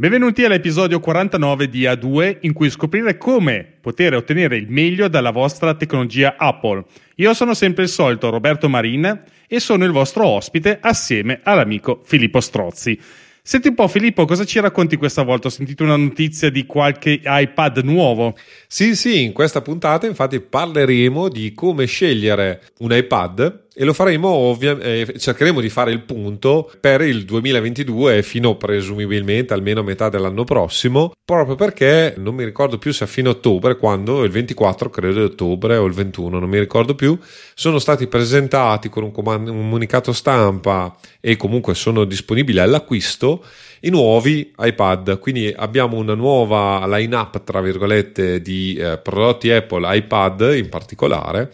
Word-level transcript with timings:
Benvenuti 0.00 0.44
all'episodio 0.44 0.98
49 0.98 1.68
di 1.68 1.82
A2 1.82 2.38
in 2.40 2.54
cui 2.54 2.70
scoprire 2.70 3.18
come 3.18 3.70
poter 3.82 4.14
ottenere 4.14 4.56
il 4.56 4.70
meglio 4.70 5.08
dalla 5.08 5.30
vostra 5.30 5.74
tecnologia 5.74 6.36
Apple. 6.38 6.84
Io 7.16 7.34
sono 7.34 7.52
sempre 7.52 7.82
il 7.82 7.90
solito 7.90 8.30
Roberto 8.30 8.66
Marin 8.70 9.24
e 9.46 9.60
sono 9.60 9.84
il 9.84 9.90
vostro 9.90 10.26
ospite 10.26 10.78
assieme 10.80 11.40
all'amico 11.42 12.00
Filippo 12.02 12.40
Strozzi. 12.40 12.98
Senti 13.42 13.68
un 13.68 13.74
po' 13.74 13.88
Filippo, 13.88 14.24
cosa 14.24 14.46
ci 14.46 14.58
racconti 14.58 14.96
questa 14.96 15.22
volta? 15.22 15.48
Ho 15.48 15.50
sentito 15.50 15.84
una 15.84 15.96
notizia 15.96 16.48
di 16.48 16.64
qualche 16.64 17.20
iPad 17.22 17.80
nuovo. 17.84 18.34
Sì, 18.68 18.96
sì, 18.96 19.22
in 19.22 19.32
questa 19.32 19.60
puntata 19.60 20.06
infatti 20.06 20.40
parleremo 20.40 21.28
di 21.28 21.52
come 21.52 21.84
scegliere 21.84 22.62
un 22.78 22.92
iPad 22.92 23.66
e 23.80 23.84
lo 23.84 23.94
faremo 23.94 24.28
ovviamente, 24.28 25.12
eh, 25.14 25.18
cercheremo 25.18 25.58
di 25.58 25.70
fare 25.70 25.90
il 25.90 26.02
punto 26.02 26.70
per 26.82 27.00
il 27.00 27.24
2022 27.24 28.22
fino 28.22 28.54
presumibilmente 28.56 29.54
almeno 29.54 29.80
a 29.80 29.82
metà 29.82 30.10
dell'anno 30.10 30.44
prossimo, 30.44 31.14
proprio 31.24 31.54
perché 31.54 32.12
non 32.18 32.34
mi 32.34 32.44
ricordo 32.44 32.76
più 32.76 32.92
se 32.92 33.04
a 33.04 33.06
fine 33.06 33.30
ottobre, 33.30 33.78
quando 33.78 34.22
il 34.24 34.30
24 34.30 34.90
credo 34.90 35.14
di 35.14 35.24
ottobre 35.24 35.78
o 35.78 35.86
il 35.86 35.94
21, 35.94 36.38
non 36.38 36.50
mi 36.50 36.58
ricordo 36.58 36.94
più, 36.94 37.18
sono 37.54 37.78
stati 37.78 38.06
presentati 38.06 38.90
con 38.90 39.02
un, 39.02 39.12
comunicato 39.12 40.12
stampa 40.12 40.94
e 41.18 41.38
comunque 41.38 41.74
sono 41.74 42.04
disponibili 42.04 42.58
all'acquisto 42.58 43.42
i 43.80 43.88
nuovi 43.88 44.52
iPad. 44.58 45.18
Quindi 45.18 45.54
abbiamo 45.56 45.96
una 45.96 46.14
nuova 46.14 46.86
line-up, 46.86 47.42
tra 47.44 47.62
virgolette, 47.62 48.42
di 48.42 48.74
eh, 48.74 48.98
prodotti 48.98 49.50
Apple, 49.50 49.96
iPad 49.96 50.52
in 50.54 50.68
particolare 50.68 51.50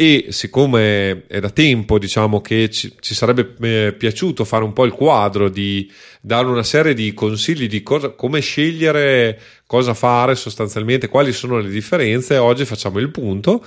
e 0.00 0.26
siccome 0.28 1.26
è 1.26 1.40
da 1.40 1.50
tempo 1.50 1.98
diciamo 1.98 2.40
che 2.40 2.70
ci, 2.70 2.94
ci 3.00 3.14
sarebbe 3.16 3.56
eh, 3.60 3.92
piaciuto 3.94 4.44
fare 4.44 4.62
un 4.62 4.72
po' 4.72 4.84
il 4.84 4.92
quadro 4.92 5.48
di 5.48 5.90
dare 6.20 6.46
una 6.46 6.62
serie 6.62 6.94
di 6.94 7.12
consigli 7.14 7.66
di 7.66 7.82
cosa, 7.82 8.10
come 8.10 8.38
scegliere 8.38 9.40
cosa 9.66 9.94
fare 9.94 10.36
sostanzialmente 10.36 11.08
quali 11.08 11.32
sono 11.32 11.58
le 11.58 11.68
differenze 11.68 12.36
oggi 12.36 12.64
facciamo 12.64 13.00
il 13.00 13.10
punto 13.10 13.60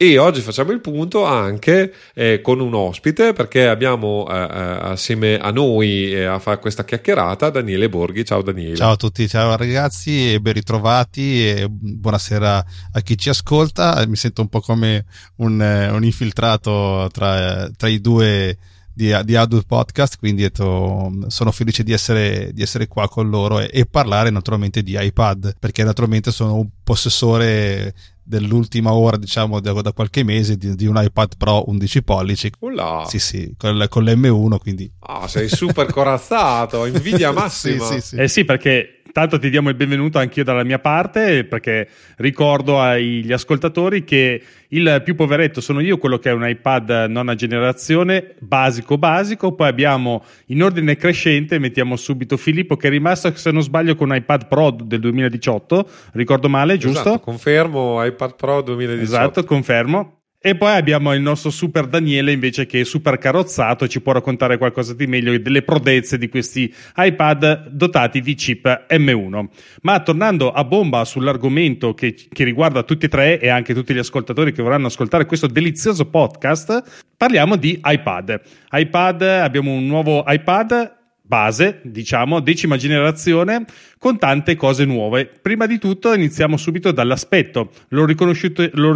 e 0.00 0.16
oggi 0.16 0.42
facciamo 0.42 0.70
il 0.70 0.80
punto 0.80 1.24
anche 1.24 1.92
eh, 2.14 2.40
con 2.40 2.60
un 2.60 2.72
ospite 2.72 3.32
perché 3.32 3.66
abbiamo 3.66 4.28
eh, 4.30 4.32
eh 4.32 4.78
assieme 4.92 5.38
a 5.38 5.50
noi 5.50 6.12
eh, 6.12 6.24
a 6.24 6.38
fare 6.38 6.60
questa 6.60 6.84
chiacchierata 6.84 7.50
Daniele 7.50 7.88
Borghi. 7.88 8.24
Ciao 8.24 8.40
Daniele. 8.40 8.76
Ciao 8.76 8.92
a 8.92 8.96
tutti, 8.96 9.26
ciao 9.26 9.56
ragazzi 9.56 10.34
e 10.34 10.40
ben 10.40 10.52
ritrovati 10.52 11.44
e 11.44 11.66
buonasera 11.68 12.64
a 12.92 13.00
chi 13.00 13.18
ci 13.18 13.28
ascolta. 13.28 14.04
Mi 14.06 14.14
sento 14.14 14.40
un 14.40 14.48
po' 14.48 14.60
come 14.60 15.04
un, 15.38 15.60
eh, 15.60 15.90
un 15.90 16.04
infiltrato 16.04 17.08
tra, 17.12 17.68
tra 17.76 17.88
i 17.88 18.00
due 18.00 18.56
di, 18.98 19.16
di 19.24 19.34
Adult 19.34 19.66
Podcast, 19.66 20.16
quindi 20.18 20.48
sono 20.52 21.50
felice 21.50 21.82
di 21.82 21.92
essere, 21.92 22.52
di 22.52 22.62
essere 22.62 22.86
qua 22.86 23.08
con 23.08 23.30
loro 23.30 23.58
e, 23.58 23.68
e, 23.72 23.84
parlare 23.84 24.30
naturalmente 24.30 24.82
di 24.82 24.96
iPad, 24.96 25.54
perché 25.58 25.82
naturalmente 25.82 26.30
sono 26.30 26.54
un 26.54 26.68
possessore 26.84 27.94
dell'ultima 28.28 28.92
ora, 28.92 29.16
diciamo, 29.16 29.58
da, 29.58 29.72
da 29.72 29.92
qualche 29.92 30.22
mese 30.22 30.56
di, 30.56 30.74
di, 30.74 30.86
un 30.86 31.00
iPad 31.02 31.36
Pro 31.38 31.68
11 31.68 32.02
pollici. 32.02 32.52
Ulla. 32.60 33.04
Sì, 33.08 33.18
sì, 33.18 33.54
con, 33.56 33.86
con 33.88 34.04
l'M1, 34.04 34.58
quindi... 34.58 34.90
Ah, 35.00 35.26
sei 35.26 35.48
super 35.48 35.90
corazzato, 35.90 36.84
invidia 36.84 37.32
massima. 37.32 37.86
sì, 37.86 37.94
sì, 37.94 38.00
sì. 38.00 38.16
Eh 38.16 38.28
sì, 38.28 38.44
perché 38.44 38.97
Tanto 39.18 39.40
ti 39.40 39.50
diamo 39.50 39.68
il 39.68 39.74
benvenuto 39.74 40.20
anch'io 40.20 40.44
dalla 40.44 40.62
mia 40.62 40.78
parte 40.78 41.42
perché 41.42 41.88
ricordo 42.18 42.80
agli 42.80 43.32
ascoltatori 43.32 44.04
che 44.04 44.40
il 44.68 45.02
più 45.04 45.16
poveretto 45.16 45.60
sono 45.60 45.80
io, 45.80 45.98
quello 45.98 46.18
che 46.18 46.30
è 46.30 46.32
un 46.32 46.48
iPad 46.48 47.06
nona 47.08 47.34
generazione, 47.34 48.36
basico 48.38 48.96
basico, 48.96 49.56
poi 49.56 49.66
abbiamo 49.66 50.22
in 50.46 50.62
ordine 50.62 50.94
crescente, 50.94 51.58
mettiamo 51.58 51.96
subito 51.96 52.36
Filippo 52.36 52.76
che 52.76 52.86
è 52.86 52.90
rimasto 52.90 53.34
se 53.34 53.50
non 53.50 53.62
sbaglio 53.62 53.96
con 53.96 54.10
un 54.10 54.14
iPad 54.14 54.46
Pro 54.46 54.70
del 54.70 55.00
2018, 55.00 55.88
ricordo 56.12 56.48
male, 56.48 56.76
giusto? 56.76 57.00
Esatto, 57.00 57.18
confermo 57.18 58.04
iPad 58.04 58.36
Pro 58.36 58.62
2018. 58.62 59.02
Esatto, 59.02 59.44
confermo. 59.44 60.17
E 60.40 60.54
poi 60.54 60.76
abbiamo 60.76 61.12
il 61.14 61.20
nostro 61.20 61.50
super 61.50 61.88
Daniele 61.88 62.30
invece 62.30 62.64
che 62.64 62.82
è 62.82 62.84
super 62.84 63.18
carrozzato 63.18 63.84
e 63.84 63.88
ci 63.88 64.00
può 64.00 64.12
raccontare 64.12 64.56
qualcosa 64.56 64.94
di 64.94 65.08
meglio 65.08 65.36
delle 65.36 65.62
prodezze 65.62 66.16
di 66.16 66.28
questi 66.28 66.72
iPad 66.96 67.70
dotati 67.70 68.20
di 68.20 68.34
chip 68.34 68.86
M1. 68.88 69.46
Ma 69.82 70.00
tornando 70.00 70.52
a 70.52 70.62
bomba 70.62 71.04
sull'argomento 71.04 71.92
che, 71.92 72.14
che 72.14 72.44
riguarda 72.44 72.84
tutti 72.84 73.06
e 73.06 73.08
tre 73.08 73.40
e 73.40 73.48
anche 73.48 73.74
tutti 73.74 73.92
gli 73.92 73.98
ascoltatori 73.98 74.52
che 74.52 74.62
vorranno 74.62 74.86
ascoltare 74.86 75.26
questo 75.26 75.48
delizioso 75.48 76.04
podcast, 76.04 77.06
parliamo 77.16 77.56
di 77.56 77.80
iPad. 77.82 78.40
iPad, 78.70 79.22
abbiamo 79.22 79.72
un 79.72 79.86
nuovo 79.86 80.22
iPad 80.24 80.97
base, 81.28 81.80
diciamo, 81.82 82.40
decima 82.40 82.78
generazione, 82.78 83.66
con 83.98 84.18
tante 84.18 84.56
cose 84.56 84.86
nuove. 84.86 85.26
Prima 85.26 85.66
di 85.66 85.78
tutto 85.78 86.14
iniziamo 86.14 86.56
subito 86.56 86.90
dall'aspetto, 86.90 87.70
lo, 87.88 88.06
lo, 88.06 88.92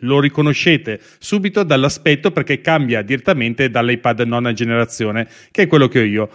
lo 0.00 0.20
riconoscete 0.20 1.00
subito 1.18 1.64
dall'aspetto 1.64 2.30
perché 2.30 2.60
cambia 2.60 3.02
direttamente 3.02 3.70
dall'iPad 3.70 4.20
nona 4.20 4.52
generazione, 4.52 5.28
che 5.50 5.62
è 5.62 5.66
quello 5.66 5.88
che 5.88 5.98
ho 5.98 6.04
io 6.04 6.30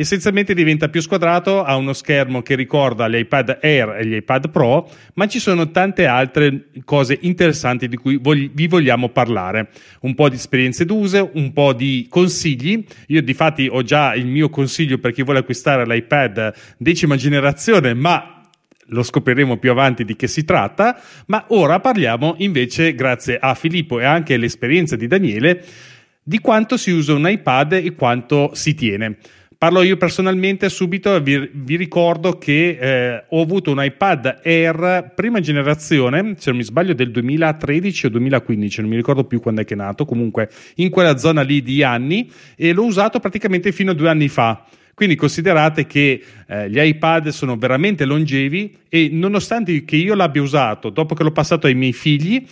essenzialmente 0.00 0.54
diventa 0.54 0.88
più 0.88 1.00
squadrato, 1.00 1.64
ha 1.64 1.74
uno 1.74 1.92
schermo 1.92 2.40
che 2.40 2.54
ricorda 2.54 3.08
gli 3.08 3.16
iPad 3.16 3.58
Air 3.60 3.96
e 3.98 4.06
gli 4.06 4.14
iPad 4.14 4.48
Pro, 4.50 4.88
ma 5.14 5.26
ci 5.26 5.40
sono 5.40 5.72
tante 5.72 6.06
altre 6.06 6.68
cose 6.84 7.18
interessanti 7.22 7.88
di 7.88 7.96
cui 7.96 8.16
vog- 8.16 8.50
vi 8.52 8.68
vogliamo 8.68 9.08
parlare. 9.08 9.70
Un 10.02 10.14
po' 10.14 10.28
di 10.28 10.36
esperienze 10.36 10.84
d'uso, 10.84 11.30
un 11.34 11.52
po' 11.52 11.72
di 11.72 12.06
consigli. 12.08 12.84
Io 13.08 13.22
di 13.22 13.34
fatti 13.34 13.66
ho 13.68 13.82
già 13.82 14.14
il 14.14 14.26
mio 14.26 14.48
consiglio 14.50 14.98
per 14.98 15.10
chi 15.10 15.24
vuole 15.24 15.40
acquistare 15.40 15.84
l'iPad 15.84 16.54
decima 16.76 17.16
generazione, 17.16 17.92
ma 17.92 18.44
lo 18.90 19.02
scopriremo 19.02 19.56
più 19.56 19.72
avanti 19.72 20.04
di 20.04 20.14
che 20.14 20.28
si 20.28 20.44
tratta, 20.44 20.98
ma 21.26 21.46
ora 21.48 21.80
parliamo 21.80 22.36
invece, 22.38 22.94
grazie 22.94 23.36
a 23.36 23.54
Filippo 23.54 23.98
e 23.98 24.04
anche 24.04 24.34
all'esperienza 24.34 24.94
di 24.94 25.08
Daniele, 25.08 25.64
di 26.22 26.38
quanto 26.38 26.76
si 26.76 26.90
usa 26.90 27.14
un 27.14 27.28
iPad 27.28 27.72
e 27.72 27.94
quanto 27.94 28.50
si 28.54 28.74
tiene. 28.74 29.16
Parlo 29.58 29.82
io 29.82 29.96
personalmente 29.96 30.68
subito, 30.68 31.20
vi, 31.20 31.50
vi 31.52 31.74
ricordo 31.74 32.38
che 32.38 32.78
eh, 32.80 33.24
ho 33.30 33.42
avuto 33.42 33.72
un 33.72 33.82
iPad 33.82 34.42
Air 34.44 35.10
prima 35.16 35.40
generazione, 35.40 36.36
se 36.38 36.50
non 36.50 36.58
mi 36.58 36.62
sbaglio 36.62 36.94
del 36.94 37.10
2013 37.10 38.06
o 38.06 38.08
2015, 38.10 38.80
non 38.82 38.90
mi 38.90 38.94
ricordo 38.94 39.24
più 39.24 39.40
quando 39.40 39.62
è 39.62 39.64
che 39.64 39.74
è 39.74 39.76
nato, 39.76 40.04
comunque 40.04 40.48
in 40.76 40.90
quella 40.90 41.16
zona 41.16 41.42
lì 41.42 41.60
di 41.60 41.82
anni 41.82 42.30
e 42.54 42.72
l'ho 42.72 42.84
usato 42.84 43.18
praticamente 43.18 43.72
fino 43.72 43.90
a 43.90 43.94
due 43.94 44.08
anni 44.08 44.28
fa. 44.28 44.64
Quindi 44.94 45.16
considerate 45.16 45.86
che 45.86 46.22
eh, 46.46 46.70
gli 46.70 46.78
iPad 46.78 47.30
sono 47.30 47.56
veramente 47.56 48.04
longevi 48.04 48.76
e 48.88 49.08
nonostante 49.10 49.84
che 49.84 49.96
io 49.96 50.14
l'abbia 50.14 50.40
usato 50.40 50.90
dopo 50.90 51.16
che 51.16 51.24
l'ho 51.24 51.32
passato 51.32 51.66
ai 51.66 51.74
miei 51.74 51.92
figli, 51.92 52.46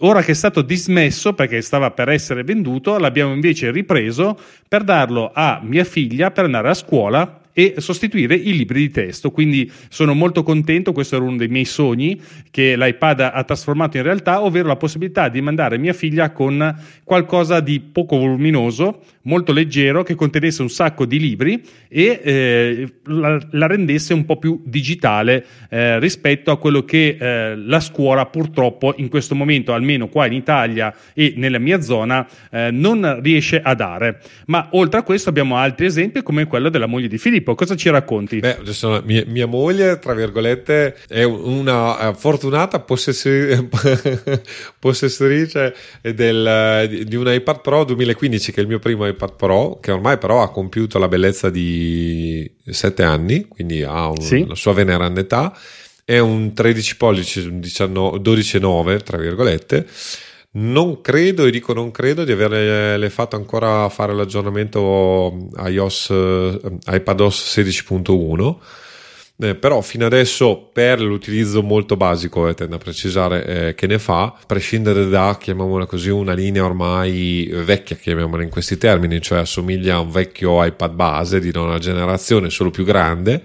Ora 0.00 0.22
che 0.22 0.32
è 0.32 0.34
stato 0.34 0.62
dismesso 0.62 1.32
perché 1.32 1.60
stava 1.60 1.90
per 1.90 2.08
essere 2.08 2.42
venduto, 2.42 2.98
l'abbiamo 2.98 3.34
invece 3.34 3.70
ripreso 3.70 4.38
per 4.66 4.82
darlo 4.82 5.30
a 5.32 5.60
mia 5.62 5.84
figlia 5.84 6.30
per 6.30 6.44
andare 6.44 6.70
a 6.70 6.74
scuola 6.74 7.41
e 7.52 7.74
sostituire 7.78 8.34
i 8.34 8.56
libri 8.56 8.80
di 8.80 8.90
testo. 8.90 9.30
Quindi 9.30 9.70
sono 9.88 10.14
molto 10.14 10.42
contento, 10.42 10.92
questo 10.92 11.16
era 11.16 11.24
uno 11.24 11.36
dei 11.36 11.48
miei 11.48 11.64
sogni 11.64 12.20
che 12.50 12.76
l'iPad 12.76 13.30
ha 13.32 13.44
trasformato 13.44 13.96
in 13.96 14.02
realtà, 14.02 14.42
ovvero 14.42 14.68
la 14.68 14.76
possibilità 14.76 15.28
di 15.28 15.40
mandare 15.40 15.78
mia 15.78 15.92
figlia 15.92 16.30
con 16.30 16.74
qualcosa 17.04 17.60
di 17.60 17.80
poco 17.80 18.16
voluminoso, 18.16 19.02
molto 19.22 19.52
leggero, 19.52 20.02
che 20.02 20.14
contenesse 20.14 20.62
un 20.62 20.70
sacco 20.70 21.04
di 21.04 21.18
libri 21.18 21.62
e 21.88 22.20
eh, 22.22 22.92
la, 23.04 23.40
la, 23.50 23.66
rendesse 23.66 24.14
un 24.14 24.24
po' 24.24 24.38
più 24.38 24.60
digitale 24.64 25.44
eh, 25.68 25.98
rispetto 25.98 26.50
a 26.50 26.58
quello 26.58 26.84
che 26.84 27.16
eh, 27.18 27.56
la 27.56 27.80
scuola 27.80 28.26
purtroppo 28.26 28.94
in 28.96 29.08
questo 29.08 29.34
momento, 29.34 29.72
almeno 29.72 30.08
qua 30.08 30.26
in 30.26 30.32
Italia 30.32 30.94
e 31.12 31.34
nella 31.36 31.58
mia 31.58 31.80
zona, 31.80 32.26
eh, 32.50 32.70
non 32.70 33.20
riesce 33.22 33.60
a 33.60 33.74
dare. 33.74 34.20
Ma 34.46 34.68
oltre 34.72 35.00
a 35.00 35.02
questo 35.02 35.28
abbiamo 35.28 35.56
altri 35.56 35.86
esempi 35.86 36.22
come 36.22 36.46
quello 36.46 36.68
della 36.68 36.86
moglie 36.86 37.08
di 37.08 37.18
Filippo 37.18 37.41
Filippo, 37.42 37.54
cosa 37.54 37.76
ci 37.76 37.90
racconti? 37.90 38.38
Beh, 38.38 38.58
mia, 39.04 39.24
mia, 39.26 39.46
moglie, 39.46 39.98
tra 39.98 40.14
virgolette, 40.14 40.96
è 41.08 41.24
una 41.24 42.08
eh, 42.08 42.14
fortunata 42.14 42.80
possessori, 42.80 43.68
possessorice 44.78 45.74
del, 46.00 47.04
di 47.06 47.16
un 47.16 47.32
iPad 47.32 47.60
Pro 47.60 47.84
2015, 47.84 48.52
che 48.52 48.60
è 48.60 48.62
il 48.62 48.68
mio 48.68 48.78
primo 48.78 49.06
iPad 49.06 49.34
Pro, 49.34 49.78
che 49.80 49.90
ormai 49.90 50.18
però 50.18 50.42
ha 50.42 50.50
compiuto 50.50 50.98
la 50.98 51.08
bellezza 51.08 51.50
di 51.50 52.50
7 52.64 53.02
anni, 53.02 53.46
quindi 53.46 53.82
ha 53.82 54.08
un, 54.08 54.20
sì. 54.20 54.46
la 54.46 54.54
sua 54.54 54.72
veneranda 54.72 55.20
età. 55.20 55.56
È 56.04 56.18
un 56.18 56.52
13 56.52 56.96
pollici, 56.96 57.40
12,9 57.40 59.02
tra 59.02 59.18
virgolette 59.18 59.86
non 60.52 61.00
credo, 61.00 61.46
e 61.46 61.50
dico 61.50 61.72
non 61.72 61.90
credo, 61.90 62.24
di 62.24 62.32
averle 62.32 63.08
fatto 63.10 63.36
ancora 63.36 63.88
fare 63.88 64.14
l'aggiornamento 64.14 65.48
iOS, 65.66 66.10
eh, 66.10 66.60
iPadOS 66.86 67.58
16.1 67.58 68.56
eh, 69.42 69.56
però 69.56 69.80
fino 69.80 70.06
adesso 70.06 70.70
per 70.72 71.00
l'utilizzo 71.00 71.62
molto 71.62 71.96
basico, 71.96 72.46
eh, 72.48 72.54
tendo 72.54 72.76
a 72.76 72.78
precisare 72.78 73.44
eh, 73.44 73.74
che 73.74 73.88
ne 73.88 73.98
fa, 73.98 74.22
a 74.22 74.38
prescindere 74.46 75.08
da, 75.08 75.36
chiamiamola 75.40 75.86
così, 75.86 76.10
una 76.10 76.32
linea 76.32 76.64
ormai 76.64 77.50
vecchia, 77.52 77.96
chiamiamola 77.96 78.42
in 78.42 78.50
questi 78.50 78.78
termini, 78.78 79.20
cioè 79.20 79.40
assomiglia 79.40 79.96
a 79.96 80.00
un 80.00 80.10
vecchio 80.10 80.64
iPad 80.64 80.94
base 80.94 81.40
di 81.40 81.50
nona 81.52 81.78
generazione, 81.78 82.50
solo 82.50 82.70
più 82.70 82.84
grande, 82.84 83.42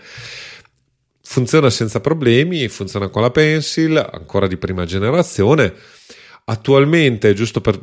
funziona 1.24 1.70
senza 1.72 2.00
problemi, 2.00 2.68
funziona 2.68 3.08
con 3.08 3.24
la 3.24 3.32
Pencil, 3.32 3.98
ancora 3.98 4.46
di 4.48 4.58
prima 4.58 4.86
generazione. 4.86 5.74
Attualmente, 6.50 7.34
giusto 7.34 7.60
per, 7.60 7.78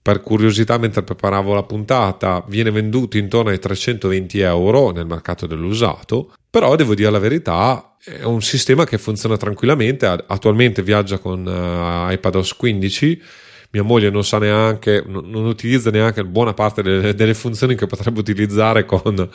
per, 0.00 0.22
curiosità, 0.22 0.78
mentre 0.78 1.02
preparavo 1.02 1.52
la 1.52 1.64
puntata, 1.64 2.42
viene 2.48 2.70
venduto 2.70 3.18
intorno 3.18 3.50
ai 3.50 3.58
320 3.58 4.40
euro 4.40 4.90
nel 4.90 5.04
mercato 5.04 5.46
dell'usato. 5.46 6.32
Però 6.48 6.74
devo 6.76 6.94
dire 6.94 7.10
la 7.10 7.18
verità, 7.18 7.96
è 8.02 8.24
un 8.24 8.40
sistema 8.40 8.86
che 8.86 8.96
funziona 8.96 9.36
tranquillamente. 9.36 10.06
Attualmente 10.06 10.82
viaggia 10.82 11.18
con 11.18 11.44
uh, 11.44 12.10
iPadOS 12.10 12.54
15. 12.54 13.22
Mia 13.72 13.82
moglie 13.82 14.08
non 14.08 14.24
sa 14.24 14.38
neanche, 14.38 15.04
non, 15.06 15.28
non 15.28 15.44
utilizza 15.44 15.90
neanche 15.90 16.24
buona 16.24 16.54
parte 16.54 16.82
delle, 16.82 17.14
delle 17.14 17.34
funzioni 17.34 17.74
che 17.74 17.86
potrebbe 17.86 18.20
utilizzare 18.20 18.86
con 18.86 19.28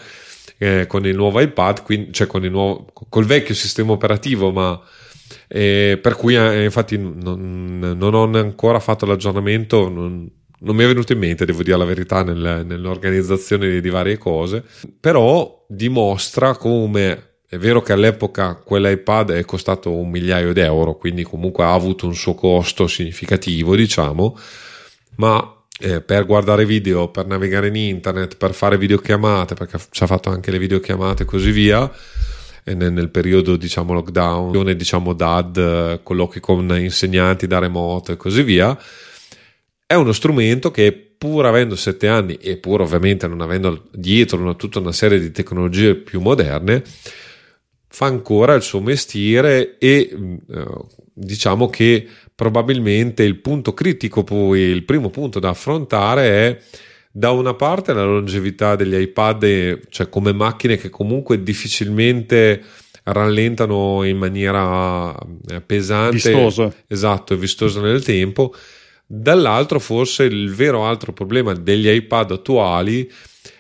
eh, 0.58 0.86
con 0.86 1.06
il 1.08 1.16
nuovo 1.16 1.40
iPad, 1.40 1.82
quindi, 1.82 2.14
cioè 2.14 2.28
con 2.28 2.44
il 2.46 2.52
nuovo, 2.52 2.86
col 3.10 3.26
vecchio 3.26 3.56
sistema 3.56 3.94
operativo, 3.94 4.52
ma 4.52 4.80
eh, 5.48 6.00
per 6.02 6.16
cui 6.16 6.36
eh, 6.36 6.64
infatti 6.64 6.98
non, 6.98 7.80
non, 7.98 8.14
ho 8.14 8.24
ancora 8.38 8.80
fatto 8.80 9.06
l'aggiornamento, 9.06 9.90
non, 9.90 10.30
non, 10.60 10.76
mi 10.76 10.84
è 10.84 10.88
venuto 10.88 11.14
in 11.14 11.20
mente, 11.20 11.46
devo 11.46 11.64
dire 11.64 11.78
la 11.78 11.86
verità, 11.86 12.24
nel, 12.24 12.64
nell'organizzazione 12.66 13.70
di, 13.70 13.82
di 13.82 13.90
varie 13.90 14.18
cose, 14.18 14.64
però 15.00 15.66
dimostra 15.68 16.56
come 16.56 17.30
è 17.52 17.58
vero 17.58 17.82
che 17.82 17.92
all'epoca 17.92 18.56
quell'iPad 18.56 19.32
è 19.32 19.44
costato 19.44 19.92
un 19.92 20.10
migliaio 20.10 20.54
di 20.54 20.62
euro, 20.62 20.96
quindi 20.96 21.24
comunque 21.24 21.66
ha 21.66 21.74
avuto 21.74 22.08
un 22.08 22.16
suo 22.16 22.34
costo 22.34 22.88
significativo, 22.88 23.76
diciamo, 23.76 24.38
ma 25.18 25.62
eh, 25.82 26.00
per 26.00 26.26
guardare 26.26 26.64
video, 26.64 27.10
per 27.10 27.26
navigare 27.26 27.68
in 27.68 27.76
internet, 27.76 28.38
per 28.38 28.54
fare 28.54 28.78
videochiamate, 28.78 29.56
perché 29.56 29.80
ci 29.90 30.02
ha 30.04 30.08
fatto 30.08 30.30
anche 30.30 30.50
le 30.50 30.60
videochiamate 30.60 31.24
e 31.24 31.26
così 31.26 31.52
via. 31.52 31.92
Nel, 32.64 32.92
nel, 32.94 33.10
periodo 33.10 33.56
diciamo 33.56 33.94
lockdown, 33.94 34.76
diciamo 34.76 35.14
DAD, 35.14 36.04
colloqui 36.04 36.40
con 36.40 36.78
insegnanti 36.80 37.48
da 37.48 37.60
remoto 37.60 38.12
e 38.12 38.18
così 38.18 38.44
via. 38.44 38.78
È 39.86 39.96
uno 39.96 40.12
strumento 40.12 40.72
che 40.72 40.94
pur 41.22 41.46
avendo 41.46 41.76
sette 41.76 42.08
anni 42.08 42.36
e 42.36 42.58
pur 42.58 42.82
ovviamente 42.82 43.28
non 43.28 43.42
avendo 43.42 43.90
dietro 43.92 44.40
una, 44.40 44.56
tutta 44.56 44.80
una 44.80 44.92
serie 44.92 45.20
di 45.20 45.32
tecnologie 45.32 45.96
più 45.96 46.20
moderne, 46.20 46.84
fa 47.88 48.06
ancora 48.06 48.54
il 48.54 48.62
suo 48.62 48.80
mestiere 48.80 49.78
e 49.78 50.10
eh, 50.50 50.66
diciamo 51.14 51.70
che 51.70 52.08
probabilmente 52.34 53.24
il 53.24 53.40
punto 53.40 53.74
critico 53.74 54.24
poi, 54.24 54.62
il 54.62 54.84
primo 54.84 55.10
punto 55.10 55.40
da 55.40 55.50
affrontare 55.50 56.30
è 56.30 56.60
da 57.12 57.32
una 57.32 57.54
parte 57.54 57.94
la 57.94 58.06
longevità 58.06 58.76
degli 58.76 58.96
iPad, 58.96 59.90
cioè 59.90 60.10
come 60.10 60.32
macchine 60.32 60.78
che 60.78 60.90
comunque 60.90 61.44
difficilmente 61.44 62.64
rallentano 63.04 64.04
in 64.04 64.18
maniera 64.18 65.14
eh, 65.50 65.60
pesante, 65.62 66.14
vistosa. 66.14 66.74
esatto, 66.88 67.36
vistosa 67.36 67.82
nel 67.82 68.04
tempo. 68.04 68.54
Dall'altro, 69.06 69.80
forse 69.80 70.24
il 70.24 70.54
vero 70.54 70.86
altro 70.86 71.12
problema 71.12 71.54
degli 71.54 71.90
iPad 71.90 72.32
attuali 72.32 73.12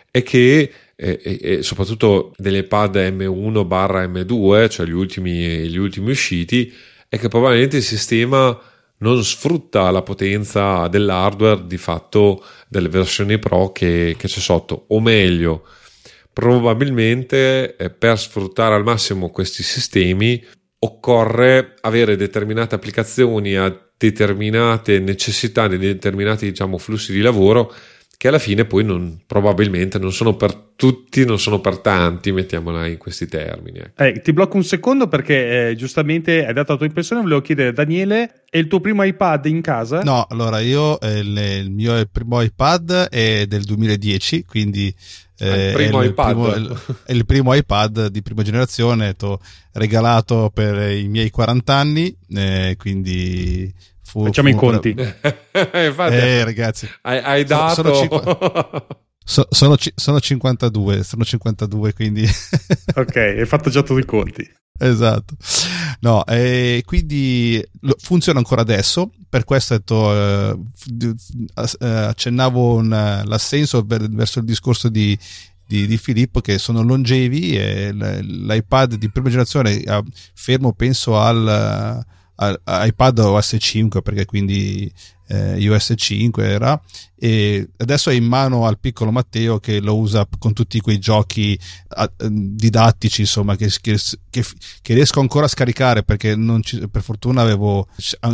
è 0.10 0.24
che 0.24 0.72
e, 0.96 1.20
e, 1.42 1.64
soprattutto 1.64 2.32
degli 2.38 2.58
iPad 2.58 2.96
M1 2.96 3.66
barra 3.66 4.06
M2, 4.06 4.70
cioè 4.70 4.86
gli 4.86 4.92
ultimi, 4.92 5.68
gli 5.68 5.78
ultimi 5.78 6.12
usciti, 6.12 6.72
è 7.10 7.18
che 7.18 7.28
probabilmente 7.28 7.78
il 7.78 7.84
sistema 7.84 8.58
non 9.02 9.24
sfrutta 9.24 9.92
la 9.92 10.02
potenza 10.02 10.88
dell'hardware 10.88 11.68
di 11.68 11.78
fatto 11.78 12.44
delle 12.68 12.90
versioni 12.90 13.38
Pro 13.38 13.72
che, 13.72 14.16
che 14.18 14.28
c'è 14.28 14.40
sotto, 14.40 14.86
o 14.88 15.00
meglio, 15.00 15.66
probabilmente 16.32 17.76
eh, 17.76 17.90
per 17.90 18.18
sfruttare 18.18 18.76
al 18.76 18.84
massimo 18.84 19.30
questi 19.30 19.64
sistemi 19.64 20.44
occorre 20.80 21.76
avere 21.82 22.16
determinate 22.16 22.76
applicazioni 22.76 23.56
a 23.56 23.76
determinate 23.98 25.00
necessità, 25.00 25.68
determinati 25.68 26.48
diciamo, 26.48 26.80
flussi 26.80 27.12
di 27.12 27.22
lavoro 27.22 27.72
che 28.22 28.28
alla 28.28 28.38
fine 28.38 28.66
poi 28.66 28.84
non, 28.84 29.20
probabilmente 29.26 29.98
non 29.98 30.14
sono 30.14 30.36
per 30.36 30.54
tutti, 30.76 31.26
non 31.26 31.40
sono 31.40 31.60
per 31.60 31.80
tanti, 31.80 32.32
mettiamola 32.32 32.86
in 32.86 33.00
questi 33.00 33.26
termini. 33.26 33.80
Ecco. 33.80 34.04
Eh, 34.04 34.22
ti 34.22 34.32
blocco 34.32 34.58
un 34.58 34.64
secondo 34.64 35.08
perché 35.08 35.70
eh, 35.70 35.76
giustamente 35.76 36.46
hai 36.46 36.54
dato 36.54 36.74
la 36.74 36.78
tua 36.78 36.86
impressione, 36.86 37.24
volevo 37.24 37.42
chiedere 37.42 37.74
Daniele, 37.74 38.44
è 38.48 38.60
il 38.60 38.68
tuo 38.68 38.80
primo 38.80 39.02
iPad 39.02 39.48
in 39.48 39.62
casa? 39.62 40.04
No, 40.04 40.28
allora 40.30 40.60
io, 40.60 41.00
eh, 41.00 41.18
il 41.18 41.72
mio 41.72 42.08
primo 42.12 42.40
iPad 42.42 43.10
è 43.10 43.48
del 43.48 43.64
2010, 43.64 44.46
quindi... 44.46 44.94
Eh, 45.40 45.70
il 45.70 45.74
primo 45.74 46.02
è 46.04 46.06
iPad. 46.06 46.30
Il 46.30 46.36
primo, 46.36 46.78
è 47.06 47.12
il 47.14 47.26
primo 47.26 47.54
iPad 47.56 48.06
di 48.10 48.22
prima 48.22 48.44
generazione, 48.44 49.16
regalato 49.72 50.52
per 50.54 50.92
i 50.92 51.08
miei 51.08 51.32
40 51.32 51.74
anni, 51.74 52.16
eh, 52.36 52.76
quindi 52.78 53.74
Fu, 54.12 54.26
Facciamo 54.26 54.50
fu 54.50 54.56
i 54.56 54.58
conti. 54.58 54.90
Infatti, 54.92 56.16
eh, 56.16 56.44
ragazzi, 56.44 56.86
hai, 57.04 57.20
hai 57.20 57.46
dato. 57.46 57.94
Sono, 57.94 57.94
sono, 57.94 58.86
so, 59.24 59.48
sono, 59.50 59.78
sono, 59.96 60.20
52, 60.20 61.04
sono 61.04 61.24
52, 61.24 61.94
quindi. 61.94 62.28
ok, 62.94 63.16
hai 63.16 63.46
fatto 63.46 63.70
già 63.70 63.82
tutti 63.84 64.02
i 64.02 64.06
conti. 64.06 64.52
Esatto. 64.78 65.38
No, 66.02 66.26
e 66.26 66.84
quindi 66.86 67.66
funziona 68.00 68.40
ancora 68.40 68.60
adesso, 68.60 69.12
per 69.30 69.46
questo 69.46 69.76
detto, 69.76 70.14
eh, 70.14 70.60
eh, 71.80 71.88
accennavo 71.88 72.74
un, 72.74 73.22
l'assenso 73.24 73.86
verso 73.88 74.40
il 74.40 74.46
discorso 74.46 74.90
di, 74.90 75.18
di, 75.66 75.88
di, 75.88 75.98
Filippo 75.98 76.42
che 76.42 76.58
sono 76.58 76.82
longevi 76.82 77.56
e 77.56 77.94
l'iPad 77.94 78.96
di 78.96 79.10
prima 79.10 79.30
generazione 79.30 79.82
fermo 80.34 80.74
penso 80.74 81.18
al 81.18 82.04
iPad 82.66 83.20
OS 83.20 83.56
5 83.60 84.02
perché 84.02 84.26
quindi 84.26 84.92
eh, 85.32 85.58
iOS 85.60 85.94
5 85.96 86.44
era 86.44 86.80
e 87.18 87.70
adesso 87.78 88.10
è 88.10 88.14
in 88.14 88.26
mano 88.26 88.66
al 88.66 88.80
piccolo 88.80 89.12
Matteo 89.12 89.60
che 89.60 89.80
lo 89.80 89.96
usa 89.98 90.28
con 90.40 90.54
tutti 90.54 90.82
quei 90.82 91.00
giochi 91.00 91.58
a, 91.90 92.12
didattici 92.18 93.22
insomma 93.22 93.56
che, 93.56 93.72
che, 93.80 93.98
che, 94.30 94.44
che, 94.82 94.94
riesco 94.94 95.20
ancora 95.20 95.46
a 95.46 95.50
scaricare 95.50 96.04
perché 96.04 96.36
ci, 96.62 96.88
per 96.90 97.02
fortuna 97.02 97.42
avevo 97.42 97.88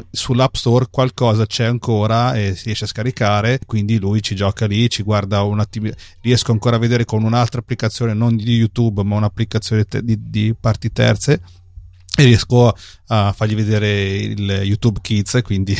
sull'app 0.09 0.55
store 0.55 0.87
qualcosa 0.89 1.45
c'è 1.45 1.65
ancora 1.65 2.33
e 2.35 2.55
si 2.55 2.65
riesce 2.65 2.85
a 2.85 2.87
scaricare 2.87 3.59
quindi 3.65 3.99
lui 3.99 4.23
ci 4.23 4.35
gioca 4.35 4.65
lì 4.65 4.89
ci 4.89 5.03
guarda 5.03 5.43
un 5.43 5.59
attimo 5.59 5.89
riesco 6.21 6.51
ancora 6.51 6.77
a 6.77 6.79
vedere 6.79 7.05
con 7.05 7.23
un'altra 7.23 7.59
applicazione 7.59 8.13
non 8.13 8.35
di 8.37 8.55
YouTube 8.55 9.03
ma 9.03 9.17
un'applicazione 9.17 9.83
te, 9.83 10.01
di, 10.01 10.17
di 10.29 10.55
parti 10.59 10.91
terze 10.91 11.41
e 12.17 12.23
riesco 12.23 12.75
a 13.07 13.31
fargli 13.31 13.55
vedere 13.55 14.17
il 14.17 14.49
YouTube 14.63 14.99
Kids 15.01 15.39
quindi 15.43 15.75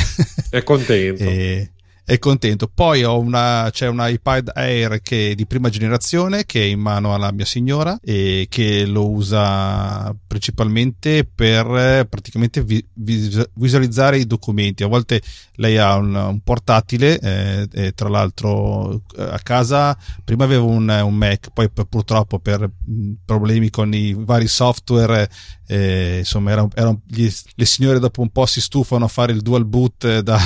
è 0.49 0.63
contento. 0.63 1.23
E, 1.27 1.71
è 2.07 2.19
contento. 2.19 2.71
Poi 2.73 3.03
ho 3.03 3.19
una, 3.19 3.67
c'è 3.69 3.85
un 3.87 4.01
iPad 4.01 4.51
Air 4.55 5.01
che 5.01 5.31
è 5.31 5.35
di 5.35 5.45
prima 5.45 5.67
generazione 5.67 6.45
che 6.45 6.61
è 6.61 6.65
in 6.65 6.79
mano 6.79 7.13
alla 7.13 7.33
mia 7.33 7.43
signora 7.43 7.99
e 8.01 8.45
che 8.49 8.85
lo 8.85 9.09
usa 9.09 10.15
principalmente 10.25 11.25
per 11.25 12.07
praticamente 12.07 12.63
vi, 12.63 12.81
visualizzare 12.93 14.19
i 14.19 14.25
documenti. 14.25 14.83
A 14.83 14.87
volte 14.87 15.21
lei 15.55 15.77
ha 15.77 15.97
un, 15.97 16.15
un 16.15 16.39
portatile 16.39 17.19
eh, 17.19 17.67
e 17.73 17.91
tra 17.91 18.07
l'altro 18.07 19.01
eh, 19.17 19.23
a 19.23 19.39
casa 19.39 19.97
prima 20.23 20.45
avevo 20.45 20.67
un, 20.67 20.87
un 20.87 21.13
Mac, 21.13 21.49
poi 21.51 21.69
purtroppo 21.69 22.39
per 22.39 22.71
problemi 23.25 23.69
con 23.69 23.93
i 23.93 24.15
vari 24.17 24.47
software 24.47 25.29
eh, 25.67 26.19
insomma 26.19 26.51
erano, 26.51 26.69
erano 26.73 27.01
gli, 27.05 27.29
le 27.55 27.65
signore 27.65 27.99
dopo 27.99 28.21
un 28.21 28.29
po' 28.29 28.45
si 28.45 28.61
stufano 28.61 29.03
a 29.03 29.09
fare 29.09 29.33
il 29.33 29.41
dual 29.41 29.65
boot 29.65 30.19
da, 30.21 30.39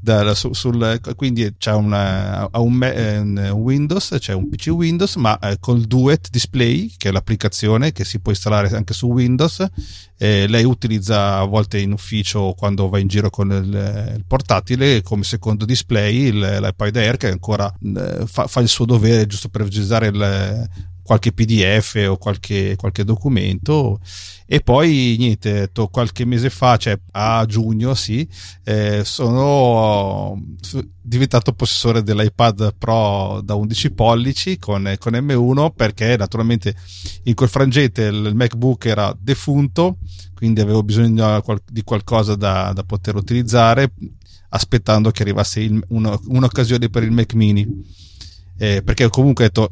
da, 0.00 0.34
su, 0.34 0.52
sul, 0.62 1.00
quindi 1.16 1.54
c'è 1.58 1.72
una, 1.72 2.48
un, 2.52 3.50
Windows, 3.52 4.16
c'è 4.20 4.32
un 4.32 4.48
PC 4.48 4.68
Windows, 4.68 5.16
ma 5.16 5.36
eh, 5.40 5.56
col 5.58 5.80
Duet 5.80 6.30
Display, 6.30 6.92
che 6.96 7.08
è 7.08 7.12
l'applicazione 7.12 7.90
che 7.90 8.04
si 8.04 8.20
può 8.20 8.30
installare 8.30 8.68
anche 8.68 8.94
su 8.94 9.08
Windows. 9.08 9.66
Eh, 10.16 10.46
lei 10.46 10.62
utilizza 10.62 11.38
a 11.38 11.44
volte 11.44 11.80
in 11.80 11.90
ufficio 11.90 12.54
quando 12.56 12.88
va 12.88 13.00
in 13.00 13.08
giro 13.08 13.28
con 13.28 13.50
il, 13.50 14.14
il 14.14 14.24
portatile 14.24 15.02
come 15.02 15.24
secondo 15.24 15.64
display 15.64 16.26
il, 16.28 16.38
l'iPad 16.38 16.94
Air 16.94 17.16
che 17.16 17.26
ancora 17.26 17.74
eh, 17.82 18.24
fa, 18.26 18.46
fa, 18.46 18.60
il 18.60 18.68
suo 18.68 18.84
dovere 18.84 19.26
giusto 19.26 19.48
per 19.48 19.64
visualizzare 19.64 20.06
il, 20.06 20.68
qualche 21.02 21.32
PDF 21.32 22.06
o 22.08 22.16
qualche, 22.16 22.76
qualche 22.76 23.04
documento. 23.04 24.00
E 24.46 24.60
poi 24.60 25.16
niente, 25.18 25.70
to, 25.72 25.88
qualche 25.88 26.24
mese 26.24 26.50
fa, 26.50 26.76
cioè 26.76 26.98
a 27.12 27.44
giugno 27.46 27.94
sì, 27.94 28.26
eh, 28.64 29.02
sono 29.04 30.40
diventato 31.00 31.52
possessore 31.52 32.02
dell'iPad 32.02 32.74
Pro 32.76 33.40
da 33.42 33.54
11 33.54 33.90
pollici 33.92 34.58
con, 34.58 34.94
con 34.98 35.12
M1 35.14 35.72
perché 35.74 36.16
naturalmente 36.16 36.74
in 37.24 37.34
quel 37.34 37.48
frangente 37.48 38.02
il 38.02 38.32
MacBook 38.34 38.84
era 38.84 39.16
defunto 39.18 39.98
quindi 40.34 40.60
avevo 40.60 40.82
bisogno 40.82 41.42
di 41.70 41.82
qualcosa 41.82 42.36
da, 42.36 42.72
da 42.72 42.84
poter 42.84 43.16
utilizzare 43.16 43.92
aspettando 44.52 45.10
che 45.10 45.22
arrivasse 45.22 45.60
il, 45.60 45.82
uno, 45.88 46.20
un'occasione 46.26 46.88
per 46.88 47.02
il 47.02 47.10
Mac 47.10 47.34
mini. 47.34 47.66
Eh, 48.58 48.82
perché 48.82 49.08
comunque 49.08 49.44
ho 49.44 49.46
detto 49.48 49.70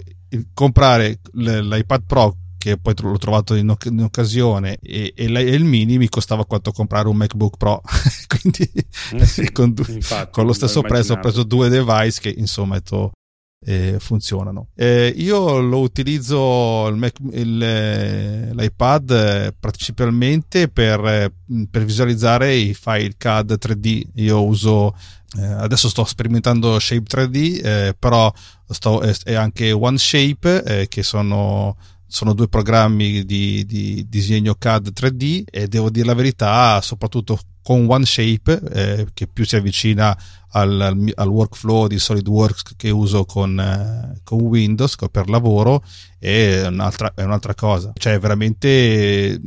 comprare 0.53 1.21
l'iPad 1.33 2.03
Pro 2.07 2.37
che 2.61 2.77
poi 2.77 2.93
l'ho 2.99 3.17
trovato 3.17 3.55
in, 3.55 3.71
oc- 3.71 3.87
in 3.87 4.03
occasione 4.03 4.77
e, 4.83 5.15
e, 5.17 5.25
e, 5.25 5.55
il 5.55 5.65
mini 5.65 5.97
mi 5.97 6.11
costava 6.11 6.45
quanto 6.45 6.73
comprare 6.73 7.09
un 7.09 7.17
MacBook 7.17 7.57
Pro. 7.57 7.81
Quindi 8.29 8.71
eh 9.13 9.25
sì, 9.25 9.51
con, 9.51 9.73
infatti, 9.89 10.31
con, 10.31 10.45
lo 10.45 10.53
stesso 10.53 10.83
prezzo 10.83 11.15
ho 11.15 11.21
preso 11.21 11.43
due 11.43 11.71
device 11.71 12.21
che 12.21 12.35
insomma 12.37 12.75
detto, 12.75 13.13
eh, 13.63 13.97
funzionano. 13.99 14.69
Eh, 14.75 15.13
io 15.17 15.61
lo 15.61 15.81
utilizzo 15.81 16.87
il 16.89 16.97
Mac, 16.97 17.17
il, 17.33 17.63
eh, 17.63 18.51
l'iPad 18.55 19.11
eh, 19.11 19.55
principalmente 19.59 20.69
per, 20.69 21.05
eh, 21.05 21.33
per 21.71 21.85
visualizzare 21.85 22.55
i 22.55 22.75
file 22.75 23.15
CAD 23.17 23.59
3D 23.61 24.03
io 24.15 24.45
uso 24.45 24.95
eh, 25.39 25.45
adesso 25.45 25.89
sto 25.89 26.05
sperimentando 26.05 26.79
Shape 26.81 27.03
3D, 27.03 27.65
eh, 27.65 27.97
però 27.97 28.33
sto, 28.69 29.01
eh, 29.03 29.35
anche 29.35 29.71
OneShape, 29.71 30.87
che 30.89 31.03
sono, 31.05 31.77
sono, 32.07 32.35
due 32.35 32.49
programmi 32.49 33.25
di, 33.25 33.65
di, 33.65 34.07
disegno 34.09 34.57
CAD 34.57 34.91
3D 34.93 35.45
e 35.49 35.69
devo 35.69 35.89
dire 35.89 36.07
la 36.07 36.15
verità, 36.15 36.81
soprattutto 36.81 37.39
con 37.63 37.87
OneShape, 37.89 38.61
eh, 38.73 39.07
che 39.13 39.27
più 39.27 39.45
si 39.45 39.57
avvicina 39.57 40.17
al, 40.53 41.13
al, 41.15 41.29
workflow 41.29 41.87
di 41.87 41.99
SolidWorks 41.99 42.75
che 42.77 42.91
uso 42.91 43.25
con, 43.25 43.59
eh, 43.61 44.21
con 44.25 44.41
Windows 44.41 44.97
per 45.11 45.29
lavoro, 45.29 45.85
è 46.19 46.67
un'altra, 46.67 47.13
è 47.15 47.23
un'altra 47.23 47.55
cosa. 47.55 47.93
Cioè, 47.95 48.19
veramente 48.19 49.41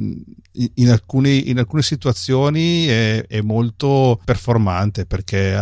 in, 0.75 0.89
alcune, 0.89 1.31
in 1.31 1.57
alcune 1.57 1.81
situazioni 1.81 2.85
è, 2.85 3.25
è, 3.27 3.41
molto 3.41 4.19
performante 4.23 5.05
perché 5.05 5.55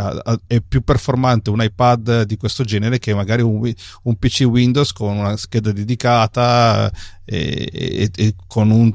è 0.47 0.61
più 0.61 0.81
performante 0.83 1.49
un 1.49 1.61
iPad 1.61 2.23
di 2.23 2.37
questo 2.37 2.63
genere 2.63 2.99
che 2.99 3.13
magari 3.13 3.41
un, 3.41 3.71
un 4.03 4.15
PC 4.15 4.41
Windows 4.41 4.91
con 4.91 5.17
una 5.17 5.37
scheda 5.37 5.71
dedicata 5.71 6.91
e, 7.23 7.69
e, 7.71 8.11
e 8.13 8.35
con 8.47 8.69
un 8.69 8.93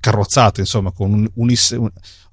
carrozzato 0.00 0.58
insomma 0.60 0.90
con 0.90 1.12
un, 1.12 1.30
un, 1.34 1.90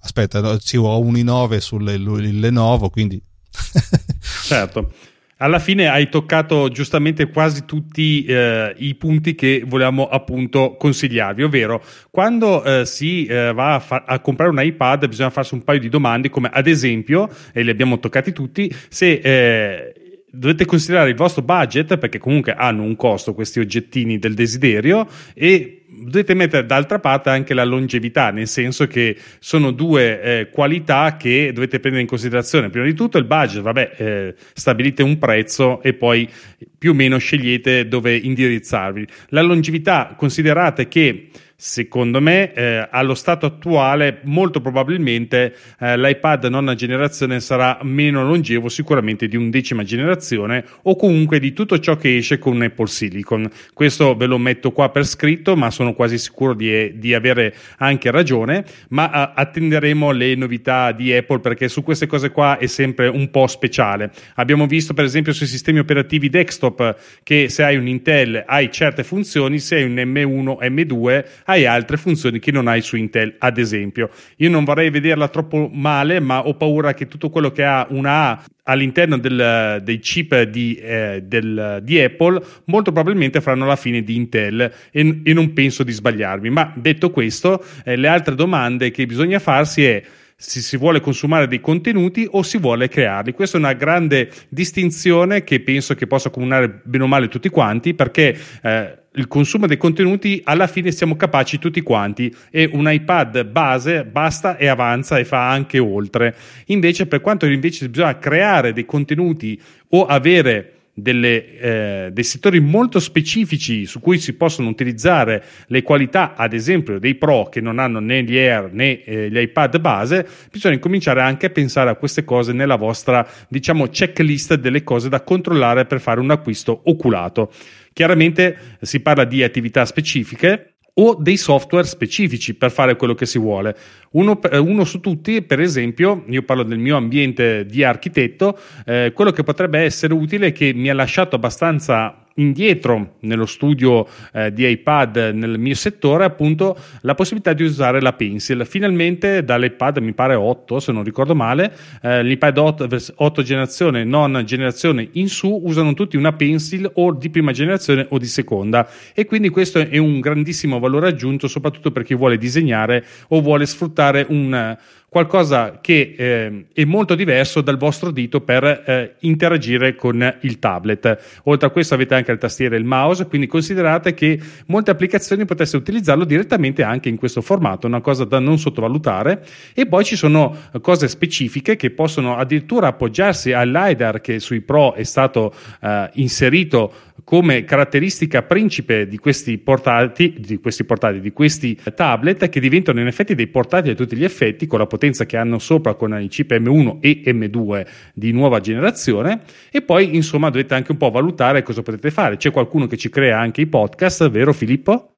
aspetta 0.08 0.58
sì, 0.60 0.78
ho 0.78 1.00
un 1.00 1.14
i9 1.14 1.58
sul 1.58 1.84
Lenovo 1.84 2.90
quindi. 2.90 3.22
Certo. 4.44 4.92
Alla 5.40 5.60
fine 5.60 5.88
hai 5.88 6.10
toccato 6.10 6.68
giustamente 6.70 7.30
quasi 7.30 7.64
tutti 7.66 8.26
eh, 8.26 8.74
i 8.78 8.96
punti 8.96 9.36
che 9.36 9.64
volevamo 9.68 10.08
appunto 10.08 10.76
consigliarvi, 10.80 11.44
ovvero 11.44 11.84
quando 12.10 12.64
eh, 12.64 12.86
si 12.88 13.26
eh, 13.28 13.54
va 13.54 13.76
a, 13.76 13.80
fa- 13.80 14.04
a, 14.08 14.20
comprare 14.20 14.50
un 14.50 14.60
iPad 14.60 15.08
bisogna 15.08 15.30
farsi 15.30 15.54
un 15.54 15.64
paio 15.64 15.80
di 15.80 15.90
domande 15.90 16.32
come 16.32 16.50
ad 16.52 16.66
esempio, 16.66 17.30
e 17.54 17.62
li 17.62 17.70
abbiamo 17.70 18.00
toccati 18.00 18.34
tutti, 18.34 18.74
se 18.90 19.12
eh, 19.24 19.94
dovete 20.30 20.66
considerare 20.66 21.10
il 21.10 21.16
vostro 21.16 21.42
budget 21.42 21.98
perché 21.98 22.20
comunque 22.20 22.54
hanno 22.54 22.84
un 22.84 22.96
costo 22.96 23.34
questi 23.34 23.60
oggettini 23.60 24.20
del 24.20 24.34
desiderio 24.34 25.08
e 25.34 25.84
dovete 25.88 26.34
mettere 26.34 26.66
d'altra 26.66 27.00
parte 27.00 27.30
anche 27.30 27.54
la 27.54 27.64
longevità, 27.64 28.30
nel 28.32 28.48
senso 28.48 28.88
che 28.88 29.18
sono 29.40 29.72
due 29.72 30.22
eh, 30.22 30.50
qualità 30.50 31.16
che 31.18 31.52
dovete 31.54 31.80
prendere 31.80 32.04
in 32.04 32.10
considerazione. 32.10 32.70
Prima 32.70 32.86
di 32.86 32.94
tutto 32.94 33.18
il 33.18 33.24
budget, 33.24 33.62
vabbè, 33.62 33.92
eh, 33.98 34.36
stabilite 34.54 35.02
un 35.02 35.18
prezzo 35.18 35.82
e 35.82 35.94
poi 35.94 36.30
più 36.78 36.92
o 36.92 36.94
meno 36.94 37.18
scegliete 37.18 37.88
dove 37.88 38.16
indirizzarvi. 38.16 39.08
La 39.30 39.42
longevità, 39.42 40.14
considerate 40.18 40.88
che 40.88 41.30
Secondo 41.60 42.22
me, 42.22 42.54
eh, 42.54 42.88
allo 42.92 43.16
stato 43.16 43.48
attuale, 43.48 44.20
molto 44.26 44.62
probabilmente 44.62 45.56
eh, 45.80 45.98
l'iPad 45.98 46.46
nona 46.46 46.76
generazione 46.76 47.40
sarà 47.40 47.80
meno 47.82 48.24
longevo, 48.24 48.70
sicuramente 48.70 49.28
di 49.28 49.38
undecima 49.38 49.82
generazione 49.82 50.64
o 50.84 50.96
comunque 50.96 51.40
di 51.40 51.54
tutto 51.54 51.80
ciò 51.80 51.98
che 51.98 52.18
esce 52.18 52.38
con 52.38 52.62
Apple 52.62 52.86
Silicon. 52.86 53.50
Questo 53.74 54.16
ve 54.16 54.28
lo 54.28 54.38
metto 54.38 54.72
qua 54.72 54.92
per 54.92 55.08
scritto, 55.08 55.56
ma 55.56 55.72
sono 55.72 55.96
quasi 55.96 56.20
sicuro 56.20 56.54
di, 56.54 56.96
di 57.00 57.16
avere 57.16 57.56
anche 57.78 58.12
ragione. 58.12 58.64
Ma 58.90 59.12
eh, 59.12 59.32
attenderemo 59.34 60.12
le 60.12 60.36
novità 60.36 60.92
di 60.92 61.12
Apple 61.12 61.40
perché 61.40 61.70
su 61.70 61.82
queste 61.82 62.06
cose 62.06 62.30
qua 62.30 62.60
è 62.60 62.68
sempre 62.68 63.08
un 63.08 63.32
po' 63.32 63.48
speciale. 63.48 64.12
Abbiamo 64.36 64.68
visto, 64.68 64.94
per 64.94 65.06
esempio, 65.06 65.34
sui 65.34 65.48
sistemi 65.48 65.80
operativi 65.80 66.30
desktop 66.30 66.98
che 67.24 67.50
se 67.50 67.64
hai 67.64 67.78
un 67.78 67.88
Intel 67.88 68.44
hai 68.46 68.72
certe 68.72 69.04
funzioni, 69.04 69.58
se 69.58 69.78
hai 69.78 69.86
un 69.86 69.96
M1, 69.96 70.58
M2 70.62 71.46
hai 71.48 71.66
altre 71.66 71.98
funzioni 71.98 72.40
che 72.40 72.52
non 72.52 72.68
hai 72.68 72.82
su 72.82 72.96
Intel, 72.96 73.36
ad 73.40 73.58
esempio. 73.58 74.10
Io 74.38 74.50
non 74.50 74.64
vorrei 74.64 74.90
vederla 74.90 75.28
troppo 75.28 75.70
male, 75.72 76.20
ma 76.20 76.46
ho 76.46 76.56
paura 76.56 76.94
che 76.94 77.08
tutto 77.08 77.30
quello 77.30 77.52
che 77.52 77.64
ha 77.64 77.88
una 77.90 78.30
A 78.32 78.44
all'interno 78.68 79.18
del, 79.18 79.82
dei 79.84 80.00
chip 80.00 80.42
di, 80.44 80.76
eh, 80.76 81.24
del, 81.24 81.80
di, 81.84 82.00
Apple 82.00 82.42
molto 82.66 82.92
probabilmente 82.92 83.42
faranno 83.42 83.66
la 83.66 83.76
fine 83.76 84.04
di 84.04 84.16
Intel 84.16 84.72
e, 84.92 85.22
e 85.24 85.34
non 85.34 85.54
penso 85.54 85.84
di 85.84 85.92
sbagliarmi. 85.92 86.50
Ma 86.50 86.74
detto 86.76 87.10
questo, 87.10 87.64
eh, 87.84 87.96
le 87.96 88.08
altre 88.08 88.36
domande 88.36 88.92
che 88.92 89.06
bisogna 89.06 89.40
farsi 89.40 89.86
è 89.86 90.04
se 90.40 90.60
si 90.60 90.78
vuole 90.78 91.00
consumare 91.00 91.48
dei 91.48 91.60
contenuti 91.60 92.28
o 92.30 92.44
si 92.44 92.60
vuole 92.60 92.88
crearli. 92.88 93.34
Questa 93.34 93.58
è 93.58 93.60
una 93.60 93.74
grande 93.74 94.32
distinzione 94.50 95.44
che 95.44 95.62
penso 95.62 95.96
che 95.96 96.06
possa 96.06 96.30
comunare 96.30 96.82
bene 96.84 97.06
o 97.06 97.08
male 97.08 97.28
tutti 97.28 97.50
quanti 97.50 97.96
perché 97.96 98.38
eh, 98.62 98.98
il 99.18 99.28
consumo 99.28 99.68
dei 99.68 99.78
contenuti 99.78 100.42
alla 100.44 100.68
fine 100.68 100.92
siamo 100.92 101.16
capaci 101.16 101.60
tutti 101.60 101.82
quanti 101.82 102.34
e 102.50 102.70
un 102.72 102.90
iPad 102.90 103.46
base 103.46 104.06
basta 104.06 104.58
e 104.58 104.68
avanza 104.68 105.18
e 105.18 105.26
fa 105.26 105.50
anche 105.50 105.80
oltre. 105.80 106.36
Invece 106.68 107.08
per 107.08 107.22
quanto 107.22 107.46
invece 107.48 107.90
bisogna 107.90 108.18
creare 108.18 108.74
dei 108.74 108.86
contenuti 108.86 109.60
o 109.90 110.06
avere 110.06 110.74
delle, 111.00 111.60
eh, 111.60 112.10
dei 112.12 112.24
settori 112.24 112.60
molto 112.60 113.00
specifici 113.00 113.86
su 113.86 114.00
cui 114.00 114.18
si 114.18 114.34
possono 114.34 114.68
utilizzare 114.68 115.44
le 115.68 115.84
qualità, 115.84 116.34
ad 116.36 116.54
esempio, 116.54 116.98
dei 116.98 117.14
Pro 117.14 117.50
che 117.50 117.62
non 117.62 117.78
hanno 117.78 118.00
né 118.00 118.24
gli 118.24 118.36
Air 118.36 118.72
né 118.72 119.04
eh, 119.04 119.30
gli 119.30 119.38
iPad 119.38 119.80
base, 119.80 120.28
bisogna 120.52 120.74
incominciare 120.74 121.22
anche 121.22 121.46
a 121.46 121.50
pensare 121.52 121.92
a 121.92 121.96
queste 121.96 122.24
cose 122.24 122.52
nella 122.52 122.78
vostra, 122.78 123.28
diciamo, 123.48 123.88
checklist 123.88 124.56
delle 124.56 124.84
cose 124.84 125.08
da 125.08 125.22
controllare 125.22 125.86
per 125.86 126.00
fare 126.00 126.20
un 126.20 126.32
acquisto 126.32 126.82
oculato. 126.86 127.52
Chiaramente 127.98 128.56
si 128.82 129.00
parla 129.00 129.26
di 129.26 129.42
attività 129.42 129.84
specifiche 129.84 130.76
o 130.94 131.18
dei 131.20 131.36
software 131.36 131.88
specifici 131.88 132.54
per 132.54 132.70
fare 132.70 132.96
quello 132.96 133.16
che 133.16 133.26
si 133.26 133.40
vuole. 133.40 133.76
Uno, 134.12 134.40
uno, 134.52 134.84
su 134.84 135.00
tutti, 135.00 135.42
per 135.42 135.60
esempio, 135.60 136.24
io 136.28 136.44
parlo 136.44 136.62
del 136.62 136.78
mio 136.78 136.96
ambiente 136.96 137.66
di 137.66 137.84
architetto, 137.84 138.56
eh, 138.86 139.14
quello 139.16 139.32
che 139.32 139.42
potrebbe 139.42 139.80
essere 139.80 140.14
utile 140.14 140.52
che 140.52 140.74
mi 140.76 140.92
ha 140.92 140.94
lasciato 140.94 141.38
abbastanza 141.38 142.27
indietro 142.38 143.16
nello 143.22 143.46
studio 143.46 144.08
eh, 144.34 144.52
di 144.52 144.68
iPad 144.68 145.32
nel 145.34 145.60
mio 145.60 145.76
settore 145.76 146.26
appunto 146.26 146.78
la 147.02 147.16
possibilità 147.16 147.54
di 147.54 147.64
usare 147.64 148.02
la 148.02 148.14
pencil. 148.14 148.66
Finalmente 148.66 149.44
dall'iPad 149.44 149.98
mi 150.00 150.14
pare 150.14 150.36
8 150.36 150.80
se 150.80 150.92
non 150.92 151.04
ricordo 151.04 151.36
male 151.36 151.76
eh, 152.02 152.24
l'iPad 152.24 152.58
8, 152.58 152.88
8 153.16 153.42
generazione 153.42 154.04
non 154.04 154.42
generazione 154.46 155.08
in 155.14 155.30
su 155.30 155.62
usano 155.64 155.94
tutti 155.94 156.18
una 156.18 156.34
pencil 156.34 156.90
o 156.96 157.14
di 157.14 157.30
prima 157.30 157.52
generazione 157.52 158.06
o 158.10 158.18
di 158.18 158.26
seconda. 158.26 158.88
E 159.14 159.26
quindi 159.26 159.50
questo 159.50 159.80
è 159.80 159.98
un 159.98 160.20
grandissimo 160.20 160.80
valore 160.80 161.08
aggiunto 161.08 161.48
soprattutto 161.48 161.92
per 161.92 162.04
chi 162.04 162.16
vuole 162.16 162.38
disegnare 162.38 163.04
o 163.30 163.42
vuole 163.42 163.66
sfruttare 163.66 164.26
un 164.30 164.78
qualcosa 165.18 165.80
che 165.82 166.14
eh, 166.16 166.66
è 166.72 166.86
molto 166.86 167.16
diverso 167.16 167.62
dal 167.62 167.78
vostro 167.78 168.12
dito 168.12 168.42
per 168.42 168.64
eh, 168.64 169.16
interagire 169.22 169.96
con 169.96 170.38
il 170.42 170.60
tablet. 170.60 171.40
Oltre 171.46 171.68
a 171.68 171.70
questo 171.72 171.96
avete 171.96 172.14
anche 172.14 172.32
le 172.32 172.38
tastiere 172.38 172.76
e 172.76 172.80
il 172.80 172.86
mouse, 172.86 173.26
quindi 173.26 173.48
considerate 173.48 174.14
che 174.14 174.40
molte 174.68 174.92
applicazioni 174.92 175.46
potreste 175.46 175.76
utilizzarlo 175.76 176.24
direttamente 176.24 176.84
anche 176.84 177.10
in 177.10 177.18
questo 177.18 177.42
formato, 177.42 177.88
una 177.88 178.00
cosa 178.00 178.26
da 178.26 178.38
non 178.38 178.60
sottovalutare. 178.60 179.44
E 179.74 179.88
poi 179.88 180.04
ci 180.04 180.16
sono 180.16 180.56
cose 180.82 181.08
specifiche 181.08 181.76
che 181.76 181.90
possono 181.90 182.38
addirittura 182.38 182.88
appoggiarsi 182.88 183.54
al 183.54 183.72
LiDAR 183.72 184.22
che 184.22 184.40
sui 184.40 184.62
Pro 184.62 184.94
è 184.94 185.04
stato 185.04 185.52
eh, 185.82 186.12
inserito 186.14 186.94
come 187.24 187.64
caratteristica 187.64 188.44
principe 188.44 189.08
di 189.08 189.18
questi 189.18 189.58
portati, 189.58 190.36
di 190.40 190.60
questi 190.60 190.84
portati, 190.84 191.20
di 191.20 191.32
questi 191.32 191.78
tablet 191.96 192.50
che 192.50 192.60
diventano 192.60 193.00
in 193.00 193.08
effetti 193.08 193.36
dei 193.36 193.48
portati 193.48 193.90
a 193.90 193.96
tutti 193.96 194.16
gli 194.16 194.24
effetti 194.24 194.68
con 194.68 194.80
la 194.80 194.88
potenza 194.88 195.26
che 195.26 195.38
hanno 195.38 195.60
sopra 195.60 195.96
con 195.96 196.20
i 196.20 196.28
chip 196.28 196.52
M1 196.52 196.98
e 197.02 197.22
M2 197.26 197.86
di 198.14 198.32
nuova 198.32 198.60
generazione 198.60 199.42
e 199.72 199.82
poi 199.82 200.16
insomma 200.16 200.50
dovete 200.50 200.74
anche 200.74 200.92
un 200.92 200.98
po' 200.98 201.10
valutare 201.10 201.64
cosa 201.64 201.82
potete 201.82 202.12
fare. 202.12 202.38
C'è 202.38 202.52
qualcuno 202.52 202.88
che 202.88 202.98
ci 202.98 203.10
crea 203.10 203.40
anche 203.40 203.62
i 203.62 203.68
podcast, 203.68 204.30
vero 204.30 204.54
Filippo? 204.54 205.17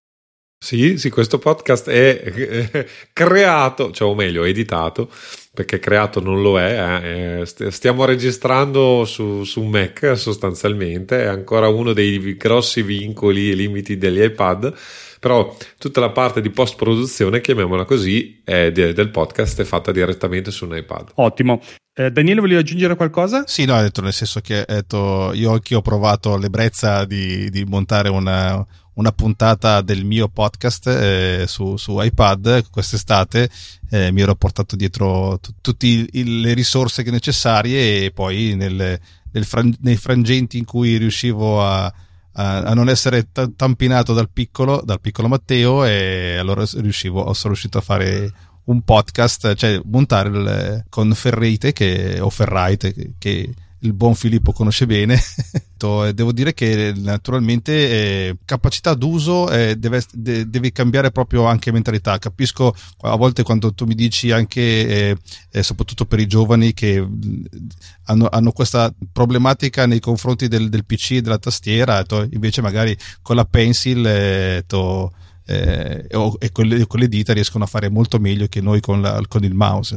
Sì, 0.61 0.97
sì, 0.97 1.09
questo 1.09 1.39
podcast 1.39 1.89
è 1.89 2.21
eh, 2.25 2.87
creato, 3.13 3.91
cioè 3.91 4.09
o 4.09 4.13
meglio, 4.13 4.43
editato, 4.43 5.09
perché 5.53 5.79
creato 5.79 6.19
non 6.19 6.41
lo 6.41 6.59
è. 6.59 7.41
Eh, 7.41 7.71
stiamo 7.71 8.03
registrando 8.03 9.05
su, 9.05 9.45
su 9.45 9.63
Mac 9.63 10.17
sostanzialmente, 10.17 11.23
è 11.23 11.27
ancora 11.27 11.69
uno 11.69 11.93
dei 11.93 12.35
grossi 12.35 12.81
vincoli 12.81 13.51
e 13.51 13.55
limiti 13.55 13.97
degli 13.97 14.21
iPad, 14.21 14.73
però 15.21 15.55
tutta 15.77 16.01
la 16.01 16.11
parte 16.11 16.41
di 16.41 16.49
post 16.49 16.75
produzione, 16.75 17.39
chiamiamola 17.39 17.85
così, 17.85 18.41
del 18.43 19.09
podcast 19.11 19.61
è 19.61 19.63
fatta 19.63 19.93
direttamente 19.93 20.51
su 20.51 20.65
un 20.65 20.75
iPad. 20.75 21.11
Ottimo. 21.15 21.61
Eh, 21.93 22.11
Daniele, 22.11 22.41
volevi 22.41 22.59
aggiungere 22.59 22.95
qualcosa? 22.95 23.43
Sì, 23.47 23.65
no, 23.65 23.75
ha 23.75 23.81
detto 23.81 24.01
nel 24.01 24.13
senso 24.13 24.41
che 24.41 24.65
detto, 24.67 25.31
io 25.33 25.51
anche 25.51 25.75
ho 25.75 25.81
provato 25.81 26.37
l'ebbrezza 26.37 27.05
di, 27.05 27.49
di 27.49 27.65
montare 27.65 28.09
una, 28.09 28.65
una, 28.99 29.11
puntata 29.11 29.81
del 29.81 30.05
mio 30.05 30.27
podcast 30.27 30.87
eh, 30.87 31.45
su, 31.47 31.77
su, 31.77 32.01
iPad 32.01 32.69
quest'estate. 32.69 33.49
Eh, 33.89 34.11
mi 34.11 34.21
ero 34.21 34.35
portato 34.35 34.75
dietro 34.75 35.39
t- 35.39 35.53
tutte 35.61 36.07
le 36.11 36.53
risorse 36.53 37.03
necessarie 37.03 38.05
e 38.05 38.11
poi 38.11 38.55
nel, 38.55 38.99
nel 39.31 39.45
fran- 39.45 39.75
nei 39.81 39.97
frangenti 39.97 40.57
in 40.57 40.65
cui 40.65 40.97
riuscivo 40.97 41.63
a, 41.63 41.91
a, 42.33 42.73
non 42.73 42.89
essere 42.89 43.31
t- 43.31 43.55
tampinato 43.55 44.13
dal 44.13 44.29
piccolo, 44.29 44.81
dal 44.83 45.01
piccolo 45.01 45.27
Matteo 45.27 45.85
e 45.85 46.37
allora 46.37 46.63
riuscivo, 46.75 47.33
sono 47.33 47.53
riuscito 47.53 47.77
a 47.79 47.81
fare 47.81 48.31
un 48.65 48.81
podcast, 48.83 49.55
cioè 49.55 49.81
montare 49.85 50.29
il, 50.29 50.85
con 50.89 51.13
Ferreite 51.13 51.73
che, 51.73 52.19
o 52.19 52.29
Ferraite 52.29 52.93
che, 52.93 53.13
che 53.17 53.53
il 53.79 53.93
buon 53.93 54.15
Filippo 54.15 54.51
conosce 54.51 54.85
bene. 54.85 55.19
Devo 55.79 56.33
dire 56.33 56.53
che 56.53 56.93
naturalmente 56.97 57.71
eh, 57.71 58.37
capacità 58.43 58.93
d'uso 58.95 59.49
eh, 59.49 59.77
deve, 59.77 60.03
de, 60.11 60.49
deve, 60.49 60.73
cambiare 60.73 61.09
proprio 61.09 61.45
anche 61.45 61.71
mentalità. 61.71 62.17
Capisco 62.17 62.75
a 63.01 63.15
volte 63.15 63.43
quando 63.43 63.73
tu 63.73 63.85
mi 63.85 63.95
dici 63.95 64.31
anche, 64.31 64.61
eh, 64.61 65.17
eh 65.49 65.63
soprattutto 65.63 66.05
per 66.05 66.19
i 66.19 66.27
giovani, 66.27 66.73
che 66.73 67.05
hanno, 68.05 68.27
hanno 68.29 68.51
questa 68.51 68.93
problematica 69.13 69.85
nei 69.85 70.01
confronti 70.01 70.49
del, 70.49 70.67
del 70.67 70.85
PC 70.85 71.11
e 71.11 71.21
della 71.21 71.37
tastiera, 71.37 72.03
to, 72.03 72.27
invece 72.29 72.61
magari 72.61 72.97
con 73.21 73.37
la 73.37 73.45
pencil 73.45 74.05
eh, 74.05 74.63
to, 74.67 75.13
eh, 75.45 76.07
e, 76.39 76.51
con 76.51 76.67
le, 76.67 76.87
con 76.87 76.99
le, 76.99 77.07
dita 77.07 77.31
riescono 77.31 77.63
a 77.63 77.67
fare 77.67 77.89
molto 77.89 78.19
meglio 78.19 78.47
che 78.47 78.59
noi 78.59 78.81
con, 78.81 79.01
la, 79.01 79.21
con 79.29 79.45
il 79.45 79.53
mouse. 79.53 79.95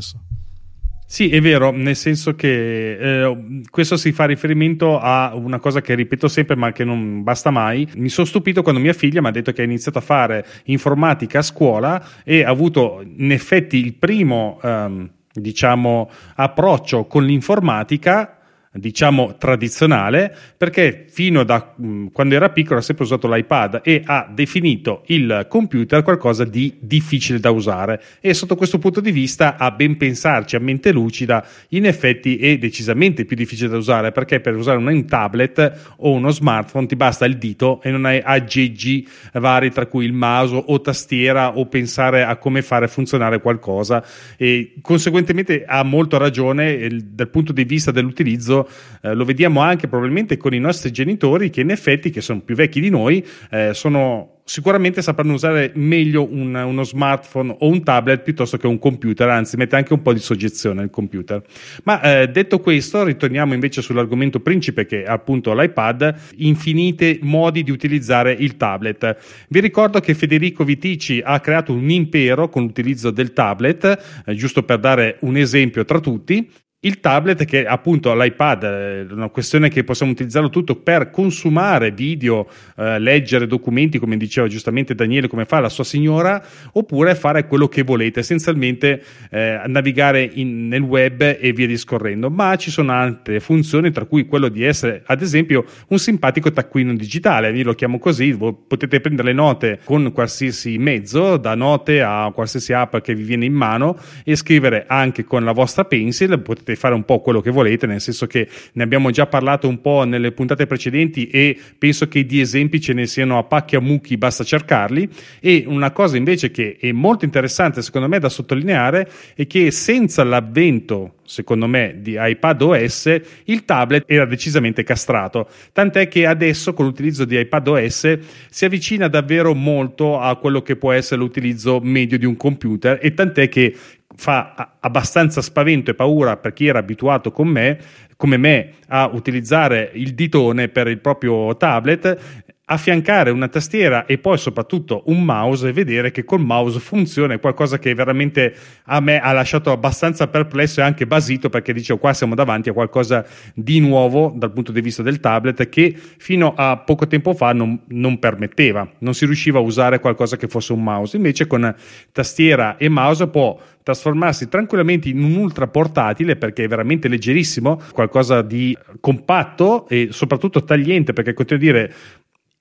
Sì, 1.13 1.29
è 1.29 1.43
vero, 1.43 1.73
nel 1.73 1.95
senso 1.95 2.35
che 2.35 3.27
eh, 3.27 3.61
questo 3.69 3.99
si 3.99 4.13
fa 4.13 4.25
riferimento 4.25 4.99
a 4.99 5.35
una 5.35 5.59
cosa 5.59 5.83
che 5.83 5.95
ripeto 5.95 6.27
sempre 6.27 6.57
ma 6.57 6.73
che 6.73 6.85
non 6.85 7.23
basta 7.23 7.51
mai. 7.51 7.87
Mi 7.97 8.09
sono 8.09 8.27
stupito 8.27 8.63
quando 8.63 8.81
mia 8.81 8.95
figlia 8.95 9.21
mi 9.21 9.27
ha 9.27 9.31
detto 9.31 9.53
che 9.53 9.61
ha 9.61 9.67
iniziato 9.67 9.99
a 9.99 10.01
fare 10.01 10.43
informatica 10.65 11.41
a 11.41 11.43
scuola 11.43 12.03
e 12.25 12.45
ha 12.45 12.49
avuto 12.49 13.05
in 13.19 13.31
effetti 13.31 13.77
il 13.77 13.93
primo, 13.93 14.59
ehm, 14.63 15.11
diciamo, 15.35 16.09
approccio 16.37 17.05
con 17.05 17.27
l'informatica 17.27 18.39
diciamo 18.73 19.37
tradizionale 19.37 20.35
perché 20.57 21.05
fino 21.09 21.45
da 21.45 21.75
mh, 21.77 21.87
mm, 21.87 22.07
quando 22.13 22.35
era 22.35 22.49
piccolo 22.49 22.79
ha 22.79 22.83
sempre 22.83 23.05
usato 23.05 23.33
l'iPad 23.33 23.81
e 23.85 24.03
ha 24.05 24.31
definito 24.33 25.03
il 25.07 25.47
computer 25.49 26.03
qualcosa 26.03 26.45
di 26.45 26.77
difficile 26.81 27.39
da 27.39 27.51
usare. 27.51 28.03
E 28.21 28.33
sotto 28.33 28.57
questo 28.57 28.79
punto 28.79 29.01
di 29.01 29.11
vista 29.11 29.57
a 29.57 29.71
ben 29.71 29.97
pensarci 29.97 30.57
a 30.57 30.61
mente 30.61 30.91
lucida 30.91 31.47
in 31.71 31.85
effetti 31.85 32.39
è 32.39 32.57
decisamente 32.57 33.25
più 33.25 33.37
difficile 33.37 33.69
da 33.69 33.77
usare 33.77 34.11
perché 34.11 34.41
per 34.41 34.57
usare 34.57 34.79
un 34.79 35.07
tablet 35.07 35.95
o 35.99 36.13
uno 36.13 36.31
smartphone 36.31 36.87
ti 36.87 36.97
basta 36.97 37.27
il 37.27 37.37
dito 37.37 37.83
e 37.83 37.91
non 37.91 38.07
hai 38.07 38.21
aggeggi 38.25 39.07
vari 39.35 39.71
tra 39.71 39.87
cui 39.87 40.07
il 40.07 40.13
mouse 40.13 40.63
o 40.67 40.81
tastiera 40.81 41.59
o 41.59 41.67
pensare 41.67 42.25
a 42.25 42.37
come 42.37 42.63
fare 42.63 42.89
funzionare 42.89 43.41
qualcosa. 43.41 44.03
E 44.37 44.75
conseguentemente 44.81 45.65
ha 45.67 45.83
molto 45.83 46.17
ragione 46.17 46.89
dal 47.05 47.29
punto 47.29 47.53
di 47.53 47.65
vista 47.65 47.91
dell'utilizzo 47.91 48.62
eh, 49.03 49.15
lo 49.15 49.25
vediamo 49.25 49.61
anche 49.61 49.89
probabilmente 49.89 50.37
con 50.37 50.55
i 50.55 50.59
nostri 50.59 50.91
genitori 50.91 51.51
che 51.51 51.61
in 51.61 51.71
effetti, 51.71 52.11
che 52.11 52.21
sono 52.21 52.41
più 52.41 52.55
vecchi 52.55 52.81
di 52.81 52.91
noi, 52.91 53.25
eh, 53.51 53.75
sono 53.75 54.33
sicuramente 54.45 55.03
sapranno 55.03 55.35
usare 55.35 55.73
meglio 55.77 56.29
un, 56.29 56.55
uno 56.55 56.83
smartphone 56.83 57.57
o 57.61 57.69
un 57.69 57.83
tablet 57.83 58.23
piuttosto 58.23 58.57
che 58.57 58.67
un 58.67 58.79
computer, 58.79 59.29
anzi 59.29 59.57
mette 59.57 59.77
anche 59.77 59.93
un 59.93 60.03
po' 60.03 60.13
di 60.13 60.19
soggezione 60.19 60.83
il 60.83 60.91
computer. 60.91 61.43
Ma 61.85 62.01
eh, 62.01 62.29
detto 62.29 62.61
questo, 62.61 63.05
ritorniamo 63.05 63.55
invece 63.55 63.83
sull'argomento 63.83 64.41
principe 64.41 64.87
che 64.87 65.05
è 65.05 65.09
appunto 65.09 65.55
l'iPad, 65.55 66.15
infinite 66.37 67.19
modi 67.23 67.63
di 67.63 67.71
utilizzare 67.71 68.33
il 68.33 68.57
tablet. 68.57 69.17
Vi 69.49 69.61
ricordo 69.61 70.01
che 70.01 70.15
Federico 70.15 70.65
Vitici 70.65 71.21
ha 71.25 71.41
creato 71.41 71.73
un 71.73 71.89
impero 71.89 72.49
con 72.49 72.63
l'utilizzo 72.63 73.11
del 73.11 73.33
tablet, 73.33 74.23
eh, 74.27 74.35
giusto 74.35 74.63
per 74.65 74.79
dare 74.79 75.17
un 75.21 75.37
esempio 75.37 75.85
tra 75.85 76.01
tutti, 76.01 76.51
il 76.85 76.99
tablet 76.99 77.45
che 77.45 77.65
appunto 77.65 78.13
l'iPad 78.13 78.65
è 78.65 79.07
una 79.11 79.29
questione 79.29 79.69
che 79.69 79.85
possiamo 79.85 80.11
utilizzarlo 80.11 80.51
tutto 80.51 80.75
per 80.75 81.11
consumare 81.11 81.93
video, 81.93 82.49
eh, 82.77 82.99
leggere 82.99 83.47
documenti 83.47 84.01
come 84.01 84.17
diceva 84.17 84.49
giustamente 84.49 84.97
Daniele 84.97 85.29
come 85.29 85.45
fa 85.45 85.61
la 85.61 85.69
sua 85.69 85.85
signora 85.85 86.43
oppure 86.73 87.15
fare 87.15 87.47
quello 87.47 87.69
che 87.69 87.85
volete 87.85 88.21
essenzialmente 88.21 89.01
eh, 89.31 89.63
navigare 89.67 90.29
in, 90.35 90.67
nel 90.67 90.81
web 90.81 91.21
e 91.39 91.53
via 91.53 91.69
discorrendo. 91.69 92.31
Ma 92.31 92.57
ci 92.57 92.73
sono 92.73 92.91
altre 92.91 93.39
funzioni 93.39 93.93
tra 93.93 94.05
cui 94.05 94.27
quello 94.27 94.49
di 94.49 94.65
essere 94.65 95.03
ad 95.07 95.23
esempio 95.23 95.65
un 95.89 96.01
simpatico 96.01 96.51
taccuino 96.51 96.95
digitale. 96.95 97.53
Io 97.53 97.65
lo 97.65 97.75
chiamo 97.75 98.01
così 98.01 98.37
potete 98.37 98.99
prendere 98.99 99.29
le 99.29 99.35
note 99.35 99.79
con 99.85 100.11
qualsiasi 100.11 100.79
mezzo 100.79 101.37
da 101.37 101.55
note 101.55 102.03
a 102.03 102.33
qualsiasi 102.35 102.73
app 102.73 102.97
che 102.97 103.15
vi 103.15 103.23
viene 103.23 103.45
in 103.45 103.55
mano 103.55 103.97
e 104.25 104.35
scrivere 104.35 104.85
anche 104.89 105.23
con 105.23 105.45
la 105.45 105.53
vostra 105.53 105.85
pencil 105.85 106.41
potete 106.41 106.72
potete 106.73 106.77
fare 106.77 106.95
un 106.95 107.05
po' 107.05 107.21
quello 107.21 107.41
che 107.41 107.51
volete, 107.51 107.87
nel 107.87 108.01
senso 108.01 108.27
che 108.27 108.49
ne 108.73 108.83
abbiamo 108.83 109.11
già 109.11 109.27
parlato 109.27 109.69
un 109.69 109.81
po' 109.81 110.05
nelle 110.05 110.33
puntate 110.33 110.67
precedenti 110.67 111.29
e 111.29 111.59
penso 111.79 112.09
che 112.09 112.25
di 112.25 112.41
esempi 112.41 112.81
ce 112.81 112.93
ne 112.93 113.07
siano 113.07 113.39
a 113.39 113.45
pacchi 113.45 113.77
a 113.77 113.81
mucchi, 113.81 114.17
basta 114.17 114.45
cercarli. 114.45 115.09
E 115.41 115.65
una 115.67 115.91
cosa 115.93 116.17
invece 116.17 116.51
che 116.51 116.77
è 116.81 116.93
molto 116.93 117.25
interessante 117.25 117.83
secondo 117.83 118.09
me 118.09 118.19
da 118.19 118.29
sottolineare 118.29 119.09
è 119.35 119.47
che 119.47 119.71
senza 119.71 120.25
l'avvento 120.25 121.15
secondo 121.25 121.67
me, 121.67 121.97
di 122.01 122.17
iPad 122.19 122.61
OS, 122.61 123.21
il 123.45 123.65
tablet 123.65 124.05
era 124.07 124.27
decisamente 124.27 124.83
castrato. 124.83 125.49
Tant'è 125.73 126.07
che 126.07 126.27
adesso 126.27 126.75
con 126.75 126.85
l'utilizzo 126.85 127.25
di 127.25 127.39
iPad 127.39 127.69
OS 127.69 128.19
si 128.51 128.65
avvicina 128.67 129.09
davvero 129.09 129.55
molto 129.55 130.21
a 130.21 130.37
quello 130.37 130.61
che 130.61 130.77
può 130.77 130.93
essere 130.93 131.21
l'utilizzo 131.23 131.81
medio 131.81 132.19
di 132.19 132.27
un 132.27 132.37
computer 132.37 132.99
e 133.01 133.15
tant'è 133.15 133.49
che 133.49 133.75
fa 134.23 134.77
abbastanza 134.79 135.43
spavento 135.43 135.91
e 135.91 135.95
paura 135.95 136.37
per 136.37 136.53
chi 136.53 136.69
era 136.69 136.79
abituato 136.79 137.33
con 137.33 137.49
me, 137.49 137.77
come 138.15 138.37
me 138.37 138.75
a 138.87 139.11
utilizzare 139.13 139.91
il 139.95 140.15
ditone 140.15 140.69
per 140.69 140.87
il 140.87 141.01
proprio 141.01 141.57
tablet 141.57 142.52
affiancare 142.73 143.31
una 143.31 143.49
tastiera 143.49 144.07
e 144.07 144.19
poi 144.19 144.39
soprattutto 144.39 145.03
un 145.07 145.25
mouse 145.25 145.69
e 145.69 145.73
vedere 145.73 146.11
che 146.11 146.25
col 146.25 146.41
mouse 146.41 146.81
funziona 146.81 147.35
è 147.35 147.41
qualcosa 147.41 147.79
che 147.79 147.95
veramente 147.95 148.55
a 148.85 149.01
me 149.01 149.21
ha 149.21 149.33
lasciato 149.33 149.71
abbastanza 149.71 150.27
perplesso 150.29 150.81
e 150.81 150.83
anche 150.83 151.07
basito 151.07 151.51
perché 151.51 151.73
dicevo 151.73 151.99
qua 151.99 152.13
siamo 152.13 152.35
davanti 152.35 152.71
a 152.71 152.73
qualcosa 152.73 153.25
di 153.55 153.81
nuovo 153.81 154.33
dal 154.35 154.53
punto 154.53 154.73
di 154.73 154.81
vista 154.81 155.03
del 155.03 155.21
tablet 155.21 155.69
che 155.69 155.95
fino 156.17 156.55
a 156.57 156.79
poco 156.79 157.07
tempo 157.07 157.35
fa 157.35 157.53
non, 157.53 157.81
non 157.89 158.19
permetteva, 158.19 158.91
non 158.99 159.15
si 159.15 159.27
riusciva 159.27 159.59
a 159.59 159.63
usare 159.63 159.99
qualcosa 159.99 160.37
che 160.37 160.49
fosse 160.49 160.73
un 160.73 160.83
mouse, 160.83 161.17
invece 161.17 161.47
con 161.47 161.75
tastiera 162.11 162.77
e 162.77 162.89
mouse 162.89 163.29
può 163.29 163.59
trasformarsi 163.83 164.49
tranquillamente 164.49 165.09
in 165.09 165.23
un 165.23 165.35
ultra 165.35 165.67
portatile 165.67 166.37
perché 166.37 166.65
è 166.65 166.69
veramente 166.69 167.09
leggerissimo, 167.09 167.81
qualcosa 167.93 168.43
di 168.43 168.77
compatto 169.01 169.89
e 169.89 170.09
soprattutto 170.11 170.63
tagliente 170.65 171.13
perché 171.13 171.35
continuo 171.35 171.63
a 171.63 171.73
dire 171.73 171.95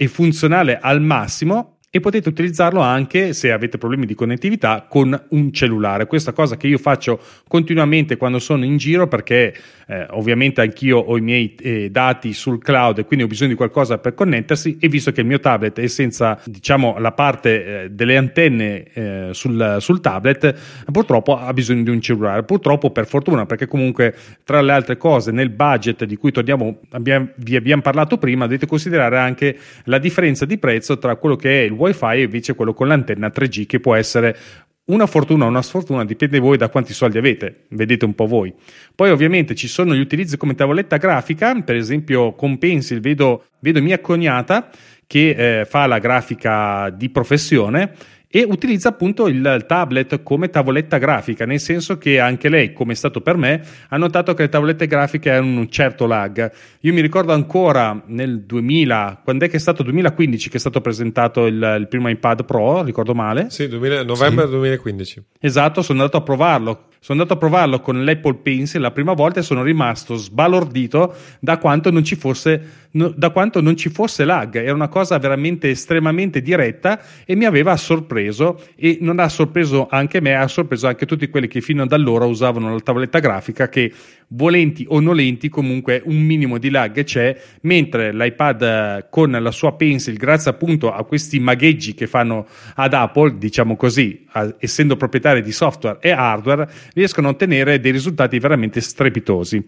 è 0.01 0.07
funzionale 0.07 0.79
al 0.79 0.99
massimo 0.99 1.77
e 1.93 1.99
potete 1.99 2.29
utilizzarlo 2.29 2.79
anche 2.79 3.33
se 3.33 3.51
avete 3.51 3.77
problemi 3.77 4.05
di 4.05 4.15
connettività 4.15 4.85
con 4.87 5.25
un 5.31 5.51
cellulare. 5.51 6.07
Questa 6.07 6.31
cosa 6.31 6.55
che 6.55 6.67
io 6.67 6.77
faccio 6.77 7.19
continuamente 7.49 8.15
quando 8.15 8.39
sono 8.39 8.63
in 8.63 8.77
giro 8.77 9.09
perché 9.09 9.53
eh, 9.87 10.07
ovviamente 10.11 10.61
anch'io 10.61 10.99
ho 10.99 11.17
i 11.17 11.21
miei 11.21 11.53
eh, 11.55 11.89
dati 11.91 12.31
sul 12.31 12.63
cloud 12.63 12.99
e 12.99 13.03
quindi 13.03 13.25
ho 13.25 13.27
bisogno 13.27 13.49
di 13.49 13.55
qualcosa 13.57 13.97
per 13.97 14.13
connettersi 14.13 14.77
e 14.79 14.87
visto 14.87 15.11
che 15.11 15.19
il 15.19 15.27
mio 15.27 15.41
tablet 15.41 15.81
è 15.81 15.87
senza 15.87 16.39
diciamo 16.45 16.95
la 16.97 17.11
parte 17.11 17.83
eh, 17.83 17.89
delle 17.89 18.15
antenne 18.15 18.85
eh, 18.93 19.27
sul, 19.31 19.75
sul, 19.79 19.99
tablet 19.99 20.55
purtroppo 20.89 21.37
ha 21.37 21.51
bisogno 21.51 21.83
di 21.83 21.89
un 21.89 21.99
cellulare. 21.99 22.43
Purtroppo 22.43 22.91
per 22.91 23.05
fortuna 23.05 23.45
perché 23.45 23.67
comunque 23.67 24.15
tra 24.45 24.61
le 24.61 24.71
altre 24.71 24.95
cose 24.95 25.31
nel 25.31 25.49
budget 25.49 26.05
di 26.05 26.15
cui 26.15 26.31
torniamo, 26.31 26.79
abbiamo, 26.91 27.31
vi 27.35 27.57
abbiamo 27.57 27.81
parlato 27.81 28.17
prima 28.17 28.45
dovete 28.45 28.67
considerare 28.67 29.17
anche 29.17 29.57
la 29.85 29.97
differenza 29.97 30.45
di 30.45 30.57
prezzo 30.57 30.97
tra 30.97 31.17
quello 31.17 31.35
che 31.35 31.63
è 31.63 31.63
il 31.65 31.79
wifi 31.81 32.05
e 32.05 32.21
invece 32.21 32.55
quello 32.55 32.73
con 32.73 32.87
l'antenna 32.87 33.27
3G 33.27 33.65
che 33.65 33.79
può 33.79 33.95
essere 33.95 34.37
una 34.85 35.05
fortuna 35.05 35.45
o 35.45 35.47
una 35.47 35.61
sfortuna, 35.61 36.03
dipende 36.03 36.39
voi 36.39 36.57
da 36.57 36.69
quanti 36.69 36.93
soldi 36.93 37.17
avete, 37.17 37.65
vedete 37.69 38.05
un 38.05 38.13
po' 38.13 38.25
voi. 38.25 38.53
Poi 38.93 39.09
ovviamente 39.09 39.55
ci 39.55 39.67
sono 39.67 39.93
gli 39.93 39.99
utilizzi 39.99 40.37
come 40.37 40.55
tavoletta 40.55 40.97
grafica, 40.97 41.59
per 41.61 41.75
esempio 41.75 42.33
con 42.33 42.57
Pencil 42.57 42.99
vedo, 42.99 43.45
vedo 43.59 43.81
mia 43.81 43.99
cognata 43.99 44.69
che 45.07 45.59
eh, 45.59 45.65
fa 45.65 45.87
la 45.87 45.99
grafica 45.99 46.89
di 46.89 47.09
professione 47.09 47.93
e 48.31 48.45
utilizza 48.47 48.89
appunto 48.89 49.27
il 49.27 49.65
tablet 49.67 50.23
come 50.23 50.49
tavoletta 50.49 50.97
grafica, 50.97 51.45
nel 51.45 51.59
senso 51.59 51.97
che 51.97 52.19
anche 52.19 52.47
lei, 52.47 52.71
come 52.71 52.93
è 52.93 52.95
stato 52.95 53.19
per 53.19 53.35
me, 53.35 53.61
ha 53.89 53.97
notato 53.97 54.33
che 54.33 54.43
le 54.43 54.49
tavolette 54.49 54.87
grafiche 54.87 55.29
hanno 55.31 55.59
un 55.59 55.69
certo 55.69 56.07
lag. 56.07 56.49
Io 56.79 56.93
mi 56.93 57.01
ricordo 57.01 57.33
ancora 57.33 58.01
nel 58.05 58.43
2000, 58.43 59.19
quando 59.23 59.45
è 59.45 59.49
che 59.49 59.57
è 59.57 59.59
stato 59.59 59.83
2015 59.83 60.49
che 60.49 60.55
è 60.55 60.59
stato 60.59 60.79
presentato 60.79 61.45
il, 61.45 61.75
il 61.79 61.87
primo 61.89 62.09
iPad 62.09 62.45
Pro, 62.45 62.83
ricordo 62.83 63.13
male? 63.13 63.47
Sì, 63.49 63.67
2000, 63.67 64.03
novembre 64.03 64.45
sì. 64.45 64.51
2015. 64.51 65.23
Esatto, 65.37 65.81
sono 65.81 65.99
andato 65.99 66.17
a 66.17 66.21
provarlo 66.21 66.85
sono 67.03 67.19
andato 67.19 67.33
a 67.35 67.41
provarlo 67.41 67.79
con 67.79 68.03
l'Apple 68.05 68.35
Pencil 68.43 68.79
la 68.79 68.91
prima 68.91 69.13
volta 69.13 69.39
e 69.39 69.43
sono 69.43 69.63
rimasto 69.63 70.13
sbalordito 70.17 71.15
da 71.39 71.57
quanto 71.57 71.89
non 71.89 72.03
ci 72.03 72.15
fosse, 72.15 72.89
no, 72.91 73.09
da 73.15 73.29
quanto 73.29 73.61
non 73.61 73.75
ci 73.75 73.89
fosse 73.89 74.25
lag. 74.25 74.55
Era 74.55 74.73
una 74.73 74.87
cosa 74.87 75.17
veramente 75.17 75.69
estremamente 75.69 76.41
diretta 76.41 77.01
e 77.25 77.35
mi 77.35 77.45
aveva 77.45 77.75
sorpreso 77.77 78.61
e 78.75 78.97
non 79.01 79.19
ha 79.19 79.29
sorpreso 79.29 79.87
anche 79.89 80.21
me, 80.21 80.35
ha 80.35 80.47
sorpreso 80.47 80.87
anche 80.87 81.05
tutti 81.05 81.29
quelli 81.29 81.47
che 81.47 81.61
fino 81.61 81.83
ad 81.83 81.91
allora 81.91 82.25
usavano 82.25 82.71
la 82.73 82.79
tavoletta 82.79 83.19
grafica 83.19 83.69
che 83.69 83.91
volenti 84.33 84.85
o 84.87 84.99
nolenti 84.99 85.49
comunque 85.49 86.01
un 86.05 86.17
minimo 86.17 86.57
di 86.57 86.69
lag 86.69 87.03
c'è, 87.03 87.37
mentre 87.61 88.13
l'iPad 88.13 88.61
eh, 88.61 89.07
con 89.09 89.31
la 89.31 89.51
sua 89.51 89.73
Pencil, 89.73 90.15
grazie 90.15 90.51
appunto 90.51 90.91
a 90.91 91.03
questi 91.03 91.39
magheggi 91.39 91.93
che 91.93 92.07
fanno 92.07 92.47
ad 92.75 92.93
Apple, 92.93 93.37
diciamo 93.37 93.75
così, 93.75 94.25
essendo 94.59 94.95
proprietari 94.95 95.41
di 95.41 95.51
software 95.51 95.99
e 96.01 96.11
hardware, 96.11 96.69
riescono 96.93 97.27
a 97.27 97.31
ottenere 97.31 97.79
dei 97.79 97.91
risultati 97.91 98.39
veramente 98.39 98.81
strepitosi. 98.81 99.63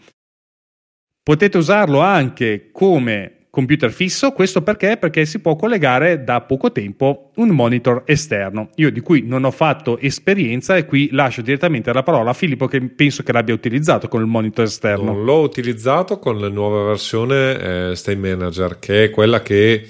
Potete 1.24 1.58
usarlo 1.58 2.02
anche 2.02 2.68
come 2.74 3.48
computer 3.50 3.94
fisso, 3.94 4.34
questo 4.34 4.62
perché? 4.62 4.98
Perché 4.98 5.24
si 5.26 5.40
può 5.40 5.56
collegare 5.56 6.22
da 6.26 6.42
poco 6.42 6.74
tempo 6.74 7.32
un 7.36 7.48
monitor 7.50 8.02
esterno. 8.06 8.72
Io 8.76 8.92
di 8.92 9.00
cui 9.00 9.22
non 9.22 9.46
ho 9.46 9.52
fatto 9.52 9.98
esperienza 10.00 10.76
e 10.76 10.86
qui 10.86 11.08
lascio 11.14 11.42
direttamente 11.42 11.94
la 11.94 12.04
parola 12.04 12.32
a 12.32 12.34
Filippo 12.34 12.68
che 12.68 12.82
penso 12.90 13.24
che 13.24 13.32
l'abbia 13.32 13.54
utilizzato 13.54 14.10
con 14.10 14.20
il 14.20 14.28
monitor 14.28 14.66
esterno. 14.66 15.14
Non 15.14 15.24
l'ho 15.24 15.40
utilizzato 15.40 16.20
con 16.20 16.42
la 16.42 16.50
nuova 16.50 16.84
versione 16.88 17.92
eh, 17.92 17.96
Stay 17.96 18.18
Manager, 18.18 18.80
che 18.80 19.06
è 19.06 19.10
quella 19.10 19.42
che 19.42 19.88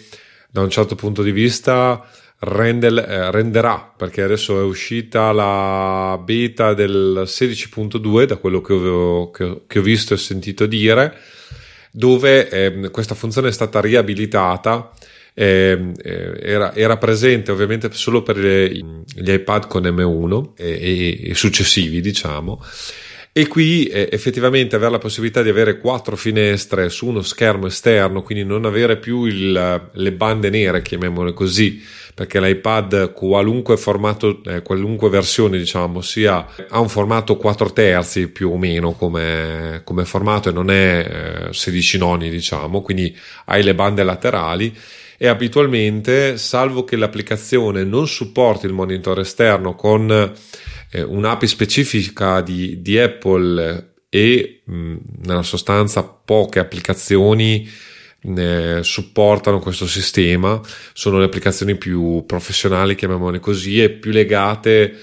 da 0.52 0.62
un 0.62 0.70
certo 0.70 0.94
punto 0.94 1.24
di 1.24 1.32
vista 1.32 2.06
rende, 2.44 2.88
eh, 2.88 3.32
renderà, 3.32 3.94
perché 3.96 4.22
adesso 4.22 4.60
è 4.60 4.64
uscita 4.64 5.32
la 5.32 6.20
beta 6.24 6.74
del 6.74 7.24
16.2, 7.26 8.26
da 8.26 8.38
quello 8.38 8.62
che 8.62 8.74
ho, 8.74 9.32
che, 9.32 9.62
che 9.68 9.80
ho 9.80 9.82
visto 9.82 10.14
e 10.14 10.18
sentito 10.18 10.66
dire 10.66 11.18
dove 11.96 12.50
eh, 12.50 12.90
questa 12.90 13.16
funzione 13.16 13.50
è 13.50 13.52
stata 13.52 13.80
riabilitata. 13.80 14.92
Eh, 15.36 15.94
era, 16.04 16.76
era, 16.76 16.98
presente 16.98 17.52
ovviamente 17.52 17.90
solo 17.92 18.22
per 18.22 18.38
le, 18.38 18.68
gli 18.70 19.32
iPad 19.32 19.66
con 19.66 19.82
M1 19.82 20.52
e, 20.56 20.70
e, 20.70 21.30
e 21.30 21.34
successivi, 21.36 22.02
diciamo. 22.02 22.64
E 23.36 23.48
qui 23.48 23.86
eh, 23.86 24.10
effettivamente 24.12 24.76
avere 24.76 24.92
la 24.92 24.98
possibilità 25.00 25.42
di 25.42 25.50
avere 25.50 25.80
quattro 25.80 26.16
finestre 26.16 26.88
su 26.90 27.08
uno 27.08 27.24
schermo 27.24 27.66
esterno, 27.66 28.22
quindi 28.22 28.44
non 28.44 28.64
avere 28.64 28.98
più 28.98 29.26
il, 29.26 29.90
le 29.92 30.12
bande 30.12 30.52
nere, 30.52 30.84
chiamiamole 30.84 31.34
così, 31.34 31.82
perché 32.14 32.40
l'iPad 32.40 33.12
qualunque 33.12 33.76
formato, 33.76 34.44
eh, 34.46 34.62
qualunque 34.62 35.10
versione 35.10 35.58
diciamo 35.58 36.02
sia 36.02 36.46
ha 36.70 36.80
un 36.80 36.90
formato 36.90 37.36
4 37.36 37.74
terzi 37.74 38.28
più 38.28 38.52
o 38.52 38.58
meno 38.60 38.92
come, 38.92 39.82
come 39.84 40.06
formato 40.06 40.50
e 40.50 40.52
non 40.52 40.70
è 40.70 41.48
eh, 41.50 41.54
16 41.54 41.98
noni 41.98 42.30
diciamo, 42.30 42.84
quindi 42.84 43.18
hai 43.46 43.64
le 43.64 43.74
bande 43.74 44.04
laterali 44.04 44.78
e 45.24 45.28
abitualmente 45.28 46.38
salvo 46.38 46.84
che 46.84 46.98
l'applicazione 46.98 47.86
non 47.86 48.10
supporti 48.10 48.66
il 48.66 48.74
monitor 48.74 49.22
esterno 49.22 49.74
con 49.74 50.12
eh, 50.12 51.02
un'API 51.02 51.48
specifica 51.48 52.42
di, 52.42 52.82
di 52.82 53.00
Apple 53.00 53.94
e 54.10 54.64
mh, 54.66 54.96
nella 55.22 55.44
sostanza 55.44 56.04
poche 56.04 56.60
applicazioni 56.60 57.66
supportano 58.82 59.60
questo 59.60 59.88
sistema, 59.88 60.60
sono 60.94 61.20
le 61.20 61.26
applicazioni 61.26 61.76
più 61.76 62.24
professionali, 62.26 62.96
chiamiamole 62.96 63.40
così, 63.40 63.82
e 63.82 63.92
più 63.92 64.12
legate 64.12 64.94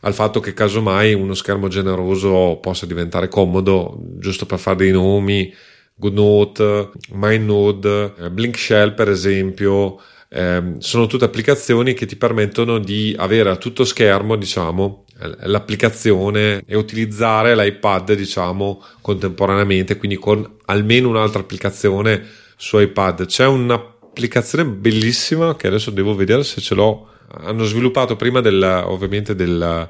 al 0.00 0.14
fatto 0.14 0.40
che 0.40 0.54
casomai 0.54 1.12
uno 1.14 1.34
schermo 1.34 1.68
generoso 1.68 2.58
possa 2.60 2.86
diventare 2.86 3.28
comodo, 3.28 3.98
giusto 4.18 4.46
per 4.46 4.58
fare 4.58 4.76
dei 4.76 4.92
nomi, 4.92 5.54
GoodNote, 6.00 6.90
MindNode, 7.12 8.14
eh, 8.18 8.30
Blink 8.30 8.58
Shell 8.58 8.94
per 8.94 9.08
esempio, 9.08 10.00
eh, 10.30 10.74
sono 10.78 11.06
tutte 11.06 11.24
applicazioni 11.24 11.92
che 11.92 12.06
ti 12.06 12.16
permettono 12.16 12.78
di 12.78 13.14
avere 13.16 13.50
a 13.50 13.56
tutto 13.56 13.84
schermo, 13.84 14.36
diciamo, 14.36 15.04
l'applicazione 15.42 16.62
e 16.66 16.76
utilizzare 16.76 17.54
l'iPad, 17.54 18.14
diciamo, 18.14 18.82
contemporaneamente, 19.02 19.98
quindi 19.98 20.16
con 20.16 20.56
almeno 20.64 21.08
un'altra 21.08 21.40
applicazione 21.40 22.24
su 22.56 22.78
iPad. 22.78 23.26
C'è 23.26 23.46
un'applicazione 23.46 24.64
bellissima 24.64 25.56
che 25.56 25.66
adesso 25.66 25.90
devo 25.90 26.14
vedere 26.14 26.42
se 26.42 26.60
ce 26.60 26.74
l'ho. 26.74 27.08
Hanno 27.32 27.64
sviluppato 27.64 28.16
prima 28.16 28.40
della, 28.40 28.90
ovviamente 28.90 29.34
della, 29.34 29.88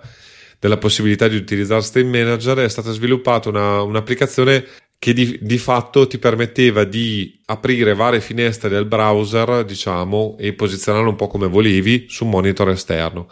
della 0.59 0.79
possibilità 0.79 1.29
di 1.29 1.37
utilizzare 1.37 1.83
Steam 1.83 2.09
Manager. 2.09 2.59
È 2.59 2.69
stata 2.69 2.91
sviluppata 2.91 3.49
una, 3.49 3.83
un'applicazione 3.83 4.65
che 5.01 5.15
di, 5.15 5.39
di, 5.41 5.57
fatto 5.57 6.07
ti 6.07 6.19
permetteva 6.19 6.85
di 6.85 7.41
aprire 7.47 7.95
varie 7.95 8.21
finestre 8.21 8.69
del 8.69 8.85
browser, 8.85 9.65
diciamo, 9.65 10.37
e 10.39 10.53
posizionarlo 10.53 11.09
un 11.09 11.17
po' 11.17 11.27
come 11.27 11.49
volevi 11.49 12.05
su 12.11 12.25
un 12.25 12.31
monitor 12.31 12.69
esterno. 12.69 13.27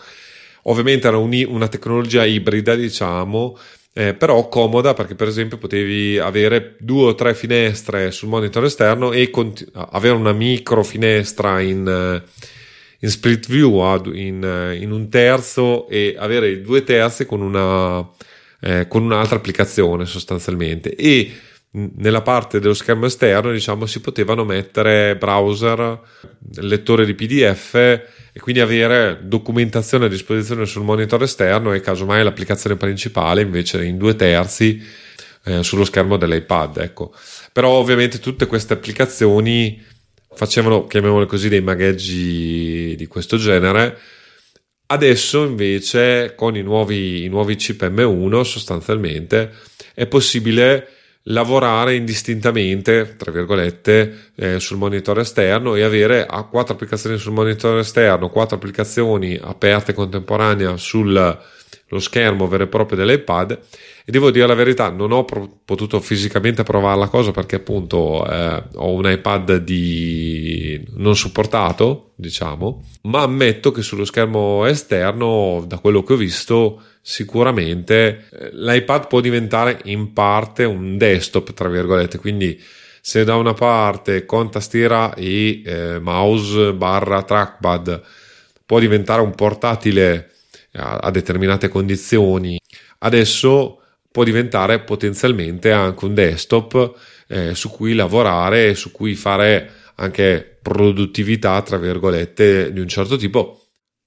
Ovviamente 0.63 1.09
era 1.09 1.19
un, 1.19 1.31
una 1.47 1.69
tecnologia 1.69 2.25
ibrida, 2.25 2.75
diciamo, 2.75 3.59
eh, 3.93 4.15
però 4.15 4.49
comoda 4.49 4.95
perché 4.95 5.15
per 5.15 5.29
esempio 5.29 5.59
potevi 5.59 6.19
avere 6.19 6.77
due 6.79 7.09
o 7.09 7.15
tre 7.15 7.35
finestre 7.35 8.13
sul 8.13 8.31
monitor 8.31 8.65
esterno 8.65 9.13
e 9.13 9.29
conti- 9.29 9.67
avere 9.73 10.15
una 10.15 10.33
micro 10.33 10.83
finestra 10.83 11.61
in, 11.61 11.87
eh, 11.87 12.23
in 13.01 13.11
split 13.11 13.47
view 13.47 13.79
in, 14.15 14.43
eh, 14.43 14.77
in, 14.77 14.91
un 14.91 15.11
terzo 15.11 15.87
e 15.89 16.17
avere 16.19 16.63
due 16.63 16.83
terzi 16.83 17.27
con, 17.27 17.43
una, 17.43 18.09
eh, 18.61 18.89
con 18.89 19.03
un'altra 19.03 19.37
applicazione 19.37 20.07
sostanzialmente 20.07 20.95
e 20.95 21.31
nella 21.71 22.23
parte 22.23 22.61
dello 22.61 22.73
schermo 22.73 23.07
esterno 23.07 23.53
diciamo 23.53 23.85
si 23.85 24.01
potevano 24.01 24.43
mettere 24.45 25.17
browser 25.17 26.01
lettore 26.57 27.05
di 27.05 27.15
pdf 27.15 27.75
e 27.75 28.41
quindi 28.41 28.61
avere 28.61 29.21
documentazione 29.23 30.07
a 30.07 30.09
disposizione 30.09 30.65
sul 30.65 30.85
monitor 30.85 31.23
esterno 31.23 31.73
e 31.73 31.81
casomai 31.81 32.25
l'applicazione 32.25 32.77
principale 32.77 33.43
invece 33.43 33.85
in 33.85 33.99
due 33.99 34.17
terzi 34.17 34.83
eh, 35.45 35.63
sullo 35.63 35.85
schermo 35.85 36.17
dell'iPad. 36.17 36.79
Ecco. 36.79 37.13
Però 37.53 37.71
ovviamente 37.71 38.19
tutte 38.19 38.47
queste 38.47 38.75
applicazioni 38.75 39.83
facevano, 40.35 40.87
chiamiamole 40.87 41.27
così, 41.27 41.49
dei 41.49 41.63
magheggi 41.63 42.95
di 42.97 43.07
questo 43.07 43.37
genere. 43.37 43.99
Adesso 44.87 45.45
invece 45.45 46.35
con 46.35 46.57
i 46.57 46.63
nuovi, 46.63 47.25
i 47.25 47.29
nuovi 47.29 47.57
chip 47.57 47.83
M1 47.83 48.41
sostanzialmente 48.43 49.53
è 49.95 50.07
possibile 50.07 50.89
lavorare 51.25 51.95
indistintamente, 51.95 53.17
tra 53.17 53.31
virgolette, 53.31 54.31
eh, 54.35 54.61
sul 54.61 54.79
monitor 54.79 55.19
esterno 55.19 55.75
e 55.75 55.83
avere 55.83 56.25
a 56.27 56.43
quattro 56.45 56.75
applicazioni 56.75 57.19
sul 57.19 57.33
monitor 57.33 57.79
esterno, 57.79 58.31
quattro 58.31 58.57
applicazioni 58.57 59.39
aperte 59.41 59.93
contemporanea 59.93 60.77
sullo 60.77 61.39
schermo 61.99 62.47
vero 62.47 62.65
e 62.65 62.69
proprio 62.69 62.99
dell'iPad 62.99 63.59
e 64.09 64.11
devo 64.11 64.31
dire 64.31 64.47
la 64.47 64.55
verità, 64.55 64.89
non 64.89 65.13
ho 65.13 65.27
pro- 65.27 65.61
potuto 65.67 66.01
fisicamente 66.01 66.63
provare 66.63 66.99
la 66.99 67.09
cosa 67.09 67.31
perché 67.31 67.57
appunto 67.57 68.27
eh, 68.27 68.63
ho 68.77 68.93
un 68.93 69.07
iPad 69.07 69.57
di 69.57 70.83
non 70.95 71.15
supportato, 71.15 72.13
diciamo, 72.15 72.87
ma 73.03 73.21
ammetto 73.21 73.71
che 73.71 73.83
sullo 73.83 74.07
schermo 74.07 74.65
esterno, 74.65 75.63
da 75.69 75.77
quello 75.77 76.03
che 76.05 76.15
ho 76.15 76.17
visto, 76.17 76.85
sicuramente 77.03 78.29
eh, 78.33 78.49
l'iPad 78.51 79.09
può 79.09 79.21
diventare 79.21 79.81
in 79.85 80.15
parte 80.15 80.65
un 80.65 80.97
desktop, 80.97 81.53
tra 81.53 81.69
virgolette, 81.69 82.17
quindi 82.19 82.59
se 83.03 83.25
da 83.25 83.37
una 83.37 83.53
parte 83.53 84.25
con 84.25 84.51
tastiera 84.51 85.13
e 85.13 85.61
eh, 85.63 85.99
mouse 85.99 86.73
barra 86.73 87.25
trackpad 87.25 88.03
può 88.65 88.79
diventare 88.79 89.21
un 89.21 89.35
portatile 89.35 90.31
a, 90.73 90.97
a 90.97 91.11
determinate 91.11 91.69
condizioni, 91.69 92.59
adesso 93.01 93.78
può 94.19 94.25
diventare 94.25 94.81
potenzialmente 94.81 95.71
anche 95.71 96.05
un 96.05 96.13
desktop 96.13 96.93
eh, 97.29 97.55
su 97.55 97.71
cui 97.71 97.95
lavorare 97.95 98.75
su 98.75 98.91
cui 98.91 99.15
fare 99.15 99.71
anche 99.95 100.59
produttività, 100.61 101.63
tra 101.63 101.77
virgolette, 101.77 102.73
di 102.73 102.81
un 102.81 102.89
certo 102.89 103.17
tipo. 103.17 103.63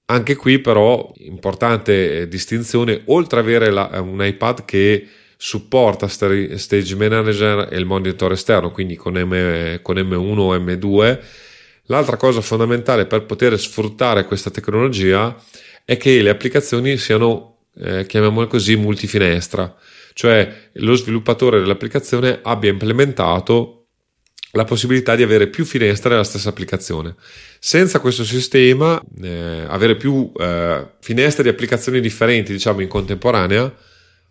Anche 0.06 0.36
qui 0.36 0.58
però, 0.58 1.10
importante 1.16 2.20
eh, 2.20 2.28
distinzione, 2.28 3.00
oltre 3.06 3.40
ad 3.40 3.46
avere 3.46 3.70
la, 3.70 4.02
un 4.02 4.22
iPad 4.22 4.66
che 4.66 5.08
supporta 5.38 6.08
Stage 6.08 6.94
Manager 6.94 7.68
e 7.70 7.78
il 7.78 7.86
monitor 7.86 8.32
esterno, 8.32 8.70
quindi 8.70 8.96
con, 8.96 9.14
M, 9.14 9.80
con 9.80 9.96
M1 9.96 10.38
o 10.38 10.54
M2, 10.54 11.18
l'altra 11.84 12.16
cosa 12.16 12.42
fondamentale 12.42 13.06
per 13.06 13.24
poter 13.24 13.58
sfruttare 13.58 14.26
questa 14.26 14.50
tecnologia 14.50 15.34
è 15.86 15.96
che 15.96 16.20
le 16.20 16.30
applicazioni 16.30 16.98
siano, 16.98 17.68
eh, 17.76 18.04
chiamiamole 18.06 18.46
così, 18.46 18.76
multifinestra 18.76 19.74
cioè 20.12 20.70
lo 20.74 20.94
sviluppatore 20.94 21.60
dell'applicazione 21.60 22.40
abbia 22.42 22.70
implementato 22.70 23.82
la 24.52 24.64
possibilità 24.64 25.14
di 25.14 25.22
avere 25.22 25.48
più 25.48 25.64
finestre 25.64 26.10
nella 26.10 26.24
stessa 26.24 26.50
applicazione. 26.50 27.14
Senza 27.58 28.00
questo 28.00 28.24
sistema, 28.24 29.00
eh, 29.22 29.64
avere 29.66 29.96
più 29.96 30.30
eh, 30.36 30.86
finestre 31.00 31.42
di 31.42 31.48
applicazioni 31.48 32.00
differenti, 32.00 32.52
diciamo 32.52 32.80
in 32.80 32.88
contemporanea, 32.88 33.74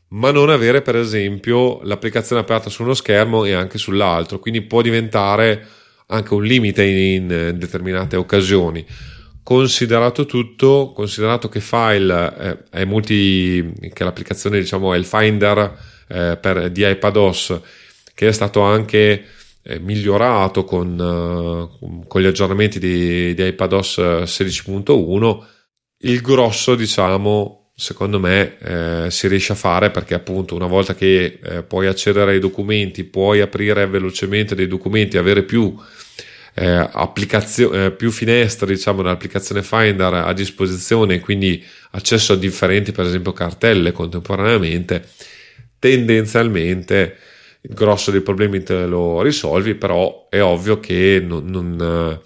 ma 0.09 0.31
non 0.31 0.49
avere 0.49 0.81
per 0.81 0.95
esempio 0.95 1.81
l'applicazione 1.83 2.41
aperta 2.41 2.69
su 2.69 2.83
uno 2.83 2.93
schermo 2.93 3.45
e 3.45 3.53
anche 3.53 3.77
sull'altro, 3.77 4.39
quindi 4.39 4.61
può 4.61 4.81
diventare 4.81 5.65
anche 6.07 6.33
un 6.33 6.43
limite 6.43 6.83
in, 6.83 7.29
in 7.29 7.57
determinate 7.57 8.15
occasioni. 8.15 8.85
Considerato 9.51 10.25
tutto, 10.25 10.93
considerato 10.95 11.49
che 11.49 11.59
File 11.59 12.37
eh, 12.39 12.57
è 12.69 12.85
multi, 12.85 13.73
che 13.91 14.05
l'applicazione 14.05 14.57
diciamo 14.57 14.93
è 14.93 14.97
il 14.97 15.03
Finder 15.03 15.77
eh, 16.07 16.37
per, 16.39 16.69
di 16.71 16.89
iPadOS, 16.89 17.59
che 18.13 18.29
è 18.29 18.31
stato 18.31 18.61
anche 18.61 19.25
eh, 19.61 19.79
migliorato 19.79 20.63
con, 20.63 20.97
uh, 20.97 22.07
con, 22.07 22.21
gli 22.21 22.27
aggiornamenti 22.27 22.79
di, 22.79 23.33
di 23.33 23.45
iPadOS 23.47 23.97
16.1, 24.23 25.43
il 26.03 26.21
grosso 26.21 26.75
diciamo 26.75 27.71
secondo 27.75 28.21
me 28.21 28.57
eh, 28.57 29.11
si 29.11 29.27
riesce 29.27 29.51
a 29.51 29.55
fare 29.55 29.91
perché 29.91 30.13
appunto 30.13 30.55
una 30.55 30.67
volta 30.67 30.95
che 30.95 31.39
eh, 31.43 31.63
puoi 31.63 31.87
accedere 31.87 32.31
ai 32.31 32.39
documenti, 32.39 33.03
puoi 33.03 33.41
aprire 33.41 33.85
velocemente 33.85 34.55
dei 34.55 34.67
documenti, 34.67 35.17
avere 35.17 35.43
più 35.43 35.75
eh, 36.53 36.89
applicazio- 36.91 37.71
eh, 37.71 37.91
più 37.91 38.11
finestre 38.11 38.73
diciamo 38.73 39.01
nell'applicazione 39.01 39.63
Finder 39.63 40.13
a 40.13 40.33
disposizione 40.33 41.19
quindi 41.19 41.63
accesso 41.91 42.33
a 42.33 42.37
differenti 42.37 42.91
per 42.91 43.05
esempio 43.05 43.31
cartelle 43.31 43.91
contemporaneamente 43.91 45.07
tendenzialmente 45.79 47.17
il 47.61 47.73
grosso 47.73 48.11
dei 48.11 48.21
problemi 48.21 48.63
te 48.63 48.85
lo 48.85 49.21
risolvi 49.21 49.75
però 49.75 50.27
è 50.29 50.41
ovvio 50.41 50.79
che 50.79 51.23
non, 51.25 51.45
non 51.45 52.21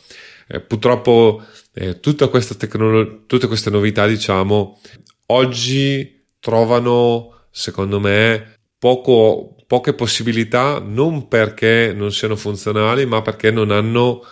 eh, 0.47 0.59
purtroppo 0.59 1.43
eh, 1.73 1.99
tutta 1.99 2.27
questa 2.27 2.55
tecnologia 2.55 3.23
tutte 3.27 3.47
queste 3.47 3.69
novità 3.69 4.07
diciamo 4.07 4.79
oggi 5.27 6.23
trovano 6.39 7.45
secondo 7.51 7.99
me 7.99 8.57
poco 8.79 9.54
poche 9.67 9.93
possibilità 9.93 10.79
non 10.85 11.27
perché 11.27 11.93
non 11.95 12.11
siano 12.11 12.35
funzionali, 12.35 13.05
ma 13.05 13.21
perché 13.21 13.51
non 13.51 13.71
hanno 13.71 14.23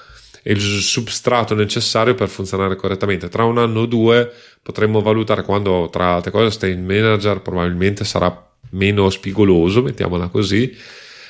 il 0.44 0.60
substrato 0.60 1.56
necessario 1.56 2.16
per 2.16 2.30
funzionare 2.30 2.76
correttamente. 2.76 3.30
Tra 3.30 3.44
un 3.44 3.58
anno 3.58 3.82
o 3.82 3.86
due 3.86 4.32
potremmo 4.62 5.02
valutare 5.02 5.44
quando, 5.44 5.90
tra 5.92 6.16
altre 6.16 6.32
cose, 6.32 6.52
State 6.52 6.76
Manager 6.76 7.42
probabilmente 7.42 8.04
sarà 8.04 8.52
meno 8.72 9.10
spigoloso, 9.10 9.82
mettiamola 9.82 10.28
così. 10.28 10.76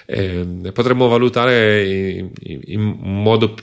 Eh, 0.06 0.46
potremmo 0.74 1.08
valutare 1.08 1.88
in, 1.88 2.30
in, 2.66 2.82
modo 3.00 3.56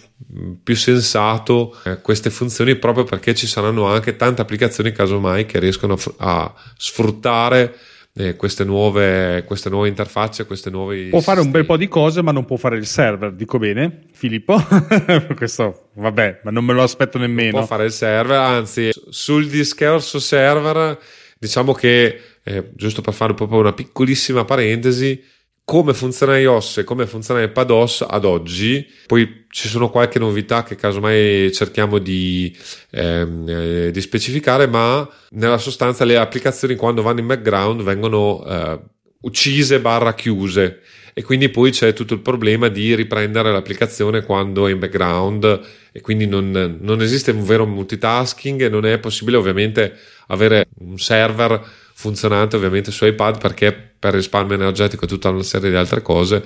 più 0.62 0.74
sensato 0.74 1.76
eh, 1.84 2.00
queste 2.00 2.30
funzioni 2.30 2.76
proprio 2.76 3.04
perché 3.04 3.34
ci 3.34 3.46
saranno 3.46 3.86
anche 3.86 4.16
tante 4.16 4.40
applicazioni 4.40 4.90
casomai 4.90 5.44
che 5.44 5.58
riescono 5.58 5.98
a, 6.16 6.42
a 6.44 6.54
sfruttare 6.78 7.76
eh, 8.12 8.36
queste, 8.36 8.64
nuove, 8.64 9.44
queste 9.44 9.70
nuove 9.70 9.88
interfacce, 9.88 10.46
queste 10.46 10.70
nuove... 10.70 11.08
Può 11.08 11.20
fare 11.20 11.40
un 11.40 11.50
bel 11.50 11.64
po' 11.64 11.76
di 11.76 11.88
cose, 11.88 12.22
ma 12.22 12.32
non 12.32 12.44
può 12.44 12.56
fare 12.56 12.76
il 12.76 12.86
server, 12.86 13.32
dico 13.32 13.58
bene, 13.58 14.06
Filippo? 14.12 14.56
Questo, 15.36 15.90
vabbè, 15.94 16.40
ma 16.44 16.50
non 16.50 16.64
me 16.64 16.72
lo 16.72 16.82
aspetto 16.82 17.18
nemmeno. 17.18 17.58
Non 17.58 17.66
può 17.66 17.76
fare 17.76 17.86
il 17.86 17.92
server, 17.92 18.36
anzi, 18.36 18.90
sul 19.08 19.48
discorso 19.48 20.18
server, 20.18 20.98
diciamo 21.38 21.72
che, 21.72 22.20
eh, 22.42 22.70
giusto 22.74 23.00
per 23.00 23.14
fare 23.14 23.34
proprio 23.34 23.60
una 23.60 23.72
piccolissima 23.72 24.44
parentesi, 24.44 25.22
come 25.64 25.94
funziona 25.94 26.38
iOS 26.38 26.78
e 26.78 26.84
come 26.84 27.06
funziona 27.06 27.42
il 27.42 27.50
PadOS 27.50 28.04
ad 28.08 28.24
oggi. 28.24 28.86
Poi 29.06 29.46
ci 29.48 29.68
sono 29.68 29.90
qualche 29.90 30.18
novità 30.18 30.62
che 30.62 30.74
casomai 30.74 31.52
cerchiamo 31.52 31.98
di, 31.98 32.56
ehm, 32.90 33.48
eh, 33.48 33.90
di 33.90 34.00
specificare, 34.00 34.66
ma 34.66 35.08
nella 35.30 35.58
sostanza 35.58 36.04
le 36.04 36.16
applicazioni 36.16 36.74
quando 36.74 37.02
vanno 37.02 37.20
in 37.20 37.26
background 37.26 37.82
vengono 37.82 38.44
eh, 38.44 38.80
uccise 39.20 39.80
barra 39.80 40.14
chiuse 40.14 40.80
e 41.12 41.22
quindi 41.22 41.48
poi 41.48 41.70
c'è 41.70 41.92
tutto 41.92 42.14
il 42.14 42.20
problema 42.20 42.68
di 42.68 42.94
riprendere 42.94 43.52
l'applicazione 43.52 44.22
quando 44.22 44.66
è 44.66 44.70
in 44.70 44.78
background 44.78 45.60
e 45.92 46.00
quindi 46.00 46.26
non, 46.26 46.78
non 46.80 47.02
esiste 47.02 47.32
un 47.32 47.44
vero 47.44 47.66
multitasking 47.66 48.62
e 48.62 48.68
non 48.68 48.86
è 48.86 48.98
possibile 48.98 49.36
ovviamente 49.36 49.98
avere 50.28 50.68
un 50.78 50.98
server 50.98 51.62
funzionante 52.00 52.56
ovviamente 52.56 52.90
su 52.90 53.04
iPad 53.04 53.38
perché 53.38 53.72
per 53.72 54.14
risparmio 54.14 54.54
energetico 54.54 55.04
e 55.04 55.08
tutta 55.08 55.28
una 55.28 55.42
serie 55.42 55.68
di 55.68 55.76
altre 55.76 56.00
cose 56.00 56.42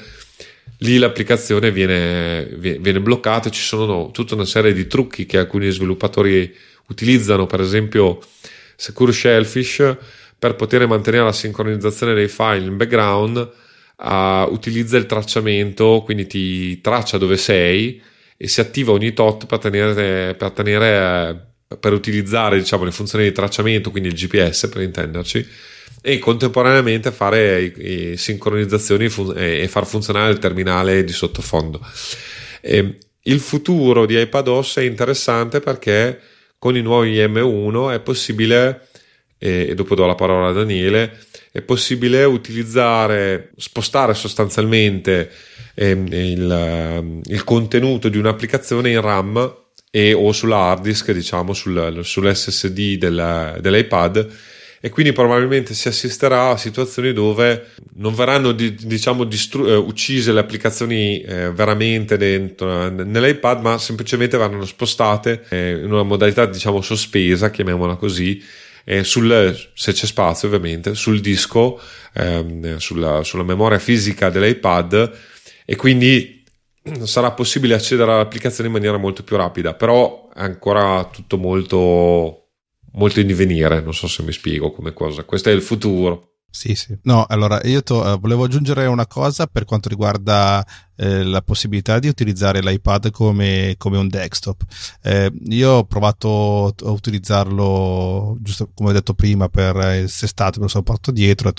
lì 0.79 0.99
l'applicazione 0.99 1.71
viene, 1.71 2.45
viene 2.57 3.01
bloccata 3.01 3.51
ci 3.51 3.61
sono 3.63 4.11
tutta 4.11 4.35
una 4.35 4.45
serie 4.45 4.73
di 4.73 4.89
trucchi 4.89 5.27
che 5.27 5.39
alcuni 5.39 5.71
sviluppatori 5.71 6.53
utilizzano 6.89 7.47
per 7.47 7.61
esempio 7.61 8.19
Secure 8.75 9.13
Shellfish 9.13 9.97
per 10.37 10.57
poter 10.57 10.85
mantenere 10.89 11.23
la 11.23 11.33
sincronizzazione 11.33 12.15
dei 12.15 12.27
file 12.27 12.67
in 12.67 12.77
background 12.77 13.37
uh, 13.99 14.53
utilizza 14.53 14.97
il 14.97 15.07
tracciamento 15.07 16.03
quindi 16.05 16.27
ti 16.27 16.81
traccia 16.81 17.17
dove 17.17 17.37
sei 17.37 18.03
e 18.37 18.49
si 18.49 18.61
attiva 18.61 18.91
ogni 18.91 19.13
tot 19.13 19.47
per 19.47 19.59
tenere, 19.61 20.35
per 20.35 20.51
tenere 20.51 21.54
per 21.79 21.93
utilizzare 21.93 22.59
diciamo, 22.59 22.85
le 22.85 22.91
funzioni 22.91 23.25
di 23.25 23.33
tracciamento, 23.33 23.91
quindi 23.91 24.09
il 24.09 24.15
GPS 24.15 24.69
per 24.69 24.83
intenderci, 24.83 25.47
e 26.03 26.19
contemporaneamente 26.19 27.11
fare 27.13 27.63
i, 27.63 28.13
i 28.13 28.17
sincronizzazioni 28.17 29.09
fun- 29.09 29.35
e 29.37 29.67
far 29.69 29.87
funzionare 29.87 30.31
il 30.31 30.39
terminale 30.39 31.05
di 31.05 31.13
sottofondo. 31.13 31.81
E 32.61 32.99
il 33.23 33.41
futuro 33.41 34.05
di 34.05 34.21
iPadOS 34.21 34.77
è 34.77 34.83
interessante 34.83 35.61
perché 35.61 36.21
con 36.59 36.77
i 36.77 36.83
nuovi 36.83 37.17
M1 37.17 37.95
è 37.95 38.01
possibile, 38.01 38.89
e, 39.39 39.69
e 39.71 39.75
dopo 39.75 39.95
do 39.95 40.07
la 40.07 40.15
parola 40.15 40.49
a 40.49 40.53
Daniele, 40.53 41.19
è 41.51 41.63
possibile 41.63 42.25
utilizzare, 42.25 43.53
spostare 43.57 44.15
sostanzialmente 44.15 45.31
eh, 45.75 45.91
il, 45.91 47.21
il 47.25 47.45
contenuto 47.45 48.09
di 48.09 48.19
un'applicazione 48.19 48.91
in 48.91 49.01
RAM 49.01 49.64
e, 49.97 50.13
o 50.13 50.33
sulla 50.33 50.57
hard 50.57 50.83
disk, 50.83 51.13
diciamo 51.13 51.53
sul, 51.53 52.01
sull'SSD 52.03 52.97
della, 52.97 53.57
dell'iPad. 53.61 54.29
E 54.81 54.89
quindi 54.89 55.13
probabilmente 55.13 55.73
si 55.73 55.87
assisterà 55.87 56.49
a 56.51 56.57
situazioni 56.57 57.13
dove 57.13 57.69
non 57.95 58.13
verranno 58.13 58.51
di, 58.51 58.75
diciamo 58.75 59.23
distru- 59.23 59.69
eh, 59.69 59.77
uccise 59.77 60.33
le 60.33 60.41
applicazioni 60.41 61.21
eh, 61.21 61.53
veramente 61.53 62.17
dentro 62.19 62.91
nell'iPad 62.91 63.63
ma 63.63 63.79
semplicemente 63.79 64.37
verranno 64.37 64.67
spostate 64.67 65.45
eh, 65.49 65.81
in 65.83 65.91
una 65.91 66.03
modalità 66.03 66.45
diciamo 66.45 66.83
sospesa 66.83 67.49
chiamiamola 67.49 67.95
così 67.95 68.43
sul, 69.01 69.57
se 69.73 69.93
c'è 69.93 70.05
spazio 70.05 70.49
ovviamente 70.49 70.95
sul 70.95 71.21
disco 71.21 71.81
ehm, 72.13 72.77
sulla, 72.77 73.23
sulla 73.23 73.45
memoria 73.45 73.79
fisica 73.79 74.29
dell'iPad. 74.29 75.13
E 75.65 75.77
quindi 75.77 76.34
sarà 77.05 77.33
possibile 77.33 77.75
accedere 77.75 78.13
all'applicazione 78.13 78.69
in 78.69 78.75
maniera 78.75 78.97
molto 78.97 79.23
più 79.23 79.37
rapida, 79.37 79.75
però 79.75 80.29
è 80.29 80.43
ancora 80.43 81.05
tutto 81.05 81.39
molto, 81.39 82.49
molto 82.93 83.21
in 83.21 83.27
divenire, 83.27 83.81
non 83.81 83.95
so 83.95 84.07
se 84.07 84.23
mi 84.23 84.33
spiego 84.33 84.73
come 84.73 84.93
cosa, 84.93 85.25
questo 85.25 85.49
è 85.49 85.53
il 85.53 85.63
futuro. 85.63 86.31
Sì, 86.55 86.77
sì. 86.77 86.97
No, 87.03 87.25
allora 87.29 87.61
io 87.65 87.83
to, 87.83 87.99
uh, 87.99 88.21
volevo 88.21 88.45
aggiungere 88.45 88.87
una 88.87 89.09
cosa 89.09 89.49
per 89.49 89.65
quanto 89.65 89.89
riguarda 89.89 90.65
eh, 90.95 91.25
la 91.25 91.43
possibilità 91.43 91.99
di 91.99 92.07
utilizzare 92.07 92.61
l'iPad 92.61 93.11
come, 93.11 93.75
come 93.77 93.99
un 93.99 94.07
desktop. 94.07 94.63
Eh, 95.03 95.33
io 95.49 95.71
ho 95.71 95.85
provato 95.85 96.73
a 96.85 96.91
utilizzarlo, 96.91 98.37
giusto 98.41 98.71
come 98.73 98.91
ho 98.91 98.93
detto 98.93 99.15
prima, 99.15 99.49
per 99.49 100.03
il 100.03 100.09
sestato, 100.09 100.61
me 100.61 100.69
lo 100.73 100.83
porto 100.85 101.11
dietro 101.11 101.53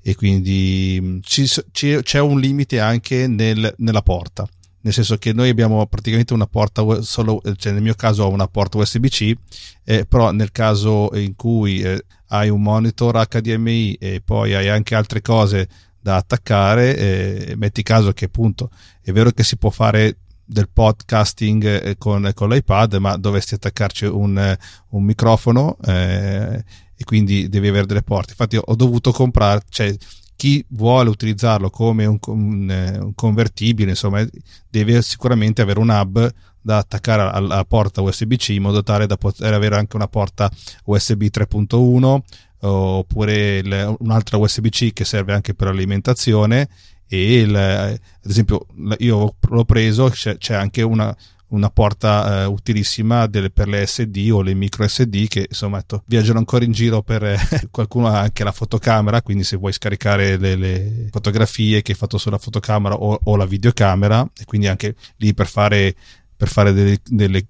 e 0.00 0.14
quindi 0.14 1.00
mm, 1.02 1.18
ci, 1.22 1.44
ci, 1.72 1.98
c'è 2.00 2.20
un 2.20 2.38
limite 2.38 2.78
anche 2.78 3.26
nel, 3.26 3.74
nella 3.78 4.02
porta 4.02 4.48
nel 4.80 4.92
senso 4.92 5.16
che 5.16 5.32
noi 5.32 5.48
abbiamo 5.48 5.84
praticamente 5.86 6.32
una 6.34 6.46
porta 6.46 7.02
solo, 7.02 7.42
cioè 7.56 7.72
nel 7.72 7.82
mio 7.82 7.94
caso 7.94 8.24
ho 8.24 8.30
una 8.30 8.46
porta 8.46 8.78
USB-C, 8.78 9.32
eh, 9.84 10.06
però 10.06 10.30
nel 10.30 10.52
caso 10.52 11.10
in 11.14 11.34
cui 11.34 11.80
eh, 11.80 12.04
hai 12.28 12.48
un 12.48 12.62
monitor 12.62 13.26
HDMI 13.26 13.94
e 13.94 14.22
poi 14.24 14.54
hai 14.54 14.68
anche 14.68 14.94
altre 14.94 15.20
cose 15.20 15.68
da 16.00 16.16
attaccare, 16.16 16.96
eh, 16.96 17.56
metti 17.56 17.82
caso 17.82 18.12
che 18.12 18.26
appunto 18.26 18.70
è 19.02 19.12
vero 19.12 19.30
che 19.30 19.42
si 19.42 19.56
può 19.56 19.70
fare 19.70 20.18
del 20.44 20.68
podcasting 20.72 21.64
eh, 21.64 21.96
con, 21.98 22.30
con 22.34 22.48
l'iPad, 22.48 22.94
ma 22.94 23.16
dovresti 23.16 23.54
attaccarci 23.54 24.06
un, 24.06 24.38
eh, 24.38 24.58
un 24.90 25.02
microfono 25.02 25.76
eh, 25.84 26.64
e 26.96 27.04
quindi 27.04 27.48
devi 27.48 27.68
avere 27.68 27.86
delle 27.86 28.02
porte. 28.02 28.30
Infatti 28.30 28.58
ho 28.62 28.74
dovuto 28.74 29.12
comprare, 29.12 29.62
cioè 29.68 29.94
chi 30.38 30.64
vuole 30.68 31.10
utilizzarlo 31.10 31.68
come 31.68 32.06
un, 32.06 32.16
un, 32.26 32.70
eh, 32.70 32.98
un, 32.98 33.12
convertibile, 33.16 33.90
insomma, 33.90 34.24
deve 34.70 35.02
sicuramente 35.02 35.62
avere 35.62 35.80
un 35.80 35.88
hub 35.88 36.32
da 36.60 36.76
attaccare 36.76 37.22
alla 37.22 37.64
porta 37.64 38.02
USB-C 38.02 38.50
in 38.50 38.62
modo 38.62 38.84
tale 38.84 39.08
da 39.08 39.16
poter 39.16 39.52
avere 39.52 39.74
anche 39.74 39.96
una 39.96 40.06
porta 40.06 40.48
USB 40.84 41.24
3.1 41.24 42.18
oppure 42.60 43.58
il, 43.58 43.96
un'altra 43.98 44.36
USB-C 44.36 44.92
che 44.92 45.04
serve 45.04 45.32
anche 45.32 45.54
per 45.54 45.68
l'alimentazione 45.68 46.68
e 47.08 47.40
il, 47.40 47.56
ad 47.56 47.98
esempio 48.22 48.64
io 48.98 49.34
l'ho 49.40 49.64
preso 49.64 50.08
c'è, 50.08 50.36
c'è 50.36 50.54
anche 50.54 50.82
una, 50.82 51.16
una 51.48 51.70
porta 51.70 52.42
eh, 52.42 52.44
utilissima 52.44 53.26
delle, 53.26 53.50
per 53.50 53.68
le 53.68 53.86
SD 53.86 54.28
o 54.32 54.42
le 54.42 54.54
micro 54.54 54.86
SD 54.86 55.28
che 55.28 55.46
insomma 55.48 55.78
ecco, 55.78 56.02
viaggiano 56.06 56.38
ancora 56.38 56.64
in 56.64 56.72
giro 56.72 57.02
per 57.02 57.24
eh, 57.24 57.38
qualcuno 57.70 58.08
ha 58.08 58.20
anche 58.20 58.44
la 58.44 58.52
fotocamera 58.52 59.22
quindi 59.22 59.44
se 59.44 59.56
vuoi 59.56 59.72
scaricare 59.72 60.36
le, 60.36 60.56
le 60.56 61.08
fotografie 61.10 61.82
che 61.82 61.92
hai 61.92 61.98
fatto 61.98 62.18
sulla 62.18 62.38
fotocamera 62.38 62.94
o, 62.96 63.18
o, 63.22 63.36
la 63.36 63.46
videocamera 63.46 64.28
e 64.38 64.44
quindi 64.44 64.66
anche 64.66 64.94
lì 65.16 65.32
per 65.32 65.46
fare 65.46 65.94
per 66.36 66.48
fare 66.48 66.72
delle, 66.72 67.00
delle 67.04 67.46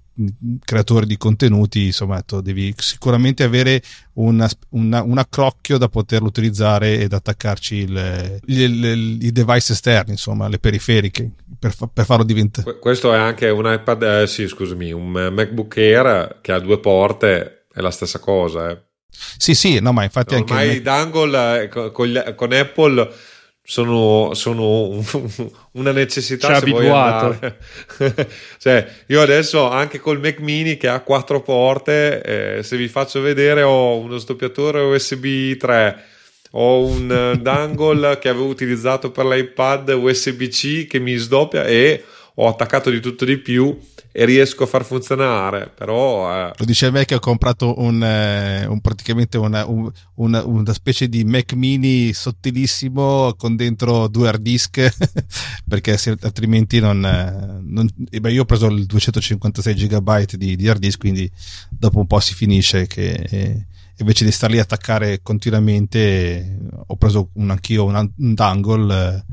creatori 0.65 1.05
di 1.05 1.15
contenuti, 1.15 1.85
insomma, 1.85 2.23
devi 2.41 2.73
sicuramente 2.75 3.43
avere 3.43 3.83
una, 4.13 4.49
una, 4.69 5.03
un 5.03 5.19
accrocchio 5.19 5.77
da 5.77 5.87
poterlo 5.87 6.27
utilizzare 6.27 6.99
ed 6.99 7.13
attaccarci 7.13 7.75
il, 7.75 8.41
il, 8.47 8.83
il, 8.83 9.23
i 9.23 9.31
device 9.31 9.73
esterni, 9.73 10.13
insomma, 10.13 10.47
le 10.47 10.57
periferiche 10.57 11.31
per, 11.59 11.73
per 11.93 12.05
farlo 12.05 12.23
diventare. 12.23 12.79
Questo 12.79 13.13
è 13.13 13.17
anche 13.17 13.49
un 13.49 13.71
iPad, 13.71 14.03
eh, 14.03 14.27
sì, 14.27 14.47
scusami, 14.47 14.91
un 14.91 15.11
MacBook 15.11 15.77
Air 15.77 16.37
che 16.41 16.51
ha 16.51 16.59
due 16.59 16.79
porte, 16.79 17.65
è 17.71 17.81
la 17.81 17.91
stessa 17.91 18.19
cosa, 18.19 18.69
eh. 18.69 18.87
Sì, 19.37 19.53
sì, 19.53 19.79
no, 19.79 19.91
ma 19.91 20.03
infatti 20.03 20.33
no, 20.33 20.39
anche. 20.39 20.53
Ormai 20.53 20.75
i 20.75 20.81
dangle 20.81 21.63
eh, 21.63 21.67
con, 21.91 22.33
con 22.35 22.53
Apple 22.53 23.11
sono, 23.69 24.33
sono 24.33 25.03
una 25.73 25.91
necessità 25.91 26.47
se 26.47 26.53
abituato. 26.53 27.57
cioè, 28.57 28.87
io 29.07 29.21
adesso 29.21 29.69
anche 29.69 29.99
col 29.99 30.19
Mac 30.19 30.39
Mini 30.39 30.77
che 30.77 30.87
ha 30.87 31.01
quattro 31.01 31.41
porte, 31.41 32.21
eh, 32.57 32.63
se 32.63 32.77
vi 32.77 32.87
faccio 32.87 33.21
vedere 33.21 33.61
ho 33.61 33.97
uno 33.97 34.17
sdoppiatore 34.17 34.79
USB 34.81 35.57
3, 35.57 36.03
ho 36.51 36.85
un 36.85 37.11
eh, 37.11 37.37
dangle 37.39 38.17
che 38.19 38.29
avevo 38.29 38.47
utilizzato 38.47 39.11
per 39.11 39.25
l'iPad 39.25 39.89
USB-C 39.89 40.87
che 40.87 40.99
mi 40.99 41.15
sdoppia 41.15 41.65
e 41.65 42.03
ho 42.35 42.47
attaccato 42.47 42.89
di 42.89 42.99
tutto 42.99 43.25
di 43.25 43.37
più 43.37 43.77
e 44.11 44.25
riesco 44.25 44.63
a 44.63 44.67
far 44.67 44.83
funzionare. 44.83 45.71
Però 45.75 46.47
eh. 46.47 46.53
lo 46.55 46.65
dice 46.65 46.87
a 46.87 46.91
me 46.91 47.05
che 47.05 47.15
ho 47.15 47.19
comprato 47.19 47.79
un, 47.79 48.03
eh, 48.03 48.65
un 48.65 48.79
praticamente 48.81 49.37
una, 49.37 49.65
un, 49.65 49.91
una, 50.15 50.43
una, 50.45 50.73
specie 50.73 51.07
di 51.07 51.23
Mac 51.23 51.53
mini 51.53 52.13
sottilissimo 52.13 53.35
con 53.37 53.55
dentro 53.55 54.07
due 54.07 54.29
hard 54.29 54.41
disk 54.41 54.93
perché 55.67 55.97
se, 55.97 56.15
altrimenti 56.21 56.79
non, 56.79 57.05
eh, 57.05 57.61
non 57.61 57.87
eh, 58.09 58.19
beh, 58.19 58.31
io 58.31 58.43
ho 58.43 58.45
preso 58.45 58.67
il 58.67 58.85
256 58.85 59.73
GB 59.73 60.25
di, 60.35 60.55
di, 60.55 60.67
hard 60.67 60.79
disk 60.79 60.99
quindi 60.99 61.29
dopo 61.69 61.99
un 61.99 62.07
po' 62.07 62.19
si 62.19 62.33
finisce 62.33 62.87
che 62.87 63.11
eh, 63.11 63.65
invece 63.99 64.25
di 64.25 64.31
star 64.31 64.49
lì 64.49 64.59
a 64.59 64.63
attaccare 64.63 65.21
continuamente 65.21 66.57
ho 66.87 66.95
preso 66.95 67.29
un, 67.33 67.49
anch'io 67.49 67.85
un, 67.85 68.11
un 68.17 68.33
dangle 68.33 69.15
eh, 69.15 69.23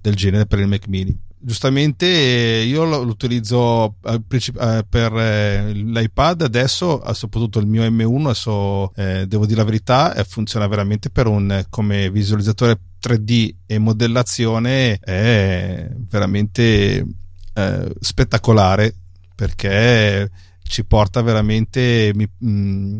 del 0.00 0.14
genere 0.14 0.46
per 0.46 0.58
il 0.58 0.66
Mac 0.66 0.86
mini. 0.88 1.18
Giustamente 1.38 2.06
io 2.06 2.84
lo, 2.84 3.00
utilizzo 3.00 3.96
eh, 4.02 4.20
eh, 4.28 4.86
per 4.88 5.12
eh, 5.14 5.72
l'iPad 5.74 6.40
adesso, 6.40 7.02
soprattutto 7.12 7.58
il 7.58 7.66
mio 7.66 7.82
M1, 7.82 8.22
adesso 8.22 8.94
eh, 8.94 9.26
devo 9.26 9.44
dire 9.44 9.58
la 9.58 9.64
verità, 9.64 10.14
eh, 10.14 10.24
funziona 10.24 10.66
veramente 10.66 11.10
per 11.10 11.26
un 11.26 11.64
come 11.68 12.10
visualizzatore 12.10 12.78
3D 13.02 13.54
e 13.66 13.78
modellazione 13.78 14.98
è 15.00 15.90
veramente 16.08 17.06
eh, 17.52 17.94
spettacolare 18.00 18.94
perché 19.34 20.30
ci 20.62 20.84
porta 20.86 21.20
veramente 21.20 22.10
mi, 22.14 22.26
mh, 22.38 22.48
mm, 22.48 22.98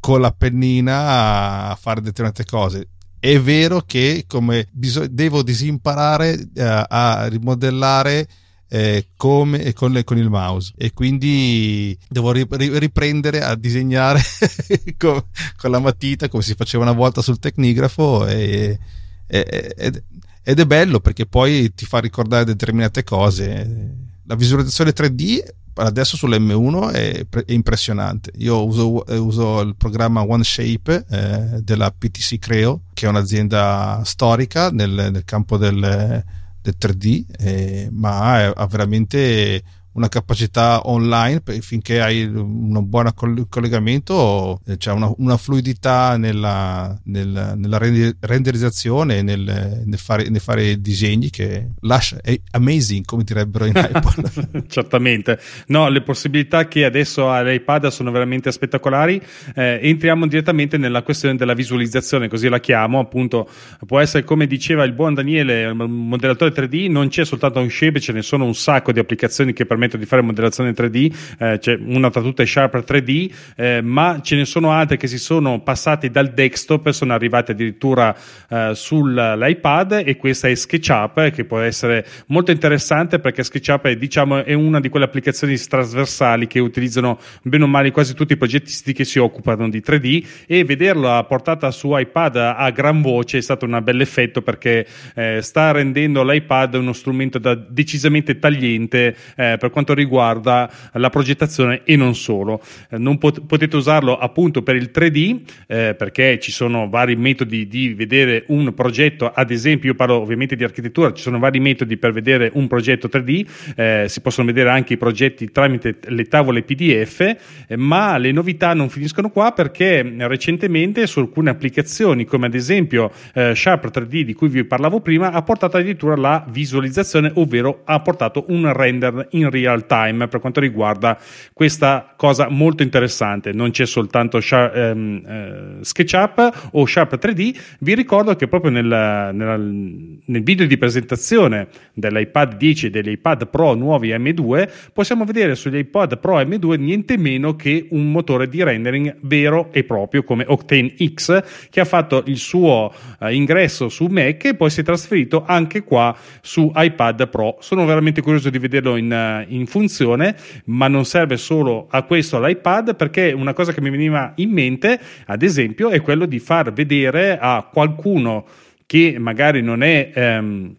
con 0.00 0.20
la 0.20 0.32
pennina 0.32 1.70
a 1.70 1.74
fare 1.76 2.00
determinate 2.00 2.44
cose. 2.44 2.88
È 3.18 3.40
vero 3.40 3.80
che 3.80 4.24
come 4.26 4.68
bisog- 4.70 5.08
devo 5.08 5.42
disimparare 5.42 6.34
uh, 6.34 6.48
a 6.54 7.26
rimodellare 7.28 8.28
eh, 8.68 9.08
come 9.16 9.72
con, 9.72 9.92
le, 9.92 10.04
con, 10.04 10.18
il 10.18 10.28
mouse. 10.28 10.72
E 10.76 10.92
quindi 10.92 11.96
devo 12.08 12.32
ri, 12.32 12.46
riprendere 12.50 13.42
a 13.42 13.54
disegnare 13.54 14.20
con, 14.98 15.22
con, 15.56 15.70
la 15.70 15.78
matita 15.78 16.28
come 16.28 16.42
si 16.42 16.54
faceva 16.54 16.84
una 16.84 16.92
volta 16.92 17.22
sul 17.22 17.38
tecnigrafo 17.38 18.26
e, 18.26 18.78
e, 19.26 19.74
ed, 19.76 20.02
ed, 20.42 20.60
è 20.60 20.66
bello 20.66 21.00
perché 21.00 21.26
poi 21.26 21.72
ti 21.74 21.84
fa 21.84 21.98
ricordare 21.98 22.44
determinate 22.44 23.04
cose. 23.04 23.94
La 24.24 24.34
visualizzazione 24.34 24.90
3D 24.90 25.42
adesso 25.76 26.16
sull'M1 26.16 26.92
è, 26.92 27.26
è 27.28 27.52
impressionante. 27.52 28.32
Io 28.36 28.64
uso, 28.64 29.04
uso, 29.08 29.60
il 29.60 29.76
programma 29.76 30.22
OneShape 30.22 31.04
eh, 31.08 31.62
della 31.62 31.90
PTC 31.90 32.38
Creo, 32.38 32.82
che 32.94 33.06
è 33.06 33.08
un'azienda 33.08 34.02
storica 34.04 34.70
nel, 34.70 35.08
nel 35.10 35.24
campo 35.24 35.56
del, 35.56 36.24
del 36.60 36.74
3D, 36.78 37.24
eh, 37.38 37.88
ma 37.92 38.46
ha 38.46 38.66
veramente 38.66 39.62
una 39.96 40.08
capacità 40.08 40.82
online 40.84 41.42
finché 41.60 42.00
hai 42.02 42.24
un 42.24 42.86
buon 42.86 43.10
collegamento, 43.48 44.60
eh, 44.66 44.76
c'è 44.76 44.92
una, 44.92 45.10
una, 45.16 45.38
fluidità 45.38 46.18
nella, 46.18 46.98
nella, 47.04 47.54
nella 47.54 47.78
renderizzazione, 47.78 49.22
nel, 49.22 49.82
nel, 49.84 49.98
fare, 49.98 50.28
nel 50.28 50.40
fare 50.40 50.80
disegni 50.80 51.30
che 51.30 51.70
lascia, 51.80 52.18
è 52.20 52.38
amazing 52.52 53.04
come 53.06 53.24
direbbero 53.24 53.64
in 53.64 53.72
iPad. 53.74 54.66
Certamente, 54.66 55.40
no, 55.68 55.88
le 55.88 56.02
possibilità 56.02 56.68
che 56.68 56.84
adesso 56.84 57.30
ha 57.30 57.42
l'iPad 57.42 57.86
sono 57.86 58.10
veramente 58.10 58.52
spettacolari. 58.52 59.20
Eh, 59.54 59.80
entriamo 59.82 60.26
direttamente 60.26 60.76
nella 60.76 61.02
questione 61.02 61.36
della 61.36 61.54
visualizzazione, 61.54 62.28
così 62.28 62.48
la 62.48 62.60
chiamo, 62.60 62.98
appunto, 62.98 63.48
può 63.86 63.98
essere 63.98 64.24
come 64.24 64.46
diceva 64.46 64.84
il 64.84 64.92
buon 64.92 65.14
Daniele, 65.14 65.70
il 65.70 65.74
modellatore 65.74 66.52
3D, 66.52 66.90
non 66.90 67.08
c'è 67.08 67.24
soltanto 67.24 67.60
un 67.60 67.70
shape, 67.70 67.98
ce 67.98 68.12
ne 68.12 68.20
sono 68.20 68.44
un 68.44 68.54
sacco 68.54 68.92
di 68.92 68.98
applicazioni 68.98 69.54
che 69.54 69.64
permettono 69.64 69.84
permettono 69.86 70.02
di 70.02 70.08
fare 70.08 70.22
modellazione 70.22 70.72
3D, 70.72 71.14
eh, 71.38 71.58
c'è 71.58 71.78
una 71.80 72.10
tra 72.10 72.20
tutte 72.20 72.44
Sharper 72.44 72.84
3D, 72.86 73.32
eh, 73.56 73.80
ma 73.82 74.20
ce 74.22 74.36
ne 74.36 74.44
sono 74.44 74.72
altre 74.72 74.96
che 74.96 75.06
si 75.06 75.18
sono 75.18 75.60
passati 75.60 76.10
dal 76.10 76.32
desktop 76.32 76.88
e 76.88 76.92
sono 76.92 77.12
arrivate 77.12 77.52
addirittura 77.52 78.14
eh, 78.48 78.72
sull'iPad 78.74 80.02
e 80.04 80.16
questa 80.16 80.48
è 80.48 80.54
SketchUp 80.54 81.30
che 81.30 81.44
può 81.44 81.60
essere 81.60 82.04
molto 82.26 82.50
interessante 82.50 83.18
perché 83.18 83.42
SketchUp 83.42 83.86
è, 83.86 83.96
diciamo, 83.96 84.44
è 84.44 84.52
una 84.52 84.80
di 84.80 84.88
quelle 84.88 85.06
applicazioni 85.06 85.56
trasversali 85.56 86.46
che 86.46 86.58
utilizzano 86.58 87.18
bene 87.42 87.64
o 87.64 87.66
male 87.66 87.90
quasi 87.90 88.14
tutti 88.14 88.32
i 88.34 88.36
progettisti 88.36 88.92
che 88.92 89.04
si 89.04 89.18
occupano 89.18 89.68
di 89.68 89.82
3D 89.84 90.26
e 90.46 90.64
vederla 90.64 91.22
portata 91.24 91.70
su 91.70 91.96
iPad 91.96 92.36
a 92.36 92.70
gran 92.70 93.00
voce 93.00 93.38
è 93.38 93.40
stato 93.40 93.64
un 93.64 93.80
bel 93.82 94.00
effetto 94.00 94.42
perché 94.42 94.86
eh, 95.14 95.40
sta 95.42 95.70
rendendo 95.70 96.22
l'iPad 96.22 96.74
uno 96.74 96.92
strumento 96.92 97.38
da 97.38 97.54
decisamente 97.54 98.38
tagliente 98.38 99.16
eh, 99.36 99.56
per 99.58 99.70
quanto 99.76 99.92
riguarda 99.92 100.70
la 100.92 101.10
progettazione 101.10 101.82
e 101.84 101.96
non 101.96 102.14
solo. 102.14 102.62
Eh, 102.88 102.96
non 102.96 103.18
pot- 103.18 103.44
potete 103.44 103.76
usarlo 103.76 104.16
appunto 104.16 104.62
per 104.62 104.74
il 104.74 104.90
3D 104.90 105.40
eh, 105.66 105.94
perché 105.94 106.38
ci 106.38 106.50
sono 106.50 106.88
vari 106.88 107.14
metodi 107.14 107.68
di 107.68 107.92
vedere 107.92 108.44
un 108.46 108.72
progetto, 108.72 109.30
ad 109.30 109.50
esempio 109.50 109.90
io 109.90 109.94
parlo 109.94 110.14
ovviamente 110.14 110.56
di 110.56 110.64
architettura, 110.64 111.12
ci 111.12 111.20
sono 111.20 111.38
vari 111.38 111.60
metodi 111.60 111.98
per 111.98 112.12
vedere 112.12 112.50
un 112.54 112.68
progetto 112.68 113.06
3D, 113.12 113.46
eh, 113.76 114.04
si 114.08 114.22
possono 114.22 114.46
vedere 114.46 114.70
anche 114.70 114.94
i 114.94 114.96
progetti 114.96 115.50
tramite 115.50 115.98
le 116.06 116.24
tavole 116.24 116.62
PDF, 116.62 117.20
eh, 117.68 117.76
ma 117.76 118.16
le 118.16 118.32
novità 118.32 118.72
non 118.72 118.88
finiscono 118.88 119.28
qua 119.28 119.52
perché 119.52 120.14
recentemente 120.20 121.06
su 121.06 121.18
alcune 121.18 121.50
applicazioni 121.50 122.24
come 122.24 122.46
ad 122.46 122.54
esempio 122.54 123.12
eh, 123.34 123.54
Sharp 123.54 123.90
3D 123.90 124.22
di 124.22 124.32
cui 124.32 124.48
vi 124.48 124.64
parlavo 124.64 125.00
prima 125.00 125.32
ha 125.32 125.42
portato 125.42 125.76
addirittura 125.76 126.16
la 126.16 126.46
visualizzazione, 126.48 127.30
ovvero 127.34 127.82
ha 127.84 128.00
portato 128.00 128.46
un 128.48 128.72
render 128.72 129.28
in 129.32 129.50
real 129.50 129.64
time 129.86 130.28
per 130.28 130.40
quanto 130.40 130.60
riguarda 130.60 131.18
questa 131.52 132.14
cosa 132.16 132.48
molto 132.48 132.82
interessante. 132.82 133.52
Non 133.52 133.70
c'è 133.70 133.86
soltanto 133.86 134.40
Sharp, 134.40 134.74
ehm, 134.74 135.22
eh, 135.26 135.84
SketchUp 135.84 136.70
o 136.72 136.86
Sharp 136.86 137.18
3D, 137.18 137.58
vi 137.80 137.94
ricordo 137.94 138.34
che 138.36 138.48
proprio 138.48 138.70
nel, 138.70 138.86
nel, 138.86 140.20
nel 140.24 140.42
video 140.42 140.66
di 140.66 140.78
presentazione 140.78 141.68
dell'iPad 141.92 142.56
10 142.56 142.86
e 142.86 142.90
dell'iPad 142.90 143.48
Pro 143.48 143.74
nuovi 143.74 144.10
M2 144.10 144.68
possiamo 144.92 145.24
vedere 145.24 145.54
sugli 145.54 145.78
iPad 145.78 146.18
Pro 146.18 146.40
M2 146.40 146.78
niente 146.78 147.16
meno 147.16 147.56
che 147.56 147.86
un 147.90 148.10
motore 148.10 148.48
di 148.48 148.62
rendering 148.62 149.16
vero 149.20 149.68
e 149.72 149.84
proprio 149.84 150.22
come 150.22 150.44
Octane 150.46 150.94
X 151.14 151.68
che 151.70 151.80
ha 151.80 151.84
fatto 151.84 152.22
il 152.26 152.36
suo 152.36 152.92
uh, 153.18 153.26
ingresso 153.28 153.88
su 153.88 154.06
Mac 154.06 154.44
e 154.44 154.54
poi 154.54 154.70
si 154.70 154.80
è 154.80 154.84
trasferito 154.84 155.44
anche 155.46 155.82
qua 155.82 156.16
su 156.40 156.70
iPad 156.74 157.28
Pro. 157.28 157.56
Sono 157.60 157.84
veramente 157.84 158.22
curioso 158.22 158.50
di 158.50 158.58
vederlo 158.58 158.96
in, 158.96 159.10
uh, 159.10 159.45
in 159.48 159.66
funzione, 159.66 160.36
ma 160.66 160.88
non 160.88 161.04
serve 161.04 161.36
solo 161.36 161.86
a 161.90 162.02
questo 162.02 162.40
l'iPad 162.40 162.96
perché 162.96 163.32
una 163.32 163.52
cosa 163.52 163.72
che 163.72 163.80
mi 163.80 163.90
veniva 163.90 164.32
in 164.36 164.50
mente, 164.50 164.98
ad 165.26 165.42
esempio, 165.42 165.90
è 165.90 166.00
quello 166.00 166.26
di 166.26 166.38
far 166.38 166.72
vedere 166.72 167.38
a 167.38 167.68
qualcuno 167.72 168.44
che 168.86 169.16
magari 169.18 169.62
non 169.62 169.82
è 169.82 170.10
ehm, 170.14 170.76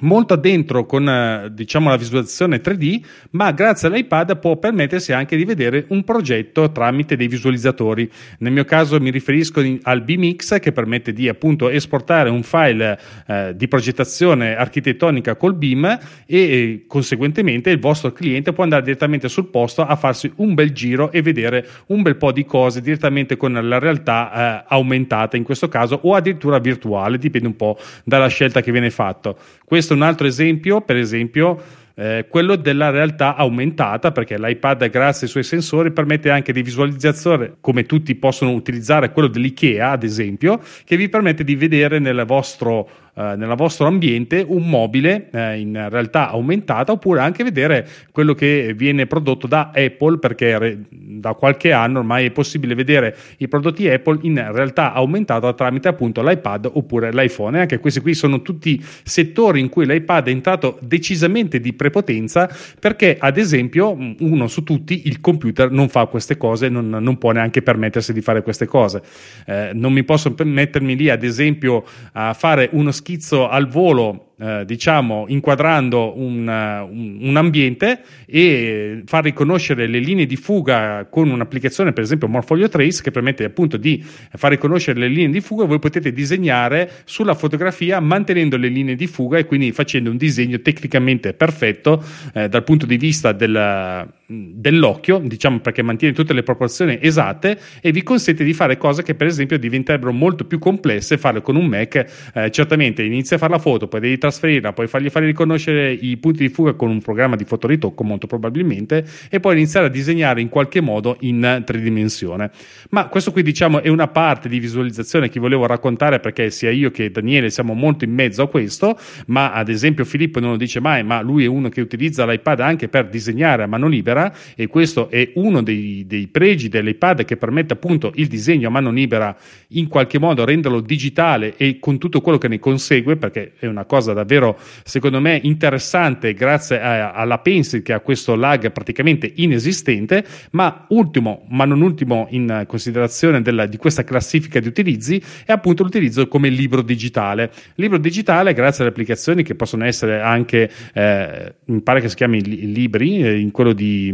molto 0.00 0.34
addentro 0.34 0.86
con 0.86 1.08
eh, 1.08 1.48
diciamo 1.52 1.90
la 1.90 1.96
visualizzazione 1.96 2.60
3D, 2.60 3.00
ma 3.30 3.50
grazie 3.52 3.88
all'iPad 3.88 4.38
può 4.38 4.56
permettersi 4.56 5.12
anche 5.12 5.36
di 5.36 5.44
vedere 5.44 5.84
un 5.88 6.04
progetto 6.04 6.70
tramite 6.70 7.16
dei 7.16 7.28
visualizzatori. 7.28 8.10
Nel 8.38 8.52
mio 8.52 8.64
caso 8.64 9.00
mi 9.00 9.10
riferisco 9.10 9.62
al 9.82 10.02
BMX 10.02 10.60
che 10.60 10.72
permette 10.72 11.12
di 11.12 11.28
appunto 11.28 11.68
esportare 11.68 12.30
un 12.30 12.42
file 12.42 12.98
eh, 13.26 13.52
di 13.56 13.68
progettazione 13.68 14.56
architettonica 14.56 15.36
col 15.36 15.54
BIM 15.54 15.84
e, 15.84 15.98
e 16.26 16.84
conseguentemente 16.86 17.70
il 17.70 17.78
vostro 17.78 18.12
cliente 18.12 18.52
può 18.52 18.62
andare 18.62 18.82
direttamente 18.82 19.28
sul 19.28 19.46
posto 19.46 19.82
a 19.82 19.96
farsi 19.96 20.30
un 20.36 20.54
bel 20.54 20.72
giro 20.72 21.10
e 21.12 21.22
vedere 21.22 21.66
un 21.86 22.02
bel 22.02 22.16
po' 22.16 22.32
di 22.32 22.44
cose 22.44 22.80
direttamente 22.80 23.36
con 23.36 23.52
la 23.52 23.78
realtà 23.78 24.62
eh, 24.62 24.64
aumentata 24.68 25.36
in 25.36 25.42
questo 25.42 25.68
caso 25.68 25.98
o 26.02 26.14
addirittura 26.14 26.58
virtuale, 26.58 27.18
dipende 27.18 27.48
un 27.48 27.56
po' 27.56 27.78
dalla 28.04 28.28
scelta 28.28 28.60
che 28.60 28.72
viene 28.72 28.90
fatta. 28.90 29.34
Questo 29.64 29.87
questo 29.88 29.94
è 29.94 29.96
un 29.96 30.02
altro 30.02 30.26
esempio, 30.26 30.80
per 30.82 30.96
esempio, 30.96 31.62
eh, 31.94 32.26
quello 32.28 32.56
della 32.56 32.90
realtà 32.90 33.36
aumentata, 33.36 34.12
perché 34.12 34.38
l'iPad, 34.38 34.90
grazie 34.90 35.26
ai 35.26 35.32
suoi 35.32 35.44
sensori, 35.44 35.92
permette 35.92 36.30
anche 36.30 36.52
di 36.52 36.62
visualizzazione, 36.62 37.54
come 37.60 37.84
tutti 37.84 38.14
possono 38.14 38.52
utilizzare 38.52 39.12
quello 39.12 39.28
dell'IKEA, 39.28 39.90
ad 39.90 40.02
esempio, 40.02 40.60
che 40.84 40.96
vi 40.96 41.08
permette 41.08 41.42
di 41.42 41.56
vedere 41.56 41.98
nel 41.98 42.24
vostro 42.26 42.88
eh, 43.18 43.34
nel 43.34 43.52
vostro 43.56 43.88
ambiente 43.88 44.44
un 44.46 44.68
mobile 44.68 45.28
eh, 45.32 45.58
in 45.58 45.88
realtà 45.90 46.30
aumentata 46.30 46.92
oppure 46.92 47.18
anche 47.18 47.42
vedere 47.42 47.84
quello 48.12 48.32
che 48.32 48.74
viene 48.76 49.06
prodotto 49.06 49.48
da 49.48 49.72
Apple 49.74 50.18
perché 50.18 50.56
re, 50.56 50.78
da 50.88 51.34
qualche 51.34 51.72
anno 51.72 51.98
ormai 51.98 52.26
è 52.26 52.30
possibile 52.30 52.76
vedere 52.76 53.16
i 53.38 53.48
prodotti 53.48 53.88
Apple 53.88 54.20
in 54.22 54.34
realtà 54.52 54.92
aumentata 54.92 55.52
tramite 55.52 55.88
appunto 55.88 56.22
l'iPad 56.22 56.70
oppure 56.72 57.12
l'iPhone. 57.12 57.58
E 57.58 57.60
anche 57.62 57.80
questi 57.80 57.98
qui 57.98 58.14
sono 58.14 58.40
tutti 58.40 58.80
settori 59.02 59.58
in 59.58 59.68
cui 59.68 59.84
l'iPad 59.84 60.28
è 60.28 60.30
entrato 60.30 60.78
decisamente 60.80 61.58
di 61.58 61.72
prepotenza 61.72 62.48
perché 62.78 63.16
ad 63.18 63.36
esempio 63.36 63.98
uno 64.20 64.46
su 64.46 64.62
tutti 64.62 65.08
il 65.08 65.20
computer 65.20 65.72
non 65.72 65.88
fa 65.88 66.06
queste 66.06 66.36
cose 66.36 66.68
non, 66.68 66.88
non 66.88 67.18
può 67.18 67.32
neanche 67.32 67.62
permettersi 67.62 68.12
di 68.12 68.20
fare 68.20 68.44
queste 68.44 68.66
cose. 68.66 69.02
Eh, 69.44 69.70
non 69.74 69.92
mi 69.92 70.04
posso 70.04 70.32
mettermi 70.40 70.94
lì 70.94 71.10
ad 71.10 71.24
esempio 71.24 71.84
a 72.12 72.32
fare 72.32 72.68
uno 72.70 72.92
schema 72.92 73.06
schizzo 73.08 73.48
al 73.48 73.68
volo 73.68 74.34
eh, 74.38 74.64
diciamo, 74.66 75.24
inquadrando 75.28 76.12
un, 76.14 76.46
un, 76.46 77.18
un, 77.22 77.36
ambiente 77.36 78.02
e 78.26 79.02
far 79.06 79.24
riconoscere 79.24 79.86
le 79.86 79.98
linee 79.98 80.26
di 80.26 80.36
fuga 80.36 81.06
con 81.10 81.30
un'applicazione, 81.30 81.94
per 81.94 82.02
esempio 82.04 82.28
Morfolio 82.28 82.68
Trace, 82.68 83.02
che 83.02 83.10
permette 83.10 83.44
appunto 83.44 83.78
di 83.78 84.04
far 84.04 84.50
riconoscere 84.50 85.00
le 85.00 85.08
linee 85.08 85.30
di 85.30 85.40
fuga. 85.40 85.64
Voi 85.64 85.78
potete 85.78 86.12
disegnare 86.12 86.90
sulla 87.04 87.34
fotografia 87.34 87.98
mantenendo 87.98 88.58
le 88.58 88.68
linee 88.68 88.94
di 88.94 89.06
fuga 89.06 89.38
e 89.38 89.46
quindi 89.46 89.72
facendo 89.72 90.10
un 90.10 90.18
disegno 90.18 90.60
tecnicamente 90.60 91.32
perfetto 91.32 92.04
eh, 92.34 92.50
dal 92.50 92.62
punto 92.62 92.84
di 92.84 92.98
vista 92.98 93.32
del, 93.32 94.06
dell'occhio, 94.30 95.18
diciamo 95.24 95.60
perché 95.60 95.80
mantiene 95.80 96.12
tutte 96.12 96.34
le 96.34 96.42
proporzioni 96.42 96.98
esatte 97.00 97.58
e 97.80 97.92
vi 97.92 98.02
consente 98.02 98.44
di 98.44 98.52
fare 98.52 98.76
cose 98.76 99.02
che 99.02 99.14
per 99.14 99.26
esempio 99.26 99.58
diventerebbero 99.58 100.12
molto 100.12 100.44
più 100.44 100.58
complesse 100.58 101.16
farle 101.16 101.40
con 101.40 101.56
un 101.56 101.64
Mac. 101.64 102.30
Eh, 102.34 102.50
certamente 102.50 103.02
inizia 103.02 103.36
a 103.36 103.38
fare 103.38 103.52
la 103.52 103.58
foto, 103.58 103.88
poi 103.88 104.00
devi 104.00 104.18
trasferirla, 104.18 104.74
poi 104.74 104.86
fargli 104.86 105.08
fare 105.08 105.24
riconoscere 105.24 105.92
i 105.92 106.18
punti 106.18 106.40
di 106.40 106.50
fuga 106.50 106.74
con 106.74 106.90
un 106.90 107.00
programma 107.00 107.36
di 107.36 107.44
fotoritocco 107.44 108.04
molto 108.04 108.26
probabilmente 108.26 109.02
e 109.30 109.40
poi 109.40 109.56
iniziare 109.56 109.86
a 109.86 109.88
disegnare 109.88 110.42
in 110.42 110.50
qualche 110.50 110.82
modo 110.82 111.16
in 111.20 111.62
tridimensione. 111.64 112.50
Ma 112.90 113.06
questo 113.06 113.32
qui 113.32 113.42
diciamo 113.42 113.80
è 113.80 113.88
una 113.88 114.08
parte 114.08 114.50
di 114.50 114.58
visualizzazione 114.58 115.30
che 115.30 115.40
volevo 115.40 115.64
raccontare 115.64 116.20
perché 116.20 116.50
sia 116.50 116.70
io 116.70 116.90
che 116.90 117.10
Daniele 117.10 117.48
siamo 117.48 117.72
molto 117.72 118.04
in 118.04 118.12
mezzo 118.12 118.42
a 118.42 118.48
questo, 118.48 118.98
ma 119.28 119.52
ad 119.52 119.70
esempio 119.70 120.04
Filippo 120.04 120.38
non 120.38 120.50
lo 120.50 120.56
dice 120.58 120.80
mai, 120.80 121.02
ma 121.02 121.22
lui 121.22 121.44
è 121.44 121.46
uno 121.46 121.70
che 121.70 121.80
utilizza 121.80 122.26
l'iPad 122.26 122.60
anche 122.60 122.88
per 122.88 123.08
disegnare 123.08 123.62
a 123.62 123.66
mano 123.66 123.86
libera 123.86 124.16
e 124.54 124.66
questo 124.66 125.08
è 125.10 125.32
uno 125.34 125.62
dei, 125.62 126.04
dei 126.06 126.26
pregi 126.26 126.68
dell'iPad 126.68 127.24
che 127.24 127.36
permette 127.36 127.74
appunto 127.74 128.12
il 128.16 128.26
disegno 128.26 128.68
a 128.68 128.70
mano 128.70 128.90
libera 128.90 129.36
in 129.68 129.88
qualche 129.88 130.18
modo 130.18 130.44
renderlo 130.44 130.80
digitale 130.80 131.54
e 131.56 131.78
con 131.78 131.98
tutto 131.98 132.20
quello 132.20 132.38
che 132.38 132.48
ne 132.48 132.58
consegue 132.58 133.16
perché 133.16 133.52
è 133.58 133.66
una 133.66 133.84
cosa 133.84 134.12
davvero 134.12 134.58
secondo 134.84 135.20
me 135.20 135.38
interessante 135.42 136.34
grazie 136.34 136.80
a, 136.80 137.12
alla 137.12 137.38
Pencil 137.38 137.82
che 137.82 137.92
ha 137.92 138.00
questo 138.00 138.34
lag 138.34 138.70
praticamente 138.70 139.30
inesistente. 139.36 140.24
Ma 140.50 140.86
ultimo 140.88 141.44
ma 141.48 141.64
non 141.64 141.80
ultimo 141.80 142.26
in 142.30 142.64
considerazione 142.66 143.42
della, 143.42 143.66
di 143.66 143.76
questa 143.76 144.04
classifica 144.04 144.60
di 144.60 144.68
utilizzi 144.68 145.22
è 145.44 145.52
appunto 145.52 145.82
l'utilizzo 145.82 146.26
come 146.28 146.48
libro 146.48 146.82
digitale. 146.82 147.50
Libro 147.74 147.98
digitale 147.98 148.52
grazie 148.52 148.82
alle 148.82 148.90
applicazioni 148.90 149.42
che 149.42 149.54
possono 149.54 149.84
essere 149.84 150.20
anche 150.20 150.70
eh, 150.94 151.54
mi 151.66 151.80
pare 151.80 152.00
che 152.00 152.08
si 152.08 152.16
chiami 152.16 152.42
libri 152.42 153.22
eh, 153.22 153.38
in 153.38 153.50
quello 153.50 153.72
di 153.72 154.07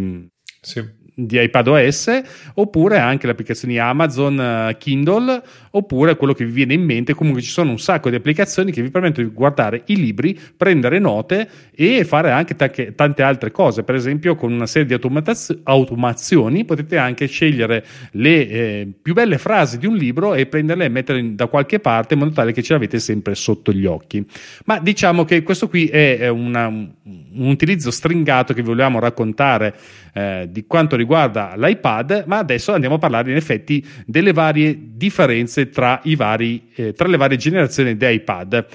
sì. 0.64 0.82
di 1.14 1.40
iPadOS 1.40 2.22
oppure 2.54 2.98
anche 2.98 3.26
le 3.26 3.32
applicazioni 3.32 3.78
Amazon 3.78 4.68
uh, 4.70 4.76
Kindle 4.78 5.42
oppure 5.70 6.16
quello 6.16 6.32
che 6.32 6.44
vi 6.44 6.52
viene 6.52 6.74
in 6.74 6.82
mente. 6.82 7.14
Comunque 7.14 7.42
ci 7.42 7.50
sono 7.50 7.70
un 7.70 7.78
sacco 7.78 8.08
di 8.08 8.16
applicazioni 8.16 8.72
che 8.72 8.80
vi 8.82 8.90
permettono 8.90 9.28
di 9.28 9.34
guardare 9.34 9.82
i 9.86 9.96
libri 9.96 10.38
prendere 10.56 10.98
note 10.98 11.48
e 11.74 12.04
fare 12.04 12.30
anche 12.30 12.56
t- 12.56 12.94
tante 12.94 13.22
altre 13.22 13.50
cose. 13.50 13.82
Per 13.82 13.94
esempio 13.94 14.34
con 14.36 14.52
una 14.52 14.66
serie 14.66 14.86
di 14.86 14.94
automaz- 14.94 15.60
automazioni 15.64 16.64
potete 16.64 16.96
anche 16.96 17.26
scegliere 17.26 17.84
le 18.12 18.48
eh, 18.48 18.92
più 19.00 19.14
belle 19.14 19.38
frasi 19.38 19.78
di 19.78 19.86
un 19.86 19.96
libro 19.96 20.34
e 20.34 20.46
prenderle 20.46 20.86
e 20.86 20.88
metterle 20.88 21.34
da 21.34 21.46
qualche 21.48 21.80
parte 21.80 22.14
in 22.14 22.20
modo 22.20 22.32
tale 22.32 22.52
che 22.52 22.62
ce 22.62 22.72
l'avete 22.72 22.98
sempre 22.98 23.34
sotto 23.34 23.72
gli 23.72 23.84
occhi. 23.84 24.24
Ma 24.64 24.78
diciamo 24.78 25.24
che 25.24 25.42
questo 25.42 25.68
qui 25.68 25.86
è 25.86 26.28
una, 26.28 26.72
un 27.06 27.48
utilizzo 27.48 27.90
stringato 27.90 28.54
che 28.54 28.62
vogliamo 28.62 28.98
raccontare 28.98 29.74
eh, 30.14 30.48
di 30.50 30.64
quanto 30.66 30.96
riguarda 30.96 31.52
l'iPad, 31.54 32.24
ma 32.26 32.38
adesso 32.38 32.72
andiamo 32.72 32.94
a 32.94 32.98
parlare 32.98 33.30
in 33.30 33.36
effetti 33.36 33.84
delle 34.06 34.32
varie 34.32 34.74
differenze 34.80 35.68
tra, 35.68 36.00
vari, 36.16 36.70
eh, 36.74 36.92
tra 36.94 37.06
le 37.06 37.18
varie 37.18 37.36
generazioni 37.36 37.96
di 37.96 38.06
iPad. 38.10 38.66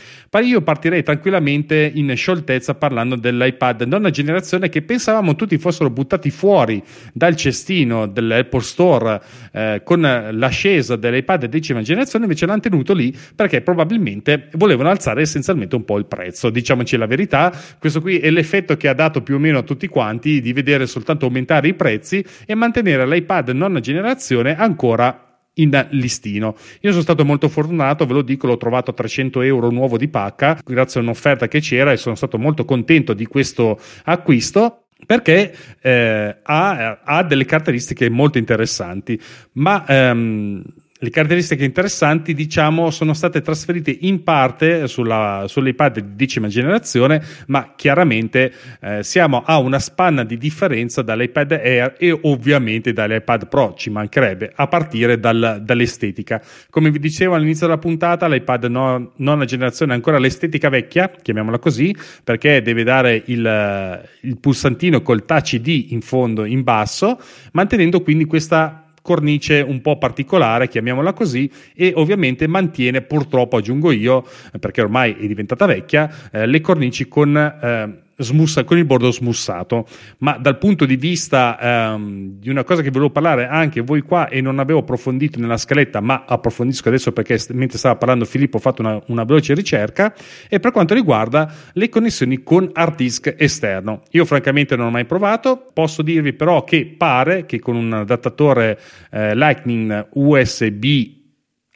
Io 0.44 0.62
partirei 0.62 1.02
tranquillamente 1.02 1.92
in 1.96 2.16
scioltezza 2.16 2.76
parlando 2.76 3.16
dell'iPad 3.16 3.82
nona 3.84 4.12
generazione 4.12 4.70
che 4.70 4.84
pensavamo 4.84 5.36
tutti 5.36 5.58
fossero 5.58 5.90
buttati 5.90 6.30
fuori 6.30 6.84
dal 7.14 7.36
cestino 7.36 8.08
dell'Apple 8.08 8.62
Store 8.62 9.22
eh, 9.52 9.82
con 9.84 10.02
l'ascesa 10.02 10.96
dell'iPad 10.96 11.46
decima 11.46 11.82
generazione, 11.82 12.26
invece 12.26 12.46
l'hanno 12.46 12.60
tenuto 12.60 12.94
lì 12.94 13.16
perché 13.36 13.62
probabilmente 13.62 14.50
volevano 14.54 14.90
alzare 14.90 15.22
essenzialmente 15.22 15.76
un 15.76 15.84
po' 15.84 15.98
il 15.98 16.06
prezzo. 16.06 16.52
Diciamoci 16.52 16.96
la 16.96 17.08
verità, 17.08 17.52
questo 17.80 18.02
qui 18.02 18.19
è 18.20 18.30
l'effetto 18.30 18.78
che 18.78 18.88
ha 18.88 18.94
dato 18.94 19.22
più 19.22 19.36
o 19.36 19.40
meno 19.40 19.60
a 19.60 19.64
tutti 19.64 19.88
quanti 19.88 20.42
di 20.42 20.54
vedere 20.54 20.88
soltanto 20.88 21.26
aumentare 21.26 21.68
i 21.68 21.74
prezzi 21.74 22.24
e 22.46 22.56
mantenere 22.56 23.08
l'iPad 23.08 23.50
nona 23.50 23.80
generazione 23.80 24.56
ancora 24.56 25.30
in 25.56 25.88
listino. 25.92 26.56
Io 26.82 26.92
sono 26.92 27.04
stato 27.04 27.26
molto 27.26 27.50
fortunato, 27.50 28.06
ve 28.06 28.14
lo 28.14 28.22
dico, 28.22 28.48
l'ho 28.48 28.58
trovato 28.58 28.92
a 28.92 28.94
300 28.94 29.42
euro 29.42 29.70
nuovo 29.70 29.98
di 29.98 30.08
pacca, 30.08 30.60
grazie 30.64 31.00
a 31.00 31.04
un'offerta 31.04 31.48
che 31.48 31.60
c'era 31.60 31.92
e 31.92 31.98
sono 31.98 32.16
stato 32.16 32.38
molto 32.38 32.66
contento 32.66 33.14
di 33.14 33.26
questo 33.26 33.80
acquisto 34.06 34.86
perché 35.06 35.56
eh, 35.82 36.38
ha, 36.44 37.00
ha, 37.04 37.24
delle 37.24 37.46
caratteristiche 37.46 38.10
molto 38.10 38.38
interessanti, 38.38 39.20
ma 39.54 39.86
ehm, 39.88 40.62
le 41.02 41.10
caratteristiche 41.12 41.64
interessanti, 41.64 42.34
diciamo, 42.34 42.92
sono 42.92 43.14
state 43.14 43.42
trasferite 43.42 43.96
in 44.02 44.22
parte 44.22 44.86
sulla, 44.88 45.46
sull'iPad 45.48 46.00
di 46.02 46.16
decima 46.16 46.50
generazione, 46.50 47.24
ma 47.48 47.74
chiaramente 47.78 48.52
eh, 48.82 49.02
siamo 49.02 49.44
a 49.46 49.60
una 49.60 49.80
spanna 49.80 50.26
di 50.26 50.38
differenza 50.38 51.02
dall'iPad 51.02 51.52
Air 51.54 51.96
e 51.98 52.18
ovviamente 52.24 52.92
dall'iPad 52.92 53.48
Pro, 53.48 53.76
ci 53.78 53.90
mancherebbe, 53.90 54.52
a 54.54 54.68
partire 54.68 55.22
dal, 55.22 55.62
dall'estetica. 55.64 56.42
Come 56.70 56.92
vi 56.92 57.00
dicevo 57.00 57.34
all'inizio 57.34 57.68
della 57.68 57.80
puntata, 57.80 58.28
l'iPad 58.28 58.66
no, 58.66 59.14
nona 59.16 59.46
generazione 59.46 59.94
ha 59.94 59.96
ancora 59.96 60.20
l'estetica 60.20 60.68
vecchia, 60.68 61.10
chiamiamola 61.10 61.60
così, 61.60 61.96
perché 62.26 62.62
deve 62.62 62.84
dare 62.84 63.24
il, 63.28 64.10
il 64.24 64.38
pulsantino 64.38 65.02
col 65.02 65.24
touch 65.24 65.54
ID 65.54 65.92
in 65.92 66.02
fondo, 66.02 66.44
in 66.44 66.62
basso, 66.62 67.18
mantenendo 67.54 68.02
quindi 68.02 68.26
questa 68.26 68.84
cornice 69.10 69.62
un 69.62 69.82
po' 69.82 69.98
particolare, 69.98 70.68
chiamiamola 70.68 71.14
così, 71.14 71.50
e 71.74 71.94
ovviamente 71.96 72.46
mantiene 72.46 73.02
purtroppo, 73.02 73.58
aggiungo 73.58 73.90
io, 73.92 74.24
perché 74.60 74.82
ormai 74.82 75.16
è 75.20 75.26
diventata 75.26 75.66
vecchia, 75.66 76.30
eh, 76.32 76.46
le 76.46 76.62
cornici 76.62 77.08
con... 77.08 77.36
Eh, 77.36 78.08
smussa, 78.20 78.64
con 78.64 78.78
il 78.78 78.86
bordo 78.86 79.12
smussato. 79.12 79.88
Ma 80.20 80.38
dal 80.38 80.58
punto 80.58 80.86
di 80.86 80.96
vista 80.96 81.58
ehm, 81.60 82.40
di 82.40 82.50
una 82.50 82.64
cosa 82.64 82.82
che 82.82 82.90
volevo 82.90 83.10
parlare 83.10 83.48
anche 83.48 83.82
voi 83.82 84.02
qua 84.02 84.28
e 84.28 84.42
non 84.42 84.60
avevo 84.60 84.80
approfondito 84.80 85.40
nella 85.40 85.58
scaletta, 85.58 86.00
ma 86.00 86.26
approfondisco 86.28 86.88
adesso 86.88 87.12
perché 87.12 87.40
mentre 87.54 87.78
stava 87.78 87.96
parlando 87.96 88.26
Filippo 88.26 88.58
ho 88.58 88.60
fatto 88.60 88.82
una, 88.82 89.02
una 89.08 89.24
veloce 89.24 89.54
ricerca, 89.54 90.14
e 90.48 90.60
per 90.60 90.72
quanto 90.72 90.94
riguarda 90.94 91.52
le 91.74 91.90
connessioni 91.90 92.44
con 92.44 92.70
hard 92.74 92.96
disk 92.96 93.36
esterno. 93.38 94.04
Io 94.12 94.26
francamente 94.26 94.76
non 94.76 94.88
ho 94.88 94.92
mai 94.92 95.06
provato, 95.06 95.66
posso 95.74 96.02
dirvi 96.02 96.34
però 96.34 96.64
che 96.64 96.94
pare 96.98 97.46
che 97.46 97.60
con 97.60 97.76
un 97.76 97.94
adattatore 97.94 98.80
eh, 99.12 99.36
Lightning 99.36 100.08
USB 100.14 101.18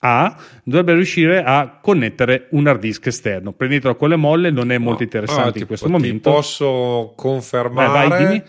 a 0.06 0.36
dovrebbe 0.64 0.94
riuscire 0.94 1.44
a 1.44 1.80
connettere 1.82 2.48
un 2.52 2.68
hard 2.68 2.82
disk 2.82 3.08
esterno. 3.08 3.54
Prendetelo 3.54 3.96
con 3.96 4.10
le 4.10 4.18
molle, 4.18 4.52
non 4.52 4.72
è 4.72 4.78
molto 4.78 5.04
interessante 5.04 5.58
ah, 5.58 5.62
in 5.62 5.68
questo 5.68 5.86
ti 5.86 5.92
momento. 5.92 6.30
posso 6.30 7.14
confermare. 7.16 8.08
Vai, 8.08 8.26
vai, 8.26 8.44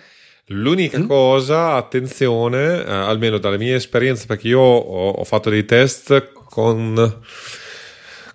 L'unica 0.48 0.98
mm? 0.98 1.06
cosa, 1.06 1.74
attenzione, 1.74 2.84
eh, 2.84 2.90
almeno 2.90 3.38
dalle 3.38 3.56
mie 3.56 3.76
esperienze, 3.76 4.26
perché 4.26 4.48
io 4.48 4.60
ho, 4.60 5.10
ho, 5.10 5.24
fatto 5.24 5.48
dei 5.48 5.64
test 5.64 6.32
con 6.50 7.20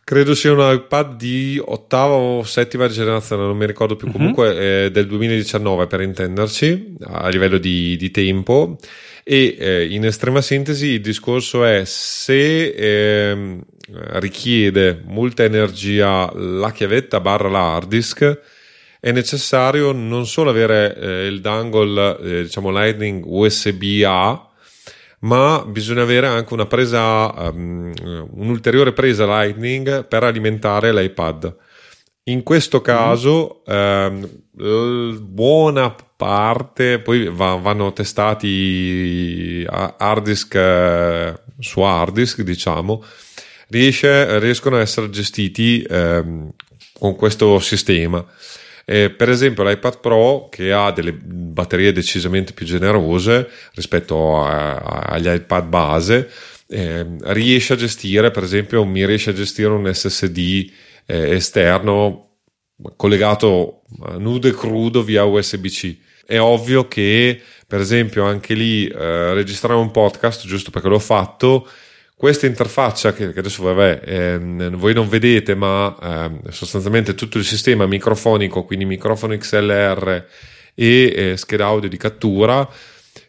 credo 0.04 0.34
sia 0.34 0.52
un 0.52 0.74
iPad 0.74 1.18
di 1.18 1.62
ottava 1.64 2.14
o 2.14 2.42
settima 2.44 2.88
generazione, 2.88 3.44
non 3.44 3.56
mi 3.56 3.68
ricordo 3.68 3.96
più, 3.96 4.08
mhm. 4.08 4.14
comunque 4.14 4.50
mm-hmm. 4.50 4.86
eh, 4.86 4.92
del 4.92 5.06
2019 5.06 5.86
per 5.86 6.02
intenderci, 6.02 6.96
a 7.04 7.28
livello 7.28 7.60
di, 7.60 7.96
di 7.96 8.10
tempo 8.10 8.78
e 9.32 9.56
eh, 9.60 9.86
in 9.94 10.06
estrema 10.06 10.42
sintesi 10.42 10.88
il 10.88 11.02
discorso 11.02 11.64
è 11.64 11.86
se 11.86 12.70
eh, 12.70 13.60
richiede 14.14 15.04
molta 15.06 15.44
energia 15.44 16.32
la 16.34 16.72
chiavetta 16.72 17.20
barra 17.20 17.48
la 17.48 17.76
hard 17.76 17.90
disk 17.90 18.40
è 19.00 19.12
necessario 19.12 19.92
non 19.92 20.26
solo 20.26 20.50
avere 20.50 20.96
eh, 20.98 21.28
il 21.28 21.42
dangle 21.42 22.18
eh, 22.18 22.42
diciamo 22.42 22.72
lightning 22.72 23.24
USB 23.24 24.02
A 24.04 24.50
ma 25.20 25.64
bisogna 25.64 26.02
avere 26.02 26.26
anche 26.26 26.52
una 26.56 26.66
presa 26.66 27.52
um, 27.52 27.94
un'ulteriore 28.32 28.94
presa 28.94 29.28
lightning 29.28 30.08
per 30.08 30.24
alimentare 30.24 30.92
l'iPad 30.92 31.56
in 32.30 32.44
questo 32.44 32.82
caso 32.82 33.64
mm. 33.70 33.74
ehm, 33.74 35.20
buona 35.22 35.96
parte, 36.16 37.00
poi 37.00 37.30
va, 37.30 37.56
vanno 37.56 37.94
testati 37.94 39.66
hard 39.68 40.24
disk 40.24 40.54
eh, 40.56 41.34
su 41.60 41.82
hard 41.82 42.14
disk, 42.14 42.42
diciamo, 42.42 43.04
riesce, 43.70 44.40
riescono 44.40 44.78
a 44.78 44.82
essere 44.82 45.10
gestiti 45.10 45.82
ehm, 45.90 46.52
con 46.98 47.16
questo 47.16 47.60
sistema. 47.60 48.26
Eh, 48.86 49.12
per 49.12 49.30
esempio 49.30 49.64
l'iPad 49.64 50.00
Pro 50.00 50.50
che 50.50 50.72
ha 50.74 50.92
delle 50.92 51.14
batterie 51.14 51.92
decisamente 51.92 52.54
più 52.54 52.66
generose 52.66 53.48
rispetto 53.76 54.44
a, 54.44 54.78
a, 54.78 55.00
agli 55.10 55.28
iPad 55.28 55.68
base 55.68 56.28
eh, 56.68 57.06
riesce 57.26 57.74
a 57.74 57.76
gestire 57.76 58.32
per 58.32 58.42
esempio 58.42 58.84
mi 58.86 59.06
riesce 59.06 59.30
a 59.30 59.34
gestire 59.34 59.70
un 59.70 59.94
SSD 59.94 60.72
eh, 61.10 61.36
esterno 61.36 62.26
collegato 62.96 63.82
nudo 64.18 64.48
e 64.48 64.54
crudo 64.54 65.04
via 65.04 65.26
USB-C 65.26 65.98
è 66.30 66.40
ovvio 66.40 66.88
che, 66.88 67.42
per 67.66 67.80
esempio, 67.80 68.24
anche 68.24 68.54
lì 68.54 68.86
eh, 68.86 69.34
registrare 69.34 69.80
un 69.80 69.90
podcast, 69.90 70.46
giusto 70.46 70.70
perché 70.70 70.88
l'ho 70.88 71.00
fatto, 71.00 71.68
questa 72.16 72.46
interfaccia 72.46 73.14
che, 73.14 73.34
che 73.34 73.40
adesso 73.40 73.64
vabbè, 73.64 74.02
eh, 74.06 74.70
voi 74.74 74.94
non 74.94 75.10
vedete, 75.10 75.56
ma 75.56 75.96
eh, 76.00 76.52
sostanzialmente 76.52 77.16
tutto 77.16 77.40
il 77.40 77.46
sistema 77.46 77.88
microfonico, 77.88 78.64
quindi 78.64 78.86
microfono 78.86 79.36
XLR 79.36 80.26
e 80.76 81.14
eh, 81.16 81.36
scheda 81.36 81.66
audio 81.66 81.90
di 81.90 81.98
cattura, 81.98 82.70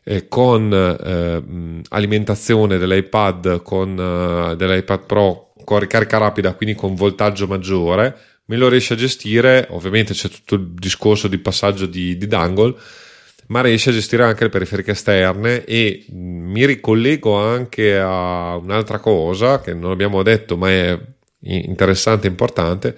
eh, 0.04 0.28
con 0.28 0.70
eh, 0.70 1.82
alimentazione 1.88 2.76
dell'iPad, 2.76 3.62
con 3.62 3.98
eh, 3.98 4.56
dell'iPad 4.56 5.06
Pro 5.06 5.49
con 5.70 5.78
ricarica 5.78 6.18
rapida, 6.18 6.54
quindi 6.54 6.74
con 6.74 6.96
voltaggio 6.96 7.46
maggiore 7.46 8.16
me 8.46 8.56
lo 8.56 8.68
riesce 8.68 8.94
a 8.94 8.96
gestire, 8.96 9.68
ovviamente 9.70 10.14
c'è 10.14 10.28
tutto 10.28 10.56
il 10.56 10.72
discorso 10.72 11.28
di 11.28 11.38
passaggio 11.38 11.86
di, 11.86 12.16
di 12.16 12.26
dangle, 12.26 12.74
ma 13.46 13.60
riesce 13.60 13.90
a 13.90 13.92
gestire 13.92 14.24
anche 14.24 14.42
le 14.42 14.50
periferiche 14.50 14.90
esterne 14.90 15.64
e 15.64 16.06
mi 16.10 16.66
ricollego 16.66 17.36
anche 17.36 17.96
a 17.96 18.56
un'altra 18.56 18.98
cosa 18.98 19.60
che 19.60 19.72
non 19.72 19.92
abbiamo 19.92 20.24
detto 20.24 20.56
ma 20.56 20.70
è 20.70 20.98
interessante 21.42 22.26
e 22.26 22.30
importante. 22.30 22.96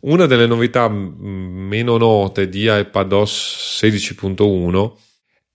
Una 0.00 0.24
delle 0.24 0.46
novità 0.46 0.88
meno 0.88 1.98
note 1.98 2.48
di 2.48 2.66
iPadOS 2.66 3.82
16.1 3.82 4.92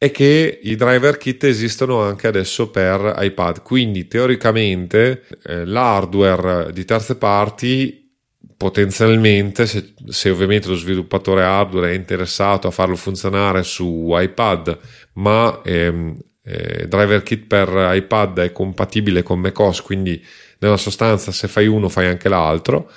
è 0.02 0.10
che 0.10 0.60
i 0.64 0.76
driver 0.76 1.16
kit 1.18 1.44
esistono 1.44 2.02
anche 2.02 2.26
adesso 2.26 2.72
per 2.72 3.18
iPad, 3.20 3.62
quindi 3.62 4.08
teoricamente 4.08 5.26
eh, 5.44 5.64
l'hardware 5.64 6.74
di 6.74 6.86
terze 6.86 7.18
parti 7.18 8.12
potenzialmente, 8.58 9.68
se, 9.68 9.94
se, 10.08 10.32
ovviamente 10.32 10.70
lo 10.70 10.74
sviluppatore 10.74 11.44
hardware 11.44 11.92
è 11.92 11.96
interessato 11.96 12.68
a 12.68 12.72
farlo 12.72 12.96
funzionare 12.96 13.62
su 13.62 14.08
iPad, 14.10 14.76
ma 15.14 15.62
ehm, 15.64 16.18
eh, 16.46 16.88
driver 16.88 17.22
kit 17.22 17.46
per 17.46 17.70
iPad 17.94 18.40
è 18.40 18.52
compatibile 18.52 19.22
con 19.22 19.40
macOS, 19.40 19.82
quindi 19.84 20.20
nella 20.58 20.78
sostanza 20.78 21.32
se 21.32 21.48
fai 21.48 21.68
uno 21.68 21.90
fai 21.90 22.08
anche 22.08 22.28
l'altro, 22.28 22.92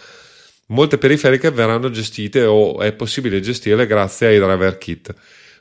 molte 0.69 0.97
periferiche 0.97 1.51
verranno 1.51 1.91
gestite 1.91 2.45
o 2.47 2.81
è 2.81 2.95
possibile 2.95 3.41
gestirle 3.41 3.87
grazie 3.87 4.29
ai 4.29 4.39
driver 4.39 4.79
kit. 4.79 5.15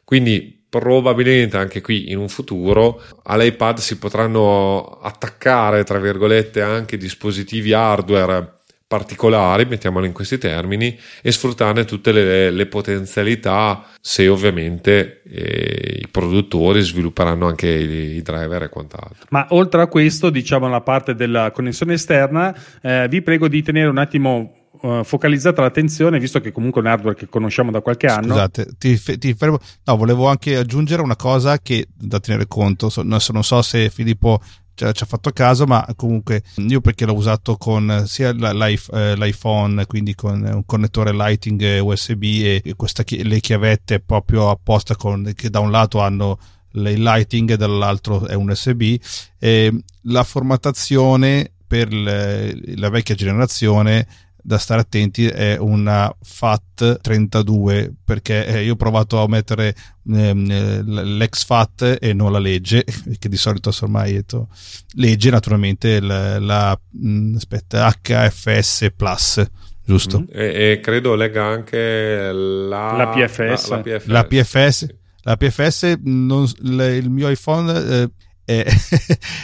Quindi 0.05 0.61
probabilmente 0.79 1.55
anche 1.55 1.81
qui 1.81 2.09
in 2.09 2.17
un 2.17 2.29
futuro 2.29 2.99
all'iPad 3.25 3.77
si 3.77 3.99
potranno 3.99 4.97
attaccare, 5.03 5.83
tra 5.83 5.99
virgolette, 5.99 6.63
anche 6.63 6.97
dispositivi 6.97 7.73
hardware 7.73 8.53
particolari, 8.87 9.65
mettiamolo 9.65 10.07
in 10.07 10.13
questi 10.13 10.39
termini, 10.39 10.97
e 11.21 11.31
sfruttarne 11.31 11.85
tutte 11.85 12.11
le, 12.11 12.49
le 12.49 12.65
potenzialità 12.65 13.85
se 14.01 14.27
ovviamente 14.27 15.21
eh, 15.29 15.99
i 16.01 16.07
produttori 16.09 16.81
svilupperanno 16.81 17.45
anche 17.45 17.69
i, 17.69 18.15
i, 18.15 18.21
driver 18.23 18.63
e 18.63 18.69
quant'altro. 18.69 19.27
Ma 19.29 19.45
oltre 19.49 19.83
a 19.83 19.87
questo, 19.87 20.31
diciamo 20.31 20.67
la 20.69 20.81
parte 20.81 21.13
della 21.13 21.51
connessione 21.51 21.93
esterna, 21.93 22.55
eh, 22.81 23.07
vi 23.07 23.21
prego 23.21 23.47
di 23.47 23.61
tenere 23.61 23.89
un 23.89 23.99
attimo 23.99 24.62
Uh, 24.81 25.03
focalizzata 25.03 25.61
l'attenzione, 25.61 26.19
visto 26.19 26.41
che 26.41 26.51
comunque 26.51 26.81
è 26.81 26.83
un 26.83 26.89
hardware 26.89 27.15
che 27.15 27.29
conosciamo 27.29 27.69
da 27.69 27.81
qualche 27.81 28.07
anno. 28.07 28.29
Scusate, 28.29 28.73
ti, 28.77 28.99
ti 29.19 29.33
fermo. 29.33 29.59
No, 29.85 29.95
volevo 29.95 30.27
anche 30.27 30.57
aggiungere 30.57 31.01
una 31.01 31.15
cosa 31.15 31.59
che 31.59 31.87
da 31.93 32.19
tenere 32.19 32.47
conto. 32.47 32.89
So, 32.89 33.03
non 33.03 33.19
so 33.19 33.61
se 33.61 33.89
Filippo 33.89 34.41
ci 34.75 34.83
ha 34.85 35.05
fatto 35.05 35.31
caso, 35.31 35.65
ma 35.65 35.85
comunque 35.95 36.41
io 36.55 36.81
perché 36.81 37.05
l'ho 37.05 37.13
usato 37.13 37.57
con 37.57 38.03
sia 38.07 38.29
eh, 38.29 39.15
l'iPhone, 39.15 39.85
quindi 39.85 40.15
con 40.15 40.41
un 40.41 40.65
connettore 40.65 41.13
Lighting 41.13 41.81
USB 41.81 42.23
e 42.23 42.73
questa, 42.75 43.03
le 43.07 43.39
chiavette 43.39 43.99
proprio 43.99 44.49
apposta 44.49 44.95
con, 44.95 45.31
che 45.35 45.49
da 45.49 45.59
un 45.59 45.69
lato 45.69 45.99
hanno 45.99 46.39
il 46.71 47.03
lighting 47.03 47.51
e 47.51 47.57
dall'altro 47.57 48.25
è 48.25 48.33
un 48.33 48.49
USB. 48.49 48.95
E 49.37 49.71
la 50.03 50.23
formattazione 50.23 51.51
per 51.65 51.93
la 51.93 52.89
vecchia 52.89 53.15
generazione 53.15 54.07
da 54.43 54.57
stare 54.57 54.81
attenti 54.81 55.25
è 55.25 55.57
una 55.57 56.13
FAT 56.21 56.99
32 57.01 57.93
perché 58.03 58.45
eh, 58.45 58.63
io 58.63 58.73
ho 58.73 58.75
provato 58.75 59.23
a 59.23 59.27
mettere 59.27 59.73
ehm, 60.07 60.83
l'ex 61.17 61.45
FAT 61.45 61.97
e 61.99 62.13
non 62.13 62.31
la 62.31 62.39
legge 62.39 62.83
che 63.17 63.29
di 63.29 63.37
solito 63.37 63.71
ormai 63.81 64.13
detto, 64.13 64.49
legge 64.95 65.29
naturalmente 65.29 65.99
la, 66.01 66.37
la 66.39 66.79
mh, 66.91 67.35
aspetta, 67.37 67.91
HFS 68.01 68.87
Plus 68.95 69.43
giusto? 69.85 70.19
Mm. 70.19 70.25
E, 70.29 70.71
e, 70.71 70.79
credo 70.81 71.15
legga 71.15 71.45
anche 71.45 72.31
la, 72.31 72.95
la 72.95 73.07
PFS. 73.07 73.69
La, 73.69 73.75
la 73.77 73.81
PFS. 73.81 74.05
La 74.07 74.23
PFS 74.25 74.87
la 75.23 75.37
PFS, 75.37 75.99
non, 76.03 76.45
le, 76.59 76.97
il 76.97 77.09
mio 77.09 77.29
iPhone 77.29 77.71
eh, 77.71 78.09
è, 78.45 78.65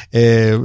è, 0.10 0.60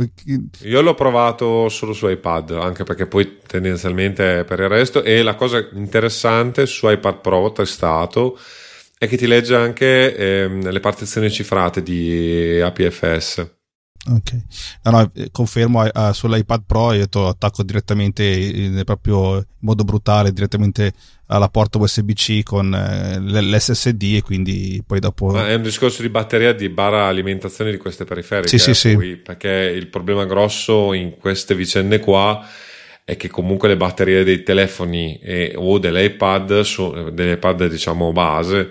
Io 0.62 0.80
l'ho 0.80 0.94
provato 0.94 1.68
solo 1.68 1.92
su 1.92 2.08
iPad, 2.08 2.50
anche 2.52 2.84
perché 2.84 3.06
poi 3.06 3.38
tendenzialmente 3.46 4.44
per 4.44 4.60
il 4.60 4.68
resto. 4.68 5.02
E 5.02 5.22
la 5.22 5.34
cosa 5.34 5.66
interessante 5.72 6.66
su 6.66 6.88
iPad 6.88 7.20
Pro 7.20 7.38
ho 7.38 7.52
testato 7.52 8.38
è 8.98 9.06
che 9.06 9.16
ti 9.16 9.26
legge 9.26 9.54
anche 9.54 10.16
ehm, 10.16 10.70
le 10.70 10.80
partizioni 10.80 11.30
cifrate 11.30 11.82
di 11.82 12.60
APFS. 12.60 13.53
Ok, 14.06 14.32
no, 14.82 14.90
no, 14.90 15.10
eh, 15.14 15.28
confermo 15.32 15.82
uh, 15.82 16.12
sull'iPad 16.12 16.62
Pro 16.66 16.92
io 16.92 17.06
attacco 17.10 17.62
direttamente 17.62 18.22
in, 18.22 18.82
proprio 18.84 19.36
in 19.36 19.44
modo 19.60 19.82
brutale 19.82 20.30
direttamente 20.30 20.92
alla 21.28 21.48
porta 21.48 21.78
USB-C 21.78 22.42
con 22.42 22.66
uh, 22.70 23.18
l'SSD 23.18 24.16
e 24.16 24.22
quindi 24.22 24.82
poi 24.86 25.00
dopo... 25.00 25.28
Ma 25.28 25.48
è 25.48 25.54
un 25.54 25.62
discorso 25.62 26.02
di 26.02 26.10
batteria 26.10 26.52
di 26.52 26.68
barra 26.68 27.06
alimentazione 27.06 27.70
di 27.70 27.78
queste 27.78 28.04
periferiche, 28.04 28.58
sì, 28.58 28.74
sì, 28.74 28.94
poi, 28.94 29.08
sì. 29.08 29.16
perché 29.16 29.48
il 29.48 29.86
problema 29.86 30.26
grosso 30.26 30.92
in 30.92 31.16
queste 31.18 31.54
vicende 31.54 31.98
qua 31.98 32.46
è 33.04 33.16
che 33.16 33.28
comunque 33.28 33.68
le 33.68 33.76
batterie 33.76 34.22
dei 34.22 34.42
telefoni 34.42 35.18
e, 35.22 35.54
o 35.56 35.78
dell'iPad, 35.78 36.60
so, 36.60 37.08
dell'iPad 37.10 37.68
diciamo 37.68 38.12
base, 38.12 38.70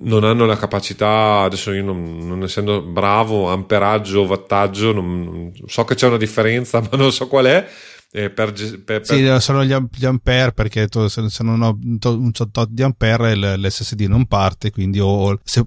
non 0.00 0.24
hanno 0.24 0.46
la 0.46 0.56
capacità, 0.56 1.40
adesso 1.40 1.72
io 1.72 1.82
non, 1.82 2.18
non 2.26 2.42
essendo 2.42 2.82
bravo, 2.82 3.48
amperaggio, 3.48 4.22
wattaggio, 4.22 4.92
non, 4.92 5.22
non, 5.22 5.52
so 5.66 5.84
che 5.84 5.94
c'è 5.94 6.06
una 6.06 6.16
differenza, 6.16 6.80
ma 6.90 6.96
non 6.96 7.12
so 7.12 7.28
qual 7.28 7.46
è. 7.46 7.66
Eh, 8.12 8.28
per, 8.30 8.52
per, 8.52 8.82
per... 8.82 9.06
Sì, 9.06 9.36
sono 9.38 9.64
gli, 9.64 9.72
gli 9.94 10.04
ampere 10.04 10.50
perché 10.50 10.88
to, 10.88 11.08
se, 11.08 11.30
se, 11.30 11.44
non 11.44 11.62
ho 11.62 11.78
un 11.80 12.32
tot 12.32 12.66
di 12.68 12.82
ampere 12.82 13.36
l'SSD 13.56 14.00
non 14.08 14.26
parte 14.26 14.72
quindi 14.72 14.98
ho, 14.98 15.38
se, 15.44 15.64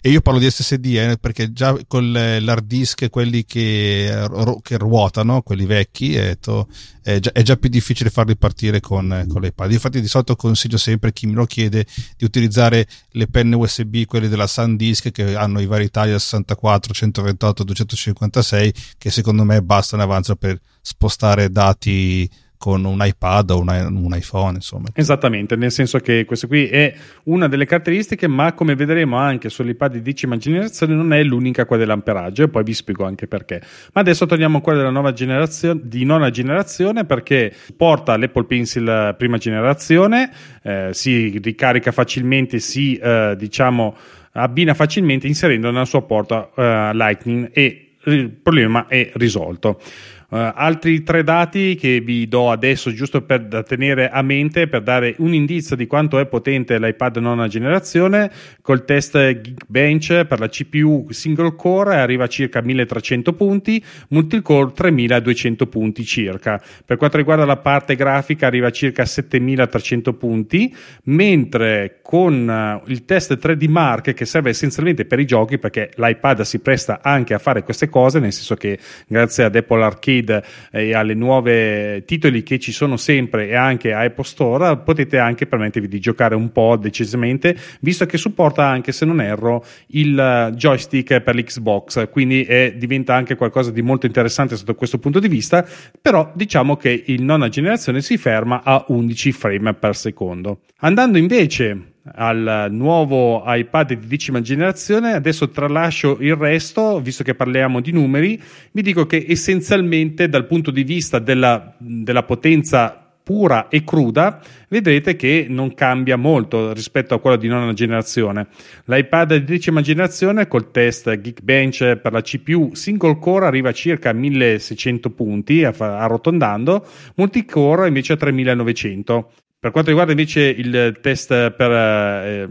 e 0.00 0.08
io 0.08 0.22
parlo 0.22 0.38
di 0.38 0.50
SSD 0.50 0.86
eh, 0.96 1.18
perché 1.20 1.52
già 1.52 1.76
con 1.86 2.10
l'hard 2.10 2.64
disk 2.64 3.10
quelli 3.10 3.44
che, 3.44 4.26
che 4.62 4.78
ruotano 4.78 5.42
quelli 5.42 5.66
vecchi 5.66 6.14
è, 6.14 6.38
to, 6.38 6.66
è, 7.02 7.18
già, 7.18 7.32
è, 7.32 7.42
già, 7.42 7.56
più 7.56 7.68
difficile 7.68 8.08
farli 8.08 8.38
partire 8.38 8.80
con, 8.80 9.26
con 9.28 9.42
l'iPad. 9.42 9.70
Infatti 9.70 10.00
di 10.00 10.08
solito 10.08 10.34
consiglio 10.34 10.78
sempre 10.78 11.12
chi 11.12 11.26
me 11.26 11.34
lo 11.34 11.44
chiede 11.44 11.84
di 12.16 12.24
utilizzare 12.24 12.86
le 13.10 13.26
penne 13.26 13.54
USB 13.54 14.04
quelle 14.06 14.28
della 14.28 14.46
SanDisk 14.46 15.10
che 15.10 15.36
hanno 15.36 15.60
i 15.60 15.66
vari 15.66 15.90
tagli 15.90 16.12
da 16.12 16.18
64 16.18 16.94
128 16.94 17.64
256 17.64 18.74
che 18.96 19.10
secondo 19.10 19.44
me 19.44 19.60
bastano 19.60 20.00
e 20.00 20.04
avanzano 20.06 20.38
per 20.38 20.58
spostare 20.86 21.50
dati 21.50 22.30
con 22.56 22.84
un 22.84 22.98
iPad 23.02 23.50
o 23.50 23.58
una, 23.58 23.86
un 23.88 24.14
iPhone, 24.14 24.54
insomma. 24.54 24.88
Esattamente, 24.94 25.56
nel 25.56 25.72
senso 25.72 25.98
che 25.98 26.24
questa 26.24 26.46
qui 26.46 26.68
è 26.68 26.94
una 27.24 27.48
delle 27.48 27.66
caratteristiche, 27.66 28.28
ma 28.28 28.52
come 28.54 28.76
vedremo 28.76 29.16
anche 29.16 29.48
sull'iPad 29.48 29.94
di 29.94 30.02
decima 30.02 30.36
generazione 30.36 30.94
non 30.94 31.12
è 31.12 31.24
l'unica 31.24 31.66
quella 31.66 31.82
dell'amperaggio 31.82 32.44
e 32.44 32.48
poi 32.48 32.62
vi 32.62 32.72
spiego 32.72 33.04
anche 33.04 33.26
perché. 33.26 33.60
Ma 33.92 34.00
adesso 34.00 34.26
torniamo 34.26 34.58
a 34.58 34.60
quella 34.60 34.78
della 34.78 34.90
nuova 34.90 35.12
generazione, 35.12 35.80
di 35.82 36.04
nona 36.04 36.30
generazione 36.30 37.04
perché 37.04 37.52
porta 37.76 38.16
l'Apple 38.16 38.44
Pencil 38.44 39.14
prima 39.18 39.38
generazione, 39.38 40.30
eh, 40.62 40.90
si 40.92 41.40
ricarica 41.42 41.90
facilmente, 41.90 42.60
si 42.60 42.96
eh, 42.96 43.34
diciamo 43.36 43.96
abbina 44.32 44.74
facilmente 44.74 45.26
inserendo 45.26 45.70
nella 45.72 45.84
sua 45.84 46.02
porta 46.02 46.48
eh, 46.54 46.90
Lightning 46.94 47.50
e 47.52 47.80
il 48.04 48.30
problema 48.30 48.86
è 48.86 49.10
risolto. 49.14 49.80
Uh, 50.28 50.50
altri 50.54 51.04
tre 51.04 51.22
dati 51.22 51.76
che 51.76 52.00
vi 52.00 52.26
do 52.26 52.50
adesso 52.50 52.92
giusto 52.92 53.22
per 53.22 53.44
da 53.44 53.62
tenere 53.62 54.10
a 54.10 54.22
mente 54.22 54.66
per 54.66 54.82
dare 54.82 55.14
un 55.18 55.32
indizio 55.32 55.76
di 55.76 55.86
quanto 55.86 56.18
è 56.18 56.26
potente 56.26 56.80
l'iPad 56.80 57.18
nona 57.18 57.46
generazione. 57.46 58.32
Col 58.60 58.84
test 58.84 59.12
Geekbench 59.12 60.24
per 60.24 60.40
la 60.40 60.48
CPU 60.48 61.06
single 61.10 61.54
core 61.54 61.98
arriva 61.98 62.24
a 62.24 62.26
circa 62.26 62.60
1300 62.60 63.34
punti 63.34 63.84
multicore 64.08 64.72
3200 64.72 65.66
punti 65.68 66.04
circa. 66.04 66.60
Per 66.84 66.96
quanto 66.96 67.18
riguarda 67.18 67.44
la 67.44 67.58
parte 67.58 67.94
grafica 67.94 68.48
arriva 68.48 68.66
a 68.66 68.72
circa 68.72 69.04
7300 69.04 70.12
punti 70.14 70.74
mentre 71.04 72.00
con 72.02 72.82
uh, 72.82 72.90
il 72.90 73.04
test 73.04 73.38
3D 73.38 73.68
Mark 73.68 74.12
che 74.12 74.24
serve 74.24 74.50
essenzialmente 74.50 75.04
per 75.04 75.20
i 75.20 75.24
giochi 75.24 75.58
perché 75.58 75.90
l'iPad 75.94 76.40
si 76.40 76.58
presta 76.58 76.98
anche 77.00 77.32
a 77.32 77.38
fare 77.38 77.62
queste 77.62 77.88
cose 77.88 78.18
nel 78.18 78.32
senso 78.32 78.56
che 78.56 78.76
grazie 79.06 79.44
ad 79.44 79.54
Apple 79.54 79.84
Arcade 79.84 80.14
Arcade 80.16 80.42
e 80.70 80.94
alle 80.94 81.14
nuove 81.14 82.04
titoli 82.04 82.42
che 82.42 82.58
ci 82.58 82.72
sono 82.72 82.96
sempre 82.96 83.48
e 83.48 83.54
anche 83.54 83.92
a 83.92 84.00
Apple 84.00 84.24
Store, 84.24 84.78
potete 84.78 85.18
anche 85.18 85.46
permettervi 85.46 85.88
di 85.88 86.00
giocare 86.00 86.34
un 86.34 86.52
po' 86.52 86.76
decisamente, 86.76 87.56
visto 87.80 88.06
che 88.06 88.18
supporta 88.18 88.66
anche, 88.66 88.92
se 88.92 89.04
non 89.04 89.20
erro, 89.20 89.64
il 89.88 90.52
joystick 90.54 91.20
per 91.20 91.34
l'Xbox, 91.34 92.08
quindi 92.10 92.44
è, 92.44 92.74
diventa 92.76 93.14
anche 93.14 93.36
qualcosa 93.36 93.70
di 93.70 93.82
molto 93.82 94.06
interessante 94.06 94.56
sotto 94.56 94.74
questo 94.74 94.98
punto 94.98 95.18
di 95.20 95.28
vista, 95.28 95.66
però 96.00 96.30
diciamo 96.34 96.76
che 96.76 97.04
il 97.06 97.22
nona 97.22 97.48
generazione 97.48 98.00
si 98.00 98.16
ferma 98.16 98.62
a 98.62 98.84
11 98.88 99.32
frame 99.32 99.74
per 99.74 99.96
secondo. 99.96 100.60
Andando 100.78 101.18
invece 101.18 101.94
al 102.14 102.68
nuovo 102.70 103.42
iPad 103.46 103.94
di 103.94 104.06
decima 104.06 104.40
generazione. 104.40 105.12
Adesso 105.12 105.50
tralascio 105.50 106.18
il 106.20 106.36
resto, 106.36 107.00
visto 107.00 107.24
che 107.24 107.34
parliamo 107.34 107.80
di 107.80 107.92
numeri, 107.92 108.40
vi 108.72 108.82
dico 108.82 109.06
che 109.06 109.24
essenzialmente 109.28 110.28
dal 110.28 110.46
punto 110.46 110.70
di 110.70 110.84
vista 110.84 111.18
della, 111.18 111.74
della 111.78 112.22
potenza 112.22 113.00
pura 113.26 113.66
e 113.66 113.82
cruda, 113.82 114.40
vedrete 114.68 115.16
che 115.16 115.46
non 115.48 115.74
cambia 115.74 116.14
molto 116.14 116.72
rispetto 116.72 117.12
a 117.12 117.18
quello 117.18 117.34
di 117.34 117.48
nona 117.48 117.72
generazione. 117.72 118.46
L'iPad 118.84 119.34
di 119.34 119.44
decima 119.44 119.80
generazione 119.80 120.46
col 120.46 120.70
test 120.70 121.12
Geekbench 121.18 121.96
per 121.96 122.12
la 122.12 122.20
CPU 122.20 122.70
single 122.74 123.18
core 123.18 123.46
arriva 123.46 123.70
a 123.70 123.72
circa 123.72 124.12
1600 124.12 125.10
punti 125.10 125.64
arrotondando, 125.64 126.86
multicore 127.16 127.88
invece 127.88 128.12
a 128.12 128.16
3900. 128.16 129.30
Per 129.66 129.74
quanto 129.74 129.90
riguarda 129.90 130.12
invece 130.12 130.42
il 130.42 130.98
test 131.00 131.50
per 131.50 131.72
eh, 131.72 132.48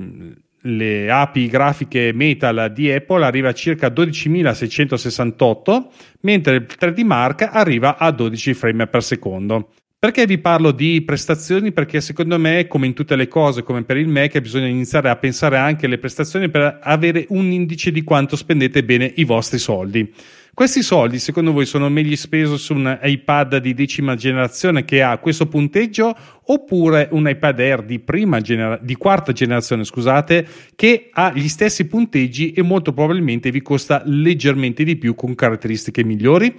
le 0.60 1.10
API 1.10 1.48
grafiche 1.48 2.12
Metal 2.14 2.70
di 2.74 2.92
Apple 2.92 3.24
arriva 3.24 3.48
a 3.48 3.54
circa 3.54 3.88
12.668, 3.88 5.86
mentre 6.24 6.56
il 6.56 6.68
3D 6.68 7.06
Mark 7.06 7.48
arriva 7.50 7.96
a 7.98 8.12
12 8.12 8.54
frame 8.54 8.88
per 8.88 9.02
secondo. 9.02 9.70
Perché 9.98 10.26
vi 10.26 10.40
parlo 10.40 10.72
di 10.72 11.04
prestazioni? 11.04 11.72
Perché 11.72 12.02
secondo 12.02 12.38
me, 12.38 12.68
come 12.68 12.86
in 12.86 12.94
tutte 12.94 13.16
le 13.16 13.30
cose, 13.30 13.64
come 13.64 13.84
per 13.84 13.96
il 13.96 14.10
Mac, 14.10 14.38
bisogna 14.42 14.68
iniziare 14.68 15.10
a 15.10 15.16
pensare 15.16 15.56
anche 15.58 15.86
alle 15.86 16.00
prestazioni 16.00 16.50
per 16.50 16.80
avere 16.84 17.28
un 17.30 17.50
indice 17.50 17.92
di 17.92 18.04
quanto 18.04 18.36
spendete 18.36 18.84
bene 18.84 19.10
i 19.16 19.24
vostri 19.24 19.58
soldi. 19.58 20.14
Questi 20.56 20.84
soldi, 20.84 21.20
secondo 21.20 21.52
voi, 21.52 21.66
sono 21.66 21.90
meglio 21.90 22.16
spesi 22.16 22.58
su 22.58 22.74
un 22.76 22.98
iPad 23.04 23.58
di 23.58 23.74
decima 23.74 24.16
generazione 24.16 24.86
che 24.86 25.04
ha 25.04 25.18
questo 25.18 25.48
punteggio 25.48 26.16
oppure 26.44 27.10
un 27.12 27.28
iPad 27.28 27.60
Air 27.60 27.84
di, 27.84 28.02
genera- 28.42 28.80
di 28.82 28.96
quarta 28.96 29.34
generazione, 29.34 29.84
scusate, 29.84 30.48
che 30.78 31.10
ha 31.12 31.34
gli 31.36 31.50
stessi 31.50 31.88
punteggi 31.88 32.54
e 32.54 32.62
molto 32.62 32.94
probabilmente 32.94 33.52
vi 33.52 33.62
costa 33.62 34.02
leggermente 34.06 34.86
di 34.86 34.96
più 34.96 35.14
con 35.14 35.36
caratteristiche 35.36 36.06
migliori? 36.06 36.58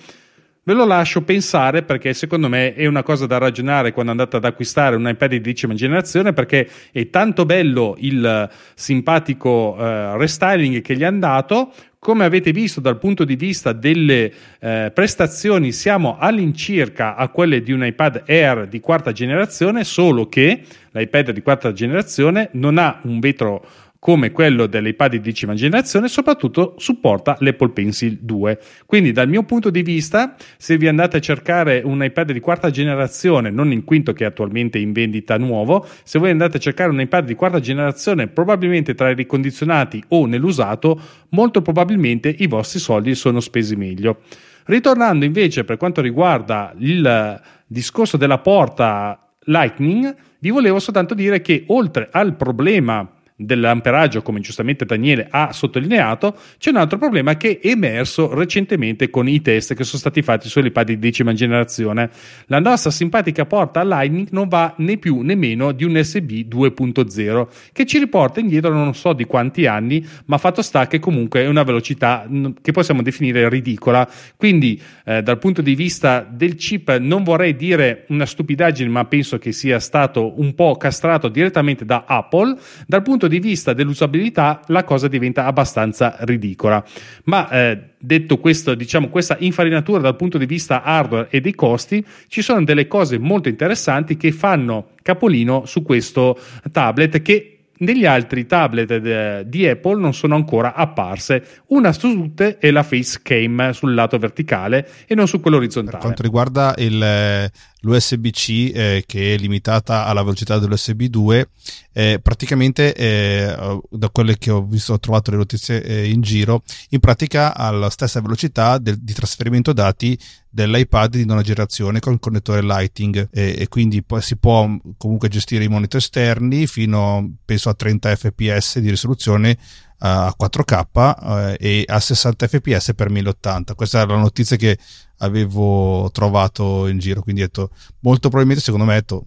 Ve 0.68 0.72
lo 0.72 0.84
lascio 0.84 1.22
pensare 1.22 1.84
perché 1.84 2.12
secondo 2.12 2.48
me 2.48 2.74
è 2.74 2.86
una 2.86 3.04
cosa 3.04 3.24
da 3.26 3.38
ragionare 3.38 3.92
quando 3.92 4.10
andate 4.10 4.34
ad 4.34 4.44
acquistare 4.44 4.96
un 4.96 5.06
iPad 5.06 5.30
di 5.30 5.40
decima 5.40 5.74
generazione 5.74 6.32
perché 6.32 6.68
è 6.90 7.08
tanto 7.08 7.44
bello 7.44 7.94
il 8.00 8.50
simpatico 8.74 9.76
uh, 9.78 10.16
restyling 10.16 10.82
che 10.82 10.96
gli 10.96 11.04
hanno 11.04 11.20
dato. 11.20 11.72
Come 12.00 12.24
avete 12.24 12.50
visto 12.50 12.80
dal 12.80 12.98
punto 12.98 13.24
di 13.24 13.36
vista 13.36 13.72
delle 13.72 14.32
eh, 14.60 14.90
prestazioni 14.92 15.70
siamo 15.72 16.18
all'incirca 16.18 17.14
a 17.14 17.28
quelle 17.28 17.62
di 17.62 17.70
un 17.72 17.84
iPad 17.84 18.24
Air 18.26 18.66
di 18.66 18.80
quarta 18.80 19.12
generazione 19.12 19.82
solo 19.82 20.28
che 20.28 20.62
l'iPad 20.90 21.30
di 21.30 21.42
quarta 21.42 21.72
generazione 21.72 22.50
non 22.52 22.78
ha 22.78 23.00
un 23.04 23.18
vetro 23.18 23.64
come 23.98 24.30
quello 24.30 24.66
dell'iPad 24.66 25.12
di 25.12 25.20
decima 25.20 25.54
generazione, 25.54 26.08
soprattutto 26.08 26.74
supporta 26.78 27.36
l'Apple 27.40 27.70
Pencil 27.70 28.18
2. 28.20 28.58
Quindi 28.86 29.12
dal 29.12 29.28
mio 29.28 29.42
punto 29.42 29.70
di 29.70 29.82
vista, 29.82 30.36
se 30.56 30.76
vi 30.76 30.88
andate 30.88 31.16
a 31.16 31.20
cercare 31.20 31.82
un 31.84 32.02
iPad 32.02 32.32
di 32.32 32.40
quarta 32.40 32.70
generazione, 32.70 33.50
non 33.50 33.72
il 33.72 33.84
quinto 33.84 34.12
che 34.12 34.24
è 34.24 34.26
attualmente 34.26 34.78
in 34.78 34.92
vendita 34.92 35.38
nuovo, 35.38 35.86
se 36.02 36.18
voi 36.18 36.30
andate 36.30 36.58
a 36.58 36.60
cercare 36.60 36.90
un 36.90 37.00
iPad 37.00 37.26
di 37.26 37.34
quarta 37.34 37.60
generazione, 37.60 38.28
probabilmente 38.28 38.94
tra 38.94 39.10
i 39.10 39.14
ricondizionati 39.14 40.02
o 40.08 40.26
nell'usato, 40.26 41.00
molto 41.30 41.62
probabilmente 41.62 42.34
i 42.38 42.46
vostri 42.46 42.78
soldi 42.78 43.14
sono 43.14 43.40
spesi 43.40 43.76
meglio. 43.76 44.20
Ritornando 44.64 45.24
invece 45.24 45.64
per 45.64 45.76
quanto 45.76 46.00
riguarda 46.00 46.74
il 46.78 47.40
discorso 47.66 48.16
della 48.16 48.38
porta 48.38 49.32
Lightning, 49.44 50.14
vi 50.40 50.50
volevo 50.50 50.78
soltanto 50.78 51.14
dire 51.14 51.40
che 51.40 51.64
oltre 51.68 52.08
al 52.10 52.36
problema 52.36 53.08
dell'amperaggio, 53.36 54.22
come 54.22 54.40
giustamente 54.40 54.86
Daniele 54.86 55.28
ha 55.30 55.52
sottolineato, 55.52 56.36
c'è 56.58 56.70
un 56.70 56.76
altro 56.76 56.96
problema 56.96 57.36
che 57.36 57.58
è 57.60 57.68
emerso 57.68 58.34
recentemente 58.34 59.10
con 59.10 59.28
i 59.28 59.42
test 59.42 59.74
che 59.74 59.84
sono 59.84 59.98
stati 59.98 60.22
fatti 60.22 60.48
sull'iPad 60.48 60.86
di 60.86 60.98
decima 60.98 61.34
generazione. 61.34 62.10
La 62.46 62.60
nostra 62.60 62.90
simpatica 62.90 63.44
porta 63.44 63.84
Lightning 63.84 64.28
non 64.30 64.48
va 64.48 64.74
né 64.78 64.96
più 64.96 65.20
né 65.20 65.34
meno 65.34 65.72
di 65.72 65.84
un 65.84 65.94
USB 65.94 66.30
2.0 66.48 67.48
che 67.72 67.84
ci 67.84 67.98
riporta 67.98 68.40
indietro 68.40 68.72
non 68.72 68.94
so 68.94 69.12
di 69.12 69.24
quanti 69.24 69.66
anni, 69.66 70.04
ma 70.26 70.38
fatto 70.38 70.62
sta 70.62 70.86
che 70.86 70.98
comunque 70.98 71.42
è 71.42 71.46
una 71.46 71.62
velocità 71.62 72.26
che 72.62 72.72
possiamo 72.72 73.02
definire 73.02 73.48
ridicola. 73.48 74.08
Quindi 74.36 74.80
eh, 75.04 75.22
dal 75.22 75.38
punto 75.38 75.60
di 75.60 75.74
vista 75.74 76.26
del 76.28 76.54
chip 76.54 76.96
non 76.98 77.22
vorrei 77.22 77.54
dire 77.54 78.04
una 78.08 78.24
stupidaggine, 78.24 78.88
ma 78.88 79.04
penso 79.04 79.38
che 79.38 79.52
sia 79.52 79.78
stato 79.78 80.40
un 80.40 80.54
po' 80.54 80.76
castrato 80.76 81.28
direttamente 81.28 81.84
da 81.84 82.04
Apple. 82.06 82.56
Dal 82.86 83.02
punto 83.02 83.25
punto 83.26 83.28
di 83.28 83.40
vista 83.40 83.72
dell'usabilità 83.72 84.60
la 84.68 84.84
cosa 84.84 85.08
diventa 85.08 85.44
abbastanza 85.44 86.16
ridicola. 86.20 86.82
Ma 87.24 87.48
eh, 87.50 87.78
detto 87.98 88.38
questo, 88.38 88.74
diciamo, 88.74 89.08
questa 89.08 89.36
infarinatura 89.40 90.00
dal 90.00 90.16
punto 90.16 90.38
di 90.38 90.46
vista 90.46 90.82
hardware 90.82 91.28
e 91.30 91.40
dei 91.40 91.54
costi, 91.54 92.04
ci 92.28 92.42
sono 92.42 92.64
delle 92.64 92.86
cose 92.86 93.18
molto 93.18 93.48
interessanti 93.48 94.16
che 94.16 94.32
fanno 94.32 94.90
capolino 95.02 95.64
su 95.66 95.82
questo 95.82 96.38
tablet 96.72 97.20
che 97.22 97.50
negli 97.78 98.06
altri 98.06 98.46
tablet 98.46 98.96
de, 98.96 99.42
di 99.46 99.68
Apple 99.68 100.00
non 100.00 100.14
sono 100.14 100.34
ancora 100.34 100.74
apparse. 100.74 101.44
Una 101.66 101.92
su 101.92 102.14
tutte 102.14 102.56
è 102.56 102.70
la 102.70 102.82
Facecam 102.82 103.72
sul 103.72 103.92
lato 103.92 104.16
verticale 104.16 104.88
e 105.06 105.14
non 105.14 105.28
su 105.28 105.40
quello 105.40 105.58
orizzontale. 105.58 105.98
Per 105.98 106.04
quanto 106.06 106.22
riguarda 106.22 106.74
il, 106.78 107.50
l'USB-C 107.86 108.72
eh, 108.74 109.04
che 109.06 109.34
è 109.34 109.38
limitata 109.38 110.06
alla 110.06 110.22
velocità 110.22 110.58
dell'USB 110.58 111.04
2, 111.04 111.48
eh, 111.92 112.18
praticamente 112.20 112.92
eh, 112.94 113.80
da 113.88 114.10
quelle 114.10 114.36
che 114.36 114.50
ho 114.50 114.62
visto, 114.64 114.94
ho 114.94 114.98
trovato 114.98 115.30
le 115.30 115.36
notizie 115.36 115.82
eh, 115.82 116.10
in 116.10 116.20
giro, 116.20 116.62
in 116.90 117.00
pratica 117.00 117.54
ha 117.54 117.70
la 117.70 117.88
stessa 117.88 118.20
velocità 118.20 118.78
del, 118.78 118.98
di 118.98 119.12
trasferimento 119.12 119.72
dati 119.72 120.18
dell'iPad 120.50 121.16
di 121.16 121.24
nona 121.26 121.42
generazione 121.42 122.00
con 122.00 122.14
il 122.14 122.18
connettore 122.18 122.62
Lighting 122.62 123.28
e 123.30 123.66
quindi 123.68 124.02
si 124.20 124.36
può 124.38 124.66
comunque 124.96 125.28
gestire 125.28 125.64
i 125.64 125.68
monitor 125.68 126.00
esterni 126.00 126.66
fino 126.66 127.34
penso 127.44 127.68
a 127.68 127.74
30 127.74 128.16
fps 128.16 128.78
di 128.78 128.88
risoluzione 128.88 129.58
a 129.98 130.34
4K 130.38 131.50
eh, 131.50 131.56
e 131.58 131.84
a 131.86 132.00
60 132.00 132.46
fps 132.46 132.92
per 132.94 133.10
1080 133.10 133.74
questa 133.74 134.02
è 134.02 134.06
la 134.06 134.16
notizia 134.16 134.56
che 134.56 134.78
avevo 135.18 136.10
trovato 136.12 136.86
in 136.86 136.98
giro 136.98 137.22
quindi 137.22 137.40
detto 137.40 137.70
molto 138.00 138.28
probabilmente 138.28 138.62
secondo 138.62 138.84
me 138.84 138.94
detto, 138.94 139.24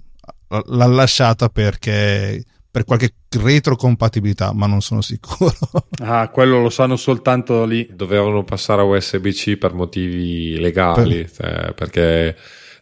l'ha 0.48 0.88
lasciata 0.88 1.50
perché 1.50 2.44
per 2.72 2.84
qualche 2.84 3.14
retrocompatibilità, 3.30 4.54
ma 4.54 4.68
non 4.68 4.82
sono 4.82 5.02
sicuro. 5.02 5.54
ah, 6.04 6.30
quello 6.30 6.62
lo 6.62 6.70
sanno 6.70 6.98
soltanto 6.98 7.66
lì. 7.66 7.90
Dovevano 7.92 8.44
passare 8.44 8.82
a 8.82 8.86
USB-C 8.86 9.58
per 9.58 9.74
motivi 9.74 10.60
legali, 10.60 11.24
per... 11.24 11.32
Cioè, 11.32 11.74
perché 11.74 12.36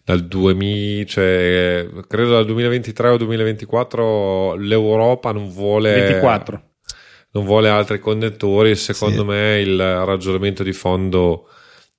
dal 0.04 0.26
2000, 0.28 1.06
cioè, 1.06 1.88
credo 2.08 2.32
dal 2.32 2.46
2023 2.46 3.10
o 3.10 3.18
2024 3.18 4.56
l'Europa 4.56 5.32
non 5.32 5.50
vuole 5.50 5.94
24. 5.94 6.64
Non 7.38 7.46
vuole 7.46 7.70
altri 7.70 8.00
connettori, 8.00 8.76
secondo 8.76 9.22
sì. 9.22 9.28
me 9.28 9.60
il 9.60 9.78
ragionamento 9.78 10.64
di 10.64 10.74
fondo 10.74 11.48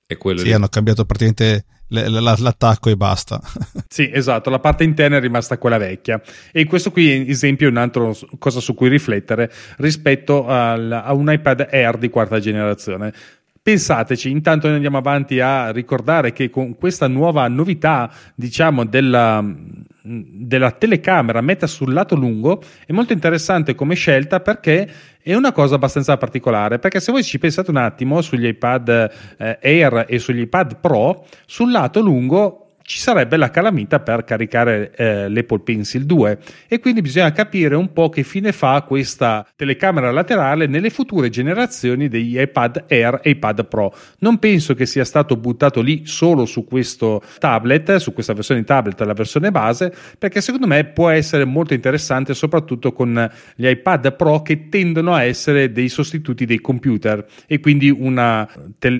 è 0.05 0.17
quello 0.17 0.39
sì, 0.39 0.47
lì. 0.47 0.53
hanno 0.53 0.67
cambiato 0.67 1.05
praticamente 1.05 1.63
l'attacco 1.87 2.89
e 2.89 2.97
basta. 2.97 3.41
sì, 3.87 4.09
esatto, 4.11 4.49
la 4.49 4.59
parte 4.59 4.83
interna 4.83 5.17
è 5.17 5.19
rimasta 5.21 5.57
quella 5.57 5.77
vecchia 5.77 6.21
e 6.51 6.65
questo 6.65 6.91
qui 6.91 7.29
esempio 7.29 7.67
è 7.67 7.71
un'altra 7.71 8.11
cosa 8.37 8.59
su 8.59 8.73
cui 8.73 8.89
riflettere 8.89 9.49
rispetto 9.77 10.45
al, 10.45 10.91
a 10.91 11.13
un 11.13 11.31
iPad 11.31 11.67
Air 11.71 11.97
di 11.97 12.09
quarta 12.09 12.39
generazione. 12.39 13.13
Pensateci, 13.61 14.31
intanto 14.31 14.67
noi 14.67 14.75
andiamo 14.75 14.97
avanti 14.97 15.39
a 15.39 15.71
ricordare 15.71 16.31
che 16.31 16.49
con 16.49 16.75
questa 16.75 17.07
nuova 17.07 17.47
novità, 17.47 18.09
diciamo, 18.33 18.85
della, 18.85 19.43
della 20.01 20.71
telecamera 20.71 21.41
metta 21.41 21.67
sul 21.67 21.93
lato 21.93 22.15
lungo 22.15 22.63
è 22.85 22.93
molto 22.93 23.13
interessante 23.13 23.75
come 23.75 23.95
scelta 23.95 24.39
perché 24.39 24.89
è 25.21 25.35
una 25.35 25.51
cosa 25.51 25.75
abbastanza 25.75 26.17
particolare. 26.17 26.79
Perché 26.79 26.99
se 26.99 27.11
voi 27.11 27.23
ci 27.23 27.37
pensate 27.37 27.69
un 27.69 27.77
attimo 27.77 28.21
sugli 28.21 28.47
iPad 28.47 29.11
eh, 29.37 29.59
Air 29.61 30.05
e 30.07 30.19
sugli 30.19 30.41
iPad 30.41 30.77
Pro 30.79 31.25
sul 31.45 31.71
lato 31.71 31.99
lungo 31.99 32.68
ci 32.89 32.97
sarebbe 32.97 33.37
la 33.37 33.51
calamita 33.51 33.99
per 33.99 34.23
caricare 34.23 34.91
eh, 34.95 35.29
l'Apple 35.29 35.59
Pencil 35.59 36.07
2 36.07 36.39
e 36.67 36.79
quindi 36.79 37.01
bisogna 37.01 37.31
capire 37.31 37.75
un 37.75 37.93
po' 37.93 38.09
che 38.09 38.23
fine 38.23 38.51
fa 38.51 38.81
questa 38.81 39.47
telecamera 39.55 40.09
laterale 40.09 40.65
nelle 40.65 40.89
future 40.89 41.29
generazioni 41.29 42.07
degli 42.07 42.39
iPad 42.39 42.85
Air 42.89 43.19
e 43.21 43.29
iPad 43.29 43.67
Pro. 43.67 43.95
Non 44.21 44.39
penso 44.39 44.73
che 44.73 44.87
sia 44.87 45.05
stato 45.05 45.37
buttato 45.37 45.81
lì 45.81 46.07
solo 46.07 46.47
su 46.47 46.65
questo 46.65 47.21
tablet, 47.37 47.97
su 47.97 48.11
questa 48.11 48.33
versione 48.33 48.63
tablet, 48.63 48.99
la 49.01 49.13
versione 49.13 49.51
base, 49.51 49.93
perché 50.17 50.41
secondo 50.41 50.65
me 50.65 50.83
può 50.85 51.09
essere 51.09 51.45
molto 51.45 51.75
interessante 51.75 52.33
soprattutto 52.33 52.91
con 52.91 53.31
gli 53.53 53.67
iPad 53.67 54.15
Pro 54.15 54.41
che 54.41 54.67
tendono 54.67 55.13
a 55.13 55.23
essere 55.23 55.71
dei 55.71 55.89
sostituti 55.89 56.43
dei 56.43 56.59
computer 56.59 57.23
e 57.45 57.59
quindi 57.59 57.91
una, 57.91 58.49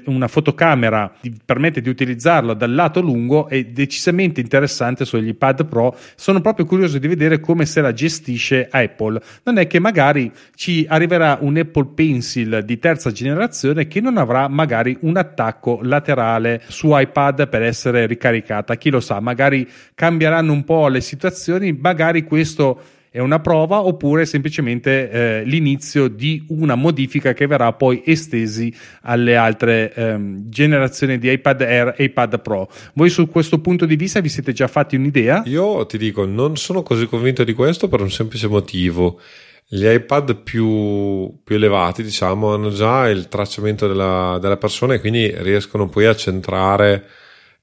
una 0.05 0.27
fotocamera 0.27 1.11
permette 1.43 1.81
di 1.81 1.89
utilizzarlo 1.89 2.53
dal 2.53 2.71
lato 2.71 3.01
lungo 3.01 3.49
e 3.49 3.71
decisamente 3.79 4.41
interessante 4.41 5.05
sugli 5.05 5.29
iPad 5.29 5.65
Pro. 5.65 5.95
Sono 6.15 6.41
proprio 6.41 6.65
curioso 6.65 6.97
di 6.97 7.07
vedere 7.07 7.39
come 7.39 7.65
se 7.65 7.79
la 7.79 7.93
gestisce 7.93 8.67
Apple. 8.69 9.21
Non 9.43 9.57
è 9.57 9.67
che 9.67 9.79
magari 9.79 10.29
ci 10.55 10.85
arriverà 10.89 11.37
un 11.39 11.55
Apple 11.55 11.91
Pencil 11.95 12.63
di 12.65 12.77
terza 12.77 13.09
generazione 13.11 13.87
che 13.87 14.01
non 14.01 14.17
avrà 14.17 14.49
magari 14.49 14.97
un 15.01 15.15
attacco 15.15 15.79
laterale 15.81 16.61
su 16.67 16.89
iPad 16.91 17.47
per 17.47 17.61
essere 17.61 18.05
ricaricata. 18.05 18.75
Chi 18.75 18.89
lo 18.89 18.99
sa, 18.99 19.21
magari 19.21 19.65
cambieranno 19.95 20.51
un 20.51 20.65
po' 20.65 20.89
le 20.89 20.99
situazioni, 20.99 21.71
magari 21.71 22.23
questo 22.23 22.81
è 23.11 23.19
una 23.19 23.39
prova 23.39 23.81
oppure 23.81 24.25
semplicemente 24.25 25.09
eh, 25.09 25.43
l'inizio 25.43 26.07
di 26.07 26.45
una 26.49 26.75
modifica 26.75 27.33
che 27.33 27.47
verrà 27.47 27.73
poi 27.73 28.03
estesi 28.05 28.73
alle 29.01 29.35
altre 29.35 29.91
ehm, 29.93 30.49
generazioni 30.49 31.17
di 31.17 31.31
iPad 31.31 31.61
Air 31.61 31.93
e 31.97 32.03
iPad 32.05 32.39
Pro. 32.41 32.69
Voi 32.93 33.09
su 33.09 33.27
questo 33.27 33.59
punto 33.59 33.85
di 33.85 33.95
vista 33.95 34.19
vi 34.19 34.29
siete 34.29 34.53
già 34.53 34.67
fatti 34.67 34.95
un'idea? 34.95 35.41
Io 35.45 35.85
ti 35.87 35.97
dico, 35.97 36.25
non 36.25 36.55
sono 36.55 36.83
così 36.83 37.07
convinto 37.07 37.43
di 37.43 37.53
questo 37.53 37.87
per 37.87 38.01
un 38.01 38.11
semplice 38.11 38.47
motivo. 38.47 39.19
Gli 39.67 39.85
iPad 39.85 40.35
più, 40.37 41.41
più 41.43 41.55
elevati, 41.55 42.03
diciamo, 42.03 42.53
hanno 42.53 42.69
già 42.69 43.07
il 43.07 43.27
tracciamento 43.27 43.87
della, 43.87 44.37
della 44.39 44.57
persona 44.57 44.95
e 44.95 44.99
quindi 44.99 45.31
riescono 45.37 45.87
poi 45.87 46.05
a 46.05 46.15
centrare 46.15 47.05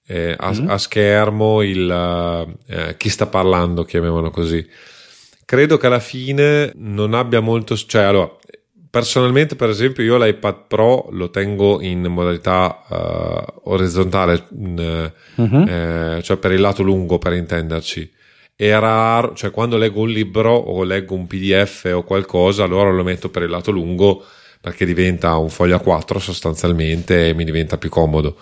eh, 0.07 0.34
a, 0.36 0.53
mm. 0.53 0.68
a, 0.68 0.78
schermo 0.78 1.62
il, 1.62 2.55
eh, 2.66 2.94
chi 2.97 3.09
sta 3.09 3.26
parlando, 3.26 3.82
chiamiamolo 3.82 4.30
così 4.30 4.64
credo 5.47 5.78
che 5.78 5.86
alla 5.86 6.01
fine 6.01 6.72
non 6.74 7.14
abbia 7.14 7.40
molto. 7.40 7.74
Cioè, 7.74 8.03
allora, 8.03 8.30
personalmente, 8.90 9.57
per 9.57 9.70
esempio, 9.70 10.03
io 10.03 10.18
l'iPad 10.18 10.66
Pro 10.66 11.07
lo 11.12 11.30
tengo 11.30 11.80
in 11.80 12.03
modalità 12.03 12.82
uh, 12.88 13.70
orizzontale, 13.70 14.47
uh-huh. 14.51 15.64
eh, 15.66 16.20
cioè 16.22 16.36
per 16.36 16.53
il 16.53 16.61
lato 16.61 16.82
lungo, 16.82 17.16
per 17.16 17.32
intenderci. 17.32 18.12
È 18.55 18.70
raro, 18.78 19.34
cioè 19.34 19.51
quando 19.51 19.76
leggo 19.76 20.01
un 20.01 20.09
libro 20.09 20.53
o 20.53 20.82
leggo 20.82 21.14
un 21.14 21.26
PDF 21.26 21.90
o 21.94 22.03
qualcosa, 22.03 22.64
allora 22.64 22.90
lo 22.90 23.05
metto 23.05 23.28
per 23.28 23.42
il 23.42 23.51
lato 23.51 23.70
lungo 23.70 24.24
perché 24.59 24.86
diventa 24.86 25.36
un 25.36 25.51
foglio 25.51 25.76
a 25.76 25.80
4 25.80 26.18
sostanzialmente 26.18 27.28
e 27.28 27.34
mi 27.34 27.44
diventa 27.44 27.76
più 27.76 27.90
comodo. 27.90 28.36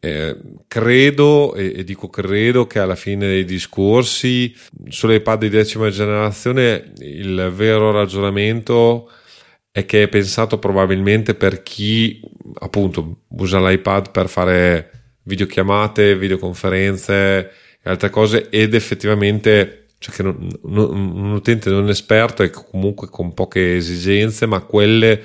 Eh, 0.00 0.36
credo, 0.68 1.54
e, 1.54 1.72
e, 1.76 1.84
dico 1.84 2.08
credo, 2.08 2.66
che 2.66 2.78
alla 2.78 2.94
fine 2.94 3.26
dei 3.26 3.44
discorsi 3.44 4.54
sull'iPad 4.88 5.40
di 5.40 5.48
decima 5.48 5.90
generazione 5.90 6.92
il 6.98 7.50
vero 7.52 7.90
ragionamento 7.90 9.10
è 9.72 9.84
che 9.86 10.04
è 10.04 10.08
pensato 10.08 10.58
probabilmente 10.58 11.34
per 11.34 11.62
chi 11.62 12.20
appunto 12.60 13.22
usa 13.28 13.60
l'iPad 13.60 14.10
per 14.10 14.28
fare 14.28 14.90
videochiamate, 15.22 16.16
videoconferenze 16.16 17.50
e 17.82 17.90
altre 17.90 18.10
cose 18.10 18.48
ed 18.50 18.74
effettivamente 18.74 19.86
cioè 19.98 20.14
che 20.14 20.22
non, 20.22 20.48
non, 20.62 20.90
un 20.94 21.32
utente 21.32 21.70
non 21.70 21.88
esperto 21.88 22.42
e 22.42 22.50
comunque 22.50 23.08
con 23.08 23.34
poche 23.34 23.76
esigenze, 23.76 24.46
ma 24.46 24.60
quelle 24.60 25.20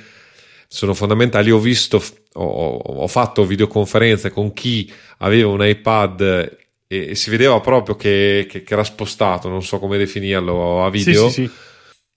sono 0.67 0.95
fondamentali. 0.95 1.51
Ho 1.51 1.59
visto, 1.59 2.03
ho, 2.33 2.77
ho 2.77 3.07
fatto 3.07 3.45
videoconferenze 3.45 4.31
con 4.31 4.53
chi 4.53 4.91
aveva 5.19 5.49
un 5.49 5.65
iPad 5.65 6.21
e, 6.87 7.09
e 7.09 7.15
si 7.15 7.29
vedeva 7.29 7.59
proprio 7.59 7.95
che, 7.95 8.45
che, 8.49 8.63
che, 8.63 8.73
era 8.73 8.83
spostato, 8.83 9.49
non 9.49 9.63
so 9.63 9.79
come 9.79 9.97
definirlo 9.97 10.83
a 10.83 10.89
video. 10.89 11.29
Sì, 11.29 11.33
sì, 11.33 11.47
sì. 11.47 11.51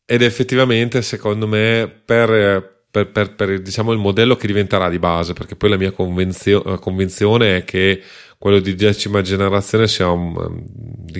Ed 0.04 0.22
effettivamente, 0.22 1.02
secondo 1.02 1.46
me, 1.46 1.92
per, 2.04 2.84
per, 2.90 3.10
per, 3.10 3.34
per 3.34 3.60
diciamo, 3.60 3.92
il 3.92 3.98
modello 3.98 4.36
che 4.36 4.46
diventerà 4.46 4.88
di 4.88 4.98
base, 4.98 5.32
perché 5.32 5.56
poi 5.56 5.70
la 5.70 5.76
mia 5.76 5.90
convenzio- 5.90 6.62
convinzione 6.78 7.58
è 7.58 7.64
che 7.64 8.02
quello 8.38 8.60
di 8.60 8.74
decima 8.74 9.22
generazione 9.22 9.88
sia 9.88 10.10
un, 10.10 10.62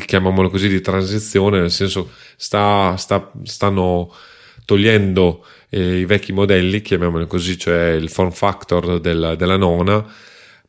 chiamiamolo 0.04 0.50
così, 0.50 0.68
di 0.68 0.80
transizione, 0.80 1.60
nel 1.60 1.70
senso 1.70 2.10
sta, 2.36 2.94
sta, 2.96 3.32
stanno 3.42 4.14
togliendo 4.64 5.44
eh, 5.76 5.98
i 5.98 6.04
vecchi 6.06 6.32
modelli, 6.32 6.80
chiamiamoli 6.80 7.26
così, 7.26 7.58
cioè 7.58 7.90
il 7.90 8.08
form 8.08 8.30
factor 8.30 8.98
del, 8.98 9.34
della 9.36 9.56
nona, 9.58 10.04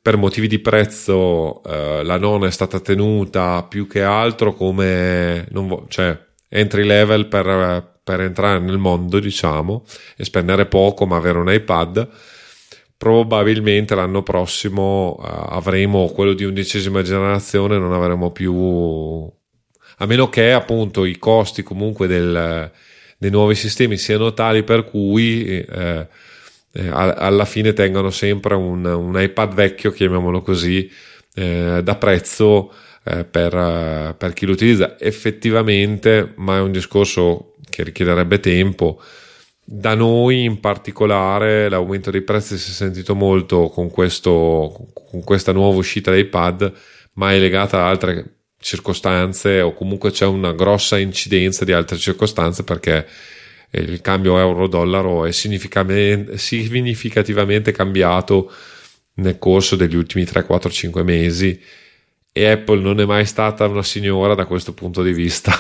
per 0.02 0.18
motivi 0.18 0.48
di 0.48 0.60
prezzo 0.60 1.64
eh, 1.64 2.04
la 2.04 2.18
nona 2.18 2.48
è 2.48 2.52
stata 2.52 2.80
tenuta 2.80 3.64
più 3.64 3.88
che 3.88 4.04
altro 4.04 4.54
come 4.54 5.48
vo- 5.52 5.86
cioè, 5.88 6.18
entry 6.50 6.84
level 6.84 7.28
per, 7.28 8.00
per 8.04 8.22
entrare 8.22 8.60
nel 8.60 8.78
mondo, 8.78 9.20
diciamo, 9.20 9.86
e 10.18 10.26
spendere 10.26 10.66
poco 10.66 11.06
ma 11.06 11.16
avere 11.18 11.40
un 11.40 11.52
iPad. 11.52 12.10
Probabilmente 12.98 13.96
l'anno 13.96 14.24
prossimo 14.24 15.16
uh, 15.20 15.24
avremo 15.24 16.08
quello 16.08 16.34
di 16.34 16.44
undicesima 16.44 17.04
generazione, 17.04 17.78
non 17.78 17.94
avremo 17.94 18.32
più, 18.32 19.32
a 19.98 20.06
meno 20.06 20.30
che 20.30 20.52
appunto 20.52 21.06
i 21.06 21.18
costi 21.20 21.62
comunque 21.64 22.08
del, 22.08 22.72
dei 23.18 23.32
nuovi 23.32 23.56
sistemi 23.56 23.98
siano 23.98 24.34
tali 24.34 24.64
per 24.64 24.84
cui 24.84 25.46
eh, 25.46 26.08
eh, 26.72 26.88
alla 26.90 27.46
fine 27.46 27.74
tengano 27.74 28.12
sempre 28.12 28.56
un, 28.56 28.86
un, 28.86 29.20
iPad 29.20 29.54
vecchio, 29.54 29.92
chiamiamolo 29.92 30.42
così, 30.42 30.90
eh, 31.34 31.82
da 31.84 31.96
prezzo 31.96 32.72
eh, 33.04 33.24
per, 33.24 34.16
per 34.18 34.34
chi 34.34 34.46
lo 34.46 34.52
utilizza. 34.52 35.00
Effettivamente, 35.00 36.34
ma 36.36 36.58
è 36.58 36.62
un 36.62 36.72
discorso 36.72 37.56
che 37.70 37.84
richiederebbe 37.84 38.40
tempo 38.40 39.02
da 39.70 39.96
noi 39.96 40.46
in 40.46 40.62
particolare 40.62 41.68
l'aumento 41.68 42.10
dei 42.10 42.22
prezzi 42.22 42.58
si 42.58 42.72
è 42.72 42.74
sentito 42.74 43.16
molto 43.16 43.68
con, 43.68 43.90
questo, 43.90 44.92
con 44.94 45.22
questa 45.26 45.52
nuova 45.52 45.78
uscita 45.78 46.10
dei 46.10 46.24
pad, 46.24 46.72
ma 47.14 47.34
è 47.34 47.38
legata 47.38 47.80
a 47.80 47.90
altre 47.90 48.37
circostanze 48.60 49.62
o 49.62 49.74
comunque 49.74 50.10
c'è 50.12 50.26
una 50.26 50.54
grossa 50.54 50.98
incidenza 50.98 51.64
di 51.64 51.72
altre 51.72 51.98
circostanze 51.98 52.64
perché 52.64 53.06
il 53.72 54.02
cambio 54.02 54.40
euro-dollaro 54.40 55.26
è 55.26 55.32
significativamente 55.32 57.72
cambiato 57.72 58.52
nel 59.16 59.38
corso 59.38 59.76
degli 59.76 59.96
ultimi 59.96 60.24
3, 60.26 60.44
4, 60.44 60.70
5 60.70 61.04
mesi 61.04 61.60
e 62.32 62.46
Apple 62.46 62.82
non 62.82 63.00
è 63.00 63.06
mai 63.06 63.26
stata 63.26 63.66
una 63.66 63.82
signora 63.82 64.36
da 64.36 64.46
questo 64.46 64.74
punto 64.74 65.02
di 65.02 65.14
vista. 65.14 65.52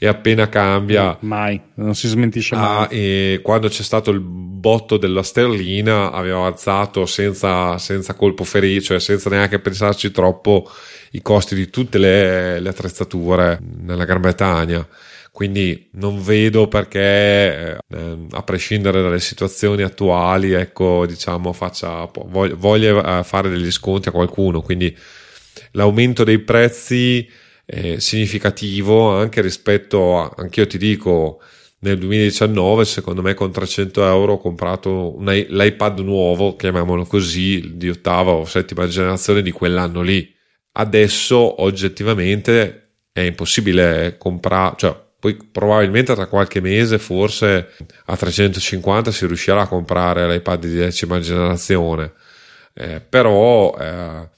E 0.00 0.06
appena 0.06 0.48
cambia 0.48 1.16
mai, 1.22 1.60
non 1.74 1.96
si 1.96 2.06
smentisce 2.06 2.54
mai. 2.54 2.64
ah, 2.64 2.86
e 2.88 3.40
quando 3.42 3.66
c'è 3.66 3.82
stato 3.82 4.12
il 4.12 4.20
botto 4.20 4.96
della 4.96 5.24
sterlina 5.24 6.12
aveva 6.12 6.46
alzato 6.46 7.04
senza, 7.04 7.78
senza 7.78 8.14
colpo 8.14 8.44
ferito 8.44 8.84
cioè 8.84 9.00
senza 9.00 9.28
neanche 9.28 9.58
pensarci 9.58 10.12
troppo 10.12 10.70
i 11.12 11.22
costi 11.22 11.54
di 11.54 11.70
tutte 11.70 11.98
le, 11.98 12.60
le 12.60 12.68
attrezzature 12.68 13.58
nella 13.80 14.04
Gran 14.04 14.20
Bretagna 14.20 14.86
quindi 15.30 15.88
non 15.92 16.22
vedo 16.22 16.66
perché 16.66 17.78
eh, 17.88 18.26
a 18.30 18.42
prescindere 18.42 19.02
dalle 19.02 19.20
situazioni 19.20 19.82
attuali 19.82 20.52
ecco 20.52 21.06
diciamo 21.06 21.52
faccia 21.52 22.10
voglia, 22.24 23.22
fare 23.22 23.48
degli 23.48 23.70
sconti 23.70 24.08
a 24.08 24.12
qualcuno 24.12 24.62
quindi 24.62 24.96
l'aumento 25.72 26.24
dei 26.24 26.38
prezzi 26.38 27.28
è 27.70 27.98
significativo 27.98 29.10
anche 29.10 29.42
rispetto 29.42 30.18
a, 30.18 30.32
anche 30.38 30.60
io 30.60 30.66
ti 30.66 30.78
dico, 30.78 31.42
nel 31.80 31.98
2019 31.98 32.86
secondo 32.86 33.20
me 33.20 33.34
con 33.34 33.52
300 33.52 34.06
euro 34.06 34.32
ho 34.34 34.38
comprato 34.38 35.14
un, 35.18 35.26
l'iPad 35.26 35.98
nuovo, 36.00 36.56
chiamiamolo 36.56 37.04
così, 37.04 37.76
di 37.76 37.90
ottava 37.90 38.30
o 38.30 38.46
settima 38.46 38.86
generazione 38.86 39.42
di 39.42 39.50
quell'anno 39.50 40.00
lì. 40.00 40.34
Adesso 40.80 41.62
oggettivamente 41.62 42.90
è 43.12 43.20
impossibile 43.20 44.16
comprare, 44.16 44.74
cioè 44.78 44.96
poi 45.18 45.36
probabilmente 45.50 46.14
tra 46.14 46.26
qualche 46.26 46.60
mese 46.60 46.98
forse 47.00 47.72
a 48.04 48.16
350 48.16 49.10
si 49.10 49.26
riuscirà 49.26 49.62
a 49.62 49.66
comprare 49.66 50.28
l'iPad 50.28 50.60
di 50.60 50.76
decima 50.76 51.18
generazione. 51.18 52.12
Eh, 52.74 53.00
però 53.00 53.76
eh, 53.76 54.28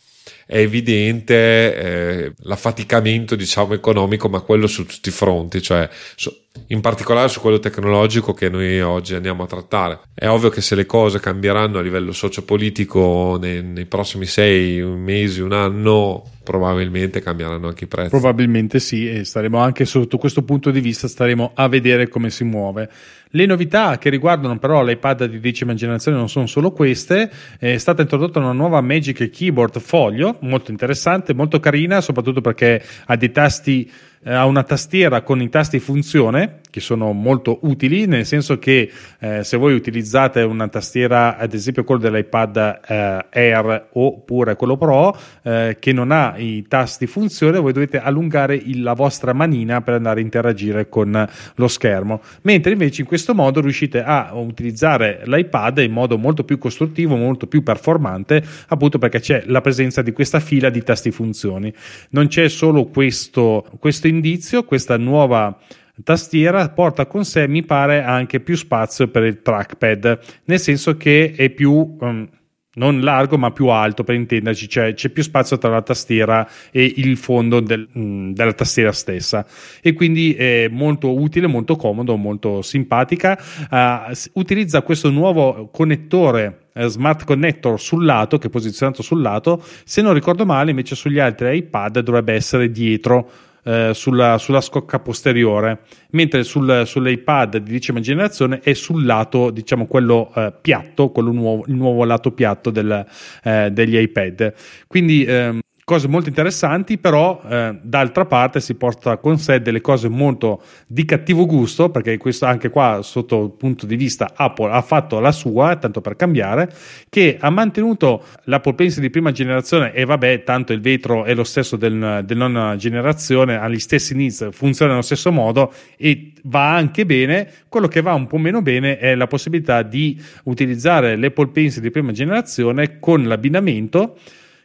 è 0.46 0.56
evidente 0.56 1.34
eh, 1.76 2.32
l'affaticamento 2.44 3.36
diciamo 3.36 3.74
economico 3.74 4.30
ma 4.30 4.40
quello 4.40 4.66
su 4.66 4.86
tutti 4.86 5.10
i 5.10 5.12
fronti 5.12 5.60
cioè 5.60 5.86
su, 6.16 6.34
in 6.68 6.80
particolare 6.80 7.28
su 7.28 7.40
quello 7.40 7.58
tecnologico 7.58 8.32
che 8.32 8.48
noi 8.48 8.80
oggi 8.80 9.14
andiamo 9.14 9.44
a 9.44 9.46
trattare. 9.46 10.00
È 10.14 10.28
ovvio 10.28 10.50
che 10.50 10.60
se 10.60 10.74
le 10.74 10.86
cose 10.86 11.20
cambieranno 11.20 11.78
a 11.78 11.82
livello 11.82 12.12
sociopolitico 12.12 13.38
nei, 13.40 13.62
nei 13.62 13.86
prossimi 13.86 14.26
sei 14.26 14.82
mesi 14.82 15.40
un 15.40 15.52
anno 15.52 16.24
probabilmente 16.42 17.20
cambieranno 17.20 17.68
anche 17.68 17.84
i 17.84 17.86
prezzi. 17.86 18.10
Probabilmente 18.10 18.80
sì 18.80 19.08
e 19.08 19.24
staremo 19.24 19.58
anche 19.58 19.84
sotto 19.84 20.18
questo 20.18 20.42
punto 20.42 20.70
di 20.70 20.80
vista 20.80 21.06
staremo 21.06 21.52
a 21.54 21.68
vedere 21.68 22.08
come 22.08 22.30
si 22.30 22.44
muove. 22.44 22.88
Le 23.32 23.46
novità 23.46 23.98
che 23.98 24.10
riguardano 24.10 24.58
però 24.58 24.82
l'iPad 24.82 25.26
di 25.26 25.38
decima 25.38 25.74
generazione 25.74 26.16
non 26.16 26.28
sono 26.28 26.46
solo 26.46 26.72
queste, 26.72 27.30
è 27.58 27.78
stata 27.78 28.02
introdotta 28.02 28.40
una 28.40 28.52
nuova 28.52 28.80
Magic 28.80 29.30
Keyboard 29.30 29.78
Foglio, 29.78 30.38
molto 30.40 30.72
interessante, 30.72 31.32
molto 31.32 31.60
carina, 31.60 32.00
soprattutto 32.00 32.40
perché 32.40 32.82
ha 33.06 33.16
dei 33.16 33.30
tasti 33.30 33.88
ha 34.24 34.44
una 34.44 34.62
tastiera 34.62 35.22
con 35.22 35.40
i 35.40 35.48
tasti 35.48 35.80
funzione 35.80 36.60
che 36.70 36.80
sono 36.80 37.12
molto 37.12 37.58
utili, 37.62 38.06
nel 38.06 38.24
senso 38.24 38.58
che 38.58 38.90
eh, 39.18 39.44
se 39.44 39.56
voi 39.56 39.74
utilizzate 39.74 40.42
una 40.42 40.68
tastiera, 40.68 41.36
ad 41.36 41.52
esempio 41.52 41.84
quello 41.84 42.00
dell'iPad 42.00 42.80
eh, 42.86 43.26
Air 43.30 43.88
oppure 43.92 44.56
quello 44.56 44.76
Pro, 44.76 45.16
eh, 45.42 45.76
che 45.78 45.92
non 45.92 46.10
ha 46.12 46.34
i 46.38 46.66
tasti 46.68 47.06
funzione, 47.06 47.58
voi 47.58 47.72
dovete 47.72 48.00
allungare 48.00 48.54
il, 48.54 48.82
la 48.82 48.94
vostra 48.94 49.32
manina 49.32 49.80
per 49.82 49.94
andare 49.94 50.20
a 50.20 50.22
interagire 50.22 50.88
con 50.88 51.28
lo 51.54 51.68
schermo, 51.68 52.20
mentre 52.42 52.72
invece 52.72 53.02
in 53.02 53.06
questo 53.06 53.34
modo 53.34 53.60
riuscite 53.60 54.02
a 54.02 54.30
utilizzare 54.34 55.22
l'iPad 55.24 55.78
in 55.78 55.92
modo 55.92 56.16
molto 56.18 56.44
più 56.44 56.58
costruttivo, 56.58 57.16
molto 57.16 57.46
più 57.46 57.62
performante, 57.62 58.42
appunto 58.68 58.98
perché 58.98 59.20
c'è 59.20 59.42
la 59.46 59.60
presenza 59.60 60.02
di 60.02 60.12
questa 60.12 60.40
fila 60.40 60.70
di 60.70 60.82
tasti 60.82 61.10
funzioni. 61.10 61.72
Non 62.10 62.28
c'è 62.28 62.48
solo 62.48 62.86
questo, 62.86 63.66
questo 63.78 64.06
indizio, 64.06 64.64
questa 64.64 64.96
nuova 64.96 65.58
tastiera 66.02 66.68
porta 66.70 67.06
con 67.06 67.24
sé, 67.24 67.46
mi 67.48 67.62
pare, 67.62 68.02
anche 68.02 68.40
più 68.40 68.56
spazio 68.56 69.08
per 69.08 69.24
il 69.24 69.42
trackpad, 69.42 70.18
nel 70.44 70.60
senso 70.60 70.96
che 70.96 71.34
è 71.36 71.50
più 71.50 71.96
um, 72.00 72.28
non 72.72 73.00
largo 73.00 73.36
ma 73.36 73.50
più 73.50 73.66
alto 73.66 74.04
per 74.04 74.14
intenderci, 74.14 74.68
cioè 74.68 74.94
c'è 74.94 75.08
più 75.08 75.22
spazio 75.22 75.58
tra 75.58 75.70
la 75.70 75.82
tastiera 75.82 76.48
e 76.70 76.92
il 76.96 77.16
fondo 77.16 77.60
del, 77.60 77.88
mm, 77.98 78.32
della 78.32 78.52
tastiera 78.52 78.92
stessa. 78.92 79.44
E 79.82 79.92
quindi 79.92 80.34
è 80.34 80.68
molto 80.70 81.18
utile, 81.18 81.48
molto 81.48 81.74
comodo, 81.74 82.16
molto 82.16 82.62
simpatica. 82.62 83.38
Uh, 83.70 84.12
utilizza 84.34 84.82
questo 84.82 85.10
nuovo 85.10 85.68
connettore 85.72 86.66
uh, 86.74 86.86
Smart 86.86 87.24
Connector 87.24 87.80
sul 87.80 88.04
lato, 88.04 88.38
che 88.38 88.46
è 88.46 88.50
posizionato 88.50 89.02
sul 89.02 89.20
lato, 89.20 89.62
se 89.84 90.00
non 90.00 90.14
ricordo 90.14 90.46
male 90.46 90.70
invece 90.70 90.94
sugli 90.94 91.18
altri 91.18 91.56
iPad 91.56 92.00
dovrebbe 92.00 92.34
essere 92.34 92.70
dietro 92.70 93.30
eh, 93.70 93.94
sulla, 93.94 94.36
sulla, 94.38 94.60
scocca 94.60 94.98
posteriore, 94.98 95.82
mentre 96.10 96.42
sul, 96.42 96.82
sull'iPad 96.84 97.58
di 97.58 97.70
decima 97.70 98.00
generazione 98.00 98.58
è 98.60 98.72
sul 98.72 99.04
lato, 99.04 99.50
diciamo, 99.50 99.86
quello 99.86 100.32
eh, 100.34 100.52
piatto, 100.60 101.10
quello 101.10 101.30
nuovo, 101.30 101.64
il 101.68 101.74
nuovo 101.74 102.04
lato 102.04 102.32
piatto 102.32 102.70
del, 102.70 103.06
eh, 103.44 103.70
degli 103.70 103.96
iPad. 103.96 104.52
Quindi 104.88 105.24
ehm, 105.24 105.60
cose 105.90 106.06
molto 106.06 106.28
interessanti, 106.28 106.98
però 106.98 107.42
eh, 107.50 107.76
d'altra 107.82 108.24
parte 108.24 108.60
si 108.60 108.76
porta 108.76 109.16
con 109.16 109.38
sé 109.38 109.60
delle 109.60 109.80
cose 109.80 110.08
molto 110.08 110.62
di 110.86 111.04
cattivo 111.04 111.46
gusto, 111.46 111.90
perché 111.90 112.16
questo 112.16 112.44
anche 112.44 112.70
qua 112.70 113.00
sotto 113.02 113.42
il 113.42 113.50
punto 113.50 113.86
di 113.86 113.96
vista 113.96 114.30
Apple 114.36 114.70
ha 114.70 114.82
fatto 114.82 115.18
la 115.18 115.32
sua, 115.32 115.74
tanto 115.74 116.00
per 116.00 116.14
cambiare, 116.14 116.72
che 117.08 117.38
ha 117.40 117.50
mantenuto 117.50 118.22
l'Apple 118.44 118.74
Pencil 118.74 119.00
di 119.00 119.10
prima 119.10 119.32
generazione 119.32 119.92
e 119.92 120.04
vabbè, 120.04 120.44
tanto 120.44 120.72
il 120.72 120.80
vetro 120.80 121.24
è 121.24 121.34
lo 121.34 121.42
stesso 121.42 121.74
del, 121.76 122.22
del 122.24 122.36
nona 122.36 122.76
generazione, 122.76 123.56
ha 123.56 123.68
gli 123.68 123.80
stessi 123.80 124.14
needs, 124.14 124.50
funziona 124.52 124.92
nello 124.92 125.02
stesso 125.02 125.32
modo 125.32 125.72
e 125.96 126.34
va 126.44 126.72
anche 126.72 127.04
bene. 127.04 127.50
Quello 127.68 127.88
che 127.88 128.00
va 128.00 128.14
un 128.14 128.28
po' 128.28 128.38
meno 128.38 128.62
bene 128.62 128.96
è 128.98 129.16
la 129.16 129.26
possibilità 129.26 129.82
di 129.82 130.22
utilizzare 130.44 131.16
l'Apple 131.16 131.48
Pencil 131.48 131.82
di 131.82 131.90
prima 131.90 132.12
generazione 132.12 133.00
con 133.00 133.24
l'abbinamento 133.24 134.16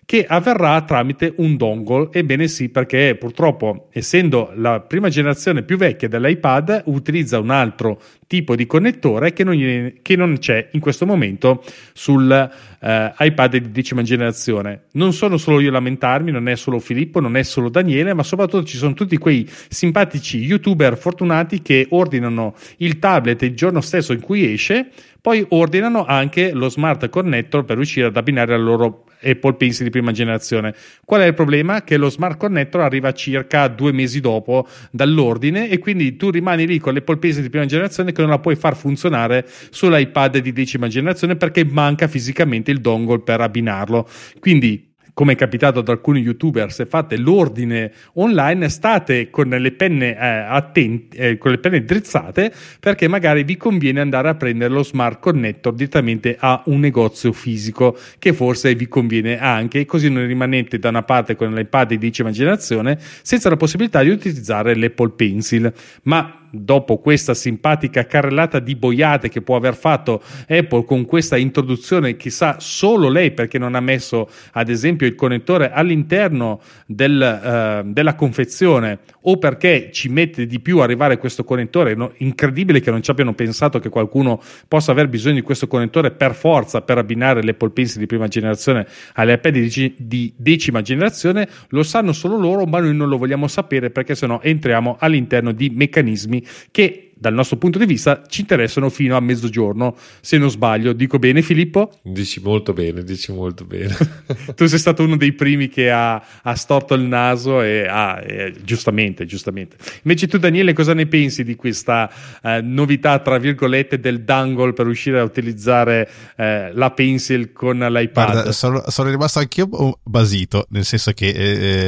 che 0.05 0.23
avverrà 0.25 0.81
tramite 0.81 1.33
un 1.37 1.57
dongle. 1.57 2.09
Ebbene 2.11 2.47
sì, 2.47 2.69
perché 2.69 3.15
purtroppo, 3.19 3.87
essendo 3.91 4.51
la 4.55 4.79
prima 4.79 5.09
generazione 5.09 5.63
più 5.63 5.77
vecchia 5.77 6.07
dell'iPad, 6.07 6.83
utilizza 6.85 7.39
un 7.39 7.49
altro 7.49 7.99
tipo 8.27 8.55
di 8.55 8.65
connettore 8.65 9.33
che 9.33 9.43
non, 9.43 9.93
che 10.01 10.15
non 10.15 10.37
c'è 10.39 10.69
in 10.71 10.79
questo 10.79 11.05
momento 11.05 11.63
sull'iPad 11.93 13.53
eh, 13.53 13.61
di 13.61 13.71
decima 13.71 14.03
generazione. 14.03 14.85
Non 14.93 15.13
sono 15.13 15.37
solo 15.37 15.59
io 15.59 15.69
a 15.69 15.73
lamentarmi, 15.73 16.31
non 16.31 16.47
è 16.47 16.55
solo 16.55 16.79
Filippo, 16.79 17.19
non 17.19 17.35
è 17.35 17.43
solo 17.43 17.69
Daniele, 17.69 18.13
ma 18.13 18.23
soprattutto 18.23 18.63
ci 18.63 18.77
sono 18.77 18.93
tutti 18.93 19.17
quei 19.17 19.47
simpatici 19.69 20.37
youtuber 20.37 20.97
fortunati 20.97 21.61
che 21.61 21.87
ordinano 21.89 22.55
il 22.77 22.99
tablet 22.99 23.41
il 23.41 23.55
giorno 23.55 23.81
stesso 23.81 24.13
in 24.13 24.21
cui 24.21 24.53
esce, 24.53 24.89
poi 25.21 25.43
ordinano 25.49 26.05
anche 26.05 26.51
lo 26.51 26.69
smart 26.69 27.09
connector 27.09 27.65
per 27.65 27.77
riuscire 27.77 28.07
ad 28.07 28.17
abbinare 28.17 28.53
al 28.53 28.61
loro 28.61 29.05
Apple 29.25 29.55
Pencil 29.55 29.83
di 29.85 29.89
prima 29.89 30.11
generazione. 30.11 30.73
Qual 31.03 31.21
è 31.21 31.25
il 31.25 31.33
problema? 31.33 31.83
Che 31.83 31.97
lo 31.97 32.09
Smart 32.09 32.37
Connector 32.37 32.81
arriva 32.81 33.11
circa 33.13 33.67
due 33.67 33.91
mesi 33.91 34.19
dopo 34.19 34.67
dall'ordine 34.91 35.69
e 35.69 35.79
quindi 35.79 36.15
tu 36.15 36.29
rimani 36.29 36.67
lì 36.67 36.79
con 36.79 36.93
l'Apple 36.93 37.17
Pencil 37.17 37.41
di 37.41 37.49
prima 37.49 37.65
generazione 37.65 38.11
che 38.11 38.21
non 38.21 38.29
la 38.29 38.39
puoi 38.39 38.55
far 38.55 38.75
funzionare 38.75 39.47
sull'iPad 39.69 40.37
di 40.37 40.53
decima 40.53 40.87
generazione 40.87 41.35
perché 41.35 41.65
manca 41.65 42.07
fisicamente 42.07 42.71
il 42.71 42.79
dongle 42.79 43.19
per 43.19 43.41
abbinarlo. 43.41 44.07
Quindi 44.39 44.93
come 45.15 45.31
è 45.31 45.35
capitato 45.37 45.79
ad 45.79 45.87
alcuni 45.87 46.19
youtuber, 46.19 46.73
se 46.73 46.85
fate 46.85 47.15
l'ordine 47.15 47.89
online, 48.15 48.67
state 48.67 49.29
con 49.29 49.47
le 49.47 49.71
penne 49.71 50.13
eh, 50.13 50.17
attenti, 50.19 51.15
eh, 51.15 51.37
con 51.37 51.51
le 51.51 51.57
penne 51.57 51.85
drizzate, 51.85 52.51
perché 52.81 53.07
magari 53.07 53.45
vi 53.45 53.55
conviene 53.55 54.01
andare 54.01 54.27
a 54.27 54.35
prendere 54.35 54.73
lo 54.73 54.83
smart 54.83 55.21
connector 55.21 55.73
direttamente 55.73 56.35
a 56.37 56.61
un 56.65 56.81
negozio 56.81 57.31
fisico, 57.31 57.97
che 58.19 58.33
forse 58.33 58.75
vi 58.75 58.89
conviene 58.89 59.39
anche, 59.39 59.85
così 59.85 60.09
non 60.09 60.27
rimanete 60.27 60.79
da 60.79 60.89
una 60.89 61.03
parte 61.03 61.37
con 61.37 61.53
l'iPad 61.53 61.87
di 61.87 61.97
decima 61.97 62.31
generazione 62.31 62.99
senza 63.21 63.47
la 63.47 63.55
possibilità 63.55 64.03
di 64.03 64.09
utilizzare 64.09 64.75
l'Apple 64.75 65.11
Pencil. 65.11 65.73
Ma 66.03 66.44
dopo 66.63 66.97
questa 66.97 67.33
simpatica 67.33 68.05
carrellata 68.05 68.59
di 68.59 68.75
boiate 68.75 69.29
che 69.29 69.41
può 69.41 69.55
aver 69.55 69.75
fatto 69.75 70.21
Apple 70.47 70.85
con 70.85 71.05
questa 71.05 71.37
introduzione, 71.37 72.15
chissà 72.15 72.57
solo 72.59 73.09
lei 73.09 73.31
perché 73.31 73.57
non 73.57 73.75
ha 73.75 73.79
messo 73.79 74.29
ad 74.53 74.69
esempio 74.69 75.07
il 75.07 75.15
connettore 75.15 75.71
all'interno 75.71 76.61
del, 76.85 77.83
uh, 77.83 77.91
della 77.91 78.15
confezione 78.15 78.99
o 79.27 79.37
perché 79.37 79.89
ci 79.91 80.09
mette 80.09 80.45
di 80.45 80.59
più 80.59 80.79
arrivare 80.79 81.17
questo 81.17 81.43
connettore, 81.43 81.95
no? 81.95 82.13
incredibile 82.17 82.79
che 82.79 82.91
non 82.91 83.01
ci 83.01 83.11
abbiano 83.11 83.33
pensato 83.33 83.79
che 83.79 83.89
qualcuno 83.89 84.41
possa 84.67 84.91
aver 84.91 85.07
bisogno 85.07 85.35
di 85.35 85.41
questo 85.41 85.67
connettore 85.67 86.11
per 86.11 86.35
forza 86.35 86.81
per 86.81 86.97
abbinare 86.97 87.43
l'Apple 87.43 87.71
Pencil 87.71 87.99
di 87.99 88.05
prima 88.05 88.27
generazione 88.27 88.85
alle 89.13 89.33
iPad 89.33 89.53
di, 89.57 89.95
di 89.97 90.33
decima 90.35 90.81
generazione, 90.81 91.47
lo 91.69 91.83
sanno 91.83 92.13
solo 92.13 92.37
loro 92.37 92.65
ma 92.65 92.79
noi 92.79 92.95
non 92.95 93.09
lo 93.09 93.17
vogliamo 93.17 93.47
sapere 93.47 93.89
perché 93.89 94.15
sennò 94.15 94.39
entriamo 94.41 94.97
all'interno 94.99 95.51
di 95.51 95.69
meccanismi 95.69 96.44
che 96.71 97.04
dal 97.17 97.33
nostro 97.33 97.55
punto 97.55 97.79
di 97.79 97.85
vista 97.85 98.23
ci 98.27 98.41
interessano 98.41 98.89
fino 98.89 99.15
a 99.15 99.21
mezzogiorno, 99.21 99.95
se 100.19 100.37
non 100.37 100.49
sbaglio. 100.49 100.91
Dico 100.91 101.17
bene 101.17 101.41
Filippo? 101.41 101.91
Dici 102.03 102.41
molto 102.41 102.73
bene, 102.73 103.03
dici 103.03 103.31
molto 103.31 103.63
bene. 103.63 103.95
tu 104.55 104.65
sei 104.65 104.77
stato 104.77 105.03
uno 105.03 105.15
dei 105.15 105.31
primi 105.31 105.69
che 105.69 105.89
ha, 105.89 106.21
ha 106.41 106.55
storto 106.55 106.93
il 106.93 107.03
naso 107.03 107.61
e, 107.61 107.87
ha, 107.87 108.21
e, 108.21 108.53
giustamente, 108.63 109.25
giustamente. 109.25 109.77
Invece 110.03 110.27
tu 110.27 110.37
Daniele 110.37 110.73
cosa 110.73 110.93
ne 110.93 111.07
pensi 111.07 111.43
di 111.45 111.55
questa 111.55 112.11
eh, 112.43 112.61
novità, 112.61 113.19
tra 113.19 113.37
virgolette, 113.37 113.99
del 113.99 114.23
dangle 114.23 114.73
per 114.73 114.85
riuscire 114.85 115.19
a 115.19 115.23
utilizzare 115.23 116.09
eh, 116.35 116.71
la 116.73 116.91
pencil 116.91 117.53
con 117.53 117.77
l'iPad? 117.79 118.31
Guarda, 118.31 118.51
sono, 118.51 118.83
sono, 118.87 119.09
rimasto 119.09 119.39
anch'io 119.39 119.99
basito, 120.03 120.65
nel 120.69 120.83
senso 120.83 121.11
che 121.13 121.29
eh, 121.29 121.43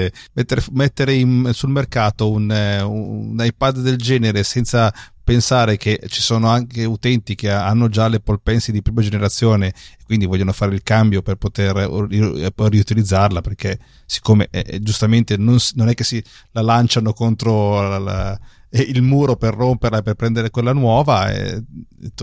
eh 0.05 0.11
mettere, 0.33 0.61
mettere 0.71 1.13
in, 1.13 1.49
sul 1.53 1.69
mercato 1.69 2.31
un, 2.31 2.49
eh, 2.49 2.81
un 2.81 3.35
iPad 3.37 3.79
del 3.79 3.97
genere 3.97 4.43
senza 4.43 4.93
pensare 5.27 5.75
che 5.75 5.99
ci 6.07 6.21
sono 6.21 6.47
anche 6.47 6.85
utenti 6.85 7.35
che 7.35 7.51
hanno 7.51 7.89
già 7.89 8.07
l'Apple 8.07 8.39
Pencil 8.41 8.73
di 8.73 8.81
prima 8.81 9.01
generazione 9.01 9.67
e 9.67 10.05
quindi 10.05 10.25
vogliono 10.25 10.53
fare 10.53 10.73
il 10.73 10.83
cambio 10.83 11.21
per 11.21 11.35
poter 11.35 11.75
riutilizzarla 11.75 13.41
perché 13.41 13.77
siccome 14.05 14.47
eh, 14.51 14.81
giustamente 14.81 15.35
non, 15.35 15.57
non, 15.73 15.89
è 15.89 15.95
che 15.95 16.05
si 16.05 16.23
la 16.51 16.61
lanciano 16.61 17.11
contro 17.11 17.81
la, 17.89 17.97
la, 17.97 18.39
il 18.69 19.01
muro 19.01 19.35
per 19.35 19.53
romperla 19.53 19.97
e 19.97 20.01
per 20.01 20.13
prendere 20.13 20.49
quella 20.49 20.71
nuova 20.71 21.29
e 21.29 21.61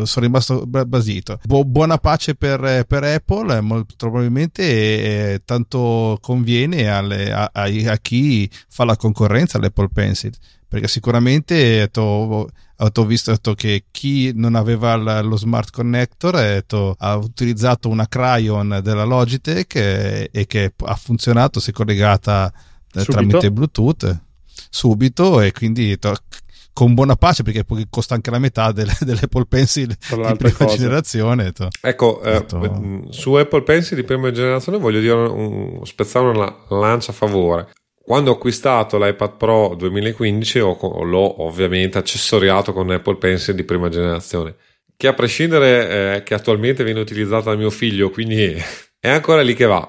sono 0.05 0.25
rimasto 0.25 0.65
basito. 0.65 1.41
Bu- 1.45 1.67
buona 1.67 1.99
pace 1.99 2.35
per, 2.35 2.87
per 2.87 3.05
Apple 3.05 3.61
molto 3.61 3.97
probabilmente 3.99 4.63
e, 4.63 5.43
tanto 5.45 6.17
conviene 6.23 6.89
alle, 6.89 7.31
a, 7.31 7.51
a, 7.53 7.65
a, 7.65 7.97
chi 7.99 8.49
fa 8.67 8.85
la 8.85 8.97
concorrenza 8.97 9.59
all'Apple 9.59 9.91
Pencil 9.93 10.33
perché 10.67 10.89
sicuramente 10.89 11.89
to, 11.93 12.49
ho 12.77 13.05
visto 13.05 13.55
che 13.55 13.85
chi 13.91 14.33
non 14.35 14.55
aveva 14.55 14.97
lo 15.23 15.37
smart 15.37 15.71
connector 15.71 16.37
detto, 16.37 16.95
ha 16.99 17.17
utilizzato 17.17 17.89
una 17.89 18.09
Cryon 18.09 18.81
della 18.83 19.05
Logitech 19.05 19.75
e, 19.77 20.29
e 20.33 20.47
che 20.47 20.73
ha 20.85 20.95
funzionato, 20.95 21.61
si 21.61 21.71
è 21.71 21.73
collegata 21.73 22.53
eh, 22.93 23.05
tramite 23.05 23.51
Bluetooth 23.51 24.23
subito 24.71 25.41
e 25.41 25.53
quindi 25.53 25.99
to, 25.99 26.15
con 26.73 26.93
buona 26.95 27.15
pace 27.15 27.43
perché 27.45 27.65
poi 27.65 27.87
costa 27.89 28.15
anche 28.15 28.31
la 28.31 28.39
metà 28.39 28.71
delle, 28.73 28.95
dell'Apple 29.01 29.47
Pencil 29.47 29.87
di 29.87 30.37
prima 30.37 30.55
cose. 30.57 30.77
generazione. 30.77 31.53
To. 31.53 31.69
Ecco, 31.81 32.21
eh, 32.23 32.45
su 33.11 33.33
Apple 33.35 33.63
Pencil 33.63 33.97
di 33.97 34.05
prima 34.05 34.31
generazione 34.31 34.79
voglio 34.79 35.01
dire 35.01 35.15
un, 35.15 35.81
spezzare 35.85 36.27
una 36.27 36.55
lancia 36.69 37.13
a 37.13 37.15
favore. 37.15 37.69
Quando 38.05 38.31
ho 38.31 38.35
acquistato 38.35 38.99
l'iPad 38.99 39.37
Pro 39.39 39.75
2015 39.77 40.59
ho, 40.59 41.03
l'ho 41.05 41.43
ovviamente 41.43 41.97
accessoriato 41.97 42.75
con 42.75 42.91
Apple 42.91 43.17
Pencil 43.17 43.55
di 43.55 43.65
prima 43.65 43.89
generazione, 43.89 44.57
che 44.95 45.07
a 45.09 45.15
prescindere 45.15 46.17
eh, 46.17 46.23
che 46.23 46.35
attualmente 46.35 46.85
viene 46.85 47.01
utilizzata 47.01 47.51
da 47.51 47.57
mio 47.57 47.71
figlio, 47.71 48.11
quindi 48.11 48.55
è 49.01 49.09
ancora 49.09 49.41
lì 49.41 49.55
che 49.55 49.65
va. 49.65 49.89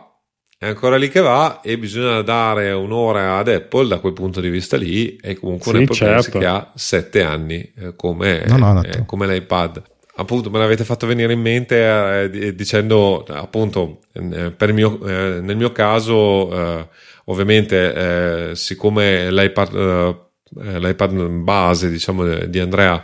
È 0.57 0.65
ancora 0.65 0.95
lì 0.95 1.09
che 1.09 1.19
va 1.19 1.59
e 1.59 1.77
bisogna 1.77 2.21
dare 2.21 2.71
un'ora 2.71 3.35
ad 3.35 3.49
Apple 3.49 3.89
da 3.89 3.99
quel 3.99 4.13
punto 4.13 4.39
di 4.39 4.47
vista 4.47 4.77
lì. 4.77 5.17
È 5.17 5.35
comunque 5.35 5.71
sì, 5.71 5.77
un 5.77 5.83
Apple 5.83 5.95
certo. 5.95 6.13
Pencil 6.13 6.39
che 6.39 6.45
ha 6.45 6.71
7 6.73 7.21
anni 7.21 7.73
eh, 7.77 7.95
come, 7.97 8.45
no, 8.47 8.55
no, 8.55 8.81
eh, 8.81 9.03
come 9.05 9.27
l'iPad 9.27 9.83
appunto 10.15 10.49
me 10.49 10.59
l'avete 10.59 10.83
fatto 10.83 11.07
venire 11.07 11.33
in 11.33 11.41
mente 11.41 12.29
eh, 12.31 12.55
dicendo 12.55 13.23
appunto 13.27 13.99
eh, 14.13 14.51
per 14.51 14.71
mio, 14.71 15.05
eh, 15.05 15.41
nel 15.41 15.57
mio 15.57 15.71
caso 15.71 16.51
eh, 16.51 16.87
ovviamente 17.25 18.49
eh, 18.51 18.55
siccome 18.55 19.31
l'iPad, 19.31 19.75
eh, 19.75 20.79
l'iPad 20.79 21.27
base 21.27 21.89
diciamo 21.89 22.45
di 22.45 22.59
Andrea 22.59 23.03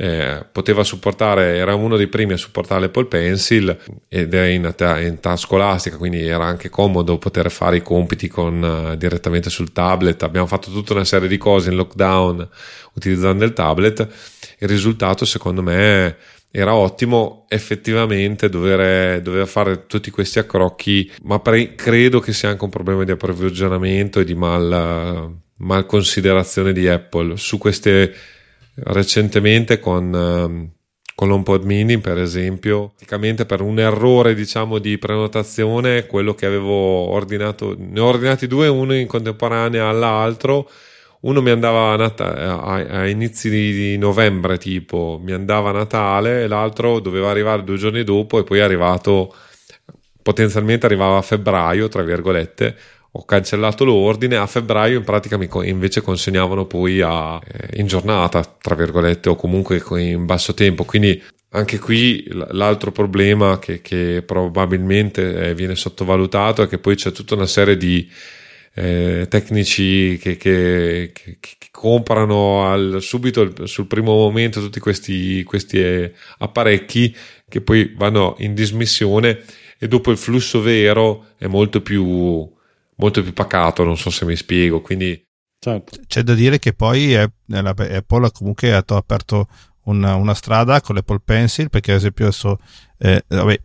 eh, 0.00 0.46
poteva 0.52 0.84
supportare, 0.84 1.56
era 1.56 1.74
uno 1.74 1.96
dei 1.96 2.06
primi 2.06 2.32
a 2.32 2.36
supportare 2.36 2.82
l'Apple 2.82 3.06
Pencil 3.06 3.76
ed 4.06 4.32
era 4.32 4.46
in, 4.46 4.64
età 4.64 5.36
scolastica, 5.36 5.96
quindi 5.96 6.24
era 6.24 6.44
anche 6.44 6.68
comodo 6.68 7.18
poter 7.18 7.50
fare 7.50 7.78
i 7.78 7.82
compiti 7.82 8.28
con, 8.28 8.62
uh, 8.62 8.96
direttamente 8.96 9.50
sul 9.50 9.72
tablet. 9.72 10.22
Abbiamo 10.22 10.46
fatto 10.46 10.70
tutta 10.70 10.92
una 10.92 11.04
serie 11.04 11.26
di 11.26 11.36
cose 11.36 11.70
in 11.70 11.76
lockdown 11.76 12.48
utilizzando 12.94 13.44
il 13.44 13.52
tablet. 13.52 14.06
Il 14.58 14.68
risultato, 14.68 15.24
secondo 15.24 15.62
me, 15.62 16.16
era 16.50 16.74
ottimo. 16.74 17.46
Effettivamente 17.48 18.48
dover, 18.48 19.20
dover, 19.22 19.46
fare 19.46 19.86
tutti 19.86 20.10
questi 20.10 20.38
accrocchi, 20.38 21.10
ma 21.22 21.38
pre- 21.40 21.74
credo 21.74 22.20
che 22.20 22.32
sia 22.32 22.50
anche 22.50 22.64
un 22.64 22.70
problema 22.70 23.04
di 23.04 23.10
approvvigionamento 23.10 24.20
e 24.20 24.24
di 24.24 24.34
mal, 24.34 25.32
mal 25.56 25.86
considerazione 25.86 26.72
di 26.72 26.88
Apple. 26.88 27.36
Su 27.36 27.58
queste 27.58 28.14
recentemente 28.84 29.80
con, 29.80 30.70
con 31.14 31.28
l'HomePod 31.28 31.64
mini 31.64 31.98
per 31.98 32.18
esempio 32.18 32.92
praticamente 32.94 33.44
per 33.44 33.60
un 33.60 33.80
errore 33.80 34.34
diciamo 34.34 34.78
di 34.78 34.98
prenotazione 34.98 36.06
quello 36.06 36.34
che 36.34 36.46
avevo 36.46 36.74
ordinato 36.74 37.74
ne 37.76 38.00
ho 38.00 38.06
ordinati 38.06 38.46
due 38.46 38.68
uno 38.68 38.94
in 38.94 39.06
contemporanea 39.06 39.88
all'altro 39.88 40.70
uno 41.20 41.42
mi 41.42 41.50
andava 41.50 41.92
a, 41.92 41.96
Nat- 41.96 42.20
a, 42.20 42.74
a 42.74 43.08
inizi 43.08 43.50
di, 43.50 43.98
novembre 43.98 44.58
tipo 44.58 45.20
mi 45.22 45.32
andava 45.32 45.70
a 45.70 45.72
Natale 45.72 46.42
e 46.42 46.46
l'altro 46.46 47.00
doveva 47.00 47.30
arrivare 47.30 47.64
due 47.64 47.76
giorni 47.76 48.04
dopo 48.04 48.38
e 48.38 48.44
poi 48.44 48.58
è 48.58 48.62
arrivato 48.62 49.34
potenzialmente 50.22 50.86
arrivava 50.86 51.16
a 51.16 51.22
febbraio 51.22 51.88
tra 51.88 52.02
virgolette. 52.02 52.76
Ho 53.12 53.24
cancellato 53.24 53.84
l'ordine 53.84 54.36
a 54.36 54.46
febbraio 54.46 54.98
in 54.98 55.04
pratica 55.04 55.38
mi 55.38 55.48
invece 55.64 56.02
consegnavano 56.02 56.66
poi 56.66 57.00
a, 57.00 57.40
eh, 57.42 57.80
in 57.80 57.86
giornata 57.86 58.44
tra 58.44 58.74
virgolette 58.74 59.30
o 59.30 59.34
comunque 59.34 59.82
in 59.96 60.26
basso 60.26 60.54
tempo. 60.54 60.84
Quindi 60.84 61.20
anche 61.50 61.78
qui 61.78 62.28
l'altro 62.50 62.92
problema 62.92 63.58
che, 63.58 63.80
che 63.80 64.22
probabilmente 64.24 65.48
eh, 65.48 65.54
viene 65.54 65.74
sottovalutato 65.74 66.62
è 66.62 66.68
che 66.68 66.78
poi 66.78 66.94
c'è 66.94 67.10
tutta 67.10 67.34
una 67.34 67.46
serie 67.46 67.78
di 67.78 68.06
eh, 68.80 69.26
tecnici 69.28 70.18
che, 70.22 70.36
che, 70.36 71.10
che, 71.12 71.38
che 71.40 71.68
comprano 71.72 72.70
al, 72.70 72.98
subito 73.00 73.66
sul 73.66 73.88
primo 73.88 74.14
momento 74.14 74.60
tutti 74.60 74.78
questi, 74.78 75.42
questi 75.42 75.80
eh, 75.80 76.12
apparecchi 76.38 77.14
che 77.48 77.60
poi 77.60 77.92
vanno 77.96 78.36
in 78.38 78.54
dismissione 78.54 79.42
e 79.78 79.88
dopo 79.88 80.12
il 80.12 80.16
flusso 80.16 80.60
vero 80.60 81.26
è 81.38 81.48
molto 81.48 81.82
più, 81.82 82.48
molto 82.96 83.22
più 83.22 83.32
pacato, 83.32 83.82
non 83.82 83.96
so 83.96 84.10
se 84.10 84.24
mi 84.24 84.36
spiego. 84.36 84.80
Quindi 84.80 85.20
certo. 85.58 85.98
c'è 86.06 86.22
da 86.22 86.34
dire 86.34 86.60
che 86.60 86.72
poi 86.72 87.16
Apple 87.16 88.30
comunque 88.30 88.72
ha 88.72 88.84
aperto 88.86 89.48
una, 89.84 90.14
una, 90.14 90.34
strada 90.34 90.80
con 90.80 90.94
l'Apple 90.94 91.22
Pencil 91.24 91.68
perché 91.68 91.92
ad 91.92 91.98
esempio 91.98 92.26
adesso 92.26 92.58
eh, 92.98 93.24
vabbè, 93.26 93.60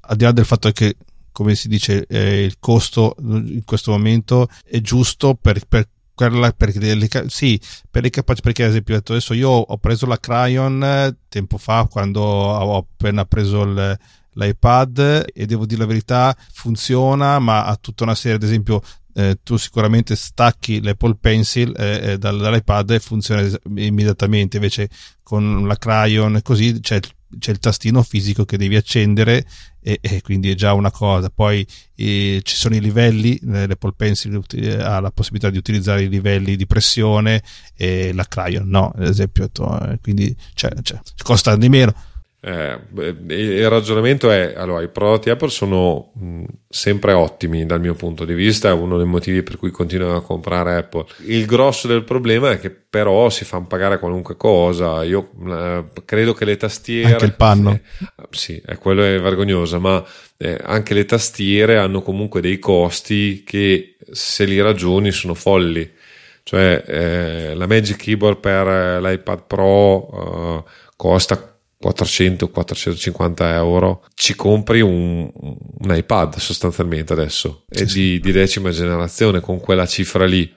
al 0.00 0.16
di 0.16 0.24
là 0.24 0.32
del 0.32 0.44
fatto 0.44 0.70
che 0.72 0.94
come 1.38 1.54
si 1.54 1.68
dice, 1.68 2.04
eh, 2.08 2.42
il 2.42 2.56
costo 2.58 3.14
in 3.20 3.62
questo 3.64 3.92
momento 3.92 4.48
è 4.64 4.80
giusto 4.80 5.38
per, 5.40 5.64
per 5.68 5.88
quella 6.12 6.50
per 6.50 6.74
le, 6.74 7.08
sì, 7.28 7.60
per 7.88 8.02
le 8.02 8.10
capacità 8.10 8.48
perché 8.48 8.64
ad 8.64 8.70
esempio 8.70 8.96
adesso 8.96 9.34
io 9.34 9.48
ho 9.48 9.76
preso 9.78 10.04
la 10.06 10.18
Cryon 10.18 11.16
tempo 11.28 11.56
fa 11.56 11.86
quando 11.88 12.22
ho 12.22 12.76
appena 12.78 13.24
preso 13.24 13.62
il, 13.62 13.96
l'iPad 14.32 15.26
e 15.32 15.46
devo 15.46 15.64
dire 15.64 15.82
la 15.82 15.86
verità 15.86 16.36
funziona 16.50 17.38
ma 17.38 17.66
ha 17.66 17.76
tutta 17.76 18.02
una 18.02 18.16
serie 18.16 18.38
ad 18.38 18.42
esempio 18.42 18.82
eh, 19.14 19.38
tu 19.44 19.56
sicuramente 19.56 20.16
stacchi 20.16 20.82
l'Apple 20.82 21.18
Pencil 21.20 21.72
eh, 21.76 22.12
eh 22.12 22.18
dall'iPad 22.18 22.90
e 22.90 22.98
funziona 22.98 23.48
immediatamente. 23.76 24.56
Invece 24.56 24.88
con 25.22 25.66
la 25.66 25.76
Cryon 25.76 26.40
così 26.42 26.80
c'è 26.80 27.00
c'è 27.38 27.50
il 27.50 27.58
tastino 27.58 28.02
fisico 28.02 28.44
che 28.44 28.56
devi 28.56 28.76
accendere 28.76 29.44
e, 29.80 29.98
e 30.00 30.22
quindi 30.22 30.50
è 30.50 30.54
già 30.54 30.72
una 30.72 30.90
cosa. 30.90 31.30
Poi 31.30 31.66
eh, 31.94 32.40
ci 32.42 32.56
sono 32.56 32.74
i 32.74 32.80
livelli 32.80 33.36
eh, 33.36 33.66
l'Apple 33.66 33.94
Pencil 33.96 34.42
eh, 34.54 34.74
ha 34.74 35.00
la 35.00 35.10
possibilità 35.10 35.50
di 35.50 35.58
utilizzare 35.58 36.02
i 36.02 36.08
livelli 36.08 36.56
di 36.56 36.66
pressione 36.66 37.42
e 37.76 38.12
la 38.12 38.24
Cryon 38.24 38.68
no? 38.68 38.92
Ad 38.96 39.08
esempio 39.08 39.44
eh, 39.44 39.98
quindi 40.00 40.34
cioè, 40.54 40.72
cioè, 40.82 41.00
costa 41.22 41.56
di 41.56 41.68
meno 41.68 41.94
eh, 42.40 42.78
il 43.30 43.68
ragionamento 43.68 44.30
è 44.30 44.54
allora 44.56 44.80
i 44.80 44.88
prodotti 44.88 45.28
Apple 45.28 45.48
sono 45.48 46.12
mh, 46.14 46.44
sempre 46.68 47.12
ottimi 47.12 47.66
dal 47.66 47.80
mio 47.80 47.94
punto 47.94 48.24
di 48.24 48.32
vista 48.32 48.68
è 48.68 48.72
uno 48.72 48.96
dei 48.96 49.06
motivi 49.06 49.42
per 49.42 49.56
cui 49.56 49.72
continuo 49.72 50.14
a 50.14 50.22
comprare 50.22 50.76
Apple. 50.76 51.06
Il 51.26 51.46
grosso 51.46 51.88
del 51.88 52.04
problema 52.04 52.52
è 52.52 52.60
che 52.60 52.70
però 52.70 53.28
si 53.28 53.44
fanno 53.44 53.66
pagare 53.66 53.98
qualunque 53.98 54.36
cosa. 54.36 55.02
Io 55.02 55.30
eh, 55.48 55.84
credo 56.04 56.32
che 56.32 56.44
le 56.44 56.56
tastiere 56.56 57.10
anche 57.10 57.24
il 57.24 57.34
panno. 57.34 57.72
Eh, 57.72 57.80
sì 58.30 58.62
è 58.64 58.78
quello 58.78 59.02
è 59.02 59.20
vergognoso 59.20 59.80
ma 59.80 60.04
eh, 60.36 60.56
anche 60.62 60.94
le 60.94 61.06
tastiere 61.06 61.76
hanno 61.76 62.02
comunque 62.02 62.40
dei 62.40 62.60
costi 62.60 63.42
che 63.44 63.96
se 64.12 64.44
li 64.44 64.60
ragioni 64.60 65.10
sono 65.10 65.34
folli. 65.34 65.90
Cioè 66.44 66.84
eh, 66.86 67.54
la 67.54 67.66
Magic 67.66 67.96
Keyboard 67.96 68.38
per 68.38 69.02
l'iPad 69.02 69.42
Pro 69.46 70.64
costa 70.94 71.57
400-450 71.82 73.42
euro 73.52 74.04
ci 74.14 74.34
compri 74.34 74.80
un, 74.80 75.30
un, 75.32 75.94
iPad 75.94 76.36
sostanzialmente 76.36 77.12
adesso 77.12 77.64
è 77.68 77.84
di, 77.84 78.18
di, 78.18 78.32
decima 78.32 78.70
generazione 78.70 79.40
con 79.40 79.60
quella 79.60 79.86
cifra 79.86 80.26
lì. 80.26 80.52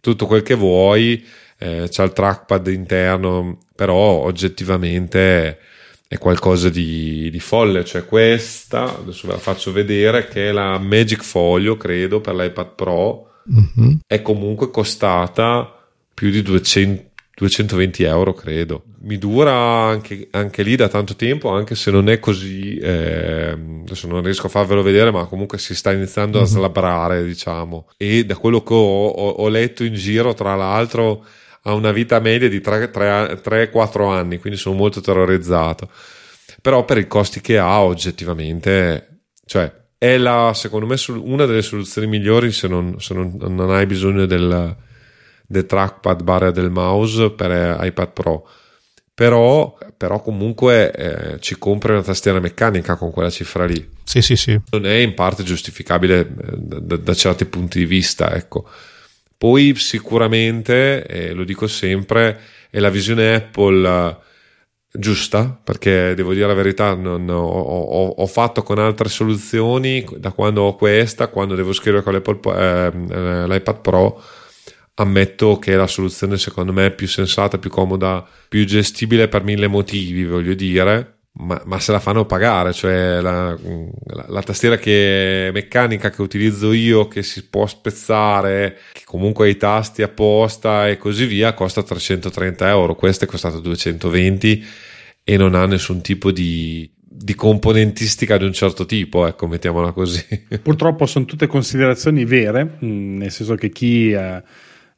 Tutto 0.00 0.26
quel 0.26 0.42
che 0.42 0.54
vuoi 0.54 1.24
eh, 1.58 1.86
c'è 1.88 2.04
il 2.04 2.12
trackpad 2.12 2.68
interno 2.68 3.58
però 3.74 3.96
oggettivamente 3.96 5.58
è 6.06 6.18
qualcosa 6.18 6.68
di, 6.68 7.28
di, 7.30 7.40
folle. 7.40 7.84
Cioè 7.84 8.04
questa 8.04 8.98
adesso 8.98 9.26
ve 9.26 9.32
la 9.32 9.40
faccio 9.40 9.72
vedere 9.72 10.28
che 10.28 10.50
è 10.50 10.52
la 10.52 10.78
Magic 10.78 11.24
Folio 11.24 11.76
credo 11.76 12.20
per 12.20 12.36
l'iPad 12.36 12.74
Pro. 12.74 13.24
Mm-hmm. 13.48 13.98
è 14.08 14.22
comunque 14.22 14.72
costata 14.72 15.72
più 16.12 16.30
di 16.30 16.42
200 16.42 17.05
220 17.36 18.02
euro 18.04 18.32
credo. 18.32 18.84
Mi 19.00 19.18
dura 19.18 19.52
anche, 19.52 20.28
anche, 20.30 20.62
lì 20.62 20.74
da 20.74 20.88
tanto 20.88 21.14
tempo 21.16 21.50
anche 21.50 21.74
se 21.74 21.90
non 21.90 22.08
è 22.08 22.18
così 22.18 22.78
eh, 22.78 23.50
adesso 23.82 24.06
non 24.06 24.22
riesco 24.22 24.46
a 24.46 24.48
farvelo 24.48 24.82
vedere 24.82 25.10
ma 25.10 25.26
comunque 25.26 25.58
si 25.58 25.74
sta 25.74 25.92
iniziando 25.92 26.38
a 26.38 26.42
mhm. 26.42 26.46
slabrare 26.46 27.24
diciamo. 27.24 27.90
E 27.98 28.24
da 28.24 28.36
quello 28.36 28.62
che 28.62 28.72
ho, 28.72 29.06
ho, 29.08 29.28
ho, 29.28 29.48
letto 29.48 29.84
in 29.84 29.92
giro 29.92 30.32
tra 30.32 30.54
l'altro 30.54 31.26
ha 31.62 31.74
una 31.74 31.92
vita 31.92 32.18
media 32.20 32.48
di 32.48 32.58
3-4 32.58 34.10
anni 34.10 34.38
quindi 34.38 34.58
sono 34.58 34.74
molto 34.74 35.02
terrorizzato. 35.02 35.90
Però 36.62 36.86
per 36.86 36.96
i 36.96 37.06
costi 37.06 37.42
che 37.42 37.58
ha 37.58 37.82
oggettivamente 37.82 39.24
cioè 39.44 39.70
è 39.98 40.16
la 40.16 40.52
secondo 40.54 40.86
me 40.86 40.96
una 41.18 41.44
delle 41.44 41.62
soluzioni 41.62 42.06
migliori 42.06 42.50
se 42.50 42.66
non, 42.66 42.98
se 42.98 43.12
non, 43.12 43.36
non 43.38 43.70
hai 43.70 43.84
bisogno 43.84 44.24
del 44.24 44.84
del 45.46 45.66
trackpad 45.66 46.22
barra 46.22 46.50
del 46.50 46.70
mouse 46.70 47.30
per 47.30 47.50
eh, 47.50 47.86
iPad 47.86 48.12
Pro. 48.12 48.48
Però, 49.14 49.78
però 49.96 50.20
comunque 50.20 50.92
eh, 50.92 51.40
ci 51.40 51.56
compri 51.56 51.92
una 51.92 52.02
tastiera 52.02 52.38
meccanica 52.38 52.96
con 52.96 53.10
quella 53.10 53.30
cifra 53.30 53.64
lì. 53.64 53.88
Sì 54.04 54.20
sì 54.20 54.36
sì. 54.36 54.60
Non 54.70 54.84
è 54.84 54.94
in 54.94 55.14
parte 55.14 55.42
giustificabile 55.42 56.20
eh, 56.20 56.26
da, 56.56 56.96
da 56.96 57.14
certi 57.14 57.46
punti 57.46 57.78
di 57.78 57.86
vista 57.86 58.34
ecco. 58.34 58.68
Poi 59.38 59.74
sicuramente 59.76 61.06
e 61.06 61.32
lo 61.32 61.44
dico 61.44 61.66
sempre 61.66 62.40
è 62.70 62.78
la 62.78 62.90
visione 62.90 63.34
Apple 63.34 64.24
giusta 64.98 65.58
perché 65.62 66.14
devo 66.14 66.32
dire 66.32 66.46
la 66.46 66.54
verità 66.54 66.94
non, 66.94 67.28
ho, 67.28 67.46
ho, 67.46 68.08
ho, 68.08 68.26
fatto 68.26 68.62
con 68.62 68.78
altre 68.78 69.08
soluzioni 69.08 70.04
da 70.16 70.32
quando 70.32 70.62
ho 70.62 70.76
questa 70.76 71.28
quando 71.28 71.54
devo 71.54 71.72
scrivere 71.72 72.02
con 72.02 72.14
eh, 72.14 73.46
l'iPad 73.46 73.80
Pro 73.80 74.22
ammetto 74.98 75.58
che 75.58 75.74
la 75.74 75.86
soluzione 75.86 76.38
secondo 76.38 76.72
me 76.72 76.86
è 76.86 76.94
più 76.94 77.06
sensata, 77.06 77.58
più 77.58 77.70
comoda, 77.70 78.26
più 78.48 78.64
gestibile 78.64 79.28
per 79.28 79.42
mille 79.42 79.66
motivi, 79.66 80.24
voglio 80.24 80.54
dire. 80.54 81.12
Ma, 81.38 81.60
ma 81.66 81.78
se 81.78 81.92
la 81.92 82.00
fanno 82.00 82.24
pagare, 82.24 82.72
cioè 82.72 83.20
la, 83.20 83.50
la, 83.50 84.24
la, 84.26 84.42
tastiera 84.42 84.78
che 84.78 85.48
è 85.48 85.50
meccanica 85.50 86.08
che 86.08 86.22
utilizzo 86.22 86.72
io, 86.72 87.08
che 87.08 87.22
si 87.22 87.46
può 87.48 87.66
spezzare, 87.66 88.78
che 88.92 89.02
comunque 89.04 89.46
ha 89.46 89.50
i 89.50 89.58
tasti 89.58 90.00
apposta 90.00 90.88
e 90.88 90.96
così 90.96 91.26
via, 91.26 91.52
costa 91.52 91.82
330 91.82 92.66
euro. 92.70 92.94
Questa 92.94 93.26
è 93.26 93.28
costata 93.28 93.58
220 93.58 94.64
e 95.24 95.36
non 95.36 95.54
ha 95.54 95.66
nessun 95.66 96.00
tipo 96.00 96.30
di, 96.30 96.90
di 96.98 97.34
componentistica 97.34 98.38
di 98.38 98.44
un 98.44 98.54
certo 98.54 98.86
tipo, 98.86 99.26
ecco, 99.26 99.46
mettiamola 99.46 99.92
così. 99.92 100.24
Purtroppo 100.62 101.04
sono 101.04 101.26
tutte 101.26 101.46
considerazioni 101.46 102.24
vere, 102.24 102.78
mm, 102.82 103.18
nel 103.18 103.30
senso 103.30 103.56
che 103.56 103.68
chi 103.68 104.12
eh, 104.12 104.42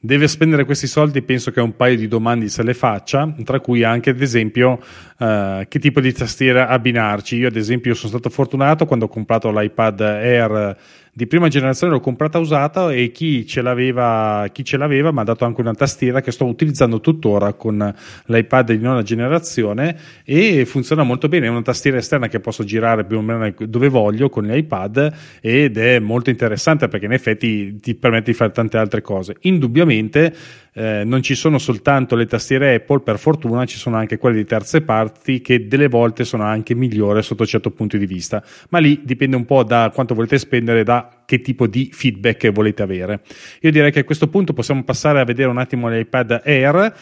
deve 0.01 0.29
spendere 0.29 0.65
questi 0.65 0.87
soldi, 0.87 1.23
penso 1.23 1.51
che 1.51 1.61
un 1.61 1.75
paio 1.75 1.97
di 1.97 2.07
domande 2.07 2.49
se 2.49 2.63
le 2.63 2.75
faccia, 2.75 3.35
tra 3.45 3.59
cui 3.59 3.83
anche 3.83 4.11
ad 4.11 4.21
esempio 4.21 4.81
uh, 5.19 5.67
che 5.67 5.79
tipo 5.81 6.01
di 6.01 6.13
tastiera 6.13 6.69
abbinarci. 6.69 7.37
Io 7.37 7.49
ad 7.49 7.57
esempio 7.57 7.95
sono 7.95 8.11
stato 8.11 8.31
fortunato 8.31 8.87
quando 8.87 9.07
ho 9.07 9.09
comprato 9.09 9.51
l'iPad 9.51 10.01
Air 10.01 10.77
di 11.19 11.27
prima 11.27 11.49
generazione 11.49 11.93
l'ho 11.93 11.99
comprata 11.99 12.39
usata 12.39 12.93
e 12.93 13.11
chi 13.11 13.45
ce 13.45 13.61
l'aveva, 13.61 14.47
chi 14.53 14.65
ce 14.65 14.77
l'aveva 14.77 15.11
mi 15.11 15.19
ha 15.19 15.25
dato 15.25 15.45
anche 15.45 15.61
una 15.61 15.75
tastiera 15.75 16.21
che 16.21 16.31
sto 16.31 16.45
utilizzando 16.45 17.01
tuttora 17.01 17.55
con 17.55 17.93
l'iPad 18.27 18.71
di 18.71 18.79
nona 18.79 19.03
generazione 19.03 19.99
e 20.23 20.65
funziona 20.65 21.03
molto 21.03 21.27
bene. 21.27 21.47
È 21.47 21.49
una 21.49 21.63
tastiera 21.63 21.97
esterna 21.97 22.29
che 22.29 22.39
posso 22.39 22.63
girare 22.63 23.05
più 23.05 23.19
o 23.19 23.23
meno 23.23 23.53
dove 23.67 23.89
voglio 23.89 24.29
con 24.29 24.45
l'iPad 24.45 25.13
ed 25.41 25.77
è 25.77 25.99
molto 25.99 26.31
interessante 26.31 26.87
perché 26.87 27.07
in 27.07 27.13
effetti 27.13 27.81
ti 27.81 27.97
permette 27.97 28.31
di 28.31 28.37
fare 28.37 28.53
tante 28.53 28.77
altre 28.77 29.01
cose. 29.01 29.35
Indubbiamente 29.41 30.33
eh, 30.73 31.03
non 31.05 31.23
ci 31.23 31.35
sono 31.35 31.59
soltanto 31.59 32.15
le 32.15 32.27
tastiere 32.27 32.77
Apple, 32.77 33.01
per 33.01 33.19
fortuna 33.19 33.65
ci 33.65 33.77
sono 33.77 33.97
anche 33.97 34.19
quelle 34.19 34.37
di 34.37 34.45
terze 34.45 34.83
parti 34.83 35.41
che 35.41 35.67
delle 35.67 35.89
volte 35.89 36.23
sono 36.23 36.45
anche 36.45 36.77
migliori 36.77 37.21
sotto 37.23 37.45
certo 37.45 37.73
punto 37.73 37.97
di 37.97 38.07
vista, 38.07 38.41
ma 38.69 38.79
lì 38.79 39.01
dipende 39.03 39.35
un 39.35 39.45
po' 39.45 39.65
da 39.65 39.91
quanto 39.93 40.15
volete 40.15 40.39
spendere, 40.39 40.85
da 40.85 41.08
che 41.27 41.41
tipo 41.41 41.67
di 41.67 41.91
feedback 41.93 42.51
volete 42.51 42.83
avere. 42.83 43.23
Io 43.61 43.71
direi 43.71 43.91
che 43.91 44.01
a 44.01 44.05
questo 44.05 44.29
punto 44.29 44.53
possiamo 44.53 44.85
passare 44.85 45.21
a 45.21 45.25
vedere 45.25 45.49
un 45.49 45.59
attimo 45.59 45.89
l'iPad 45.89 46.43
Air 46.45 46.95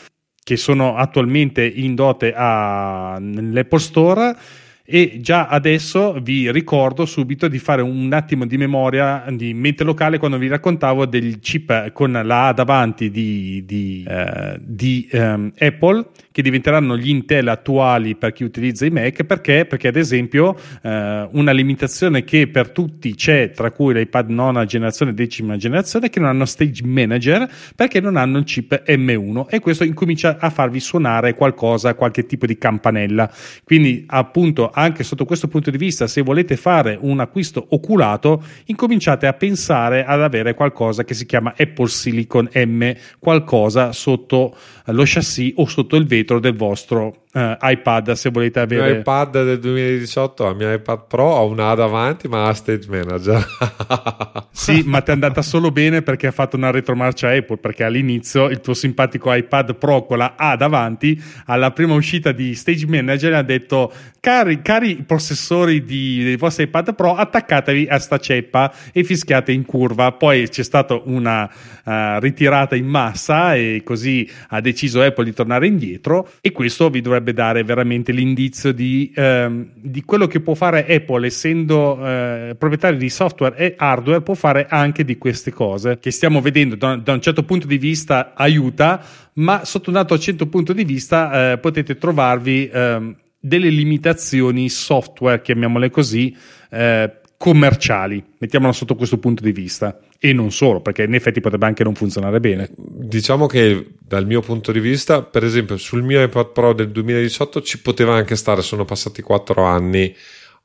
che 0.43 0.57
sono 0.57 0.97
attualmente 0.97 1.65
in 1.67 1.95
dote 1.95 2.33
nell'Apple 2.33 3.79
Store 3.79 4.37
e 4.87 5.19
già 5.21 5.49
adesso 5.49 6.19
vi 6.23 6.51
ricordo 6.53 7.05
subito 7.07 7.49
di 7.49 7.59
fare 7.59 7.83
un 7.83 8.13
attimo 8.13 8.47
di 8.47 8.57
memoria 8.57 9.25
di 9.31 9.53
mente 9.53 9.83
locale 9.83 10.19
quando 10.19 10.39
vi 10.39 10.47
raccontavo 10.47 11.07
del 11.07 11.41
chip 11.41 11.91
con 11.93 12.13
la 12.13 12.47
A 12.47 12.53
davanti 12.53 13.11
di, 13.11 13.65
di, 13.67 14.07
eh, 14.09 14.57
di 14.61 15.09
ehm, 15.11 15.53
Apple 15.59 16.07
che 16.31 16.43
diventeranno 16.43 16.97
gli 16.97 17.09
Intel 17.09 17.49
attuali 17.49 18.15
per 18.15 18.33
chi 18.33 18.45
utilizza 18.45 18.85
i 18.85 18.91
Mac. 18.91 19.25
Perché, 19.25 19.65
perché 19.65 19.89
ad 19.89 19.97
esempio 19.97 20.55
eh, 20.83 21.29
una 21.33 21.51
limitazione 21.53 22.25
che 22.25 22.47
per 22.47 22.71
tutti 22.71 23.15
c'è 23.15 23.51
tra 23.51 23.71
cui 23.71 23.95
l'iPad 23.95 24.29
nona 24.29 24.65
generazione 24.67 25.13
e 25.13 25.15
decima 25.15 25.57
generazione 25.57 26.11
che 26.11 26.21
non 26.21 26.29
hanno 26.29 26.45
stage 26.45 26.85
manager 26.85 27.51
perché 27.75 28.01
non 28.01 28.17
hanno 28.17 28.39
il 28.39 28.45
chip 28.45 28.83
M1 28.87 29.47
e 29.49 29.61
questo 29.61 29.83
incomincia 29.83 30.37
a 30.39 30.51
farvi 30.51 30.79
suonare 30.79 31.35
qualcosa 31.35 31.95
qualche 31.95 32.27
tipo 32.27 32.47
di 32.47 32.57
campanella. 32.59 33.33
Quindi 33.65 34.05
appunto 34.07 34.71
anche 34.79 35.05
sotto 35.05 35.25
questo 35.25 35.49
punto 35.49 35.71
di 35.71 35.79
vista, 35.79 36.07
se 36.07 36.21
volete 36.21 36.57
fare 36.57 36.99
un 37.01 37.21
acquisto 37.21 37.67
oculato, 37.71 38.43
incominciate 38.67 39.27
a 39.27 39.33
pensare 39.33 40.05
ad 40.05 40.23
avere 40.23 40.55
qualcosa 40.55 41.03
che 41.05 41.15
si 41.15 41.25
chiama 41.25 41.55
Apple 41.57 41.89
Silicon 41.89 42.51
M, 42.53 42.93
qualcosa 43.19 43.93
sotto 43.93 44.55
lo 44.93 45.03
chassis 45.05 45.53
o 45.57 45.67
sotto 45.67 45.97
il 45.97 46.07
vetro 46.07 46.39
del 46.39 46.55
vostro 46.55 47.25
uh, 47.33 47.57
iPad 47.61 48.13
se 48.13 48.31
volete 48.31 48.61
avere. 48.61 48.87
Il 48.87 48.93
mio 48.93 49.01
iPad 49.01 49.45
del 49.45 49.59
2018, 49.59 50.49
il 50.51 50.57
mio 50.57 50.73
iPad 50.73 51.07
Pro 51.07 51.37
ha 51.37 51.43
una 51.43 51.75
davanti, 51.75 52.29
ma 52.29 52.47
ha 52.47 52.55
Stage 52.55 52.89
Manager. 52.89 53.47
sì, 54.51 54.83
ma 54.87 55.01
ti 55.01 55.11
è 55.11 55.15
andata 55.15 55.43
solo 55.43 55.71
bene 55.71 56.03
perché 56.03 56.29
ha 56.29 56.33
fatto 56.33 56.57
una 56.57 56.71
retromarcia 56.71 57.31
Apple. 57.31 57.59
Perché 57.59 57.85
all'inizio 57.85 58.49
il 58.49 58.61
tuo 58.61 58.75
simpatico 58.75 59.33
iPad 59.33 59.75
Pro 59.77 60.05
con 60.07 60.19
la 60.19 60.35
A 60.37 60.57
davanti, 60.57 61.21
alla 61.47 61.73
prima 61.73 61.95
uscita 61.95 62.33
di 62.33 62.55
Stage 62.55 62.87
Manager, 62.87 63.35
ha 63.35 63.43
detto: 63.43 63.93
Cari, 64.21 64.63
cari 64.63 65.03
possessori 65.07 65.85
di, 65.85 66.23
dei 66.23 66.37
vostri 66.37 66.65
iPad 66.65 66.95
Pro, 66.95 67.15
attaccatevi 67.15 67.87
a 67.89 67.99
sta 67.99 68.19
ceppa 68.19 68.73
e 68.93 69.05
fischiate 69.05 69.53
in 69.53 69.65
curva. 69.65 70.13
Poi 70.13 70.49
c'è 70.49 70.63
stata 70.63 71.01
una 71.05 71.45
uh, 71.45 71.91
ritirata 72.21 72.77
in 72.77 72.87
massa 72.87 73.55
e 73.55 73.83
così 73.85 74.29
ha 74.49 74.61
deciso 74.61 74.76
Apple 74.85 75.25
di 75.25 75.33
tornare 75.33 75.67
indietro. 75.67 76.29
E 76.41 76.53
questo 76.53 76.91
vi 76.91 77.01
dovrebbe 77.01 77.33
dare 77.33 77.65
veramente 77.65 78.13
l'indizio 78.13 78.73
di, 78.73 79.13
ehm, 79.15 79.71
di 79.75 80.03
quello 80.03 80.27
che 80.27 80.41
può 80.41 80.55
fare 80.55 80.87
Apple, 80.87 81.27
essendo 81.27 81.99
eh, 82.05 82.55
proprietario 82.59 82.99
di 82.99 83.09
software 83.09 83.57
e 83.57 83.75
hardware, 83.77 84.23
può 84.23 84.35
fare 84.35 84.67
anche 84.69 85.05
di 85.05 85.17
queste 85.17 85.53
cose 85.53 85.99
che 85.99 86.11
stiamo 86.11 86.41
vedendo 86.41 86.75
da, 86.75 86.97
da 86.97 87.13
un 87.13 87.21
certo 87.21 87.43
punto 87.43 87.67
di 87.67 87.79
vista 87.79 88.33
aiuta, 88.35 89.03
ma 89.35 89.65
sotto 89.65 89.91
un 89.91 89.97
altro 89.97 90.19
certo 90.19 90.47
punto 90.47 90.73
di 90.73 90.85
vista 90.85 91.53
eh, 91.53 91.59
potete 91.59 91.97
trovarvi 91.97 92.69
ehm, 92.73 93.17
delle 93.39 93.69
limitazioni 93.69 94.69
software, 94.69 95.41
chiamiamole 95.41 95.91
così, 95.91 96.37
eh, 96.71 97.13
commerciali, 97.37 98.25
mettiamola 98.39 98.73
sotto 98.73 98.95
questo 98.95 99.19
punto 99.19 99.43
di 99.43 99.53
vista 99.53 99.99
e 100.19 100.33
non 100.33 100.51
solo, 100.51 100.81
perché 100.81 101.03
in 101.03 101.15
effetti 101.15 101.41
potrebbe 101.41 101.67
anche 101.67 101.85
non 101.85 101.95
funzionare 101.95 102.41
bene. 102.41 102.71
Diciamo 102.77 103.47
che 103.47 103.95
dal 103.99 104.27
mio 104.27 104.41
punto 104.41 104.73
di 104.73 104.81
vista, 104.81 105.23
per 105.23 105.45
esempio, 105.45 105.77
sul 105.77 106.03
mio 106.03 106.23
iPad 106.23 106.53
Pro 106.53 106.73
del 106.73 106.91
2018 106.91 107.63
ci 107.63 107.81
poteva 107.81 108.15
anche 108.15 108.37
stare, 108.37 108.63
sono 108.63 108.85
passati 108.85 109.23
4 109.23 109.63
anni. 109.63 110.15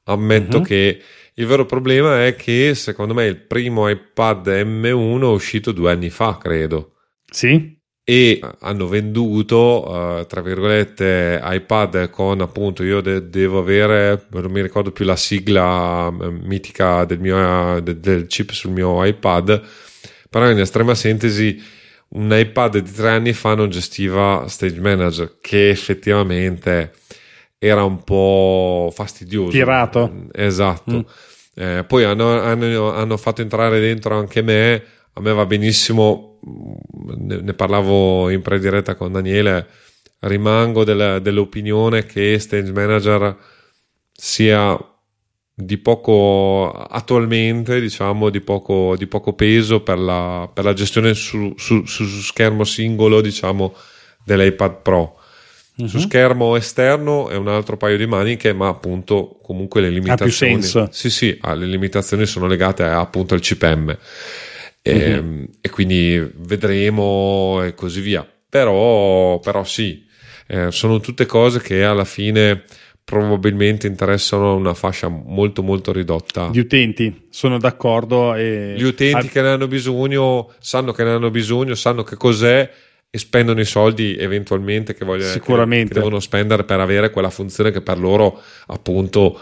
Ammetto 0.04 0.58
uh-huh. 0.58 0.64
che 0.64 1.02
il 1.34 1.46
vero 1.46 1.66
problema 1.66 2.26
è 2.26 2.36
che 2.36 2.74
secondo 2.74 3.14
me 3.14 3.26
il 3.26 3.38
primo 3.38 3.88
iPad 3.88 4.48
M1 4.48 5.22
è 5.22 5.26
uscito 5.26 5.72
due 5.72 5.92
anni 5.92 6.10
fa, 6.10 6.38
credo. 6.38 6.94
Sì 7.30 7.80
e 8.04 8.40
hanno 8.60 8.88
venduto 8.88 9.88
uh, 9.88 10.26
tra 10.26 10.42
virgolette 10.42 11.40
iPad 11.44 12.10
con 12.10 12.42
appunto 12.42 12.84
io 12.84 13.00
de- 13.00 13.30
devo 13.30 13.60
avere 13.60 14.26
non 14.30 14.52
mi 14.52 14.62
ricordo 14.62 14.92
più 14.92 15.06
la 15.06 15.16
sigla 15.16 16.08
uh, 16.08 16.40
mitica 16.42 17.06
del 17.06 17.20
mio 17.20 17.80
de- 17.82 18.00
del 18.00 18.26
chip 18.26 18.52
sul 18.52 18.72
mio 18.72 19.04
iPad 19.06 19.62
però 20.30 20.50
in 20.50 20.60
estrema 20.60 20.96
sintesi 20.96 21.62
un 22.10 22.30
iPad 22.32 22.80
di 22.80 22.92
tre 22.92 23.10
anni 23.10 23.34
fa 23.34 23.54
non 23.56 23.70
gestiva 23.70 24.46
Stage 24.48 24.80
Manager 24.80 25.38
che 25.40 25.70
effettivamente 25.70 26.94
era 27.64 27.84
un 27.84 28.04
po' 28.04 28.92
fastidioso. 28.92 29.52
Tirato. 29.52 30.26
Esatto. 30.32 30.98
Mm. 30.98 31.02
eh, 31.54 31.84
poi 31.88 32.04
hanno, 32.04 32.40
hanno, 32.40 32.92
hanno 32.92 33.18
fatto 33.18 33.42
entrare 33.44 33.80
dentro 33.80 34.18
anche 34.18 34.42
me 34.42 34.84
a 35.14 35.22
me 35.22 35.34
va 35.34 35.46
benissimo 35.46 36.32
ne, 37.18 37.42
ne 37.42 37.54
parlavo 37.54 38.30
in 38.30 38.42
prediretta 38.42 38.96
con 38.96 39.12
Daniele, 39.12 39.68
rimango 40.20 40.84
del, 40.84 41.20
dell'opinione 41.22 42.06
che 42.06 42.38
Stage 42.40 42.72
Manager 42.72 43.36
sia 44.12 44.78
di 45.54 45.78
poco 45.78 46.72
attualmente 46.72 47.80
diciamo 47.80 48.30
di 48.30 48.42
poco, 48.42 48.96
di 48.98 49.06
poco 49.08 49.34
peso 49.34 49.82
per 49.82 50.00
la, 50.00 50.50
per 50.52 50.64
la 50.64 50.74
gestione 50.74 51.14
su, 51.14 51.54
su, 51.58 51.86
su, 51.86 52.06
schermo 52.06 52.64
singolo 52.64 53.22
diciamo 53.22 53.76
dell'iPad 54.24 54.82
Pro 54.82 55.20
uh-huh. 55.76 55.88
su 55.88 56.00
schermo 56.00 56.56
esterno 56.56 57.30
è 57.30 57.36
un 57.36 57.48
altro 57.48 57.78
paio 57.78 57.98
di 57.98 58.08
maniche 58.08 58.54
ma 58.54 58.70
appunto 58.70 59.40
comunque 59.44 59.82
le 59.82 59.90
limitazioni 59.90 60.54
ha 60.54 60.58
più 60.58 60.68
senso. 60.68 60.88
sì 60.92 61.10
sì 61.10 61.38
ah, 61.42 61.54
le 61.54 61.66
limitazioni 61.66 62.26
sono 62.26 62.48
legate 62.48 62.84
a, 62.84 63.00
appunto 63.00 63.34
al 63.34 63.42
CPM 63.42 63.96
e, 64.82 64.94
mm-hmm. 64.94 65.44
e 65.62 65.70
quindi 65.70 66.32
vedremo 66.38 67.64
e 67.64 67.74
così 67.76 68.02
via. 68.02 68.28
Però, 68.50 69.40
però 69.40 69.64
sì, 69.64 70.06
eh, 70.48 70.72
sono 70.72 71.00
tutte 71.00 71.26
cose 71.26 71.62
che 71.62 71.84
alla 71.84 72.06
fine 72.06 72.64
probabilmente 73.04 73.88
interessano 73.88 74.56
una 74.56 74.74
fascia 74.74 75.08
molto 75.08 75.64
molto 75.64 75.92
ridotta 75.92 76.50
di 76.50 76.60
utenti 76.60 77.28
sono 77.30 77.58
d'accordo 77.58 78.36
e... 78.36 78.76
gli 78.78 78.84
utenti 78.84 79.28
che 79.28 79.42
ne 79.42 79.50
hanno 79.50 79.68
bisogno 79.68 80.54
sanno 80.60 80.92
che 80.94 81.04
ne 81.04 81.10
hanno 81.10 81.32
bisogno 81.32 81.74
sanno 81.74 82.04
che 82.04 82.16
cos'è 82.16 82.70
e 83.10 83.18
spendono 83.18 83.60
i 83.60 83.66
soldi 83.66 84.16
eventualmente 84.18 84.94
che, 84.94 85.04
vogliono, 85.04 85.34
che, 85.34 85.40
che 85.40 85.94
devono 85.94 86.22
spendere 86.22 86.64
per 86.64 86.80
avere 86.80 87.10
quella 87.10 87.30
funzione 87.30 87.72
che 87.72 87.82
per 87.82 88.00
loro 88.00 88.42
appunto 88.68 89.38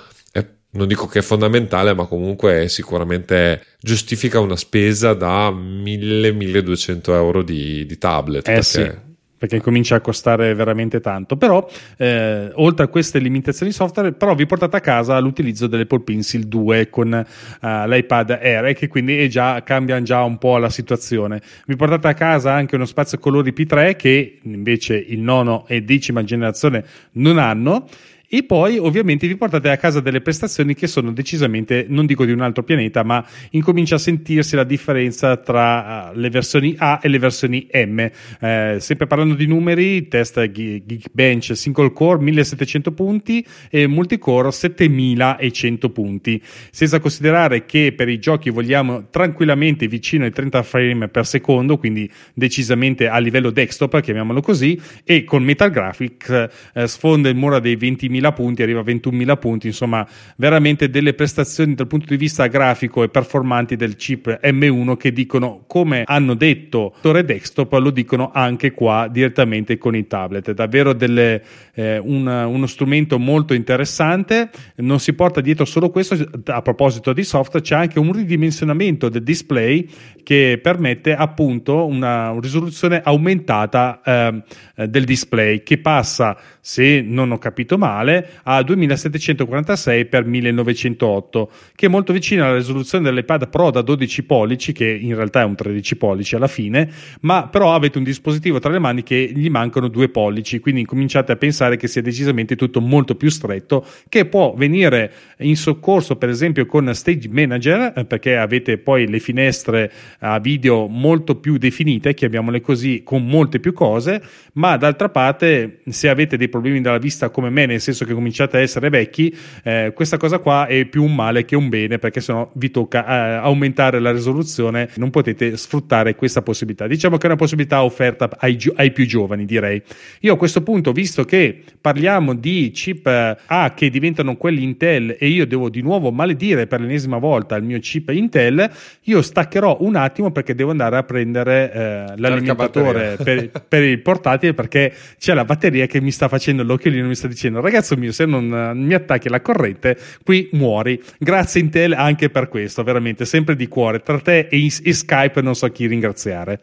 non 0.72 0.88
dico 0.88 1.08
che 1.08 1.20
è 1.20 1.22
fondamentale, 1.22 1.94
ma 1.94 2.06
comunque 2.06 2.70
sicuramente 2.70 3.64
giustifica 3.80 4.40
una 4.40 4.56
spesa 4.56 5.14
da 5.14 5.50
1000-1200 5.50 7.12
euro 7.12 7.42
di, 7.42 7.86
di 7.86 7.98
tablet. 7.98 8.48
Eh 8.48 8.52
perché... 8.52 8.64
sì 8.64 9.08
perché 9.40 9.62
comincia 9.62 9.96
a 9.96 10.02
costare 10.02 10.54
veramente 10.54 11.00
tanto. 11.00 11.38
Però, 11.38 11.66
eh, 11.98 12.52
oltre 12.56 12.86
a 12.86 12.88
queste 12.90 13.20
limitazioni 13.20 13.72
software, 13.72 14.12
però 14.12 14.36
vi 14.36 14.46
portate 14.46 14.76
a 14.76 14.82
casa 14.82 15.18
l'utilizzo 15.20 15.66
dell'Apple 15.66 16.02
Pencil 16.02 16.46
2 16.46 16.90
con 16.90 17.26
uh, 17.62 17.68
l'iPad 17.88 18.32
Air, 18.32 18.66
e 18.66 18.74
che 18.74 18.90
quindi 18.90 19.30
già, 19.30 19.64
cambia 19.64 20.02
già 20.02 20.24
un 20.24 20.38
po' 20.38 20.58
la 20.58 20.70
situazione. 20.70 21.42
Vi 21.66 21.78
portate 21.78 22.10
a 22.10 22.14
casa 22.14 22.54
anche 22.54 22.76
uno 22.76 22.86
spazio 22.86 23.18
colori 23.18 23.54
P3 23.56 23.96
che 23.96 24.40
invece 24.44 24.98
il 24.98 25.22
nono 25.22 25.66
e 25.68 25.84
decima 25.84 26.22
generazione 26.22 26.84
non 27.14 27.38
hanno 27.38 27.88
e 28.32 28.44
poi 28.44 28.78
ovviamente 28.78 29.28
vi 29.28 29.36
portate 29.36 29.72
a 29.72 29.78
casa 29.78 30.02
delle 30.02 30.22
prestazioni 30.22 30.76
che 30.76 30.86
sono 30.86 31.12
decisamente, 31.12 31.88
non 31.90 32.06
dico 32.06 32.26
di 32.26 32.32
un 32.32 32.42
altro 32.42 32.62
pianeta, 32.62 33.02
ma 33.02 33.26
incomincia 33.52 33.96
a 33.96 33.98
sentirsi 33.98 34.56
la 34.56 34.64
differenza 34.64 35.38
tra 35.38 36.12
uh, 36.12 36.16
le 36.16 36.30
versioni 36.30 36.76
A 36.78 37.00
e 37.02 37.08
le 37.08 37.18
versioni 37.18 37.68
M. 37.74 38.08
Eh, 38.40 38.78
sempre 38.80 39.08
parlando 39.08 39.34
di 39.34 39.48
numeri, 39.48 40.08
test 40.08 40.40
Geekbench 40.52 41.58
single 41.58 41.92
core 41.92 42.22
1700 42.22 42.92
punti 42.92 43.44
e 43.68 43.88
multicore 43.88 44.52
7100 44.52 45.90
punti, 45.90 46.40
senza 46.70 47.00
considerare 47.00 47.66
che 47.66 47.94
per 47.98 48.10
i 48.10 48.20
giochi 48.20 48.52
vogliamo 48.52 49.08
tranquillamente 49.10 49.88
vicino 49.88 50.26
ai 50.26 50.32
30 50.32 50.62
frame 50.62 51.08
per 51.08 51.26
secondo, 51.26 51.80
quindi 51.80 52.08
decisamente 52.36 53.08
a 53.08 53.18
livello 53.18 53.50
desktop, 53.50 54.02
chiamiamolo 54.02 54.42
così, 54.42 54.80
e 55.04 55.24
con 55.24 55.44
Metal 55.44 55.72
Graphics 55.72 56.48
eh, 56.76 56.88
sfonda 56.88 57.28
il 57.28 57.36
muro 57.36 57.58
dei 57.60 57.76
20.000 57.76 58.18
20.000 58.20 58.34
punti, 58.34 58.62
arriva 58.62 58.82
a 58.82 58.84
21.000 58.84 59.40
punti, 59.40 59.68
insomma 59.68 60.08
veramente 60.36 60.90
delle 60.90 61.14
prestazioni 61.14 61.74
dal 61.74 61.88
punto 61.88 62.06
di 62.08 62.18
vista 62.18 62.48
grafico 62.48 63.04
e 63.04 63.10
performanti 63.10 63.76
del 63.76 63.96
chip 63.96 64.40
M1 64.44 64.98
che 64.98 65.12
dicono 65.12 65.64
come 65.68 66.04
hanno 66.06 66.34
detto 66.34 66.94
Tore 67.02 67.24
Desktop 67.24 67.74
lo 67.74 67.90
dicono 67.90 68.32
anche 68.34 68.72
qua 68.72 69.08
direttamente 69.10 69.78
con 69.78 69.96
i 69.96 70.08
tablet, 70.08 70.52
davvero 70.52 70.94
delle, 70.94 71.44
eh, 71.74 71.98
un, 71.98 72.28
uno 72.28 72.68
strumento 72.68 73.18
molto 73.18 73.54
interessante, 73.54 74.50
non 74.78 75.00
si 75.00 75.14
porta 75.14 75.42
dietro 75.42 75.66
solo 75.66 75.90
questo, 75.90 76.18
a 76.46 76.62
proposito 76.62 77.14
di 77.14 77.24
software 77.24 77.66
c'è 77.66 77.76
anche 77.76 78.00
un 78.00 78.12
ridimensionamento 78.12 79.10
del 79.10 79.24
display 79.24 79.88
che 80.24 80.60
permette 80.62 81.16
appunto 81.16 81.86
una 81.86 82.38
risoluzione 82.40 83.02
aumentata 83.04 84.02
eh, 84.04 84.88
del 84.88 85.04
display 85.04 85.64
che 85.64 85.80
passa, 85.80 86.38
se 86.62 87.02
non 87.02 87.32
ho 87.32 87.38
capito 87.38 87.78
male, 87.78 88.28
a 88.44 88.62
2746 88.62 90.10
x 90.10 90.24
1908, 90.24 91.52
che 91.76 91.86
è 91.88 91.90
molto 91.90 92.14
vicina 92.14 92.46
alla 92.46 92.56
risoluzione 92.56 93.06
dell'iPad 93.06 93.50
Pro 93.50 93.72
da 93.72 93.82
12 93.82 94.24
pollici, 94.24 94.72
che 94.72 94.88
in 94.88 95.16
realtà 95.16 95.42
è 95.42 95.46
un 95.46 95.56
13 95.56 95.96
pollici 95.96 96.36
alla 96.36 96.48
fine, 96.48 96.90
ma 97.22 97.48
però 97.48 97.74
avete 97.74 97.98
un 97.98 98.04
dispositivo 98.04 98.60
tra 98.60 98.72
le 98.72 98.80
mani 98.80 99.04
che 99.04 99.32
gli 99.34 99.50
mancano 99.50 99.88
due 99.88 100.10
pollici, 100.10 100.60
quindi 100.60 100.86
cominciate 100.86 101.32
a 101.32 101.36
pensare 101.36 101.78
che 101.78 101.88
sia 101.88 102.02
decisamente 102.02 102.56
tutto 102.56 102.82
molto 102.82 103.16
più 103.16 103.30
stretto, 103.30 103.86
che 104.08 104.26
può 104.26 104.54
venire 104.56 105.12
in 105.40 105.56
soccorso 105.56 106.18
per 106.18 106.30
esempio 106.30 106.66
con 106.66 106.94
Stage 106.94 107.30
Manager, 107.30 107.94
eh, 107.96 108.06
perché 108.06 108.38
avete 108.38 108.78
poi 108.78 109.08
le 109.08 109.20
finestre 109.20 109.92
a 110.20 110.40
video 110.40 110.88
molto 110.88 111.36
più 111.36 111.58
definite, 111.58 112.14
chiamiamole 112.14 112.62
così, 112.62 113.02
con 113.04 113.26
molte 113.26 113.60
più 113.60 113.74
cose, 113.74 114.22
ma 114.54 114.78
d'altra 114.78 115.10
parte 115.10 115.80
se 115.88 116.10
avete 116.10 116.38
dei 116.38 116.48
problemi 116.48 116.59
della 116.62 116.98
vista 116.98 117.30
come 117.30 117.50
me, 117.50 117.66
nel 117.66 117.82
senso 117.82 118.06
che 118.06 118.14
cominciate 118.14 118.58
a 118.58 118.60
essere 118.62 118.90
vecchi, 118.90 119.36
eh, 119.64 119.92
questa 119.94 120.18
cosa 120.18 120.40
qua 120.40 120.68
è 120.68 120.86
più 120.86 121.04
un 121.04 121.16
male 121.16 121.46
che 121.46 121.56
un 121.56 121.70
bene 121.70 122.00
perché 122.00 122.22
sennò 122.22 122.50
vi 122.54 122.72
tocca 122.72 123.06
eh, 123.06 123.36
aumentare 123.44 124.00
la 124.00 124.12
risoluzione, 124.12 124.90
non 124.96 125.10
potete 125.10 125.58
sfruttare 125.58 126.16
questa 126.16 126.42
possibilità. 126.42 126.88
Diciamo 126.88 127.18
che 127.18 127.24
è 127.24 127.28
una 127.28 127.38
possibilità 127.38 127.84
offerta 127.84 128.30
ai, 128.38 128.58
ai 128.76 128.92
più 128.92 129.06
giovani, 129.06 129.46
direi. 129.46 129.82
Io 130.22 130.34
a 130.34 130.38
questo 130.38 130.62
punto, 130.62 130.92
visto 130.92 131.24
che 131.24 131.62
parliamo 131.80 132.34
di 132.34 132.72
chip 132.74 133.08
eh, 133.08 133.38
A 133.46 133.74
che 133.74 133.90
diventano 133.90 134.36
quelli 134.36 134.64
Intel 134.64 135.16
e 135.20 135.28
io 135.28 135.46
devo 135.46 135.70
di 135.70 135.82
nuovo 135.82 136.12
maledire 136.12 136.68
per 136.68 136.82
l'ennesima 136.82 137.18
volta 137.18 137.56
il 137.56 137.64
mio 137.64 137.80
chip 137.80 138.10
Intel, 138.10 138.70
io 139.04 139.22
staccherò 139.22 139.78
un 139.82 139.96
attimo 139.96 140.32
perché 140.32 140.56
devo 140.56 140.72
andare 140.72 140.98
a 140.98 141.04
prendere 141.04 141.72
eh, 141.72 142.18
l'alimentatore 142.18 143.18
per, 143.24 143.50
per 143.68 143.84
il 143.84 144.00
portatile 144.02 144.54
perché 144.54 144.94
c'è 145.18 145.34
la 145.34 145.46
batteria 145.46 145.86
che 145.86 146.02
mi 146.02 146.12
sta 146.12 146.28
facendo 146.28 146.39
l'occhiolino 146.48 147.08
mi 147.08 147.16
sta 147.16 147.28
dicendo 147.28 147.60
ragazzi 147.60 147.78
cazzo 147.80 147.98
mio, 147.98 148.12
se 148.12 148.26
non 148.26 148.54
eh, 148.54 148.74
mi 148.74 148.94
attacchi 148.94 149.30
la 149.30 149.42
corrente, 149.42 149.98
qui 150.24 150.50
muori. 150.54 151.02
Grazie 151.18 151.62
Intel 151.62 151.94
anche 151.94 152.30
per 152.30 152.50
questo, 152.50 152.84
veramente, 152.84 153.26
sempre 153.26 153.56
di 153.56 153.68
cuore. 153.68 154.02
Tra 154.02 154.20
te 154.20 154.48
e, 154.50 154.66
e 154.66 154.94
Skype 154.94 155.42
non 155.42 155.56
so 155.56 155.68
chi 155.70 155.88
ringraziare. 155.88 156.62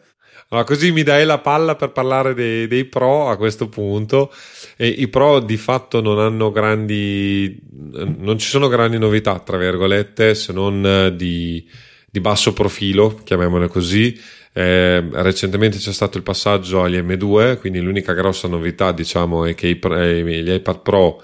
Allora, 0.49 0.65
così 0.65 0.91
mi 0.93 1.03
dai 1.03 1.25
la 1.25 1.39
palla 1.39 1.75
per 1.75 1.91
parlare 1.91 2.33
dei, 2.33 2.67
dei, 2.67 2.85
pro 2.85 3.29
a 3.29 3.35
questo 3.35 3.67
punto. 3.67 4.31
E 4.77 4.87
I 4.87 5.07
pro 5.09 5.39
di 5.39 5.57
fatto 5.57 6.01
non 6.01 6.19
hanno 6.19 6.51
grandi, 6.51 7.59
non 8.19 8.37
ci 8.37 8.47
sono 8.47 8.69
grandi 8.69 8.97
novità, 8.97 9.39
tra 9.39 9.57
virgolette, 9.57 10.35
se 10.35 10.53
non 10.53 11.13
di, 11.17 11.67
di 12.09 12.19
basso 12.21 12.53
profilo, 12.53 13.19
chiamiamole 13.23 13.67
così. 13.67 14.17
Eh, 14.57 15.07
recentemente 15.11 15.77
c'è 15.77 15.93
stato 15.93 16.17
il 16.17 16.23
passaggio 16.23 16.81
agli 16.81 16.97
M2, 16.97 17.59
quindi 17.59 17.79
l'unica 17.79 18.13
grossa 18.13 18.47
novità 18.47 18.91
diciamo 18.91 19.45
è 19.45 19.53
che 19.53 19.67
i, 19.67 19.75
gli 19.75 20.51
iPad 20.51 20.81
Pro 20.81 21.21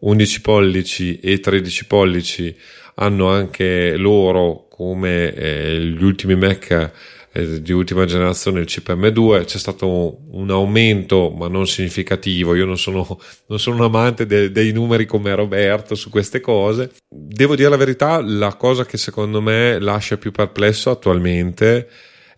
11 0.00 0.40
pollici 0.42 1.18
e 1.18 1.40
13 1.40 1.86
pollici 1.86 2.54
hanno 2.96 3.30
anche 3.30 3.96
loro 3.96 4.66
come 4.68 5.32
eh, 5.32 5.78
gli 5.78 6.04
ultimi 6.04 6.36
Mac 6.36 6.92
eh, 7.32 7.62
di 7.62 7.72
ultima 7.72 8.04
generazione 8.04 8.60
il 8.60 8.66
chip 8.66 8.94
M2 8.94 9.46
c'è 9.46 9.58
stato 9.58 10.18
un 10.32 10.50
aumento 10.50 11.30
ma 11.30 11.48
non 11.48 11.66
significativo. 11.66 12.54
Io 12.54 12.66
non 12.66 12.76
sono, 12.76 13.18
non 13.46 13.58
sono 13.58 13.76
un 13.76 13.82
amante 13.84 14.26
de, 14.26 14.52
dei 14.52 14.72
numeri 14.72 15.06
come 15.06 15.34
Roberto 15.34 15.94
su 15.94 16.10
queste 16.10 16.40
cose. 16.40 16.92
Devo 17.08 17.56
dire 17.56 17.70
la 17.70 17.76
verità 17.76 18.20
la 18.22 18.54
cosa 18.56 18.84
che 18.84 18.98
secondo 18.98 19.40
me 19.40 19.78
lascia 19.78 20.18
più 20.18 20.32
perplesso 20.32 20.90
attualmente 20.90 21.76
è 21.78 21.86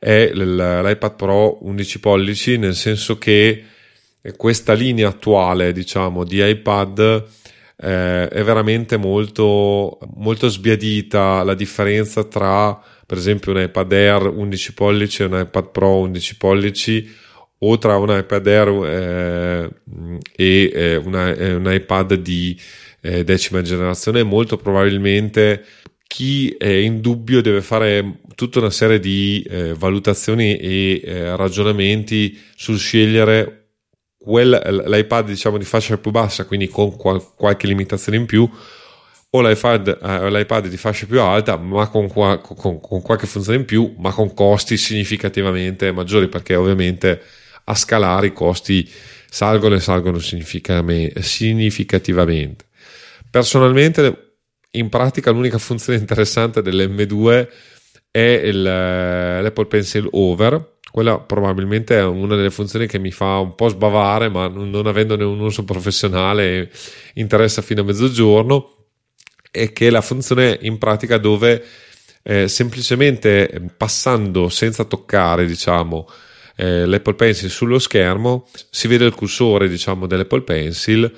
l'iPad 0.01 1.15
Pro 1.17 1.65
11 1.65 2.01
pollici 2.01 2.59
nel 2.59 2.75
senso 2.75 3.19
che 3.19 3.65
questa 4.37 4.73
linea 4.73 5.09
attuale 5.09 5.73
diciamo 5.73 6.25
di 6.25 6.47
iPad 6.47 7.25
eh, 7.77 8.29
è 8.29 8.43
veramente 8.43 8.97
molto, 8.97 9.99
molto 10.15 10.49
sbiadita 10.49 11.43
la 11.43 11.55
differenza 11.55 12.25
tra 12.25 12.79
per 13.07 13.19
esempio 13.19 13.53
un 13.53 13.61
iPad 13.61 13.93
Air 13.93 14.27
11 14.35 14.75
pollici 14.75 15.23
e 15.23 15.27
un 15.27 15.39
iPad 15.39 15.71
Pro 15.71 15.99
11 15.99 16.37
pollici 16.37 17.15
o 17.59 17.79
tra 17.79 17.97
un 17.97 18.11
iPad 18.11 18.47
Air 18.47 18.69
eh, 18.85 19.71
e 20.35 20.71
eh, 20.75 20.97
una, 20.97 21.35
eh, 21.35 21.55
un 21.55 21.73
iPad 21.73 22.15
di 22.15 22.59
eh, 23.01 23.25
decima 23.25 23.63
generazione. 23.63 24.23
Molto 24.23 24.57
probabilmente 24.57 25.65
chi 26.07 26.55
è 26.57 26.69
in 26.69 27.01
dubbio 27.01 27.43
deve 27.43 27.61
fare 27.61 28.21
tutta 28.35 28.61
una 28.61 28.71
serie 28.71 29.01
di 29.01 29.45
eh, 29.49 29.75
valutazioni 29.75 30.57
e 30.57 31.01
eh, 31.05 31.37
ragionamenti 31.37 32.39
sul 32.55 32.79
scegliere 32.79 33.67
quel, 34.17 34.85
l'iPad 34.87 35.27
diciamo 35.27 35.59
di 35.59 35.65
fascia 35.65 35.99
più 35.99 36.11
bassa, 36.11 36.47
quindi 36.47 36.69
con 36.69 36.97
qual, 36.97 37.23
qualche 37.35 37.67
limitazione 37.67 38.19
in 38.19 38.27
più, 38.27 38.49
o 39.31 39.41
l'iPad, 39.41 39.99
eh, 40.03 40.31
l'iPad 40.31 40.69
di 40.69 40.77
fascia 40.77 41.07
più 41.07 41.21
alta, 41.21 41.57
ma 41.57 41.89
con, 41.89 42.09
con, 42.09 42.41
con, 42.43 43.03
qualche 43.03 43.27
funzione 43.27 43.59
in 43.59 43.65
più, 43.65 43.95
ma 43.99 44.13
con 44.13 44.33
costi 44.35 44.77
significativamente 44.77 45.91
maggiori, 45.93 46.29
perché 46.29 46.55
ovviamente 46.55 47.21
a 47.65 47.75
scalare 47.75 48.29
i 48.29 48.33
costi 48.33 48.89
salgono 49.29 49.75
e 49.75 49.81
salgono 49.81 50.19
significativamente. 50.19 52.65
Personalmente, 53.31 54.26
in 54.73 54.89
pratica, 54.89 55.31
l'unica 55.31 55.59
funzione 55.59 55.99
interessante 55.99 56.63
dell'M2 56.63 57.49
è 58.11 58.41
il, 58.45 58.63
l'Apple 58.63 59.67
Pencil 59.67 60.09
Over. 60.11 60.75
Quella 60.91 61.19
probabilmente 61.19 61.99
è 61.99 62.05
una 62.05 62.37
delle 62.37 62.51
funzioni 62.51 62.87
che 62.87 62.99
mi 62.99 63.11
fa 63.11 63.39
un 63.39 63.55
po' 63.55 63.69
sbavare, 63.69 64.29
ma 64.29 64.49
non, 64.49 64.87
avendone 64.87 65.25
un 65.25 65.41
uso 65.41 65.65
professionale 65.65 66.71
interessa 67.15 67.61
fino 67.61 67.83
a 67.83 67.85
mezzogiorno, 67.85 68.73
e 69.51 69.73
che 69.73 69.89
è 69.89 69.91
la 69.91 70.01
funzione 70.01 70.59
in 70.63 70.79
pratica 70.79 71.19
dove 71.19 71.63
eh, 72.23 72.49
semplicemente 72.49 73.71
passando 73.77 74.49
senza 74.49 74.85
toccare, 74.85 75.47
diciamo, 75.47 76.09
eh, 76.57 76.87
l'Apple 76.87 77.15
Pencil 77.15 77.51
sullo 77.51 77.79
schermo, 77.79 78.49
si 78.71 78.89
vede 78.89 79.05
il 79.05 79.15
cursore, 79.15 79.69
diciamo, 79.69 80.07
dell'Apple 80.07 80.43
Pencil 80.43 81.15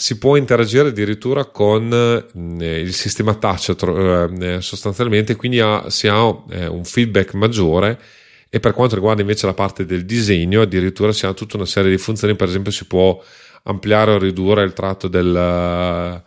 si 0.00 0.16
può 0.16 0.36
interagire 0.36 0.88
addirittura 0.88 1.44
con 1.44 1.92
eh, 1.92 2.80
il 2.80 2.94
sistema 2.94 3.34
touch 3.34 3.74
eh, 3.78 4.62
sostanzialmente 4.62 5.36
quindi 5.36 5.60
ha, 5.60 5.90
si 5.90 6.08
ha 6.08 6.26
eh, 6.50 6.66
un 6.66 6.84
feedback 6.84 7.34
maggiore 7.34 8.00
e 8.48 8.60
per 8.60 8.72
quanto 8.72 8.94
riguarda 8.94 9.20
invece 9.20 9.44
la 9.44 9.52
parte 9.52 9.84
del 9.84 10.06
disegno 10.06 10.62
addirittura 10.62 11.12
si 11.12 11.26
ha 11.26 11.34
tutta 11.34 11.56
una 11.56 11.66
serie 11.66 11.90
di 11.90 11.98
funzioni 11.98 12.34
per 12.34 12.48
esempio 12.48 12.72
si 12.72 12.86
può 12.86 13.22
ampliare 13.64 14.12
o 14.12 14.18
ridurre 14.18 14.64
il 14.64 14.72
tratto 14.72 15.06
del, 15.06 16.22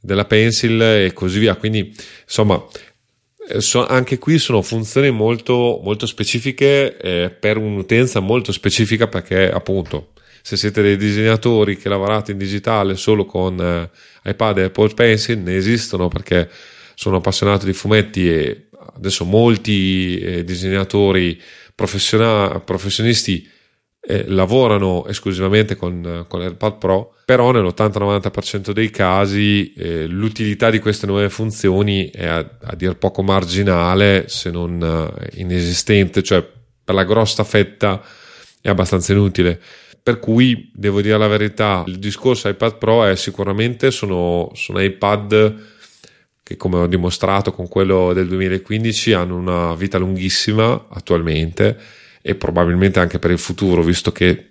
della 0.00 0.24
pencil 0.24 0.82
e 0.82 1.12
così 1.14 1.38
via. 1.38 1.54
Quindi 1.54 1.94
insomma 2.24 2.60
eh, 3.48 3.60
so, 3.60 3.86
anche 3.86 4.18
qui 4.18 4.38
sono 4.38 4.62
funzioni 4.62 5.10
molto, 5.10 5.80
molto 5.82 6.06
specifiche 6.06 6.96
eh, 6.96 7.30
per 7.30 7.56
un'utenza 7.56 8.20
molto 8.20 8.50
specifica 8.50 9.06
perché 9.06 9.48
appunto 9.48 10.11
se 10.42 10.56
siete 10.56 10.82
dei 10.82 10.96
disegnatori 10.96 11.76
che 11.76 11.88
lavorate 11.88 12.32
in 12.32 12.38
digitale 12.38 12.96
solo 12.96 13.24
con 13.24 13.58
eh, 13.60 13.90
iPad 14.30 14.58
e 14.58 14.62
Apple 14.64 14.92
Pencil 14.94 15.38
ne 15.38 15.56
esistono 15.56 16.08
perché 16.08 16.50
sono 16.94 17.16
appassionato 17.16 17.64
di 17.64 17.72
fumetti 17.72 18.28
e 18.28 18.68
adesso 18.94 19.24
molti 19.24 20.18
eh, 20.18 20.44
disegnatori 20.44 21.40
professionisti 21.74 23.48
eh, 24.04 24.24
lavorano 24.26 25.06
esclusivamente 25.06 25.76
con, 25.76 26.24
con 26.28 26.40
l'AirPad 26.40 26.78
Pro, 26.78 27.14
però 27.24 27.52
nell'80-90% 27.52 28.72
dei 28.72 28.90
casi 28.90 29.72
eh, 29.74 30.06
l'utilità 30.06 30.70
di 30.70 30.80
queste 30.80 31.06
nuove 31.06 31.30
funzioni 31.30 32.10
è 32.10 32.26
a, 32.26 32.38
a 32.62 32.74
dir 32.74 32.96
poco 32.96 33.22
marginale, 33.22 34.24
se 34.26 34.50
non 34.50 34.80
uh, 34.80 35.38
inesistente, 35.38 36.22
cioè 36.22 36.44
per 36.84 36.94
la 36.94 37.04
grossa 37.04 37.44
fetta 37.44 38.02
è 38.60 38.68
abbastanza 38.68 39.12
inutile. 39.12 39.60
Per 40.02 40.18
cui 40.18 40.70
devo 40.74 41.00
dire 41.00 41.16
la 41.16 41.28
verità, 41.28 41.84
il 41.86 41.98
discorso 41.98 42.48
iPad 42.48 42.78
Pro 42.78 43.04
è 43.04 43.14
sicuramente 43.14 43.90
sono, 43.90 44.50
sono 44.54 44.80
iPad 44.80 45.70
che 46.42 46.56
come 46.56 46.78
ho 46.78 46.86
dimostrato 46.86 47.52
con 47.52 47.68
quello 47.68 48.12
del 48.12 48.26
2015 48.26 49.12
hanno 49.12 49.36
una 49.36 49.74
vita 49.74 49.98
lunghissima 49.98 50.86
attualmente 50.88 51.78
e 52.20 52.34
probabilmente 52.34 52.98
anche 52.98 53.18
per 53.18 53.30
il 53.30 53.38
futuro, 53.38 53.82
visto 53.82 54.10
che 54.10 54.50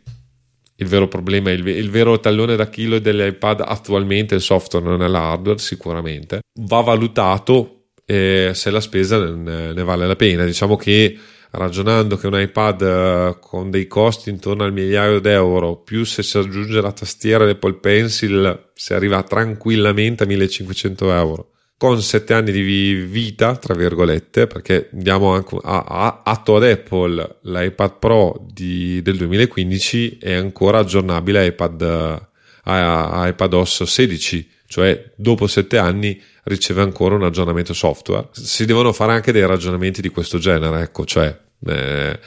il 0.76 0.88
vero 0.88 1.07
problema, 1.07 1.52
il, 1.52 1.65
il 1.68 1.90
vero 1.90 2.19
tallone 2.19 2.56
da 2.56 2.69
chilo 2.69 2.99
dell'iPad 2.99 3.64
attualmente, 3.65 4.36
il 4.36 4.41
software 4.41 4.86
non 4.86 5.03
è 5.03 5.07
l'hardware 5.07 5.60
sicuramente, 5.60 6.40
va 6.61 6.82
valutato 6.82 7.82
eh, 8.06 8.52
se 8.53 8.72
la 8.72 8.82
spesa 8.82 9.23
ne, 9.23 9.73
ne, 9.73 9.84
vale 9.84 10.07
la 10.07 10.15
pena. 10.15 10.44
Diciamo 10.44 10.76
che 10.76 11.18
ragionando 11.52 12.18
che 12.18 12.28
un 12.28 12.40
iPad 12.40 12.82
eh, 12.82 13.38
con 13.40 13.69
dei 13.69 13.88
costi 13.88 14.30
intorno 14.30 14.64
al 14.64 14.73
migliaio 14.73 15.19
d'euro, 15.19 15.78
più 15.78 16.03
se 16.06 16.23
si 16.23 16.38
aggiunge 16.38 16.82
la 16.82 16.91
tastiera 16.91 17.44
e 17.44 17.48
l'Apple 17.48 17.76
Pencil, 17.76 18.69
si 18.73 18.94
arriva 18.94 19.23
tranquillamente 19.23 20.23
a 20.23 20.28
1500 20.28 21.14
euro. 21.14 21.49
Con 21.78 21.99
sette 22.02 22.36
anni 22.36 22.52
di 22.52 22.61
vita, 22.61 23.56
tra 23.56 23.73
virgolette, 23.73 24.45
perché 24.45 24.88
diamo 24.91 25.34
anche 25.34 25.57
a, 25.64 25.84
a, 25.88 26.22
atto 26.23 26.56
ad 26.56 26.64
Apple 26.64 27.40
l'iPad 27.41 27.98
Pro 27.98 28.45
di, 28.53 29.02
del 29.02 29.18
2015 29.18 30.19
è 30.19 30.34
ancora 30.34 30.78
aggiornabile 30.78 31.40
a 31.40 31.44
iPad, 31.44 31.82
a, 31.82 33.19
a 33.22 33.28
iPadOS 33.28 33.84
16, 33.84 34.49
cioè 34.68 35.11
dopo 35.15 35.48
sette 35.48 35.80
anni 35.80 36.22
riceve 36.43 36.81
ancora 36.81 37.15
un 37.15 37.23
aggiornamento 37.23 37.73
software. 37.73 38.30
Si 38.31 38.65
devono 38.65 38.93
fare 38.93 39.13
anche 39.13 39.31
dei 39.31 39.45
ragionamenti 39.45 40.01
di 40.01 40.09
questo 40.09 40.38
genere, 40.38 40.81
ecco, 40.81 41.05
cioè 41.05 41.38
eh, 41.68 42.19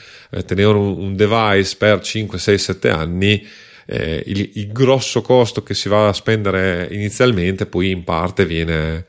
tenere 0.46 0.72
un, 0.76 1.16
device 1.16 1.76
per 1.76 2.00
5, 2.00 2.38
6, 2.38 2.58
7 2.58 2.90
anni 2.90 3.46
eh, 3.86 4.22
il, 4.26 4.50
il, 4.54 4.72
grosso 4.72 5.20
costo 5.22 5.62
che 5.62 5.74
si 5.74 5.88
va 5.88 6.08
a 6.08 6.12
spendere 6.12 6.88
inizialmente 6.90 7.66
poi 7.66 7.90
in 7.90 8.04
parte 8.04 8.46
viene, 8.46 9.06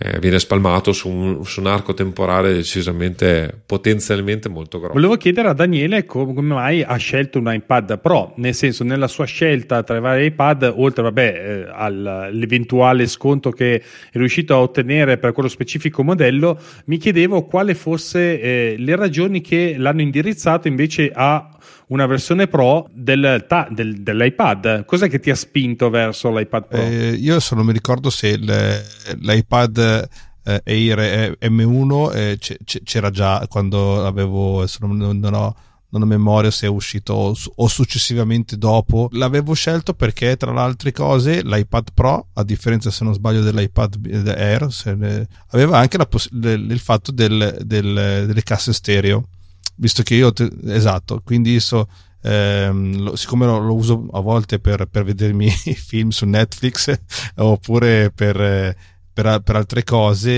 eh, 0.00 0.20
viene 0.20 0.38
spalmato 0.38 0.92
su 0.92 1.08
un, 1.08 1.44
su 1.44 1.58
un, 1.58 1.66
arco 1.66 1.92
temporale 1.92 2.52
decisamente 2.52 3.52
potenzialmente 3.66 4.48
molto 4.48 4.78
grosso. 4.78 4.94
Volevo 4.94 5.16
chiedere 5.16 5.48
a 5.48 5.52
Daniele 5.52 6.04
come 6.04 6.40
mai 6.40 6.82
ha 6.82 6.94
scelto 6.96 7.40
un 7.40 7.52
iPad 7.52 7.98
Pro, 7.98 8.32
nel 8.36 8.54
senso 8.54 8.84
nella 8.84 9.08
sua 9.08 9.24
scelta 9.24 9.82
tra 9.82 9.96
i 9.96 10.00
vari 10.00 10.26
iPad, 10.26 10.72
oltre 10.76 11.02
vabbè, 11.02 11.66
eh, 11.66 11.70
all'eventuale 11.72 13.08
sconto 13.08 13.50
che 13.50 13.74
è 13.76 14.18
riuscito 14.18 14.54
a 14.54 14.60
ottenere 14.60 15.18
per 15.18 15.32
quello 15.32 15.48
specifico 15.48 16.04
modello, 16.04 16.60
mi 16.84 16.96
chiedevo 16.98 17.44
quale 17.46 17.74
fosse 17.74 18.40
eh, 18.40 18.74
le 18.78 18.94
ragioni 18.94 19.40
che 19.40 19.74
l'hanno 19.76 20.02
indirizzato 20.02 20.68
invece 20.68 21.10
a 21.12 21.57
una 21.88 22.06
versione 22.06 22.48
Pro 22.48 22.88
del, 22.92 23.46
del, 23.70 24.02
dell'iPad. 24.02 24.84
Cos'è 24.84 25.08
che 25.08 25.20
ti 25.20 25.30
ha 25.30 25.34
spinto 25.34 25.90
verso 25.90 26.36
l'iPad 26.36 26.66
Pro? 26.66 26.80
Eh, 26.80 27.10
io 27.10 27.32
adesso 27.32 27.54
non 27.54 27.66
mi 27.66 27.72
ricordo 27.72 28.10
se 28.10 28.28
il, 28.28 28.84
l'iPad 29.20 30.08
eh, 30.44 30.62
Air 30.64 31.36
M1 31.40 32.14
eh, 32.14 32.38
c'era 32.84 33.10
già 33.10 33.44
quando 33.48 34.04
avevo, 34.04 34.64
non, 34.80 35.34
ho 35.34 35.56
non 35.90 36.02
ho 36.02 36.06
memoria 36.06 36.50
se 36.50 36.66
è 36.66 36.68
uscito 36.68 37.34
o 37.54 37.68
successivamente 37.68 38.58
dopo. 38.58 39.08
L'avevo 39.12 39.54
scelto 39.54 39.94
perché, 39.94 40.36
tra 40.36 40.52
le 40.52 40.60
altre 40.60 40.92
cose, 40.92 41.42
l'iPad 41.42 41.88
Pro, 41.94 42.26
a 42.34 42.44
differenza 42.44 42.90
se 42.90 43.04
non 43.04 43.14
sbaglio 43.14 43.40
dell'iPad 43.40 44.34
Air, 44.36 44.68
ne... 44.96 45.26
aveva 45.48 45.78
anche 45.78 45.96
poss- 46.06 46.28
il 46.30 46.78
fatto 46.78 47.10
del, 47.12 47.58
del, 47.62 48.24
delle 48.26 48.42
casse 48.42 48.72
stereo 48.72 49.28
visto 49.76 50.02
che 50.02 50.14
io, 50.14 50.32
te, 50.32 50.50
esatto, 50.66 51.20
quindi 51.24 51.60
so, 51.60 51.88
ehm, 52.22 53.02
lo, 53.02 53.16
siccome 53.16 53.46
lo, 53.46 53.58
lo, 53.58 53.74
uso 53.74 54.06
a 54.12 54.20
volte 54.20 54.58
per, 54.58 54.86
per 54.86 55.04
vedermi 55.04 55.48
film 55.76 56.10
su 56.10 56.26
Netflix 56.26 56.98
oppure 57.36 58.10
per, 58.10 58.76
per, 59.18 59.40
per 59.40 59.56
altre 59.56 59.82
cose 59.82 60.30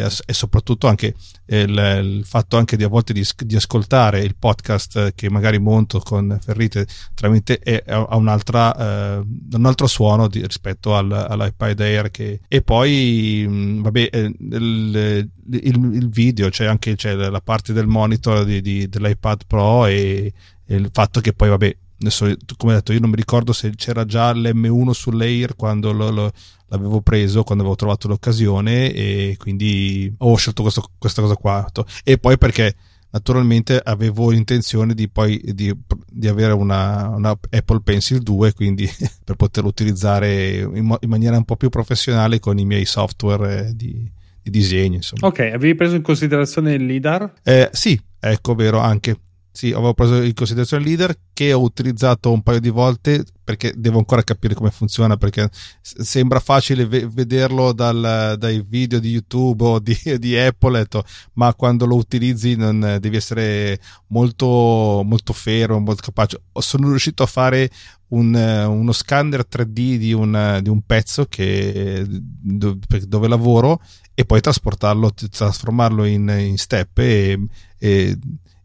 eh, 0.00 0.10
e 0.24 0.32
soprattutto 0.32 0.86
anche 0.86 1.14
il, 1.46 1.68
il, 1.68 2.22
fatto 2.24 2.56
anche 2.56 2.78
di 2.78 2.82
a 2.82 2.88
volte 2.88 3.12
di, 3.12 3.22
di, 3.44 3.56
ascoltare 3.56 4.20
il 4.22 4.36
podcast 4.38 5.12
che 5.14 5.28
magari 5.28 5.58
monto 5.58 5.98
con 5.98 6.38
Ferrite 6.42 6.86
tramite 7.12 7.60
ha 7.86 8.16
un'altra, 8.16 8.74
eh, 9.18 9.22
un 9.52 9.66
altro 9.66 9.86
suono 9.86 10.28
di, 10.28 10.46
rispetto 10.46 10.96
al, 10.96 11.12
all'iPad 11.12 11.80
Air 11.80 12.10
che, 12.10 12.40
e 12.48 12.62
poi 12.62 13.44
mh, 13.46 13.82
vabbè 13.82 14.08
eh, 14.10 14.34
il, 14.38 15.30
il, 15.50 15.90
il, 15.92 16.08
video 16.08 16.48
c'è 16.48 16.64
anche 16.64 16.94
c'è 16.94 17.14
la 17.14 17.40
parte 17.42 17.74
del 17.74 17.86
monitor 17.86 18.46
di, 18.46 18.62
di, 18.62 18.88
dell'iPad 18.88 19.42
Pro 19.46 19.84
e, 19.84 20.32
e 20.64 20.74
il 20.74 20.88
fatto 20.90 21.20
che 21.20 21.34
poi 21.34 21.50
vabbè 21.50 21.76
adesso 22.00 22.34
come 22.56 22.72
ho 22.72 22.76
detto 22.76 22.92
io 22.92 23.00
non 23.00 23.10
mi 23.10 23.16
ricordo 23.16 23.52
se 23.52 23.72
c'era 23.76 24.06
già 24.06 24.32
l'M1 24.32 24.90
sull'Air 24.90 25.54
quando 25.54 25.92
lo, 25.92 26.10
lo, 26.10 26.32
l'avevo 26.72 27.02
preso 27.02 27.42
quando 27.44 27.62
avevo 27.62 27.78
trovato 27.78 28.08
l'occasione 28.08 28.92
e 28.92 29.36
quindi 29.38 30.12
ho 30.18 30.34
scelto 30.36 30.62
questo, 30.62 30.90
questa 30.98 31.20
cosa 31.20 31.36
qua 31.36 31.66
e 32.02 32.18
poi 32.18 32.38
perché 32.38 32.74
naturalmente 33.10 33.78
avevo 33.78 34.30
l'intenzione 34.30 34.94
di 34.94 35.08
poi 35.08 35.38
di, 35.44 35.72
di 36.08 36.28
avere 36.28 36.54
una, 36.54 37.08
una, 37.08 37.30
Apple 37.30 37.82
Pencil 37.82 38.20
2 38.20 38.54
quindi 38.54 38.88
per 39.22 39.36
poterlo 39.36 39.68
utilizzare 39.68 40.60
in, 40.60 40.84
mo- 40.84 40.98
in, 41.00 41.10
maniera 41.10 41.36
un 41.36 41.44
po' 41.44 41.56
più 41.56 41.68
professionale 41.68 42.40
con 42.40 42.58
i 42.58 42.64
miei 42.64 42.86
software 42.86 43.68
eh, 43.68 43.76
di, 43.76 44.10
di 44.42 44.50
disegno 44.50 44.96
insomma. 44.96 45.26
ok 45.26 45.40
avevi 45.40 45.74
preso 45.74 45.94
in 45.94 46.02
considerazione 46.02 46.72
il 46.72 46.86
LIDAR? 46.86 47.34
Eh, 47.42 47.68
sì 47.72 48.00
ecco 48.18 48.54
vero 48.54 48.78
anche 48.78 49.14
sì, 49.52 49.70
avevo 49.70 49.92
preso 49.92 50.22
in 50.22 50.32
considerazione 50.32 50.82
il 50.82 50.88
leader 50.88 51.14
che 51.34 51.52
ho 51.52 51.60
utilizzato 51.60 52.32
un 52.32 52.42
paio 52.42 52.58
di 52.58 52.70
volte 52.70 53.22
perché 53.44 53.74
devo 53.76 53.98
ancora 53.98 54.22
capire 54.22 54.54
come 54.54 54.70
funziona 54.70 55.18
perché 55.18 55.50
sembra 55.82 56.40
facile 56.40 56.86
ve- 56.86 57.06
vederlo 57.06 57.72
dal, 57.72 58.36
dai 58.38 58.64
video 58.66 58.98
di 58.98 59.10
YouTube 59.10 59.64
o 59.64 59.78
di, 59.78 59.94
di 60.18 60.38
Apple, 60.38 60.86
ma 61.34 61.52
quando 61.54 61.84
lo 61.84 61.96
utilizzi 61.96 62.56
non, 62.56 62.96
devi 62.98 63.16
essere 63.16 63.78
molto, 64.06 65.02
molto 65.04 65.34
fermo, 65.34 65.80
molto 65.80 66.02
capace. 66.02 66.40
Sono 66.54 66.88
riuscito 66.88 67.22
a 67.22 67.26
fare 67.26 67.70
un, 68.08 68.34
uno 68.34 68.92
scanner 68.92 69.46
3D 69.50 69.96
di 69.96 70.14
un, 70.14 70.60
di 70.62 70.70
un 70.70 70.80
pezzo 70.80 71.26
che, 71.26 72.06
dove 72.08 73.28
lavoro 73.28 73.82
e 74.14 74.24
poi 74.24 74.40
trasportarlo, 74.40 75.12
trasformarlo 75.12 76.04
in, 76.04 76.34
in 76.38 76.56
step 76.56 76.98
e, 76.98 77.38
e 77.78 78.18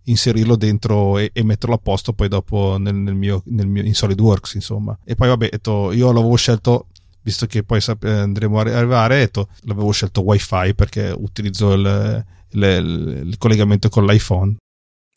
inserirlo 0.07 0.55
dentro 0.55 1.17
e, 1.17 1.31
e, 1.33 1.43
metterlo 1.43 1.75
a 1.75 1.79
posto 1.79 2.13
poi 2.13 2.27
dopo 2.27 2.77
nel, 2.77 2.95
nel, 2.95 3.15
mio, 3.15 3.41
nel 3.45 3.67
mio, 3.67 3.83
in 3.83 3.95
SolidWorks 3.95 4.55
insomma. 4.55 4.97
E 5.03 5.15
poi 5.15 5.27
vabbè 5.29 5.49
detto, 5.49 5.91
io 5.91 6.11
l'avevo 6.11 6.35
scelto 6.35 6.87
visto 7.21 7.45
che 7.45 7.63
poi 7.63 7.81
andremo 8.01 8.57
a 8.59 8.61
arrivare 8.61 9.17
detto, 9.17 9.49
l'avevo 9.63 9.91
scelto 9.91 10.21
wifi 10.21 10.73
perché 10.73 11.13
utilizzo 11.15 11.73
il, 11.73 12.25
il, 12.51 13.23
il 13.25 13.37
collegamento 13.37 13.89
con 13.89 14.05
l'iPhone. 14.05 14.55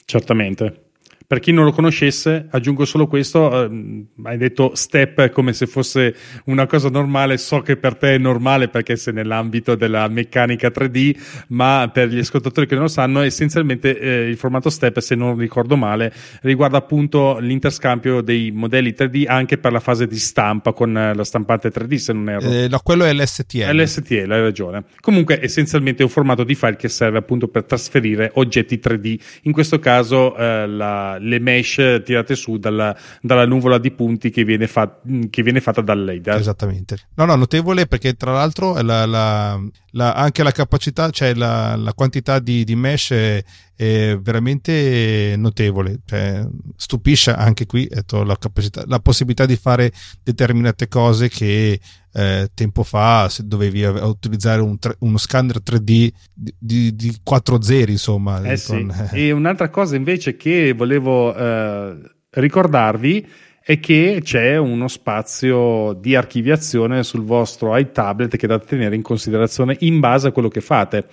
Certamente 0.05 0.90
per 1.31 1.39
chi 1.39 1.52
non 1.52 1.65
lo 1.65 1.70
conoscesse, 1.70 2.48
aggiungo 2.51 2.85
solo 2.85 3.07
questo, 3.07 3.62
eh, 3.62 4.05
hai 4.24 4.36
detto 4.36 4.73
step 4.74 5.31
come 5.31 5.52
se 5.52 5.66
fosse 5.66 6.12
una 6.47 6.66
cosa 6.66 6.89
normale, 6.89 7.39
so 7.39 7.61
che 7.61 7.77
per 7.77 7.94
te 7.94 8.16
è 8.16 8.19
normale 8.19 8.66
perché 8.66 8.97
sei 8.97 9.15
nell'ambito 9.15 9.77
della 9.77 10.09
meccanica 10.09 10.73
3D, 10.74 11.44
ma 11.51 11.89
per 11.93 12.09
gli 12.09 12.19
ascoltatori 12.19 12.66
che 12.66 12.74
non 12.74 12.82
lo 12.82 12.89
sanno, 12.89 13.20
essenzialmente 13.20 13.97
eh, 13.97 14.28
il 14.28 14.36
formato 14.36 14.70
step, 14.70 14.98
se 14.98 15.15
non 15.15 15.39
ricordo 15.39 15.77
male, 15.77 16.12
riguarda 16.40 16.78
appunto 16.78 17.39
l'interscambio 17.39 18.23
dei 18.23 18.51
modelli 18.51 18.93
3D 18.98 19.23
anche 19.28 19.57
per 19.57 19.70
la 19.70 19.78
fase 19.78 20.09
di 20.09 20.19
stampa 20.19 20.73
con 20.73 20.98
eh, 20.98 21.15
la 21.15 21.23
stampante 21.23 21.69
3D, 21.69 21.94
se 21.94 22.12
non 22.12 22.28
erro. 22.28 22.51
Eh, 22.51 22.66
no, 22.66 22.81
quello 22.82 23.05
è 23.05 23.12
l'STL. 23.15 23.70
L'STL, 23.70 24.32
hai 24.32 24.40
ragione. 24.40 24.82
Comunque 24.98 25.40
essenzialmente 25.40 26.02
è 26.02 26.07
un 26.07 26.11
formato 26.11 26.43
di 26.43 26.57
file 26.57 26.74
che 26.74 26.89
serve 26.89 27.19
appunto 27.19 27.47
per 27.47 27.62
trasferire 27.62 28.32
oggetti 28.35 28.81
3D, 28.82 29.20
in 29.43 29.52
questo 29.52 29.78
caso 29.78 30.36
eh, 30.36 30.66
la 30.66 31.19
le 31.21 31.39
mesh 31.39 32.03
tirate 32.05 32.35
su 32.35 32.59
dalla, 32.59 32.97
dalla 33.21 33.47
nuvola 33.47 33.79
di 33.79 33.91
punti 33.91 34.31
che 34.31 34.45
viene, 34.45 34.67
fa, 34.67 35.01
che 35.29 35.43
viene 35.43 35.61
fatta 35.61 35.81
dal 35.81 36.05
LiDAR. 36.05 36.39
Esattamente. 36.39 36.97
No, 37.15 37.25
no, 37.25 37.35
notevole 37.37 37.87
perché 37.87 38.15
tra 38.15 38.33
l'altro 38.33 38.81
la, 38.83 39.07
la, 39.07 39.61
la, 39.93 40.13
anche 40.13 40.43
la 40.43 40.53
capacità, 40.53 41.11
cioè 41.11 41.35
la, 41.35 41.93
quantità 41.95 42.39
di, 42.39 42.65
di 42.65 42.75
mesh 42.75 43.11
è, 43.11 43.45
è, 43.77 44.19
veramente 44.21 45.35
notevole. 45.37 46.01
Cioè, 46.05 46.47
stupisce 46.77 47.33
anche 47.33 47.67
qui 47.67 47.89
la, 48.09 48.37
capacità, 48.39 48.85
la 48.87 49.01
possibilità 49.01 49.47
di 49.47 49.57
fare 49.57 49.93
determinate 50.23 50.89
cose 50.89 51.29
che 51.29 51.79
eh, 52.12 52.51
tempo 52.55 52.82
fa 52.82 53.28
se 53.28 53.47
dovevi 53.47 53.85
utilizzare 53.85 54.61
un 54.61 54.78
tre, 54.78 54.97
uno 55.01 55.19
scanner 55.19 55.59
3D 55.59 55.82
di, 55.82 56.12
di, 56.59 56.97
di 56.97 57.16
4 57.23 57.62
zeri 57.62 57.93
insomma 57.93 58.43
eh 58.43 58.57
sì. 58.57 58.73
con, 58.73 59.09
eh. 59.12 59.27
e 59.27 59.32
un'altra 59.32 59.69
cosa 59.69 59.97
invece 59.97 60.37
che 60.37 60.73
volevo 60.73 61.35
eh, 61.35 61.99
ricordarvi 62.31 63.27
è 63.62 63.78
che 63.78 64.20
c'è 64.24 64.57
uno 64.57 64.89
spazio 64.89 65.93
di 65.93 66.16
archiviazione 66.16 67.05
sul 67.05 67.23
vostro 67.23 67.77
iTablet 67.77 68.37
che 68.37 68.47
da 68.47 68.59
tenere 68.59 68.97
in 68.97 69.03
considerazione 69.03 69.77
in 69.81 70.01
base 70.01 70.28
a 70.28 70.32
quello 70.32 70.49
che 70.49 70.61
fate. 70.61 71.07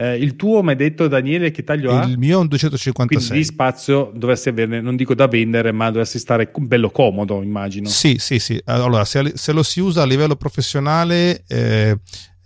Eh, 0.00 0.16
il 0.16 0.36
tuo, 0.36 0.62
mi 0.62 0.70
hai 0.70 0.76
detto 0.76 1.08
Daniele, 1.08 1.50
che 1.50 1.64
taglio 1.64 1.90
il 1.90 1.96
ha? 1.96 2.04
Il 2.04 2.18
mio 2.18 2.38
è 2.38 2.40
un 2.40 2.46
256. 2.46 3.26
Quindi 3.26 3.44
di 3.44 3.52
spazio 3.52 4.12
dovresti 4.14 4.48
averne, 4.48 4.80
non 4.80 4.94
dico 4.94 5.12
da 5.12 5.26
vendere, 5.26 5.72
ma 5.72 5.90
dovresti 5.90 6.20
stare 6.20 6.52
bello 6.56 6.90
comodo, 6.90 7.42
immagino. 7.42 7.88
Sì, 7.88 8.14
sì, 8.20 8.38
sì. 8.38 8.60
Allora, 8.66 9.04
se, 9.04 9.32
se 9.34 9.50
lo 9.50 9.64
si 9.64 9.80
usa 9.80 10.02
a 10.02 10.06
livello 10.06 10.36
professionale... 10.36 11.42
Eh, 11.48 11.98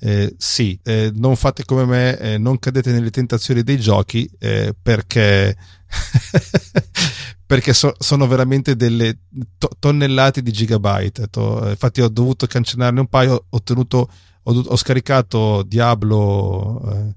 eh, 0.04 0.34
sì, 0.36 0.76
eh, 0.82 1.12
non 1.14 1.36
fate 1.36 1.64
come 1.64 1.84
me, 1.84 2.18
eh, 2.18 2.36
non 2.36 2.58
cadete 2.58 2.90
nelle 2.90 3.10
tentazioni 3.10 3.62
dei 3.62 3.78
giochi 3.78 4.28
eh, 4.40 4.74
perché, 4.82 5.56
perché 7.46 7.72
so, 7.72 7.94
sono 8.00 8.26
veramente 8.26 8.74
delle 8.74 9.18
to- 9.58 9.70
tonnellate 9.78 10.42
di 10.42 10.50
gigabyte. 10.50 11.28
To- 11.28 11.68
infatti 11.68 12.00
ho 12.00 12.08
dovuto 12.08 12.48
cancellarne 12.48 12.98
un 12.98 13.06
paio, 13.06 13.44
ho, 13.48 13.62
tenuto, 13.62 14.10
ho, 14.42 14.60
ho 14.66 14.76
scaricato 14.76 15.62
Diablo 15.62 17.14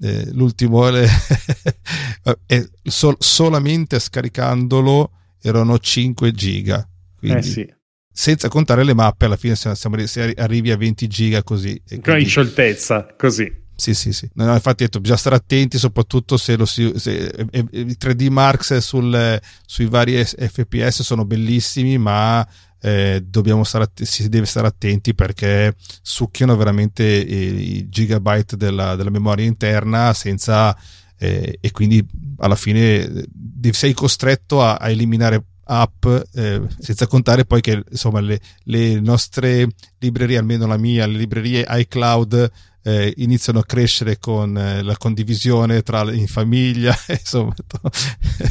eh, 0.00 0.08
eh, 0.08 0.30
l'ultimo 0.32 0.86
eh, 2.46 2.70
sol- 2.82 3.16
solamente 3.18 3.98
scaricandolo 3.98 5.10
erano 5.40 5.78
5 5.78 6.32
giga 6.32 6.86
quindi, 7.18 7.38
eh 7.38 7.42
sì. 7.42 7.74
senza 8.12 8.48
contare 8.48 8.84
le 8.84 8.94
mappe 8.94 9.24
alla 9.26 9.36
fine 9.36 9.56
siamo, 9.56 10.06
se 10.06 10.34
arrivi 10.36 10.70
a 10.70 10.76
20 10.76 11.06
giga 11.06 11.42
così 11.42 11.80
quindi... 11.86 12.22
in 12.22 12.28
scioltezza 12.28 13.14
così 13.16 13.64
sì, 13.78 13.92
sì, 13.92 14.10
sì. 14.14 14.26
No, 14.32 14.54
infatti, 14.54 14.84
detto, 14.84 15.00
bisogna 15.00 15.18
stare 15.18 15.36
attenti, 15.36 15.76
soprattutto 15.76 16.38
se, 16.38 16.56
lo 16.56 16.64
si, 16.64 16.90
se 16.96 17.30
i 17.52 17.96
3D 18.00 18.30
Marks 18.30 18.78
sul, 18.78 19.38
sui 19.66 19.84
vari 19.84 20.24
FPS 20.24 21.02
sono 21.02 21.26
bellissimi, 21.26 21.98
ma 21.98 22.46
eh, 22.86 23.20
dobbiamo 23.26 23.64
stare, 23.64 23.90
si 23.94 24.28
deve 24.28 24.46
stare 24.46 24.68
attenti 24.68 25.12
perché 25.12 25.74
succhiano 26.02 26.54
veramente 26.54 27.02
i, 27.04 27.78
i 27.78 27.88
gigabyte 27.88 28.56
della, 28.56 28.94
della, 28.94 29.10
memoria 29.10 29.44
interna 29.44 30.12
senza 30.12 30.76
eh, 31.18 31.58
e 31.60 31.70
quindi 31.72 32.06
alla 32.38 32.54
fine 32.54 33.26
sei 33.72 33.92
costretto 33.92 34.62
a, 34.62 34.74
a 34.74 34.88
eliminare 34.88 35.46
app 35.64 36.06
eh, 36.34 36.62
senza 36.78 37.08
contare 37.08 37.44
poi 37.44 37.60
che 37.60 37.82
insomma 37.90 38.20
le, 38.20 38.38
le, 38.62 39.00
nostre 39.00 39.66
librerie 39.98 40.38
almeno 40.38 40.68
la 40.68 40.76
mia 40.76 41.06
le 41.06 41.18
librerie 41.18 41.66
iCloud 41.68 42.50
eh, 42.86 43.12
iniziano 43.16 43.58
a 43.58 43.64
crescere 43.64 44.18
con 44.20 44.56
eh, 44.56 44.80
la 44.82 44.96
condivisione 44.96 45.82
tra, 45.82 46.02
in 46.12 46.28
famiglia, 46.28 46.94
insomma. 47.10 47.52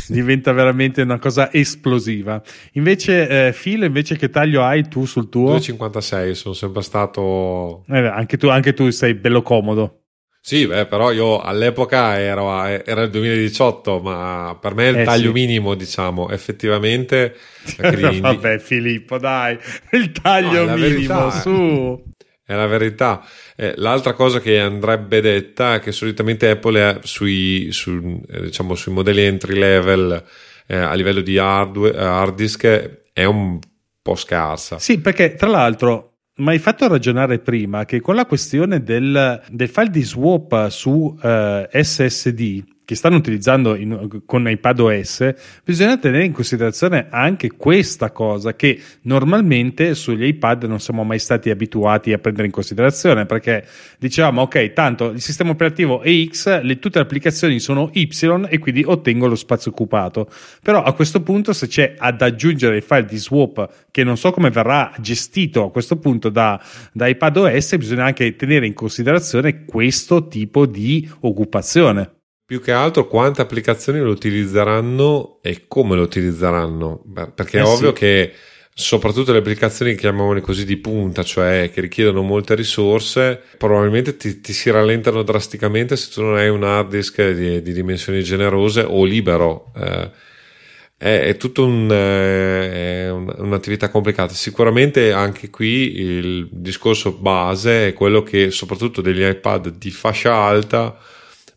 Diventa 0.10 0.52
veramente 0.52 1.02
una 1.02 1.20
cosa 1.20 1.54
esplosiva. 1.54 2.42
Invece, 2.74 3.48
eh, 3.48 3.54
Phil, 3.54 3.84
invece 3.84 4.18
che 4.18 4.30
taglio 4.30 4.62
hai 4.62 4.90
tu 4.90 5.06
sul 5.06 5.30
tuo? 5.30 5.56
2,56, 5.56 6.32
sono 6.32 6.54
sempre 6.54 6.82
stato... 6.82 7.86
Eh, 7.88 7.98
anche, 7.98 8.36
tu, 8.36 8.50
anche 8.50 8.74
tu 8.74 8.90
sei 8.90 9.14
bello 9.14 9.42
comodo. 9.42 10.02
Sì, 10.42 10.68
beh, 10.68 10.86
però 10.86 11.12
io 11.12 11.40
all'epoca 11.40 12.20
ero, 12.20 12.64
era 12.64 13.04
il 13.04 13.10
2018, 13.10 14.00
ma 14.00 14.56
per 14.62 14.76
me 14.76 14.88
è 14.88 14.90
il 14.90 14.98
eh, 15.00 15.04
taglio 15.04 15.28
sì. 15.28 15.34
minimo, 15.34 15.76
diciamo, 15.76 16.30
effettivamente. 16.30 17.36
Vabbè, 18.20 18.60
Filippo, 18.60 19.18
dai, 19.18 19.58
il 19.92 20.12
taglio 20.12 20.66
no, 20.66 20.76
minimo, 20.76 20.78
verità, 20.78 21.32
su. 21.32 22.14
È 22.46 22.54
la 22.54 22.68
verità. 22.68 23.26
Eh, 23.56 23.74
l'altra 23.78 24.14
cosa 24.14 24.40
che 24.40 24.60
andrebbe 24.60 25.20
detta 25.20 25.76
è 25.76 25.80
che 25.80 25.92
solitamente 25.92 26.48
Apple 26.50 27.00
sui, 27.04 27.70
su, 27.72 28.22
eh, 28.30 28.42
diciamo, 28.44 28.76
sui 28.76 28.94
modelli 28.94 29.24
entry 29.24 29.58
level 29.58 30.24
eh, 30.68 30.78
a 30.78 30.94
livello 30.94 31.22
di 31.22 31.38
hardware, 31.40 31.98
hard 31.98 32.36
disk 32.36 33.02
è 33.12 33.24
un 33.24 33.60
po' 34.02 34.16
scarsa. 34.16 34.78
Sì, 34.78 35.00
perché 35.00 35.34
tra 35.34 35.50
l'altro 35.50 36.18
mi 36.38 36.50
hai 36.50 36.60
fatto 36.60 36.88
ragionare 36.88 37.40
prima 37.40 37.86
che 37.86 38.02
con 38.02 38.14
la 38.14 38.26
questione 38.26 38.84
del, 38.84 39.42
del 39.50 39.70
file 39.70 39.90
di 39.90 40.04
swap 40.04 40.68
su 40.68 41.18
uh, 41.20 41.68
SSD 41.72 42.75
che 42.86 42.96
stanno 42.96 43.18
utilizzando 43.18 43.76
in, 43.76 44.22
con 44.26 44.48
iPad 44.48 44.80
OS, 44.80 45.34
bisogna 45.64 45.98
tenere 45.98 46.24
in 46.24 46.32
considerazione 46.32 47.08
anche 47.10 47.50
questa 47.52 48.12
cosa 48.12 48.56
che 48.56 48.80
normalmente 49.02 49.96
sugli 49.96 50.24
iPad 50.24 50.64
non 50.66 50.80
siamo 50.80 51.04
mai 51.04 51.20
stati 51.20 51.50
abituati 51.50 52.14
a 52.14 52.20
prendere 52.20 52.46
in 52.46 52.54
considerazione 52.54 53.26
perché 53.26 53.66
dicevamo 53.98 54.44
ok, 54.44 54.74
tanto 54.74 55.10
il 55.10 55.22
sistema 55.22 55.50
operativo 55.52 56.02
è 56.02 56.12
X, 56.26 56.62
le, 56.62 56.78
tutte 56.80 57.00
le 57.00 57.06
applicazioni 57.06 57.60
sono 57.60 57.90
Y 57.92 58.08
e 58.50 58.60
quindi 58.60 58.84
ottengo 58.86 59.28
lo 59.28 59.36
spazio 59.36 59.72
occupato. 59.72 60.30
Però 60.62 60.84
a 60.84 60.94
questo 60.94 61.22
punto 61.22 61.54
se 61.54 61.68
c'è 61.68 61.96
ad 61.98 62.22
aggiungere 62.22 62.78
il 62.78 62.84
file 62.84 63.06
di 63.06 63.18
swap 63.18 63.88
che 63.90 64.04
non 64.04 64.16
so 64.16 64.32
come 64.32 64.52
verrà 64.52 64.94
gestito 65.00 65.66
a 65.66 65.72
questo 65.72 65.98
punto 65.98 66.30
da, 66.30 66.62
da 66.92 67.08
iPad 67.08 67.38
OS, 67.38 67.78
bisogna 67.78 68.06
anche 68.06 68.36
tenere 68.36 68.68
in 68.68 68.74
considerazione 68.74 69.66
questo 69.66 70.28
tipo 70.28 70.66
di 70.68 71.10
occupazione. 71.22 72.15
Più 72.46 72.62
che 72.62 72.72
altro 72.72 73.08
quante 73.08 73.42
applicazioni 73.42 74.00
lo 74.00 74.12
utilizzeranno 74.12 75.40
e 75.42 75.66
come 75.68 75.96
lo 75.96 76.04
utilizzeranno, 76.04 77.04
perché 77.34 77.58
è 77.58 77.62
eh 77.62 77.66
ovvio 77.66 77.90
sì. 77.90 77.96
che 77.96 78.34
soprattutto 78.72 79.32
le 79.32 79.40
applicazioni 79.40 79.96
chiamiamole 79.96 80.42
così 80.42 80.64
di 80.64 80.78
punta, 80.78 81.24
cioè 81.24 81.72
che 81.74 81.82
richiedono 81.82 82.22
molte 82.22 82.54
risorse, 82.54 83.42
probabilmente 83.58 84.16
ti, 84.16 84.42
ti 84.42 84.54
si 84.54 84.70
rallentano 84.70 85.24
drasticamente 85.24 85.96
se 85.96 86.12
tu 86.12 86.22
non 86.22 86.36
hai 86.36 86.50
un 86.50 86.64
hard 86.64 86.90
disk 86.90 87.32
di, 87.32 87.62
di 87.64 87.74
dimensioni 87.74 88.22
generose 88.22 88.82
o 88.82 89.04
libero. 89.06 89.72
Eh, 89.76 90.12
è, 90.98 91.20
è 91.22 91.38
tutta 91.38 91.62
un, 91.62 91.92
eh, 91.92 93.10
un, 93.10 93.34
un'attività 93.38 93.90
complicata. 93.90 94.34
Sicuramente 94.34 95.12
anche 95.12 95.50
qui 95.50 96.00
il 96.00 96.48
discorso 96.52 97.14
base 97.14 97.88
è 97.88 97.94
quello 97.94 98.24
che 98.24 98.52
soprattutto 98.52 99.02
degli 99.02 99.24
iPad 99.24 99.70
di 99.70 99.90
fascia 99.90 100.36
alta 100.36 100.98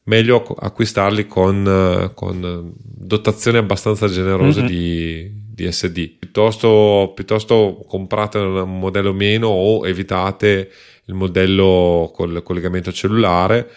meglio 0.09 0.43
acquistarli 0.43 1.27
con, 1.27 2.11
con 2.15 2.73
dotazioni 2.75 3.59
abbastanza 3.59 4.09
generose 4.09 4.61
mm-hmm. 4.61 4.69
di, 4.69 5.31
di, 5.55 5.71
SD. 5.71 6.17
Piuttosto, 6.19 7.13
piuttosto 7.15 7.85
comprate 7.87 8.39
un 8.39 8.79
modello 8.79 9.13
meno 9.13 9.49
o 9.49 9.87
evitate 9.87 10.71
il 11.05 11.15
modello 11.15 12.11
col 12.15 12.43
collegamento 12.43 12.91
cellulare, 12.91 13.71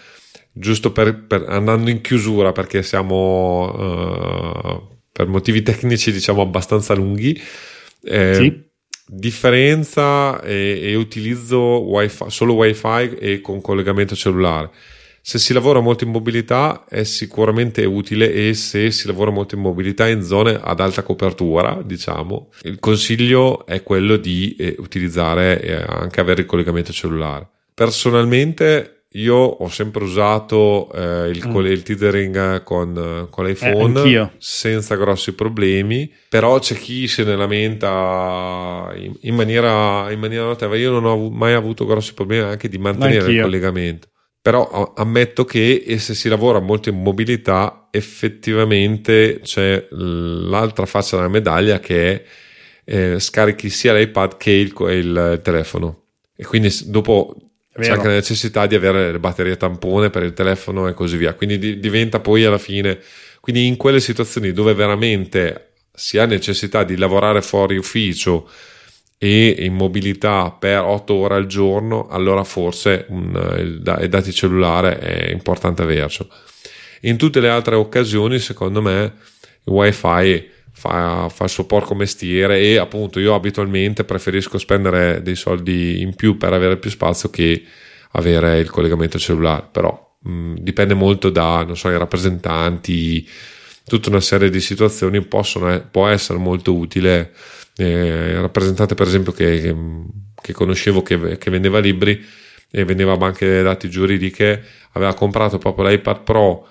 giusto 0.53 0.91
per, 0.91 1.25
per 1.25 1.45
andando 1.47 1.89
in 1.89 2.01
chiusura 2.01 2.51
perché 2.51 2.81
siamo 2.81 3.73
uh, 3.73 4.87
per 5.11 5.27
motivi 5.27 5.61
tecnici 5.61 6.11
diciamo 6.11 6.41
abbastanza 6.41 6.93
lunghi. 6.93 7.39
Eh, 8.03 8.33
sì. 8.33 8.69
Differenza 9.13 10.41
e, 10.41 10.79
e 10.81 10.95
utilizzo 10.95 11.57
wifi, 11.81 12.23
solo 12.27 12.53
wifi 12.53 13.17
e 13.19 13.41
con 13.41 13.59
collegamento 13.59 14.15
cellulare 14.15 14.69
se 15.23 15.37
si 15.37 15.53
lavora 15.53 15.79
molto 15.81 16.03
in 16.03 16.09
mobilità 16.09 16.85
è 16.89 17.03
sicuramente 17.03 17.85
utile 17.85 18.31
e 18.33 18.55
se 18.55 18.89
si 18.89 19.05
lavora 19.05 19.29
molto 19.29 19.53
in 19.53 19.61
mobilità 19.61 20.07
in 20.07 20.23
zone 20.23 20.59
ad 20.59 20.79
alta 20.79 21.03
copertura, 21.03 21.79
diciamo, 21.83 22.49
il 22.63 22.79
consiglio 22.79 23.65
è 23.67 23.83
quello 23.83 24.17
di 24.17 24.55
eh, 24.57 24.75
utilizzare 24.79 25.61
e 25.61 25.73
anche 25.73 26.19
avere 26.19 26.41
il 26.41 26.47
collegamento 26.47 26.91
cellulare. 26.91 27.47
Personalmente 27.73 29.01
io 29.15 29.35
ho 29.35 29.67
sempre 29.67 30.05
usato 30.05 30.89
eh, 30.93 31.29
il, 31.29 31.45
mm. 31.45 31.65
il 31.65 31.83
tethering 31.83 32.63
con, 32.63 33.27
con 33.29 33.45
l'iPhone 33.45 34.01
eh, 34.03 34.29
senza 34.37 34.95
grossi 34.95 35.33
problemi, 35.33 36.11
però 36.29 36.57
c'è 36.59 36.75
chi 36.75 37.07
se 37.07 37.23
ne 37.23 37.35
lamenta 37.35 38.91
in, 38.95 39.13
in, 39.21 39.35
maniera, 39.35 40.09
in 40.11 40.19
maniera 40.19 40.45
notevole. 40.45 40.79
Io 40.79 40.91
non 40.91 41.05
ho 41.05 41.29
mai 41.29 41.53
avuto 41.53 41.85
grossi 41.85 42.13
problemi 42.13 42.43
anche 42.43 42.69
di 42.69 42.77
mantenere 42.77 43.31
il 43.31 43.41
collegamento 43.41 44.07
però 44.41 44.93
ammetto 44.95 45.45
che 45.45 45.83
se 45.99 46.15
si 46.15 46.27
lavora 46.27 46.59
molto 46.59 46.89
in 46.89 47.01
mobilità 47.01 47.87
effettivamente 47.91 49.39
c'è 49.43 49.87
l'altra 49.91 50.85
faccia 50.85 51.17
della 51.17 51.27
medaglia 51.27 51.79
che 51.79 52.13
è 52.13 52.23
eh, 52.83 53.19
scarichi 53.19 53.69
sia 53.69 53.93
l'iPad 53.93 54.37
che 54.37 54.51
il, 54.51 54.73
il 54.75 55.39
telefono. 55.43 56.03
E 56.35 56.43
quindi 56.43 56.69
dopo 56.85 57.35
c'è 57.79 57.91
anche 57.91 58.07
la 58.07 58.13
necessità 58.13 58.65
di 58.65 58.75
avere 58.75 59.11
le 59.11 59.19
batterie 59.19 59.57
tampone 59.57 60.09
per 60.09 60.23
il 60.23 60.33
telefono 60.33 60.87
e 60.87 60.93
così 60.93 61.17
via. 61.17 61.35
Quindi 61.35 61.59
di, 61.59 61.79
diventa 61.79 62.19
poi 62.19 62.43
alla 62.43 62.57
fine 62.57 62.99
quindi 63.41 63.65
in 63.65 63.75
quelle 63.75 63.99
situazioni 63.99 64.53
dove 64.53 64.73
veramente 64.73 65.73
si 65.93 66.19
ha 66.19 66.25
necessità 66.25 66.83
di 66.83 66.95
lavorare 66.95 67.41
fuori 67.41 67.75
ufficio 67.75 68.49
e 69.23 69.55
in 69.59 69.75
mobilità 69.75 70.49
per 70.49 70.79
8 70.81 71.13
ore 71.13 71.35
al 71.35 71.45
giorno, 71.45 72.07
allora 72.07 72.43
forse 72.43 73.05
un, 73.09 73.55
il, 73.59 73.97
il 74.01 74.09
dati 74.09 74.33
cellulare 74.33 74.97
è 74.97 75.31
importante 75.31 75.83
avercelo. 75.83 76.27
In 77.01 77.17
tutte 77.17 77.39
le 77.39 77.47
altre 77.47 77.75
occasioni, 77.75 78.39
secondo 78.39 78.81
me, 78.81 79.13
il 79.63 79.71
wifi 79.71 80.49
fa, 80.71 81.29
fa 81.29 81.43
il 81.43 81.49
suo 81.51 81.65
porco 81.65 81.93
mestiere 81.93 82.61
e 82.61 82.77
appunto 82.77 83.19
io 83.19 83.35
abitualmente 83.35 84.05
preferisco 84.05 84.57
spendere 84.57 85.21
dei 85.21 85.35
soldi 85.35 86.01
in 86.01 86.15
più 86.15 86.35
per 86.37 86.53
avere 86.53 86.77
più 86.77 86.89
spazio 86.89 87.29
che 87.29 87.63
avere 88.13 88.57
il 88.57 88.71
collegamento 88.71 89.19
cellulare, 89.19 89.67
però 89.71 90.15
mh, 90.19 90.55
dipende 90.61 90.95
molto 90.95 91.29
da, 91.29 91.63
non 91.63 91.77
so, 91.77 91.91
i 91.91 91.97
rappresentanti, 91.97 93.29
tutta 93.85 94.09
una 94.09 94.19
serie 94.19 94.49
di 94.49 94.61
situazioni 94.61 95.21
possono, 95.21 95.79
può 95.91 96.07
essere 96.07 96.39
molto 96.39 96.73
utile 96.73 97.31
eh, 97.75 98.39
rappresentante 98.39 98.95
per 98.95 99.07
esempio 99.07 99.31
che, 99.31 99.75
che, 100.41 100.53
conoscevo 100.53 101.01
che, 101.01 101.37
che, 101.37 101.49
vendeva 101.49 101.79
libri 101.79 102.23
e 102.69 102.85
vendeva 102.85 103.17
banche 103.17 103.61
dati 103.61 103.89
giuridiche. 103.89 104.63
Aveva 104.93 105.13
comprato 105.13 105.57
proprio 105.57 105.87
l'iPad 105.87 106.23
Pro 106.23 106.67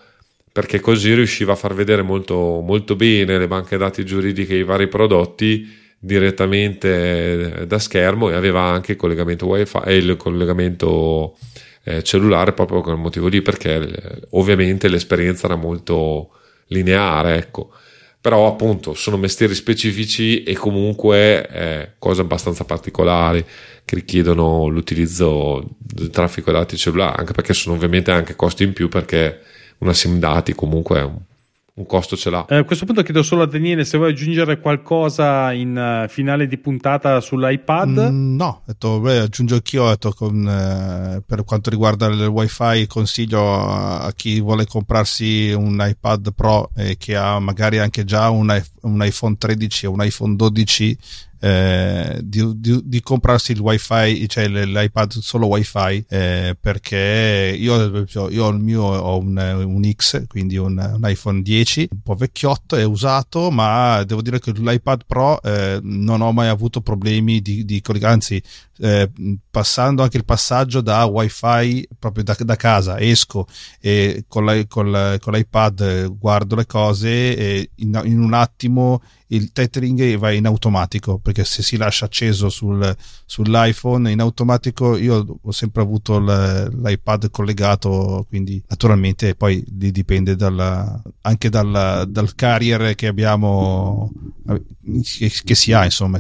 perché 0.53 0.81
così 0.81 1.15
riusciva 1.15 1.53
a 1.53 1.57
far 1.57 1.75
vedere 1.75 2.03
molto, 2.03 2.61
molto 2.61 2.97
bene 2.97 3.39
le 3.39 3.47
banche 3.47 3.77
dati 3.77 4.05
giuridiche 4.05 4.55
i 4.55 4.65
vari 4.65 4.89
prodotti 4.89 5.79
direttamente 5.99 7.67
da 7.67 7.79
schermo 7.79 8.31
e 8.31 8.35
aveva 8.35 8.63
anche 8.63 8.93
il 8.93 8.99
collegamento 8.99 9.47
wifi 9.47 9.79
e 9.85 9.97
il 9.97 10.17
collegamento 10.17 11.37
eh, 11.85 12.03
cellulare 12.03 12.53
proprio 12.53 12.79
per 12.81 12.89
quel 12.89 13.01
motivo 13.01 13.29
lì 13.29 13.43
perché 13.43 13.75
eh, 13.75 14.21
ovviamente 14.31 14.89
l'esperienza 14.89 15.47
era 15.47 15.57
molto 15.57 16.31
lineare 16.69 17.37
ecco 17.37 17.73
però 18.21 18.47
appunto 18.47 18.93
sono 18.95 19.17
mestieri 19.17 19.55
specifici 19.55 20.43
e 20.43 20.55
comunque 20.55 21.49
eh, 21.49 21.91
cose 21.99 22.21
abbastanza 22.21 22.65
particolari 22.65 23.45
che 23.85 23.95
richiedono 23.95 24.67
l'utilizzo 24.67 25.67
del 25.79 26.11
traffico 26.11 26.53
dati 26.53 26.77
cellulari, 26.77 27.19
anche 27.19 27.33
perché 27.33 27.55
sono 27.55 27.77
ovviamente 27.77 28.11
anche 28.11 28.37
costi 28.37 28.65
in 28.65 28.75
più 28.75 28.89
perché 28.89 29.41
una 29.79 29.95
SIM 29.95 30.19
dati 30.19 30.55
comunque 30.55 30.99
è 30.99 31.03
un 31.03 31.19
un 31.75 31.87
costo 31.87 32.17
ce 32.17 32.31
l'ha. 32.31 32.45
Eh, 32.49 32.57
a 32.57 32.65
questo 32.65 32.85
punto 32.85 33.03
chiedo 33.03 33.23
solo 33.23 33.43
a 33.43 33.47
Daniele 33.47 33.85
se 33.85 33.97
vuoi 33.97 34.11
aggiungere 34.11 34.61
qualcosa 34.61 35.53
in 35.53 36.05
uh, 36.05 36.09
finale 36.09 36.47
di 36.47 36.59
puntata 36.59 37.21
sull'iPad. 37.21 38.11
Mm, 38.11 38.37
no, 38.37 38.63
detto, 38.67 39.01
beh, 39.01 39.19
aggiungo 39.19 39.55
anch'io 39.55 39.89
detto, 39.89 40.13
con, 40.13 40.47
eh, 40.47 41.23
per 41.25 41.45
quanto 41.45 41.71
riguarda 41.71 42.07
il 42.07 42.27
wifi 42.27 42.87
consiglio 42.87 43.63
a 43.63 44.13
chi 44.15 44.41
vuole 44.41 44.67
comprarsi 44.67 45.53
un 45.53 45.79
iPad 45.81 46.33
Pro 46.35 46.71
e 46.75 46.97
che 46.97 47.17
ha 47.17 47.39
magari 47.39 47.79
anche 47.79 48.05
già 48.05 48.29
un, 48.31 48.63
un 48.83 49.05
iPhone 49.05 49.37
13 49.37 49.87
o 49.87 49.93
un 49.93 50.05
iPhone 50.05 50.37
12 50.37 50.99
eh, 51.41 52.21
di, 52.23 52.61
di, 52.61 52.81
di, 52.85 53.01
comprarsi 53.01 53.53
il 53.53 53.61
wifi, 53.61 54.29
cioè 54.29 54.47
l'iPad 54.47 55.13
solo 55.13 55.47
wifi, 55.47 56.05
eh, 56.09 56.57
perché 56.61 57.57
io, 57.59 58.07
io 58.29 58.49
il 58.49 58.59
mio 58.59 58.83
ho 58.83 59.19
un, 59.19 59.37
un 59.37 59.91
X, 59.91 60.27
quindi 60.27 60.59
un, 60.59 60.77
un, 60.77 61.01
iPhone 61.09 61.41
10, 61.41 61.89
un 61.91 62.01
po' 62.03 62.15
vecchiotto, 62.15 62.77
è 62.77 62.85
usato, 62.85 63.51
ma 63.51 64.03
devo 64.05 64.21
dire 64.21 64.39
che 64.39 64.53
l'iPad 64.53 65.05
Pro 65.07 65.41
eh, 65.43 65.81
non 65.83 66.21
ho 66.21 66.31
mai 66.33 66.49
avuto 66.49 66.83
problemi 66.83 67.41
di, 67.41 67.65
di 67.65 67.83
anzi 68.03 68.43
eh, 68.81 69.11
passando 69.51 70.03
anche 70.03 70.17
il 70.17 70.25
passaggio 70.25 70.81
da 70.81 71.05
wifi 71.05 71.87
proprio 71.99 72.25
da, 72.25 72.37
da 72.39 72.57
casa 72.57 72.99
esco 72.99 73.47
e 73.79 74.25
con, 74.27 74.45
la, 74.45 74.65
con, 74.67 74.91
la, 74.91 75.19
con 75.21 75.35
l'iPad 75.35 76.17
guardo 76.17 76.55
le 76.55 76.67
cose 76.67 77.37
e 77.37 77.71
in, 77.77 78.01
in 78.05 78.21
un 78.21 78.33
attimo 78.33 79.03
il 79.29 79.53
tethering 79.53 80.17
va 80.17 80.33
in 80.33 80.47
automatico 80.47 81.19
perché 81.19 81.45
se 81.45 81.63
si 81.63 81.77
lascia 81.77 82.07
acceso 82.07 82.49
sul, 82.49 82.97
sull'iPhone 83.27 84.11
in 84.11 84.21
automatico 84.21 84.97
io 84.97 85.39
ho 85.41 85.53
sempre 85.53 85.83
avuto 85.83 86.19
l'iPad 86.19 87.31
collegato 87.31 88.25
quindi 88.29 88.63
naturalmente 88.67 89.35
poi 89.35 89.63
dipende 89.69 90.37
dalla, 90.37 91.01
anche 91.21 91.51
dal, 91.51 92.07
dal 92.09 92.35
carrier 92.35 92.95
che 92.95 93.07
abbiamo 93.07 94.11
che, 95.03 95.31
che 95.45 95.55
si 95.55 95.73
ha 95.73 95.85
insomma 95.85 96.19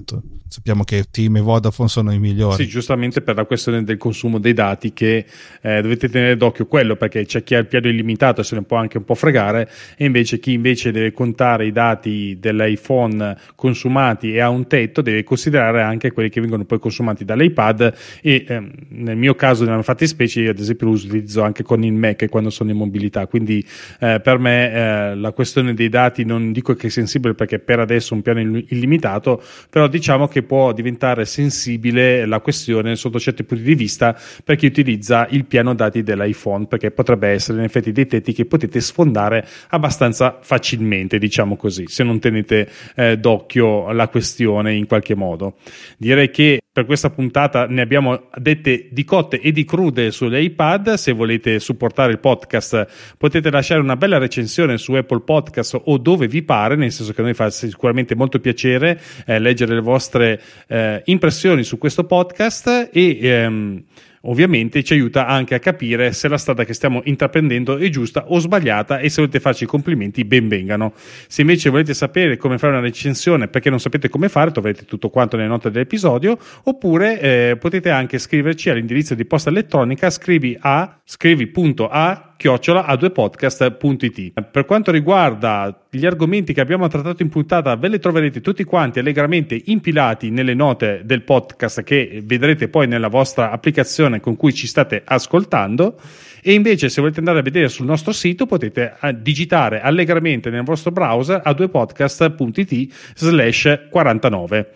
sappiamo 0.50 0.82
che 0.82 1.04
Team 1.10 1.36
e 1.36 1.40
Vodafone 1.40 1.88
sono 1.88 2.12
i 2.12 2.18
migliori. 2.18 2.56
Sì, 2.56 2.66
giustamente 2.68 3.20
per 3.20 3.36
la 3.36 3.44
questione 3.44 3.84
del 3.84 3.96
consumo 3.96 4.40
dei 4.40 4.52
dati 4.52 4.92
che 4.92 5.24
eh, 5.60 5.80
dovete 5.80 6.08
tenere 6.08 6.36
d'occhio 6.36 6.66
quello 6.66 6.96
perché 6.96 7.24
c'è 7.24 7.44
chi 7.44 7.54
ha 7.54 7.58
il 7.58 7.66
piano 7.66 7.86
illimitato 7.86 8.40
e 8.40 8.44
se 8.44 8.56
ne 8.56 8.62
può 8.62 8.76
anche 8.76 8.98
un 8.98 9.04
po' 9.04 9.14
fregare 9.14 9.70
e 9.96 10.04
invece 10.04 10.40
chi 10.40 10.52
invece 10.52 10.90
deve 10.90 11.12
contare 11.12 11.66
i 11.66 11.72
dati 11.72 12.36
dell'iPhone 12.40 13.36
consumati 13.54 14.32
e 14.32 14.40
ha 14.40 14.48
un 14.48 14.66
tetto 14.66 15.02
deve 15.02 15.22
considerare 15.22 15.82
anche 15.82 16.10
quelli 16.10 16.28
che 16.28 16.40
vengono 16.40 16.64
poi 16.64 16.80
consumati 16.80 17.24
dall'iPad 17.24 17.94
e 18.20 18.44
ehm, 18.48 18.72
nel 18.88 19.16
mio 19.16 19.36
caso 19.36 19.64
nella 19.64 19.82
fattispecie 19.82 20.40
io 20.40 20.50
ad 20.50 20.58
esempio 20.58 20.88
lo 20.88 20.94
utilizzo 20.94 21.42
anche 21.42 21.62
con 21.62 21.84
il 21.84 21.92
Mac 21.92 22.28
quando 22.28 22.50
sono 22.50 22.70
in 22.70 22.76
mobilità 22.76 23.28
quindi 23.28 23.64
eh, 24.00 24.20
per 24.20 24.38
me 24.38 24.72
eh, 24.72 25.14
la 25.14 25.30
questione 25.30 25.74
dei 25.74 25.88
dati 25.88 26.24
non 26.24 26.50
dico 26.50 26.74
che 26.74 26.88
è 26.88 26.90
sensibile 26.90 27.34
perché 27.34 27.60
per 27.60 27.78
adesso 27.78 28.14
è 28.14 28.16
un 28.16 28.22
piano 28.22 28.40
illimitato 28.40 29.40
però 29.68 29.86
diciamo 29.86 30.26
che 30.26 30.39
può 30.42 30.72
diventare 30.72 31.24
sensibile 31.24 32.26
la 32.26 32.40
questione 32.40 32.96
sotto 32.96 33.18
certi 33.18 33.44
punti 33.44 33.62
di 33.62 33.74
vista 33.74 34.18
per 34.44 34.56
chi 34.56 34.66
utilizza 34.66 35.26
il 35.30 35.44
piano 35.44 35.74
dati 35.74 36.02
dell'iPhone 36.02 36.66
perché 36.66 36.90
potrebbe 36.90 37.28
essere 37.28 37.58
in 37.58 37.64
effetti 37.64 37.92
dei 37.92 38.06
tetti 38.06 38.32
che 38.32 38.44
potete 38.44 38.80
sfondare 38.80 39.46
abbastanza 39.68 40.38
facilmente 40.40 41.18
diciamo 41.18 41.56
così 41.56 41.84
se 41.86 42.04
non 42.04 42.18
tenete 42.18 42.68
eh, 42.94 43.18
d'occhio 43.18 43.92
la 43.92 44.08
questione 44.08 44.74
in 44.74 44.86
qualche 44.86 45.14
modo. 45.14 45.54
Direi 45.96 46.30
che 46.30 46.59
per 46.72 46.86
questa 46.86 47.10
puntata 47.10 47.66
ne 47.66 47.80
abbiamo 47.80 48.28
dette 48.36 48.88
di 48.92 49.02
cotte 49.04 49.40
e 49.40 49.50
di 49.50 49.64
crude 49.64 50.12
sull'iPad. 50.12 50.94
Se 50.94 51.12
volete 51.12 51.58
supportare 51.58 52.12
il 52.12 52.20
podcast, 52.20 53.14
potete 53.18 53.50
lasciare 53.50 53.80
una 53.80 53.96
bella 53.96 54.18
recensione 54.18 54.78
su 54.78 54.92
Apple 54.92 55.22
Podcast 55.22 55.80
o 55.84 55.98
dove 55.98 56.28
vi 56.28 56.42
pare, 56.42 56.76
nel 56.76 56.92
senso 56.92 57.12
che 57.12 57.22
a 57.22 57.24
noi 57.24 57.34
fa 57.34 57.50
sicuramente 57.50 58.14
molto 58.14 58.38
piacere 58.38 59.00
eh, 59.26 59.40
leggere 59.40 59.74
le 59.74 59.80
vostre 59.80 60.40
eh, 60.68 61.02
impressioni 61.06 61.64
su 61.64 61.76
questo 61.76 62.04
podcast 62.04 62.90
e 62.92 63.18
ehm, 63.20 63.84
ovviamente 64.22 64.82
ci 64.82 64.92
aiuta 64.92 65.26
anche 65.26 65.54
a 65.54 65.58
capire 65.58 66.12
se 66.12 66.28
la 66.28 66.38
strada 66.38 66.64
che 66.64 66.74
stiamo 66.74 67.00
intraprendendo 67.04 67.76
è 67.76 67.88
giusta 67.88 68.24
o 68.28 68.38
sbagliata 68.38 68.98
e 68.98 69.08
se 69.08 69.20
volete 69.20 69.40
farci 69.40 69.64
i 69.64 69.66
complimenti 69.66 70.24
ben 70.24 70.48
vengano. 70.48 70.92
Se 71.26 71.40
invece 71.40 71.70
volete 71.70 71.94
sapere 71.94 72.36
come 72.36 72.58
fare 72.58 72.72
una 72.72 72.82
recensione 72.82 73.48
perché 73.48 73.70
non 73.70 73.80
sapete 73.80 74.08
come 74.08 74.28
fare, 74.28 74.50
troverete 74.50 74.84
tutto 74.84 75.08
quanto 75.10 75.36
nelle 75.36 75.48
note 75.48 75.70
dell'episodio, 75.70 76.38
oppure 76.64 77.20
eh, 77.20 77.56
potete 77.58 77.90
anche 77.90 78.18
scriverci 78.18 78.70
all'indirizzo 78.70 79.14
di 79.14 79.24
posta 79.24 79.50
elettronica 79.50 80.10
scrivi 80.10 80.56
a 80.60 81.00
scrivi.a 81.04 82.29
chiocciola 82.40 82.86
a 82.86 82.96
2 82.96 83.10
podcast.it. 83.10 84.32
Per 84.50 84.64
quanto 84.64 84.90
riguarda 84.90 85.84
gli 85.90 86.06
argomenti 86.06 86.54
che 86.54 86.62
abbiamo 86.62 86.88
trattato 86.88 87.22
in 87.22 87.28
puntata, 87.28 87.76
ve 87.76 87.88
li 87.88 87.98
troverete 87.98 88.40
tutti 88.40 88.64
quanti 88.64 88.98
allegramente 88.98 89.60
impilati 89.66 90.30
nelle 90.30 90.54
note 90.54 91.02
del 91.04 91.20
podcast 91.20 91.82
che 91.82 92.22
vedrete 92.24 92.68
poi 92.68 92.86
nella 92.86 93.08
vostra 93.08 93.50
applicazione 93.50 94.20
con 94.20 94.36
cui 94.36 94.54
ci 94.54 94.66
state 94.66 95.02
ascoltando. 95.04 96.00
E 96.40 96.54
invece, 96.54 96.88
se 96.88 97.02
volete 97.02 97.18
andare 97.18 97.40
a 97.40 97.42
vedere 97.42 97.68
sul 97.68 97.84
nostro 97.84 98.12
sito, 98.12 98.46
potete 98.46 98.94
eh, 99.02 99.20
digitare 99.20 99.82
allegramente 99.82 100.48
nel 100.48 100.62
vostro 100.62 100.92
browser 100.92 101.42
a 101.44 101.52
2 101.52 101.68
podcast.it 101.68 102.94
slash 103.16 103.88
49. 103.90 104.72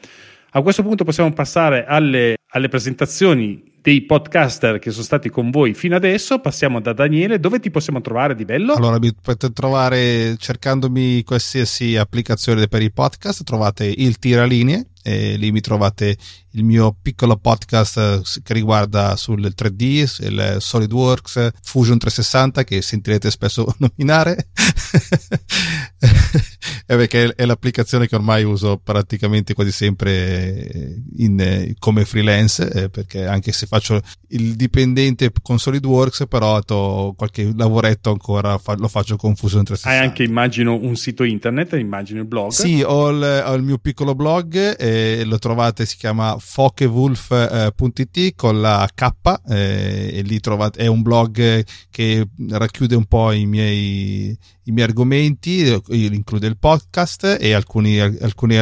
A 0.51 0.61
questo 0.61 0.83
punto 0.83 1.05
possiamo 1.05 1.33
passare 1.33 1.87
alle, 1.87 2.37
alle 2.51 2.69
presentazioni 2.69 3.73
dei 3.85 4.01
podcaster 4.01 4.79
che 4.79 4.91
sono 4.91 5.05
stati 5.05 5.29
con 5.29 5.51
voi 5.51 5.75
fino 5.75 5.95
adesso. 5.95 6.39
Passiamo 6.39 6.81
da 6.81 6.95
Daniele. 6.95 7.39
Dove 7.39 7.61
ti 7.61 7.71
possiamo 7.71 8.01
trovare 8.01 8.35
di 8.35 8.47
bello? 8.47 8.73
Allora, 8.73 8.99
mi 8.99 9.13
potete 9.13 9.53
trovare 9.53 10.37
cercandomi 10.39 11.23
qualsiasi 11.23 11.95
applicazione 11.95 12.67
per 12.67 12.81
i 12.81 12.91
podcast. 12.91 13.45
Trovate 13.45 13.85
il 13.85 14.19
tiralinee 14.19 14.87
e 15.03 15.37
lì 15.37 15.53
mi 15.53 15.61
trovate 15.61 16.17
il 16.53 16.65
mio 16.65 16.97
piccolo 17.03 17.37
podcast 17.37 17.99
eh, 17.99 18.23
che 18.43 18.55
riguarda 18.55 19.17
sul 19.17 19.53
3D, 19.55 20.25
il 20.25 20.57
SolidWorks, 20.61 21.51
Fusion 21.63 21.99
360 21.99 22.65
che 22.65 22.81
sentirete 22.81 23.31
spesso 23.31 23.67
nominare 23.77 24.49
perché 26.87 27.35
è 27.35 27.45
l'applicazione 27.45 28.07
che 28.07 28.15
ormai 28.15 28.45
uso 28.45 28.81
praticamente 28.83 29.55
quasi 29.55 29.73
sempre 29.73 31.03
in, 31.17 31.75
come 31.79 32.05
freelance 32.05 32.71
eh, 32.71 32.89
perché 32.91 33.27
anche 33.27 33.53
se 33.53 33.67
faccio 33.67 34.01
il 34.29 34.55
dipendente 34.55 35.33
con 35.43 35.59
SolidWorks 35.59 36.27
però 36.29 36.63
qualche 37.15 37.53
lavoretto 37.57 38.11
ancora 38.11 38.61
lo 38.77 38.89
faccio 38.89 39.17
con 39.17 39.35
Fusion 39.35 39.65
360 39.65 39.89
hai 39.89 39.99
anche 39.99 40.23
immagino 40.23 40.75
un 40.75 40.97
sito 40.97 41.25
internet 41.25 41.73
immagino 41.73 42.21
il 42.21 42.27
blog? 42.27 42.51
Sì 42.51 42.83
ho 42.83 43.09
il, 43.11 43.43
ho 43.47 43.55
il 43.55 43.63
mio 43.63 43.79
piccolo 43.79 44.15
blog 44.15 44.77
e 44.79 45.25
lo 45.25 45.39
trovate 45.39 45.87
si 45.87 45.97
chiama 45.97 46.37
fokewolf.it 46.39 48.35
con 48.37 48.61
la 48.61 48.89
K 48.95 49.11
eh, 49.49 50.11
e 50.15 50.23
lì 50.23 50.41
trovate 50.41 50.81
è 50.81 50.87
un 50.87 51.03
blog 51.03 51.65
che 51.91 52.29
racchiude 52.49 52.95
un 52.95 53.05
po' 53.07 53.33
i 53.33 53.47
miei, 53.47 54.37
i 54.65 54.73
miei 54.73 54.87
argomenti 54.87 55.81
include 55.89 56.47
il 56.47 56.59
podcast 56.59 57.37
e 57.39 57.53
alcuni, 57.53 58.01
alcuni 58.01 58.57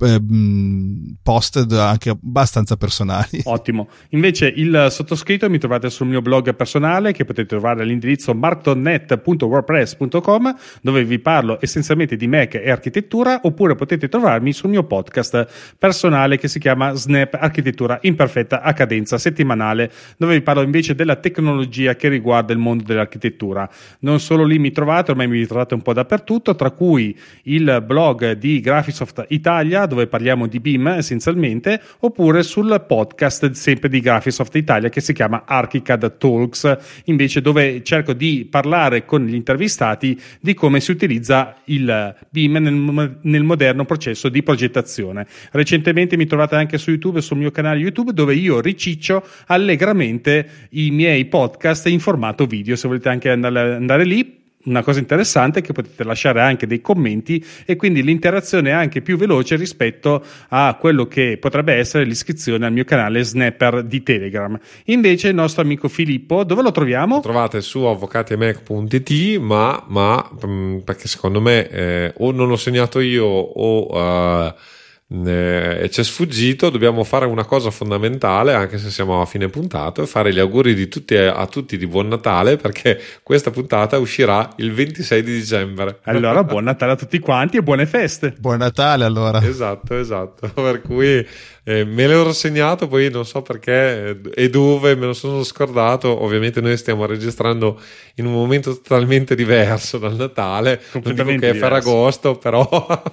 Ehm, 0.00 1.16
post 1.22 1.66
anche 1.72 2.10
abbastanza 2.10 2.76
personali. 2.76 3.40
Ottimo. 3.44 3.88
Invece 4.10 4.52
il 4.54 4.88
sottoscritto 4.90 5.48
mi 5.50 5.58
trovate 5.58 5.90
sul 5.90 6.06
mio 6.06 6.22
blog 6.22 6.54
personale 6.54 7.10
che 7.12 7.24
potete 7.24 7.48
trovare 7.48 7.82
all'indirizzo 7.82 8.32
markdonet.wordpress.com 8.34 10.56
dove 10.82 11.04
vi 11.04 11.18
parlo 11.18 11.58
essenzialmente 11.60 12.14
di 12.16 12.28
Mac 12.28 12.54
e 12.54 12.70
architettura 12.70 13.40
oppure 13.42 13.74
potete 13.74 14.08
trovarmi 14.08 14.52
sul 14.52 14.70
mio 14.70 14.84
podcast 14.84 15.74
personale 15.78 16.38
che 16.38 16.46
si 16.48 16.58
chiama 16.58 16.94
Snap 16.94 17.36
Architettura 17.40 17.98
in 18.02 18.14
perfetta 18.14 18.60
a 18.62 18.72
cadenza 18.72 19.18
settimanale 19.18 19.90
dove 20.16 20.34
vi 20.34 20.42
parlo 20.42 20.62
invece 20.62 20.94
della 20.94 21.16
tecnologia 21.16 21.96
che 21.96 22.08
riguarda 22.08 22.52
il 22.52 22.58
mondo 22.58 22.84
dell'architettura. 22.84 23.68
Non 24.00 24.20
solo 24.20 24.44
lì 24.44 24.58
mi 24.58 24.70
trovate, 24.70 25.10
ormai 25.10 25.26
mi 25.28 25.46
trovate 25.46 25.74
un 25.74 25.82
po' 25.82 25.92
dappertutto, 25.92 26.54
tra 26.54 26.70
cui 26.70 27.18
il 27.44 27.82
blog 27.84 28.32
di 28.32 28.60
Graphisoft 28.60 29.24
Italia 29.28 29.71
Italia, 29.72 29.86
dove 29.86 30.06
parliamo 30.06 30.46
di 30.46 30.60
BIM 30.60 30.88
essenzialmente, 30.88 31.80
oppure 32.00 32.42
sul 32.42 32.84
podcast 32.86 33.50
sempre 33.52 33.88
di 33.88 34.00
Graphisoft 34.00 34.54
Italia 34.56 34.90
che 34.90 35.00
si 35.00 35.12
chiama 35.12 35.44
Archicad 35.46 36.18
Talks, 36.18 36.76
invece 37.06 37.40
dove 37.40 37.82
cerco 37.82 38.12
di 38.12 38.46
parlare 38.48 39.04
con 39.06 39.24
gli 39.24 39.34
intervistati 39.34 40.20
di 40.40 40.52
come 40.54 40.80
si 40.80 40.90
utilizza 40.90 41.56
il 41.64 42.14
BIM 42.28 42.56
nel, 42.58 43.18
nel 43.22 43.42
moderno 43.42 43.84
processo 43.84 44.28
di 44.28 44.42
progettazione. 44.42 45.26
Recentemente 45.52 46.16
mi 46.16 46.26
trovate 46.26 46.56
anche 46.56 46.76
su 46.76 46.90
YouTube, 46.90 47.22
sul 47.22 47.38
mio 47.38 47.50
canale 47.50 47.80
YouTube, 47.80 48.12
dove 48.12 48.34
io 48.34 48.60
riciccio 48.60 49.24
allegramente 49.46 50.68
i 50.70 50.90
miei 50.90 51.24
podcast 51.24 51.86
in 51.86 52.00
formato 52.00 52.44
video. 52.46 52.76
Se 52.76 52.86
volete 52.88 53.08
anche 53.08 53.30
andare, 53.30 53.74
andare 53.74 54.04
lì, 54.04 54.41
una 54.64 54.82
cosa 54.82 55.00
interessante 55.00 55.58
è 55.60 55.62
che 55.62 55.72
potete 55.72 56.04
lasciare 56.04 56.40
anche 56.40 56.66
dei 56.66 56.80
commenti 56.80 57.44
e 57.64 57.76
quindi 57.76 58.02
l'interazione 58.02 58.70
è 58.70 58.72
anche 58.72 59.00
più 59.00 59.16
veloce 59.16 59.56
rispetto 59.56 60.24
a 60.48 60.76
quello 60.78 61.06
che 61.06 61.36
potrebbe 61.40 61.74
essere 61.74 62.04
l'iscrizione 62.04 62.66
al 62.66 62.72
mio 62.72 62.84
canale 62.84 63.22
Snapper 63.22 63.82
di 63.82 64.02
Telegram. 64.02 64.58
Invece 64.86 65.28
il 65.28 65.34
nostro 65.34 65.62
amico 65.62 65.88
Filippo, 65.88 66.44
dove 66.44 66.62
lo 66.62 66.70
troviamo? 66.70 67.16
Lo 67.16 67.22
trovate 67.22 67.60
su 67.60 67.80
avvocatiemac.it, 67.80 69.38
ma, 69.38 69.84
ma 69.88 70.30
mm, 70.46 70.78
perché 70.78 71.08
secondo 71.08 71.40
me 71.40 71.68
eh, 71.68 72.12
o 72.18 72.30
non 72.30 72.48
l'ho 72.48 72.56
segnato 72.56 73.00
io 73.00 73.26
o... 73.26 74.46
Uh, 74.46 74.54
e 75.12 75.90
ci 75.90 76.00
è 76.00 76.04
sfuggito, 76.04 76.70
dobbiamo 76.70 77.04
fare 77.04 77.26
una 77.26 77.44
cosa 77.44 77.70
fondamentale, 77.70 78.54
anche 78.54 78.78
se 78.78 78.90
siamo 78.90 79.20
a 79.20 79.26
fine 79.26 79.48
puntata, 79.48 80.02
e 80.02 80.06
fare 80.06 80.32
gli 80.32 80.38
auguri 80.38 80.74
di 80.74 80.88
tutti 80.88 81.14
a 81.16 81.46
tutti 81.46 81.76
di 81.76 81.86
buon 81.86 82.08
Natale, 82.08 82.56
perché 82.56 82.98
questa 83.22 83.50
puntata 83.50 83.98
uscirà 83.98 84.48
il 84.56 84.72
26 84.72 85.22
di 85.22 85.32
dicembre. 85.34 85.98
Allora, 86.04 86.42
buon 86.44 86.64
Natale 86.64 86.92
a 86.92 86.96
tutti 86.96 87.18
quanti 87.18 87.58
e 87.58 87.62
buone 87.62 87.84
feste. 87.84 88.34
Buon 88.38 88.58
Natale 88.58 89.04
allora. 89.04 89.42
Esatto, 89.44 89.96
esatto. 89.98 90.48
Per 90.54 90.80
cui 90.80 91.26
eh, 91.64 91.84
me 91.84 92.08
l'ero 92.08 92.32
segnato, 92.32 92.88
poi 92.88 93.08
non 93.08 93.24
so 93.24 93.42
perché 93.42 94.20
e 94.34 94.50
dove, 94.50 94.96
me 94.96 95.06
lo 95.06 95.12
sono 95.12 95.44
scordato. 95.44 96.22
Ovviamente 96.22 96.60
noi 96.60 96.76
stiamo 96.76 97.06
registrando 97.06 97.80
in 98.16 98.26
un 98.26 98.32
momento 98.32 98.74
totalmente 98.74 99.36
diverso 99.36 99.98
dal 99.98 100.16
Natale, 100.16 100.82
non 100.92 101.14
dico 101.14 101.36
che 101.36 101.50
è 101.50 101.54
Ferragosto, 101.54 102.36
però 102.36 102.68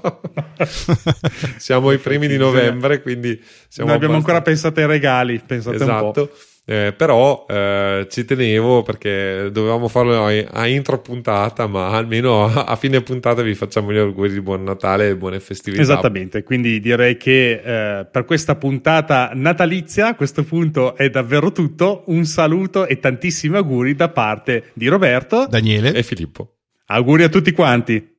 siamo 1.57 1.91
i 1.91 1.99
primi 1.99 2.27
di 2.27 2.38
novembre, 2.38 3.01
quindi 3.01 3.39
siamo 3.67 3.93
abbiamo 3.93 4.15
abbastanza... 4.15 4.15
ancora 4.15 4.41
pensato 4.41 4.80
ai 4.80 4.88
regali, 4.88 5.41
pensate 5.45 5.76
esatto. 5.76 6.05
un 6.05 6.11
po'. 6.11 6.30
Eh, 6.69 6.93
però 6.95 7.47
eh, 7.49 8.05
ci 8.11 8.25
tenevo 8.25 8.83
perché 8.83 9.49
dovevamo 9.51 9.87
farlo 9.87 10.23
a, 10.23 10.31
a, 10.51 10.67
intro 10.67 11.01
puntata, 11.01 11.65
ma 11.65 11.87
almeno 11.87 12.45
a, 12.45 12.65
a, 12.69 12.75
fine 12.75 13.01
puntata 13.01 13.41
vi 13.41 13.55
facciamo 13.55 13.91
gli 13.91 13.97
auguri 13.97 14.33
di 14.33 14.39
buon 14.39 14.65
Natale 14.65 15.09
e 15.09 15.15
buone 15.15 15.39
festività. 15.39 15.81
Esattamente, 15.81 16.43
quindi 16.43 16.79
direi 16.79 17.17
che 17.17 17.53
eh, 17.53 18.05
per 18.05 18.23
questa 18.23 18.53
puntata 18.53 19.31
natalizia 19.33 20.09
a 20.09 20.15
questo 20.15 20.43
punto 20.43 20.95
è 20.95 21.09
davvero 21.09 21.51
tutto. 21.51 22.03
Un 22.05 22.25
saluto 22.25 22.85
e 22.85 22.99
tantissimi 22.99 23.55
auguri 23.55 23.95
da 23.95 24.09
parte 24.09 24.65
di 24.73 24.87
Roberto, 24.89 25.47
Daniele 25.49 25.91
e 25.93 26.03
Filippo. 26.03 26.57
Auguri 26.85 27.23
a 27.23 27.29
tutti 27.29 27.51
quanti. 27.51 28.17